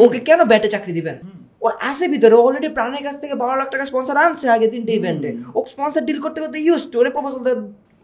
ওকে 0.04 0.20
কেন 0.28 0.40
ব্যাটে 0.52 0.68
চাকরি 0.74 0.94
দিবেন? 1.00 1.18
ওর 1.64 1.74
আছে 1.90 2.06
ভিতরে 2.14 2.36
অলরেডি 2.46 2.70
প্রাণের 2.78 3.04
কাছ 3.08 3.16
থেকে 3.24 3.36
বারো 3.42 3.54
লাখ 3.62 3.68
টাকা 3.74 3.86
স্পন্সর 3.90 4.16
আনছে 4.26 4.46
আগে 4.56 4.68
তিনটে 4.74 4.92
ইভেন্টে 5.00 5.30
ও 5.58 5.60
স্পন্সর 5.74 6.02
ডিল 6.08 6.20
করতে 6.26 6.40
করতে 6.44 6.58
ইউজ 6.68 6.82
টু 6.92 6.96
ওরে 7.02 7.12
প্রপোজাল 7.16 7.42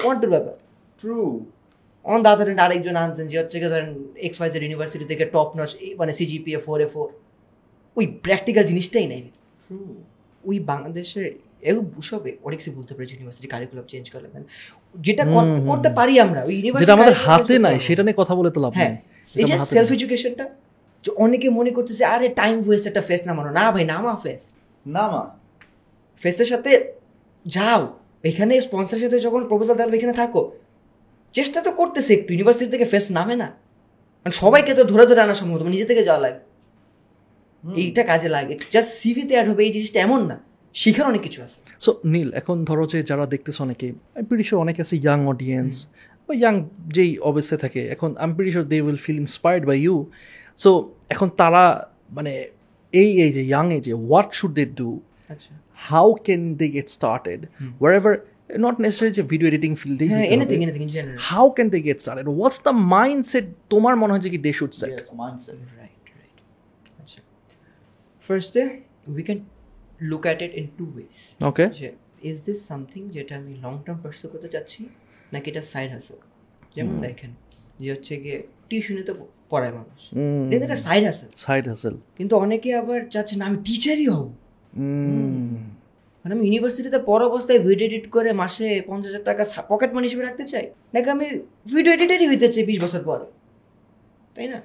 ওয়ান্টের 0.03 0.29
ব্যাপার। 0.33 0.55
ট্রু 0.99 1.17
অন 2.05 2.19
দা 2.25 2.31
ধরেন 2.39 2.59
আরেকজন 2.65 2.95
আনছেন 3.03 3.25
যে 3.31 3.35
হচ্ছে 3.41 3.57
গিয়ে 3.61 3.71
ধরেন 3.73 3.89
এক্স 4.27 4.37
ওয়াইজেড 4.39 4.61
ইউনিভার্সিটি 4.65 5.05
থেকে 5.11 5.23
টপ 5.35 5.49
নচ 5.57 5.71
মানে 5.99 6.11
সিজিপিএ 6.19 6.59
ফোর 6.65 6.77
এ 6.85 6.87
ফোর 6.93 7.07
ওই 7.97 8.05
প্র্যাকটিক্যাল 8.25 8.65
জিনিসটাই 8.71 9.07
নাই। 9.13 9.21
ওই 10.43 10.57
বাংলাদেশের 10.71 11.25
এগুলো 11.69 12.01
সবে 12.11 12.31
অনেক 12.47 12.57
কিছু 12.59 12.71
বলতে 12.77 12.91
পারি 12.95 13.05
ইউনিভার্সিটি 13.13 13.47
কারিকুলাম 13.53 13.85
চেঞ্জ 13.91 14.05
করলে 14.13 14.27
মানে 14.33 14.45
যেটা 15.05 15.23
করতে 15.69 15.89
পারি 15.99 16.13
আমরা 16.25 16.41
ওই 16.47 16.53
ইউনিভার্সিটি 16.59 16.93
আমাদের 16.97 17.15
হাতে 17.25 17.55
নাই 17.65 17.77
সেটা 17.87 18.01
নিয়ে 18.05 18.17
কথা 18.21 18.33
বলে 18.39 18.49
তো 18.55 18.59
লাভ 18.65 18.71
হ্যাঁ 18.79 18.93
নেই। 18.93 19.39
এই 19.41 19.43
যে 19.49 19.53
সেলফ 19.73 19.89
এডুকেশনটা 19.95 20.45
যে 21.03 21.09
অনেকে 21.23 21.47
মনে 21.57 21.71
করতেছে 21.77 22.03
আরে 22.13 22.27
টাইম 22.41 22.55
ওয়েস্ট 22.67 22.85
একটা 22.89 23.03
ফেস্ট 23.09 23.23
নামানো 23.29 23.49
না 23.59 23.65
ভাই 23.73 23.83
নামা 23.93 24.13
ফেস্ট 24.25 24.47
না 24.85 25.03
মা। 25.11 25.23
ফেস্টের 26.23 26.49
সাথে 26.53 26.71
যাও 27.45 27.81
এখানে 28.29 28.53
স্পন্সরের 28.67 29.01
সাথে 29.05 29.17
যখন 29.25 29.41
প্রপোজাল 29.49 29.75
দেওয়া 29.77 29.97
এখানে 29.99 30.15
থাকো। 30.21 30.41
চেষ্টা 31.35 31.59
তো 31.65 31.71
করতেছে 31.79 32.11
একটু 32.17 32.29
ইউনিভার্সিটি 32.33 32.69
থেকে 32.73 32.85
ফেস 32.93 33.05
নামে 33.17 33.35
না। 33.43 33.47
মানে 34.21 34.35
সবাইকে 34.43 34.71
তো 34.79 34.83
ধরে 34.91 35.05
ধরে 35.09 35.19
আনা 35.25 35.35
সম্ভব 35.41 35.59
নিজে 35.75 35.87
থেকে 35.91 36.03
যাওয়া 36.09 36.21
লাগে। 36.25 36.41
এইটা 37.83 38.01
কাজে 38.11 38.29
লাগে 38.35 38.55
জাস্ট 38.73 38.91
সিভিতে 39.01 39.33
অ্যাড 39.35 39.47
হবে 39.51 39.61
এই 39.67 39.71
জিনিসটা 39.75 39.99
এমন 40.07 40.21
না। 40.31 40.37
শিখার 40.75 41.05
অনেক 41.11 41.21
কিছু 41.21 41.39
আছে। 41.45 41.57
সো 41.85 41.89
নীল 42.13 42.29
এখন 42.33 42.57
ধরো 42.69 42.83
যে 42.91 42.99
যারা 43.09 43.25
দেখতেছে 43.33 43.59
অনেকে 43.67 43.87
আমি 44.17 44.43
অনেকে 44.63 44.79
আছে 44.85 44.95
ইয়াং 45.05 45.19
অডিয়েন্স 45.33 45.73
বা 46.29 46.33
ইয়াং 46.41 46.55
যেই 46.95 47.11
অবস্থায় 47.29 47.59
থাকে 47.63 47.81
এখন 47.95 48.09
আমি 48.23 48.51
sure 48.55 48.65
they 48.73 48.77
will 48.85 48.99
feel 49.05 49.19
inspired 49.25 49.63
by 49.69 49.77
you 49.85 49.95
so 50.59 50.69
এখন 51.13 51.27
তারা 51.41 51.63
মানে 52.17 52.33
এই 52.93 53.09
এই 53.23 53.31
যে 53.37 53.43
ইয়াং 53.51 53.65
এজে 53.77 53.93
what 54.07 54.29
should 54.39 54.53
they 54.59 54.65
do 54.81 54.89
how 55.89 56.07
can 56.25 56.41
they 56.61 56.67
get 56.75 56.87
started 56.97 57.39
whatever 57.99 58.13
not 58.65 58.75
necessary 58.83 59.11
যে 59.17 59.23
ভিডিও 59.31 59.47
এডিটিং 59.51 59.71
ফিল্ডে 59.81 60.05
anything 60.35 60.57
anything 60.65 60.81
in 60.87 60.91
general 60.95 61.17
how 61.31 61.45
can 61.55 61.67
they 61.75 61.79
get 61.87 61.97
started 62.03 62.25
what's 62.37 62.59
the 62.67 62.73
mindset 62.95 63.45
তোমার 63.73 63.93
মনে 64.01 64.11
হয় 64.13 64.23
যে 64.25 64.29
কি 64.33 64.39
they 64.45 64.51
should 64.59 64.73
set 64.81 64.91
Yes, 64.97 65.07
mindset. 65.21 65.57
Right, 65.79 66.03
right. 66.17 66.37
আচ্ছা। 67.01 67.19
ফার্স্টে 68.25 68.61
we 69.17 69.23
can 69.27 69.39
look 70.09 70.23
at 70.27 70.39
it 70.45 70.53
in 70.61 70.67
two 70.79 70.85
ways 70.95 71.13
okay 71.49 71.65
যে 71.79 71.87
ইজ 72.29 72.37
দিস 72.47 72.59
সামথিং 72.69 73.01
যেটা 73.15 73.33
আমি 73.41 73.51
লং 73.63 73.73
টার্ম 73.85 73.97
পার্সু 74.03 74.25
করতে 74.33 74.49
চাচ্ছি 74.53 74.81
নাকি 75.33 75.47
এটা 75.51 75.63
সাইড 75.73 75.89
হাসেল 75.95 76.19
যেমন 76.75 76.95
দেখেন 77.05 77.31
যে 77.81 77.87
হচ্ছে 77.93 78.13
গিয়ে 78.23 78.37
টিউশনে 78.69 79.03
তো 79.09 79.13
পড়ায় 79.51 79.73
মানুষ। 79.79 80.01
এটা 80.53 80.63
একটা 80.67 80.79
সাইড 80.87 81.03
হাসেল 81.09 81.29
সাইড 81.45 81.63
হাসেল 81.71 81.95
কিন্তু 82.17 82.33
অনেকে 82.43 82.69
আবার 82.81 82.99
চাচ্ছে 83.13 83.35
না 83.39 83.43
আমি 83.49 83.57
টিচারই 83.67 84.05
হব। 84.13 84.27
মানে 86.21 86.33
আমি 86.35 86.43
ইউনিভার্সিটিতে 86.47 86.99
পর 87.09 87.19
অবস্থায় 87.29 87.59
ভিডিও 87.67 87.87
এডিট 87.89 88.05
করে 88.15 88.29
মাসে 88.41 88.67
পঞ্চাশ 88.89 89.11
হাজার 89.11 89.23
টাকা 89.29 89.43
পকেট 89.71 89.89
মানি 89.95 90.05
হিসেবে 90.07 90.23
রাখতে 90.27 90.43
চাই 90.51 90.65
নাকি 90.93 91.07
আমি 91.15 91.25
ভিডিও 91.73 91.91
এডিটারই 91.97 92.27
হইতে 92.31 92.47
চাই 92.53 92.63
বিশ 92.69 92.77
বছর 92.85 93.01
পরে? 93.09 93.25
তাই 94.35 94.47
না? 94.53 94.59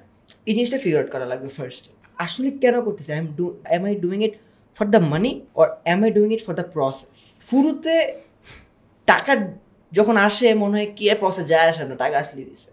এই 0.47 0.53
জিনিসটা 0.55 0.77
ফিগার 0.83 0.99
আউট 1.01 1.09
করা 1.13 1.25
লাগবে 1.31 1.49
ফার্স্ট 1.57 1.83
আসলে 2.25 2.47
কেন 2.63 2.75
করতেছি? 2.85 3.09
I 3.15 3.19
am 3.23 3.27
do 3.39 3.45
am 3.75 3.83
I 3.89 3.93
doing 4.03 4.19
it 4.27 4.33
for 4.77 4.85
the 4.93 5.01
money 5.11 5.31
or 5.59 5.67
am 5.93 5.99
I 6.05 6.09
doing 6.17 6.29
it 6.35 6.41
for 6.47 6.53
the 6.59 6.65
process 6.73 7.17
শুরুতে 7.49 7.95
টাকা 9.11 9.33
যখন 9.97 10.15
আসে 10.27 10.47
মনে 10.61 10.73
হয় 10.77 10.89
কি 10.97 11.03
প্রসেস 11.21 11.45
যায় 11.51 11.67
আসে 11.71 11.83
না 11.89 11.95
টাকা 12.03 12.15
আসলে 12.23 12.41
দিছে। 12.49 12.69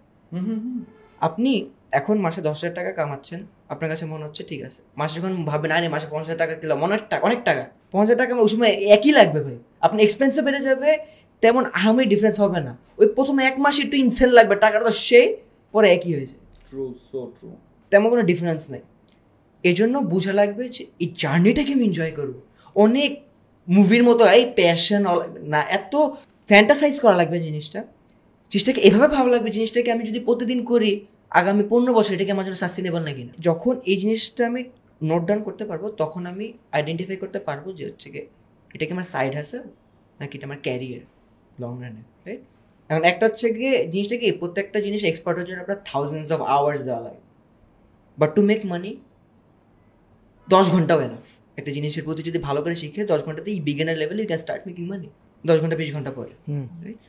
আপনি 1.26 1.52
এখন 2.00 2.16
মাসে 2.24 2.40
দশ 2.48 2.58
হাজার 2.60 2.74
টাকা 2.78 2.90
কামাচ্ছেন 2.98 3.40
আপনার 3.72 3.88
কাছে 3.92 4.04
মনে 4.12 4.24
হচ্ছে 4.26 4.42
ঠিক 4.50 4.60
আছে। 4.68 4.80
মাসে 5.00 5.12
যখন 5.18 5.32
ভাববেন 5.50 5.72
আরে 5.76 5.88
মাসে 5.94 6.06
পঞ্চাশ 6.12 6.28
হাজার 6.28 6.40
টাকা 6.42 6.52
দিলাম 6.60 6.78
অনেক 6.86 7.02
টাকা 7.12 7.22
অনেক 7.28 7.40
টাকা। 7.48 7.64
পঞ্চাশ 7.92 8.06
হাজার 8.06 8.18
টাকা 8.22 8.32
ওই 8.44 8.50
সময় 8.54 8.72
একই 8.96 9.12
লাগবে 9.18 9.40
ভাই। 9.46 9.58
আপনি 9.86 9.98
এক্সপেন্সও 10.06 10.42
বেড়ে 10.46 10.60
যাবে 10.68 10.90
তেমন 11.42 11.62
আহামরি 11.78 12.06
ডিফারেন্স 12.12 12.36
হবে 12.44 12.60
না। 12.66 12.72
ওই 13.00 13.06
প্রথমে 13.16 13.40
এক 13.50 13.56
মাসে 13.64 13.80
একটু 13.84 13.96
ইনসেল 14.04 14.30
লাগবে 14.38 14.54
টাকাটা 14.64 14.84
তো 14.88 14.92
সেই 15.06 15.26
পরে 15.74 15.86
একই 15.96 16.10
হয়ে 16.16 16.28
যায়। 16.30 16.40
True, 16.68 16.92
so 17.10 17.20
true. 17.36 17.56
তেমন 17.92 18.06
কোনো 18.12 18.22
ডিফারেন্স 18.30 18.62
নেই। 18.72 18.82
এই 19.68 19.74
জন্য 19.80 19.94
বোঝা 20.12 20.32
লাগবে 20.40 20.64
যে 20.76 20.82
এই 21.02 21.08
জার্নিটাকে 21.22 21.72
আমি 21.76 21.84
এনজয় 21.90 22.14
করব। 22.18 22.34
অনেক 22.76 23.10
মুভির 23.68 24.02
মতো, 24.08 24.22
এই 24.38 24.44
প্যাশন 24.58 25.02
না, 25.52 25.60
এত 25.78 25.94
ফ্যান্টাসাইজ 26.50 26.94
করা 27.04 27.16
লাগবে 27.20 27.38
জিনিসটা। 27.46 27.80
জিনিসটাকে 28.52 28.80
এভাবে 28.88 29.08
ভালো 29.16 29.28
লাগবে, 29.34 29.48
জিনিসটাকে 29.56 29.90
আমি 29.94 30.04
যদি 30.10 30.20
প্রতিদিন 30.28 30.60
করি, 30.70 30.90
আগামী 31.40 31.62
পনেরো 31.70 31.92
বছর 31.98 32.12
এটাকে 32.16 32.32
আমার 32.36 32.44
জন্য 32.46 32.58
সাস্টেনেবল 32.64 33.02
নাকি 33.08 33.22
না? 33.28 33.32
যখন 33.48 33.74
এই 33.90 33.96
জিনিসটা 34.02 34.42
আমি 34.50 34.62
নোট 35.08 35.22
ডাউন 35.28 35.40
করতে 35.48 35.64
পারব, 35.70 35.84
তখন 36.02 36.22
আমি 36.32 36.46
আইডেন্টিফাই 36.76 37.16
করতে 37.22 37.38
পারব 37.48 37.64
যে 37.78 37.84
হচ্ছে 37.88 38.08
গিয়ে 38.12 38.26
এটা 38.74 38.84
কি 38.86 38.92
আমার 38.96 39.08
সাইড 39.14 39.32
হাসেল 39.40 39.62
নাকি 40.20 40.34
এটা 40.38 40.46
আমার 40.48 40.60
ক্যারিয়ার 40.66 41.02
লং 41.62 41.72
রানে 41.82 42.02
রাইট 42.26 42.42
এখন 42.90 43.02
একটা 43.10 43.24
হচ্ছে 43.28 43.46
গিয়ে 43.58 43.74
জিনিসটা 43.92 44.16
কি, 44.20 44.26
প্রত্যেকটা 44.40 44.78
জিনিস 44.86 45.00
এক্সপার্ট 45.10 45.34
হওয়ার 45.36 45.48
জন্য 45.50 45.60
আপনার 45.64 45.80
থাউজেন্ডস 45.90 46.30
অফ 46.36 46.40
আওয়ার্স 46.56 46.80
দেওয়া 46.88 47.02
লাগে। 47.06 47.22
বাট 48.18 48.30
টু 48.36 48.42
মেক 48.50 48.60
মানি 48.72 48.90
দশ 50.54 50.66
ঘন্টাও 50.74 51.00
এনাফ 51.06 51.24
একটা 51.58 51.70
জিনিসের 51.76 52.02
প্রতি 52.06 52.22
যদি 52.28 52.38
ভালো 52.48 52.60
করে 52.64 52.76
শিখে 52.82 53.02
দশ 53.12 53.20
ঘন্টাতে 53.26 53.48
এই 53.54 53.60
বিগিনার 53.68 53.96
লেভেলে 54.00 54.20
you 54.22 54.28
can 54.30 54.40
start 54.44 54.62
making 54.68 54.84
money 54.92 55.08
দশ 55.44 55.56
ঘণ্টা 55.62 55.76
বিশ 55.80 55.90
ঘণ্টা 55.96 56.12
পরে? 56.18 56.32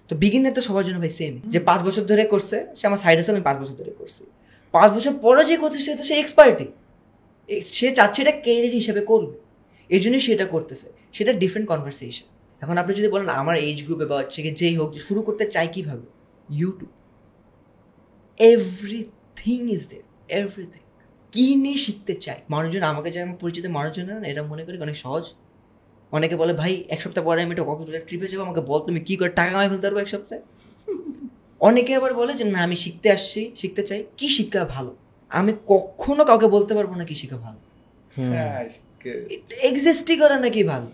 তো 0.10 0.14
বিগিনার 0.22 0.54
তো 0.58 0.62
সবার 0.68 0.84
জন্য 0.88 1.00
ভাই 1.04 1.14
সেম 1.20 1.34
যে 1.54 1.60
পাঁচ 1.70 1.80
বছর 1.88 2.04
ধরে 2.12 2.24
করছে 2.34 2.58
সে 2.80 2.84
আমার 2.90 3.00
সাইড 3.04 3.18
আমি 3.34 3.42
পাঁচ 3.48 3.58
বছর 3.62 3.76
ধরে 3.82 3.94
করছি। 4.00 4.24
পাঁচ 4.74 4.90
বছর 4.96 5.14
পরে 5.26 5.42
যে 5.50 5.56
করছে 5.62 5.80
সে 5.86 5.92
তো 6.00 6.04
সে 6.10 6.16
এক্সপার্টি 6.24 6.68
সে 7.78 7.88
চাচ্ছে 7.98 8.20
এটা 8.24 8.34
ক্যারিয়ার 8.46 8.76
হিসেবে 8.80 9.02
করবে। 9.12 9.36
এই 9.90 10.00
জন্যই 10.04 10.24
সেটা 10.28 10.46
করতেছে। 10.54 10.88
সেটা 11.18 11.32
ডিফারেন্ট 11.42 11.68
কনভারসেশন 11.72 12.28
এখন 12.62 12.76
আপনি 12.82 12.92
যদি 13.00 13.10
বলেন 13.14 13.30
আমার 13.42 13.56
এইজ 13.68 13.80
গ্রুপে 13.88 14.06
বা 14.12 14.16
হচ্ছে 14.22 14.40
কি 14.46 14.52
যেই 14.62 14.76
হোক 14.80 14.90
যে 14.96 15.02
শুরু 15.08 15.22
করতে 15.28 15.44
চাই 15.56 15.68
কীভাবে? 15.76 16.06
YouTube 16.60 16.92
everything 18.40 19.60
is 19.76 19.82
there 19.92 20.00
everything 20.42 20.81
কি 21.34 21.46
নিয়ে 21.56 21.78
শিখতে 21.86 22.14
চাই? 22.26 22.40
মানুষজন 22.54 22.84
আমাকে 22.92 23.10
যে 23.12 23.20
আমার 23.22 23.38
পরিচিত 23.42 23.66
মানুষজন 23.78 24.06
না 24.06 24.28
এটা 24.32 24.42
মনে 24.44 24.64
করি 24.66 24.76
অনেক 24.88 24.98
সহজ? 25.06 25.24
অনেকে 26.12 26.36
বলে 26.36 26.54
ভাই 26.54 26.74
এক 26.94 27.00
সপ্তাহ 27.02 27.24
পরে 27.28 27.40
আমি 27.44 27.52
একটা 27.52 27.66
কক্সবাজার 27.70 28.04
ট্রিপে 28.08 28.28
যাব 28.28 28.42
আমাকে 28.48 28.62
বল 28.62 28.80
তুমি 28.88 29.00
কি 29.08 29.14
করে 29.16 29.32
টাকা 29.40 29.52
কামাই 29.52 29.70
ফেলতে 29.70 29.86
পারব 29.88 29.98
এক 29.98 30.10
সপ্তাহে? 30.16 30.42
অনেকে 31.62 31.92
আবার 31.96 32.12
বলে 32.14 32.34
যে 32.34 32.46
না 32.54 32.60
আমি 32.68 32.78
শিখতে 32.84 33.08
আসছি 33.12 33.42
শিখতে 33.62 33.82
চাই 33.90 34.00
কি 34.20 34.28
শিক্ষা 34.38 34.62
ভালো? 34.76 34.92
আমি 35.40 35.52
কখনো 35.68 36.22
কাউকে 36.30 36.48
বলতে 36.48 36.72
পারব 36.78 36.92
না 37.00 37.06
কি 37.10 37.16
শিক্ষা 37.22 37.38
ভালো। 37.46 37.60
হ্যাঁ, 38.34 38.70
এক্সিস্টই 39.70 40.16
করে 40.22 40.36
নাকি 40.46 40.62
ভালো? 40.64 40.88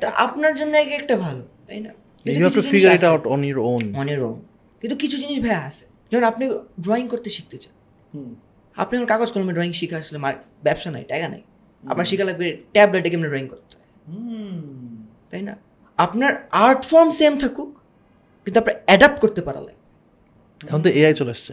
তা 0.00 0.06
আপনার 0.24 0.52
জন্য 0.56 0.72
এক 0.76 0.90
একটা 1.00 1.14
ভালো 1.16 1.42
তাই 1.66 1.80
না? 1.86 1.92
কিন্তু 2.24 2.38
ইউ 2.40 2.44
হ্যাভ 2.46 2.54
টু 2.54 2.60
কিছু 2.60 2.70
জিনিস 2.70 2.82
ফিগার 2.82 2.94
ইট 2.94 2.98
আছে, 2.98 3.06
আউট 3.06 3.24
অন 3.34 3.40
ইউর 3.44 3.58
ওন 3.72 3.82
অনেক 4.02 4.16
রং 4.24 4.34
কিন্তু 4.80 4.96
কিছু 5.02 5.16
জিনিস 5.22 5.38
ভাই 5.44 5.56
আছে। 5.68 5.84
যেমন 6.10 6.24
আপনি 6.24 6.44
ড্রয়িং 6.84 7.06
করতে 7.08 7.28
শিখতে 7.36 7.56
চান। 7.62 7.74
হুম। 8.14 8.30
আপনি 8.76 8.92
এখন 8.96 9.08
কাগজ 9.12 9.28
কলমে 9.34 9.52
ড্রয়িং 9.56 9.72
শিখা 9.80 9.96
আসলে 10.02 10.18
ব্যবসা 10.66 10.88
নাই 10.94 11.04
টাকা 11.12 11.26
নাই। 11.34 11.42
আপনার 11.84 12.06
শিখা 12.10 12.24
লাগবে 12.28 12.46
ট্যাবলেটে 12.74 13.08
কেমন 13.12 13.26
ড্রয়িং 13.32 13.46
করতে 13.52 13.74
হয়? 13.78 13.88
হুম। 14.08 14.56
তাই 15.30 15.42
না? 15.48 15.54
আপনার 15.98 16.32
আর্ট 16.66 16.82
ফর্ম 16.90 17.08
সেম 17.20 17.32
থাকুক 17.42 17.70
কিন্তু 18.44 18.56
আপনার 18.62 18.76
অ্যাডাপ্ট 18.88 19.18
করতে 19.24 19.40
পারা 19.46 19.60
লাগে। 19.66 19.80
এখন 20.60 20.80
তো 20.86 20.90
এআই 21.00 21.14
চলে 21.20 21.32
আসছে। 21.36 21.52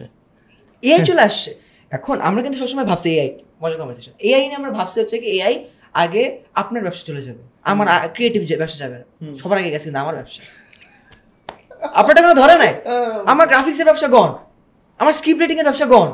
এআই 0.82 1.00
চলে 1.10 1.22
আসছে। 1.28 1.50
এখন 1.92 2.16
আমরা 2.28 2.40
কিন্তু 2.44 2.58
সবসময় 2.62 2.86
ভাবছি 2.90 3.08
এআই 3.16 3.30
মজার 3.62 3.78
কনভারসেশন 3.80 4.12
এআই 4.28 4.42
নিয়ে 4.48 4.58
আমরা 4.60 4.70
ভাবছি 4.78 4.96
হচ্ছে 5.02 5.16
কি 5.22 5.28
এআই 5.38 5.54
আগে 6.02 6.22
আপনার 6.60 6.80
ব্যবসা 6.86 7.02
চলে 7.10 7.22
যাবে। 7.26 7.42
আমার 7.70 7.86
ক্রিয়েটিভ 8.14 8.42
ব্যবসা 8.62 8.78
যাবে 8.82 8.98
সবার 9.40 9.56
আগে 9.60 9.70
গেছে 9.74 9.86
কিন্তু 9.88 10.00
আমার 10.04 10.14
ব্যবসা। 10.20 10.42
আপনারটা 12.00 12.20
কোনো 12.24 12.34
ধরে 12.42 12.54
নাই? 12.62 12.72
আমার 13.32 13.46
গ্রাফিক্সের 13.50 13.86
ব্যবসা 13.88 14.08
গন 14.16 14.30
আমার 15.00 15.14
স্ক্রিপ্ট 15.18 15.40
রেটিংয়ের 15.42 15.66
ব্যবসা 15.68 15.86
gone 15.94 16.08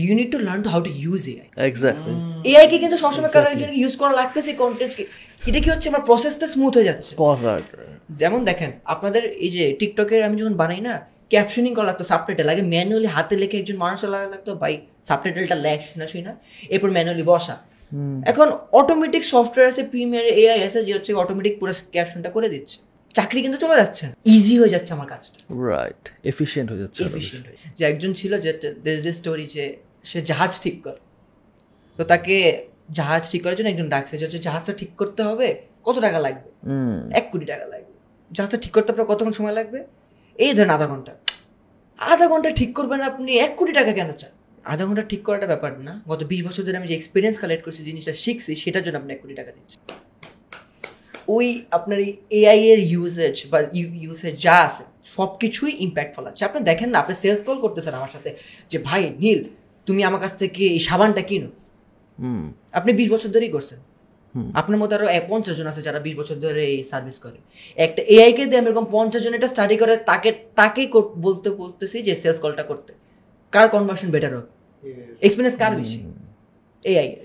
you 0.00 0.12
need 0.20 0.28
to 0.34 0.38
learn 0.48 0.62
how 0.72 0.80
to 0.86 0.90
use 1.04 1.22
AI 1.32 1.46
exactly 1.70 2.14
AI 2.50 2.66
কে 2.70 2.76
কিন্তু 2.82 2.98
সবসময় 3.04 3.32
কারণ 3.36 3.50
ইউজ 3.80 3.94
করা 4.00 4.12
লাগতেছে 4.20 4.50
কন্টেন্ট 4.62 4.92
এটা 5.48 5.60
কি 5.64 5.68
হচ্ছে? 5.74 5.86
আমার 5.92 6.04
প্রসেসটা 6.08 6.46
স্মুথ 6.54 6.72
হয়ে 6.76 6.88
যাচ্ছে। 6.90 7.12
যেমন 8.20 8.40
দেখেন 8.48 8.70
আপনাদের 8.94 9.22
এই 9.44 9.50
যে 9.56 9.64
টিকটকের 9.80 10.20
আমি 10.26 10.36
যখন 10.40 10.54
বানাই 10.62 10.80
না 10.88 10.94
ক্যাপশনিং 11.32 11.72
করা 11.76 11.86
লাগতো 11.90 12.04
সাবটাইটেল 12.12 12.48
আগে 12.52 12.64
ম্যানুয়ালি 12.74 13.08
হাতে 13.16 13.34
লেখে 13.42 13.56
একজন 13.62 13.76
মানুষের 13.84 14.10
লাগা 14.14 14.28
লাগতো 14.34 14.50
ভাই 14.62 14.74
সাবটাইটেলটা 15.08 15.56
লেখ 15.66 15.78
শুনা 15.90 16.06
শুই 16.12 16.22
না। 16.28 16.32
এরপর 16.74 16.90
ম্যানুয়ালি 16.96 17.24
বসা। 17.32 17.54
এখন 18.30 18.48
অটোমেটিক 18.80 19.22
সফটওয়্যার 19.32 19.72
আছে 19.72 19.82
প্রিমিয়ার 19.92 20.26
এআই 20.40 20.60
আছে 20.68 20.78
যে 20.86 20.92
হচ্ছে 20.96 21.10
অটোমেটিক 21.22 21.54
পুরো 21.60 21.72
ক্যাপশনটা 21.94 22.30
করে 22.36 22.48
দিচ্ছে। 22.54 22.76
চাকরি 23.14 23.42
কিন্তু 23.42 23.58
চলে 23.58 23.76
যাচ্ছে 23.76 24.06
ইজি 24.26 24.58
হয়ে 24.58 24.68
যাচ্ছে 24.68 24.92
আমার 24.92 25.06
কাজটা। 25.06 25.38
রাইট 25.70 26.08
এফিশিয়েন্ট 26.24 26.70
হয়ে 26.70 26.80
যাচ্ছে 26.80 27.04
এফিশিয়েন্ট 27.04 27.46
হয়ে 27.48 27.56
যে 27.76 27.84
একজন 27.84 28.12
ছিল 28.12 28.38
যে 28.38 28.52
দের 28.84 29.02
যে 29.02 29.12
স্টোরি 29.12 29.46
যে 29.46 29.76
সে 30.04 30.20
জাহাজ 30.20 30.60
ঠিক 30.60 30.82
করে। 30.82 31.00
তো 31.98 32.04
তাকে 32.04 32.66
জাহাজ 32.90 33.30
ঠিক 33.30 33.42
করার 33.42 33.56
জন্য 33.56 33.68
একজন 33.68 33.88
ডাকছে 33.88 34.18
যে 34.18 34.38
জাহাজটা 34.38 34.72
ঠিক 34.72 34.90
করতে 34.96 35.22
হবে? 35.22 35.54
কত 35.84 35.98
টাকা 35.98 36.18
লাগবে? 36.18 36.50
হুম। 36.66 37.10
এক 37.10 37.28
কোটি 37.32 37.44
টাকা 37.44 37.66
লাগবে। 37.66 37.92
জাহাজটা 38.32 38.56
ঠিক 38.56 38.72
করতে 38.72 38.92
আপনার 38.92 39.06
কতক্ষণ 39.06 39.32
সময় 39.32 39.52
লাগবে? 39.52 39.84
এই 40.38 40.54
ধরেন 40.54 40.70
আধা 40.70 40.86
ঘণ্টা। 40.86 41.12
আধা 41.98 42.28
ঘণ্টা 42.28 42.50
ঠিক 42.50 42.74
করবেন 42.74 43.00
আপনি 43.00 43.36
এক 43.36 43.52
কোটি 43.56 43.72
টাকা 43.72 43.92
কেন 43.92 44.12
চান? 44.12 44.30
আধা 44.64 44.86
ঘণ্টা 44.86 45.02
ঠিক 45.02 45.22
করাটা 45.22 45.46
ব্যাপার 45.46 45.80
না। 45.80 46.02
গত 46.08 46.24
বিশ 46.24 46.46
বছর 46.46 46.62
ধরে 46.62 46.76
আমি 46.76 46.86
যে 46.86 46.94
এক্সপিরিয়েন্স 46.94 47.38
কালেক্ট 47.38 47.64
করছি 47.64 47.84
জিনিসটা 47.84 48.12
শিখছি 48.12 48.56
সেটার 48.56 48.82
জন্য 48.82 48.96
আপনি 48.98 49.12
এক 49.12 49.20
কোটি 49.22 49.34
টাকা 49.34 49.52
দিচ্ছেন। 49.52 49.80
ওই 51.28 51.64
আপনার 51.70 51.98
এই 52.00 52.16
এআই 52.30 52.60
এর 52.60 52.78
ইউজেজ 52.78 53.44
বা 53.50 53.62
ইউসেজ 53.74 54.42
যা 54.42 54.54
আছে 54.54 54.84
সব 55.04 55.38
কিছুই 55.38 55.76
ইম্প্যাক্ট 55.78 56.16
ফলাচ্ছে 56.16 56.44
আপনি 56.44 56.64
দেখেন 56.64 56.90
না 56.90 56.98
আপনি 56.98 57.14
সেলস 57.14 57.42
কল 57.42 57.60
করতেছেন 57.60 57.94
আমার 57.94 58.08
সাথে 58.08 58.34
যে 58.70 58.78
ভাই 58.78 59.10
নীল 59.18 59.44
তুমি 59.86 60.04
আমার 60.04 60.20
কাছ 60.20 60.38
থেকে 60.38 60.64
এই 60.64 60.78
সাবানটা 60.78 61.22
কিনো। 61.22 61.48
হুম। 62.18 62.52
আপনি 62.72 62.92
বিশ 62.92 63.10
বছর 63.10 63.28
ধরেই 63.28 63.48
করছেন। 63.48 63.78
আপনার 64.54 64.80
মতো 64.80 64.96
আরও 64.96 65.06
এক- 65.06 65.24
পঞ্চাশ 65.28 65.56
জন 65.56 65.66
আছে 65.66 65.82
যারা 65.82 66.00
বিশ 66.00 66.16
বছর 66.16 66.34
ধরে 66.34 66.64
এই 66.66 66.82
সার্ভিস 66.82 67.18
করে। 67.18 67.36
একটা 67.76 68.02
এআই 68.02 68.32
কে 68.32 68.46
দিয়ে 68.46 68.58
আমি 68.58 68.66
এরকম 68.66 68.86
পঞ্চাশ 68.90 69.22
জন 69.22 69.34
এটা 69.34 69.46
স্টাডি 69.46 69.76
করে 69.76 69.96
তাকে 69.96 70.32
তাকেই 70.54 70.86
কর- 70.86 71.02
বলতে 71.02 71.50
বলতেছি 71.50 72.02
যে 72.02 72.16
সেলস 72.16 72.38
কলটা 72.38 72.62
করতে। 72.62 72.92
কার 73.50 73.68
কনভার্সন 73.68 74.10
বেটার 74.10 74.36
হবে? 74.36 74.46
এক্সপিরিয়েন্স 75.20 75.58
কার 75.58 75.76
বেশি? 75.76 76.02
এআই 76.84 77.16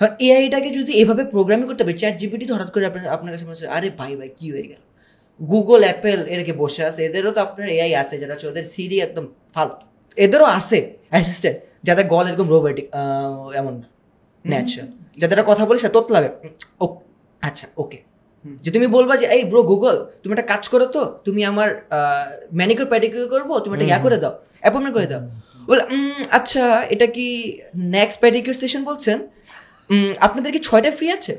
কারণ 0.00 0.12
এআইটাকে 0.26 0.68
যদি 0.78 0.92
এভাবে 1.02 1.22
প্রোগ্রামিং 1.34 1.64
করতে 1.70 1.82
হবে 1.84 1.94
চ্যাট 2.00 2.14
জিপিটি 2.20 2.44
হঠাৎ 2.54 2.70
করে 2.74 2.84
আপনার 2.90 3.02
আপনার 3.16 3.30
কাছে 3.32 3.44
মনে 3.46 3.54
হচ্ছে 3.54 3.68
আরে 3.76 3.88
ভাই 4.00 4.12
ভাই 4.18 4.30
কি 4.38 4.46
হয়ে 4.54 4.66
গেল? 4.70 4.82
গুগল 5.40 5.80
অ্যাপেল 5.88 6.20
এরকে 6.34 6.52
বসে 6.62 6.82
আছে 6.88 7.00
এদেরও 7.08 7.30
তো 7.36 7.40
আপনার 7.46 7.66
এআই 7.76 7.92
আছে 8.02 8.14
যারা 8.20 8.32
হচ্ছে 8.34 8.46
ওদের 8.52 8.64
সিরি 8.74 8.96
একদম 9.06 9.24
ফালতু। 9.54 9.84
এদেরও 10.18 10.46
আছে 10.58 10.78
অ্যাসিস্ট্যান্ট 11.12 11.58
যাদের 11.86 12.04
গল 12.14 12.24
এরকম 12.30 12.48
রোবোটিক 12.54 12.86
এমন 13.60 13.74
না 13.80 13.86
ন্যাচারাল 14.44 14.88
যাদের 15.20 15.38
কথা 15.50 15.62
বলে 15.68 15.78
সে 15.84 15.88
তোতলাবে 15.96 16.28
ও 16.82 16.84
আচ্ছা 17.42 17.66
ওকে 17.82 17.98
যে 18.64 18.70
তুমি 18.76 18.86
বলবা 18.96 19.14
যে 19.20 19.26
এই 19.36 19.42
ব্রো 19.50 19.60
গুগল 19.72 19.96
তুমি 20.22 20.32
একটা 20.34 20.46
কাজ 20.52 20.62
করো 20.72 20.86
তো 20.96 21.02
তুমি 21.26 21.40
আমার 21.50 21.68
ম্যানিকিউর 22.58 22.88
প্যাডিকিউর 22.92 23.26
করব 23.34 23.50
তুমি 23.64 23.72
একটা 23.76 23.86
ইয়া 23.90 23.98
করে 24.04 24.18
দাও 24.22 24.34
অ্যাপয়েন্টমেন্ট 24.62 24.94
করে 24.98 25.08
দাও। 25.12 25.22
বলে 25.68 25.82
আচ্ছা 26.38 26.64
এটা 26.94 27.06
কি 27.16 27.26
নেক্সট 27.96 28.18
প্যাডিকিউর 28.22 28.56
সেশন 28.62 28.82
বলছেন? 28.90 29.18
আপনাদের 30.26 30.50
কি 30.54 30.60
ছয়টা 30.68 30.90
ফ্রি 30.98 31.06
আছে? 31.16 31.34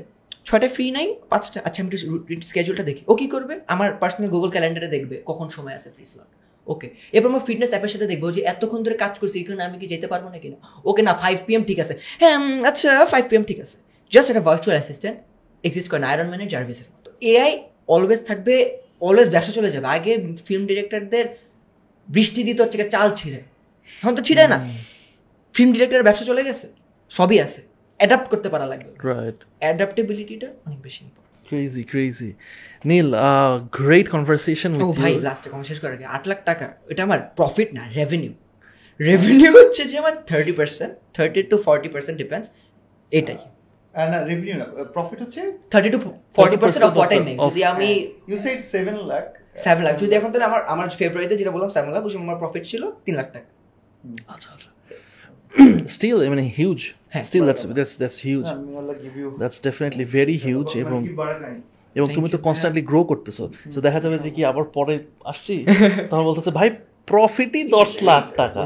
ছয়টা 0.48 0.68
ফ্রি 0.74 0.84
নাই? 0.96 1.06
পাঁচটা? 1.32 1.58
আচ্ছা 1.66 1.78
আমি 1.82 1.88
একটু 2.34 2.46
স্কেজুলটা 2.50 2.84
দেখি। 2.90 3.02
ও 3.10 3.12
কি 3.20 3.26
করবে? 3.34 3.54
আমার 3.74 3.88
পার্সোনাল 4.02 4.28
গুগল 4.34 4.48
ক্যালেন্ডারে 4.54 4.88
দেখবে 4.96 5.16
কখন 5.30 5.46
সময় 5.56 5.74
আছে 5.78 5.88
ফ্রি 5.96 6.04
স্লট 6.10 6.30
ওকে 6.72 6.88
এরপর 7.14 7.28
আমার 7.32 7.44
ফিটনেস 7.48 7.70
অ্যাপের 7.72 7.90
সাথে 7.94 8.06
দেখব 8.12 8.24
যে 8.36 8.40
এতক্ষণ 8.52 8.80
ধরে 8.86 8.96
কাজ 9.04 9.14
করছি 9.20 9.36
এখানে 9.42 9.62
আমি 9.68 9.76
কি 9.80 9.86
যেতে 9.92 10.06
পারব 10.12 10.24
না 10.34 10.38
কিনা? 10.42 10.58
ওকে 10.90 11.02
না 11.08 11.12
ফাইভ 11.22 11.36
পিএম 11.46 11.62
ঠিক 11.68 11.78
আছে। 11.84 11.94
হ্যাঁ 12.20 12.36
আচ্ছা 12.70 12.90
ফাইভ 13.12 13.24
পিএম 13.30 13.44
ঠিক 13.50 13.58
আছে। 13.64 13.76
জাস্ট 14.12 14.28
একটা 14.32 14.44
ভার্চুয়াল 14.48 14.76
অ্যাসিস্ট্যান্ট 14.78 15.18
এক্সিস্ট 15.64 15.88
করে 15.90 16.00
না 16.04 16.08
আয়রন 16.12 16.28
ম্যানের 16.32 16.48
জার্ভিসের 16.54 16.88
মতো 16.94 17.08
এআই 17.30 17.52
অলওয়েজ 17.94 18.20
থাকবে 18.28 18.54
অলওয়েজ 19.06 19.28
ব্যবসা 19.34 19.52
চলে 19.58 19.70
যাবে। 19.74 19.86
আগে 19.96 20.12
ফিল্ম 20.48 20.62
ডিরেক্টরদের 20.70 21.26
বৃষ্টি 22.08 22.40
দিতে 22.48 22.60
হচ্ছে 22.62 22.76
চাল 22.94 23.08
ছিঁড়ে। 23.18 23.40
এখন 24.00 24.12
তো 24.18 24.22
ছিঁড়ে 24.28 24.44
না। 24.52 24.58
ফিল্ম 25.54 25.70
ডিরেক্টরের 25.74 26.04
ব্যবসা 26.08 26.24
চলে 26.30 26.42
গেছে। 26.48 26.66
সবই 27.10 27.38
আছে। 27.46 27.60
অ্যাডাপ্ট 28.02 28.26
করতে 28.32 28.48
পারা 28.52 28.66
লাগবে। 28.72 28.90
রাইট 29.10 29.38
অ্যাডাপ্টেবিলিটিটা 29.62 30.48
অনেক 30.66 30.80
বেশি। 30.86 31.02
Crazy 31.48 31.82
crazy 31.90 32.30
Neel 32.90 33.08
great 33.78 34.06
conversation 34.14 34.70
ও 34.84 34.86
ভাই 35.00 35.12
লাস্টে 35.28 35.48
কম 35.52 35.62
শেষ 35.70 35.78
করার 35.82 35.94
আগে 35.98 36.06
আট 36.16 36.24
লাখ 36.30 36.38
টাকা 36.50 36.66
এটা 36.92 37.02
আমার 37.08 37.20
প্রফিট 37.38 37.68
না 37.78 37.82
রেভিনিউ 37.98 38.32
রেভিনিউ 39.00 39.50
হচ্ছে 39.58 39.82
যে 39.90 39.96
আমার 40.02 40.14
thirty 40.30 40.52
percent 40.58 40.92
thirty 41.16 41.40
to 41.50 41.56
forty 41.66 41.88
percent 41.94 42.16
depends 42.22 42.46
এটাই। 43.12 43.38
না 44.12 44.18
রেভিনিউ 44.30 44.56
না 44.62 44.66
প্রফিট 44.94 45.18
হচ্ছে 45.24 45.40
thirty 45.72 45.88
to 45.94 45.98
forty 46.38 46.56
percent 46.62 46.82
of 46.86 46.90
of 46.90 46.96
what 46.98 47.12
I 47.16 47.20
make 47.28 47.36
যদি 47.48 47.60
আমি 47.72 47.88
you 48.30 48.36
said 48.44 48.58
seven 48.74 48.96
lakh 49.10 49.24
seven 49.64 49.82
lakh 49.86 49.94
যদি 50.02 50.12
এখন 50.18 50.28
তাহলে 50.32 50.46
আমার 50.50 50.60
আমার 50.74 50.88
ফেব্রুয়ারিতে 51.00 51.34
যেটা 51.40 51.52
বললাম 51.54 51.70
সেভেন 51.76 51.90
লাখ 51.96 52.02
ওই 52.08 52.12
সময় 52.14 52.26
আমার 52.28 52.38
প্রফিট 52.42 52.64
ছিল 52.70 52.82
তিন 53.04 53.14
লাখ 53.20 53.28
টাকা। 53.34 53.48
আচ্ছা 54.34 54.48
আচ্ছা। 54.56 54.70
স্টিল 55.88 56.18
মিন 56.28 56.40
হিউজ 56.58 56.80
হ্যাঁ। 57.12 57.24
Still 57.24 57.44
that's 57.44 57.62
that's 57.68 57.94
that's 57.98 58.18
huge 58.26 58.46
that's 59.38 59.58
definitely 59.62 60.04
very 60.16 60.36
huge 60.36 60.68
এবং 60.76 61.00
এবং 61.96 62.06
তুমি 62.14 62.28
তো 62.30 62.38
কনস্ট্যান্টলি 62.38 62.82
গ্রো 62.82 63.00
করতেছো। 63.04 63.44
তো 63.74 63.78
দেখা 63.80 64.00
যাবে 64.00 64.16
যে 64.18 64.30
কি 64.30 64.40
আবার 64.44 64.64
পরে 64.74 64.94
আসছি। 65.24 65.54
তখন 66.10 66.24
বলতেছে 66.24 66.50
ভাই 66.50 66.68
প্রফিটই 67.08 67.62
দশ 67.68 67.90
লাখ 68.02 68.24
টাকা। 68.36 68.60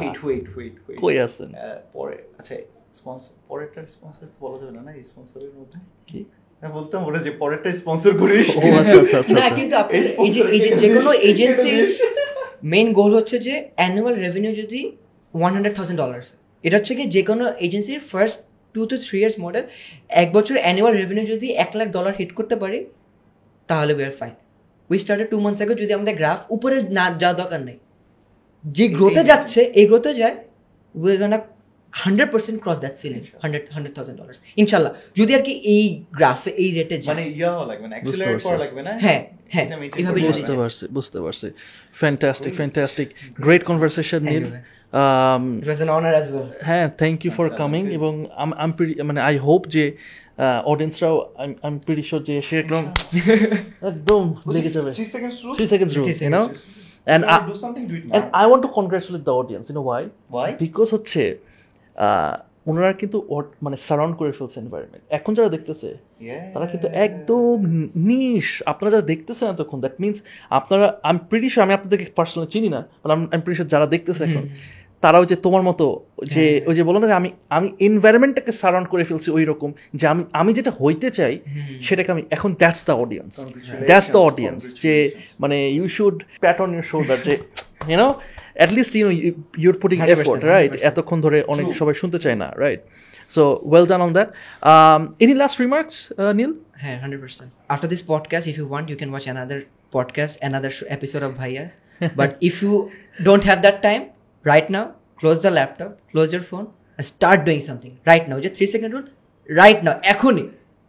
কই 1.03 1.14
আছেন? 1.18 1.51
পরে 1.93 2.16
আচ্ছা 2.39 2.55
স্পন্সর 2.93 3.32
পরেরটা 3.49 3.80
স্পন্সর 3.87 4.26
বলা 4.41 4.57
যাবে 4.61 4.72
না 4.72 4.82
না? 4.82 4.93
স্পন্সরের 5.03 5.53
মধ্যে? 5.59 5.78
কি? 6.07 6.20
বলতাম 6.62 7.01
ওরা 7.05 7.18
যে 7.18 7.30
পরেরটা 7.30 7.68
স্পন্সর 7.72 8.12
করিস। 8.18 8.47
আচ্ছা 8.80 8.99
আচ্ছা 9.01 9.16
আচ্ছা 9.18 9.34
না। 9.34 9.47
কিন্তু 9.51 9.74
যে 10.82 10.89
কোনো 10.95 11.11
এটা 11.12 11.26
এজেন্সি 11.30 11.70
বেশ। 11.72 11.93
মেইন 12.64 12.89
গোল 12.93 13.11
হচ্ছে 13.14 13.37
যে 13.39 13.55
অ্যানুয়াল 13.76 14.14
রেভিনিউ 14.16 14.53
যদি 14.53 14.80
ওয়ান 15.34 15.51
হান্ড্রেড 15.53 15.74
থাউজেন্ড 15.76 15.99
ডলার্স 16.01 16.26
এটা 16.64 16.76
হচ্ছে 16.76 16.94
কি 16.94 17.04
যে 17.07 17.22
কোনো 17.22 17.44
এজেন্সির 17.66 18.00
first 18.12 18.38
two 18.74 18.80
two 18.86 18.96
three 19.07 19.16
years 19.20 19.36
model 19.40 19.64
এক 20.22 20.28
বছর 20.32 20.54
অ্যানুয়াল 20.59 20.92
রেভিনিউ 20.96 21.24
যদি 21.24 21.46
এক 21.64 21.70
লাখ 21.74 21.88
ডলার 21.88 22.12
হিট 22.18 22.30
করতে 22.32 22.57
পারি 22.57 22.78
তাহলে 23.68 23.92
we 23.94 24.04
are 24.04 24.14
fine 24.20 24.34
we 24.90 24.96
started 24.98 25.28
two 25.30 25.36
months 25.40 25.61
আগে 25.62 25.74
যদি 25.74 25.92
আমাদের 25.94 26.14
গ্রাফ 26.16 26.40
উপরে 26.50 26.76
না 26.88 27.04
যাওয়া 27.18 27.36
দরকার 27.42 27.61
নেই। 27.64 27.78
যে 28.64 28.84
গ্রোথে 28.88 29.22
যাচ্ছে 29.24 29.61
এই 29.80 29.86
গ্রোথে 29.86 30.12
যায় 30.14 30.36
we 30.94 31.12
gonna 31.16 31.38
hundred 31.92 32.28
percent 32.30 32.59
cross 32.62 32.78
that 32.78 32.94
ceiling 32.96 33.20
hundred 33.42 33.64
hundred 33.74 33.94
thousand 33.96 34.18
dollars 34.20 34.38
ইনশাল্লাহ 34.57 34.92
যদি 35.16 35.30
আর 35.34 35.42
কি 35.42 35.52
এই 35.74 35.84
গ্রাফে 36.18 36.50
এই 36.62 36.68
রেটে 36.72 36.96
যায়। 36.98 37.16
মানে 37.16 37.24
লাগবে 37.70 37.86
না 37.88 37.94
অ্যাক্সিলারেট 37.96 38.34
পারছি। 38.34 38.48
করা 38.48 38.59
লাগবে 38.59 38.80
না? 38.82 38.92
হ্যাঁ, 39.04 39.20
হ্যাঁ, 39.48 39.66
এটা 39.66 39.76
এভাবে 40.00 40.20
বুঝতে। 40.20 40.52
পারছি 40.52 40.84
বুঝতে 40.88 41.18
পারছি। 41.20 41.48
Fantastic 41.94 42.52
fantastic 42.54 43.09
great 43.44 43.62
conversation 43.64 44.22
Thank 44.24 44.76
Um, 44.93 45.43
হ্যাঁ 46.68 46.87
থ্যাংক 47.01 47.18
ইউ 47.24 47.30
ফর 47.39 47.47
কামিং 47.61 47.82
এবং 47.99 48.12
মানে 49.05 49.20
আই 49.28 49.34
হোপ 49.47 49.62
যে 49.74 49.84
অডিয়েন্সরাও 50.64 51.14
আই 51.43 51.47
এম 51.68 51.74
প্রিটি 51.87 52.05
শিওর 52.09 52.20
যে 52.28 52.34
সে 52.49 52.55
একদম 52.64 52.82
একদম 53.91 54.22
লেগে 54.55 54.70
যাবে। 54.76 54.91
3 54.91 55.14
seconds 55.14 55.37
rule? 55.45 55.55
Three 55.57 55.66
seconds 55.66 55.93
rule 55.97 56.07
you 56.09 56.30
know 56.37 56.43
and 57.07 57.22
do 57.51 57.57
something? 57.64 57.84
Do 57.91 57.95
it 57.99 58.03
And 58.14 58.22
now 58.24 58.41
I 58.43 58.45
want 58.51 58.62
to 58.66 58.70
congratulate 58.78 59.24
the 59.28 59.34
audience. 59.41 59.64
You 59.68 59.74
know 59.76 59.87
why? 59.91 60.03
Why? 60.34 60.49
Because 60.64 60.91
হচ্ছে 60.97 61.22
আহ, 61.97 62.34
ওনারা 62.68 62.91
কিন্তু 63.03 63.18
মানে 63.62 63.76
সারাউন্ড 63.87 64.14
করে 64.20 64.32
ফেলছে 64.39 64.57
এনভায়রনমেন্ট 64.61 65.05
এখন 65.18 65.32
যারা 65.39 65.51
দেখতেছে. 65.57 65.89
তারা 66.55 66.66
কিন্তু 66.72 66.87
একদম 67.07 67.57
নিশ 68.11 68.47
আপনারা 68.70 68.91
যারা 68.95 69.07
দেখতেছেন 69.12 69.47
এতক্ষণ 69.55 69.78
দ্যাট 69.84 69.97
মিনস 70.03 70.18
আপনারা 70.59 70.87
আমি 71.09 71.18
প্রিটি 71.30 71.49
শিওর 71.53 71.62
আমি 71.66 71.74
আপনাদেরকে 71.78 72.07
পার্সোনালি 72.18 72.49
চিনি 72.55 72.68
না 72.76 72.80
বাট 73.03 73.11
আমি 73.34 73.43
প্রিটি 73.45 73.57
শিওর 73.59 73.70
যারা 73.74 73.87
দেখতেছে 73.95 74.22
এখন 74.28 74.45
তারাও 75.03 75.24
যে 75.24 75.36
তোমার 75.36 75.62
মতো 75.62 75.86
যে 76.34 76.44
ওই 76.66 76.74
যে 76.74 76.82
বলো 76.82 76.99
না 77.01 77.07
যে 77.07 77.14
আমি 77.20 77.30
আমি 77.57 77.68
এনভায়রনমেন্টটাকে 77.80 78.53
সারাউন্ড 78.53 78.88
করে 78.88 79.05
ফেলছি 79.05 79.28
ওই 79.30 79.44
রকম 79.44 79.70
যে 79.94 80.05
আমি 80.07 80.22
আমি 80.32 80.51
যেটা 80.53 80.72
হইতে 80.82 81.09
চাই 81.11 81.34
সেটাকে 81.80 82.11
আমি 82.12 82.22
এখন 82.30 82.51
that's 82.55 82.80
the 82.84 82.94
audience 83.05 83.32
that's 83.86 84.09
the 84.11 84.20
audience 84.28 84.61
যে 84.80 84.94
মানে 85.40 85.57
you 85.68 85.84
should 85.88 86.16
pat 86.40 86.57
on 86.61 86.68
your 86.74 86.86
shoulder 86.92 87.18
যে 87.22 87.34
you know 87.88 88.09
at 88.59 88.70
least 88.72 88.92
you 89.01 89.07
your 89.64 89.76
putting 89.82 89.99
effort 90.14 90.40
right 90.44 90.72
এতক্ষণ 90.90 91.18
ধরে 91.20 91.38
অনেক 91.53 91.66
সবাই 91.80 91.94
শুনতে 91.94 92.18
চায় 92.18 92.38
না 92.42 92.49
right 92.57 92.80
so 93.30 93.42
well 93.70 93.86
done 93.86 94.01
on 94.01 94.11
that 94.12 94.28
any 95.20 95.34
last 95.42 95.57
remarks 95.61 95.97
Neel 96.38 96.53
হ্যাঁ 96.82 96.99
percent. 97.24 97.51
After 97.74 97.88
this 97.92 98.03
podcast, 98.03 98.44
if 98.53 98.57
you 98.61 98.66
want, 98.74 98.84
you 98.92 98.97
can 98.97 99.11
watch 99.11 99.26
another 99.26 99.59
podcast, 99.97 100.34
another 100.42 100.70
sh- 100.70 100.88
episode 100.88 101.22
of 101.22 101.32
Bhaias. 101.40 101.72
but 102.20 102.30
if 102.40 102.55
you 102.62 102.72
don't 103.22 103.44
have 103.51 103.61
that 103.66 103.78
time, 103.82 104.03
right 104.47 104.68
now, 104.70 104.84
close 105.20 105.42
the 105.42 105.51
laptop, 105.51 105.90
close 106.12 106.32
your 106.32 106.42
phone, 106.42 106.66
and 106.99 107.05
start 107.07 107.44
doing 107.44 107.61
something. 107.61 107.92
Right 108.07 108.24
now, 108.28 108.38
just 108.40 108.55
three 108.57 108.70
second 108.74 108.90
rule. 108.92 109.07
Right 109.49 109.80
now, 109.86 109.94
এখনই 110.12 110.44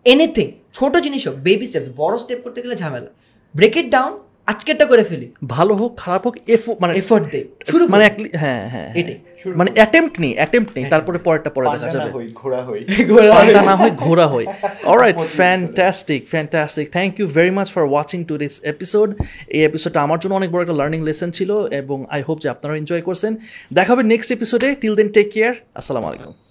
anything 0.06 0.48
ছোট 0.78 0.94
জিনিস 1.06 1.22
হোক 1.28 1.36
baby 1.48 1.66
steps 1.72 1.90
বড় 2.02 2.16
step 2.24 2.40
করতে 2.46 2.60
গেলে 2.64 2.76
ঝামেলা 2.82 3.12
break 3.56 3.76
it 3.82 3.88
down 3.96 4.12
আজকেরটা 4.48 4.86
করে 4.92 5.04
ফেলি। 5.04 5.28
ভালো 5.56 5.74
হোক 5.82 5.92
খারাপ 6.04 6.24
হোক 6.28 6.36
এফো 6.56 6.72
মানে 6.82 6.94
এফোর্ট 7.02 7.24
দে। 7.34 7.40
শুরু 7.72 7.84
মানে 7.88 8.04
হ্যাঁ 8.04 8.22
হ্যাঁ 8.44 8.66
হ্যাঁ। 8.74 8.90
এটাই। 9.00 9.18
মানে 9.60 9.70
অ্যাটেম্প্ট 9.76 10.16
নেই 10.20 10.34
অ্যাটেম্প্ট 10.36 10.72
নেই 10.78 10.86
তারপরে 10.94 11.18
পরেরটা 11.18 11.50
পরে 11.50 11.68
দেখা 11.76 11.88
যাবে 11.90 12.10
না 12.10 12.14
হই 12.18 12.28
ঘোড়া 12.42 12.62
হই। 12.68 12.82
পাল্টা 13.36 13.62
না 13.62 13.76
হয় 13.76 13.94
ঘোরা 14.06 14.26
হয় 14.28 14.46
alright 14.92 15.18
fantastic 15.40 16.22
fantastic 16.34 16.88
thank 16.92 17.12
you 17.20 17.26
very 17.38 17.52
much 17.52 17.68
for 17.76 17.84
watching 17.94 18.20
to 18.30 18.36
this 18.38 18.54
episode 18.74 19.10
এই 19.48 19.62
এপিসোডটা 19.70 20.00
আমার 20.02 20.20
জন্য 20.20 20.34
অনেক 20.36 20.50
বড় 20.54 20.62
একটা 20.62 20.78
লার্নিং 20.82 21.00
লেসন 21.04 21.30
ছিল 21.32 21.52
এবং 21.82 21.98
আই 22.16 22.22
হোপ 22.28 22.38
যে 22.44 22.48
আপনারা 22.50 22.74
এনজয় 22.78 23.02
করছেন। 23.02 23.32
দেখা 23.74 23.92
হবে 23.94 24.04
নেক্সট 24.14 24.30
এপিসোডে 24.32 24.68
টিল 24.82 24.94
দেন 24.96 25.10
টেক 25.10 25.28
কেয়ার 25.34 25.54
আসসালামু 25.76 26.08
আলাইকুম। 26.08 26.47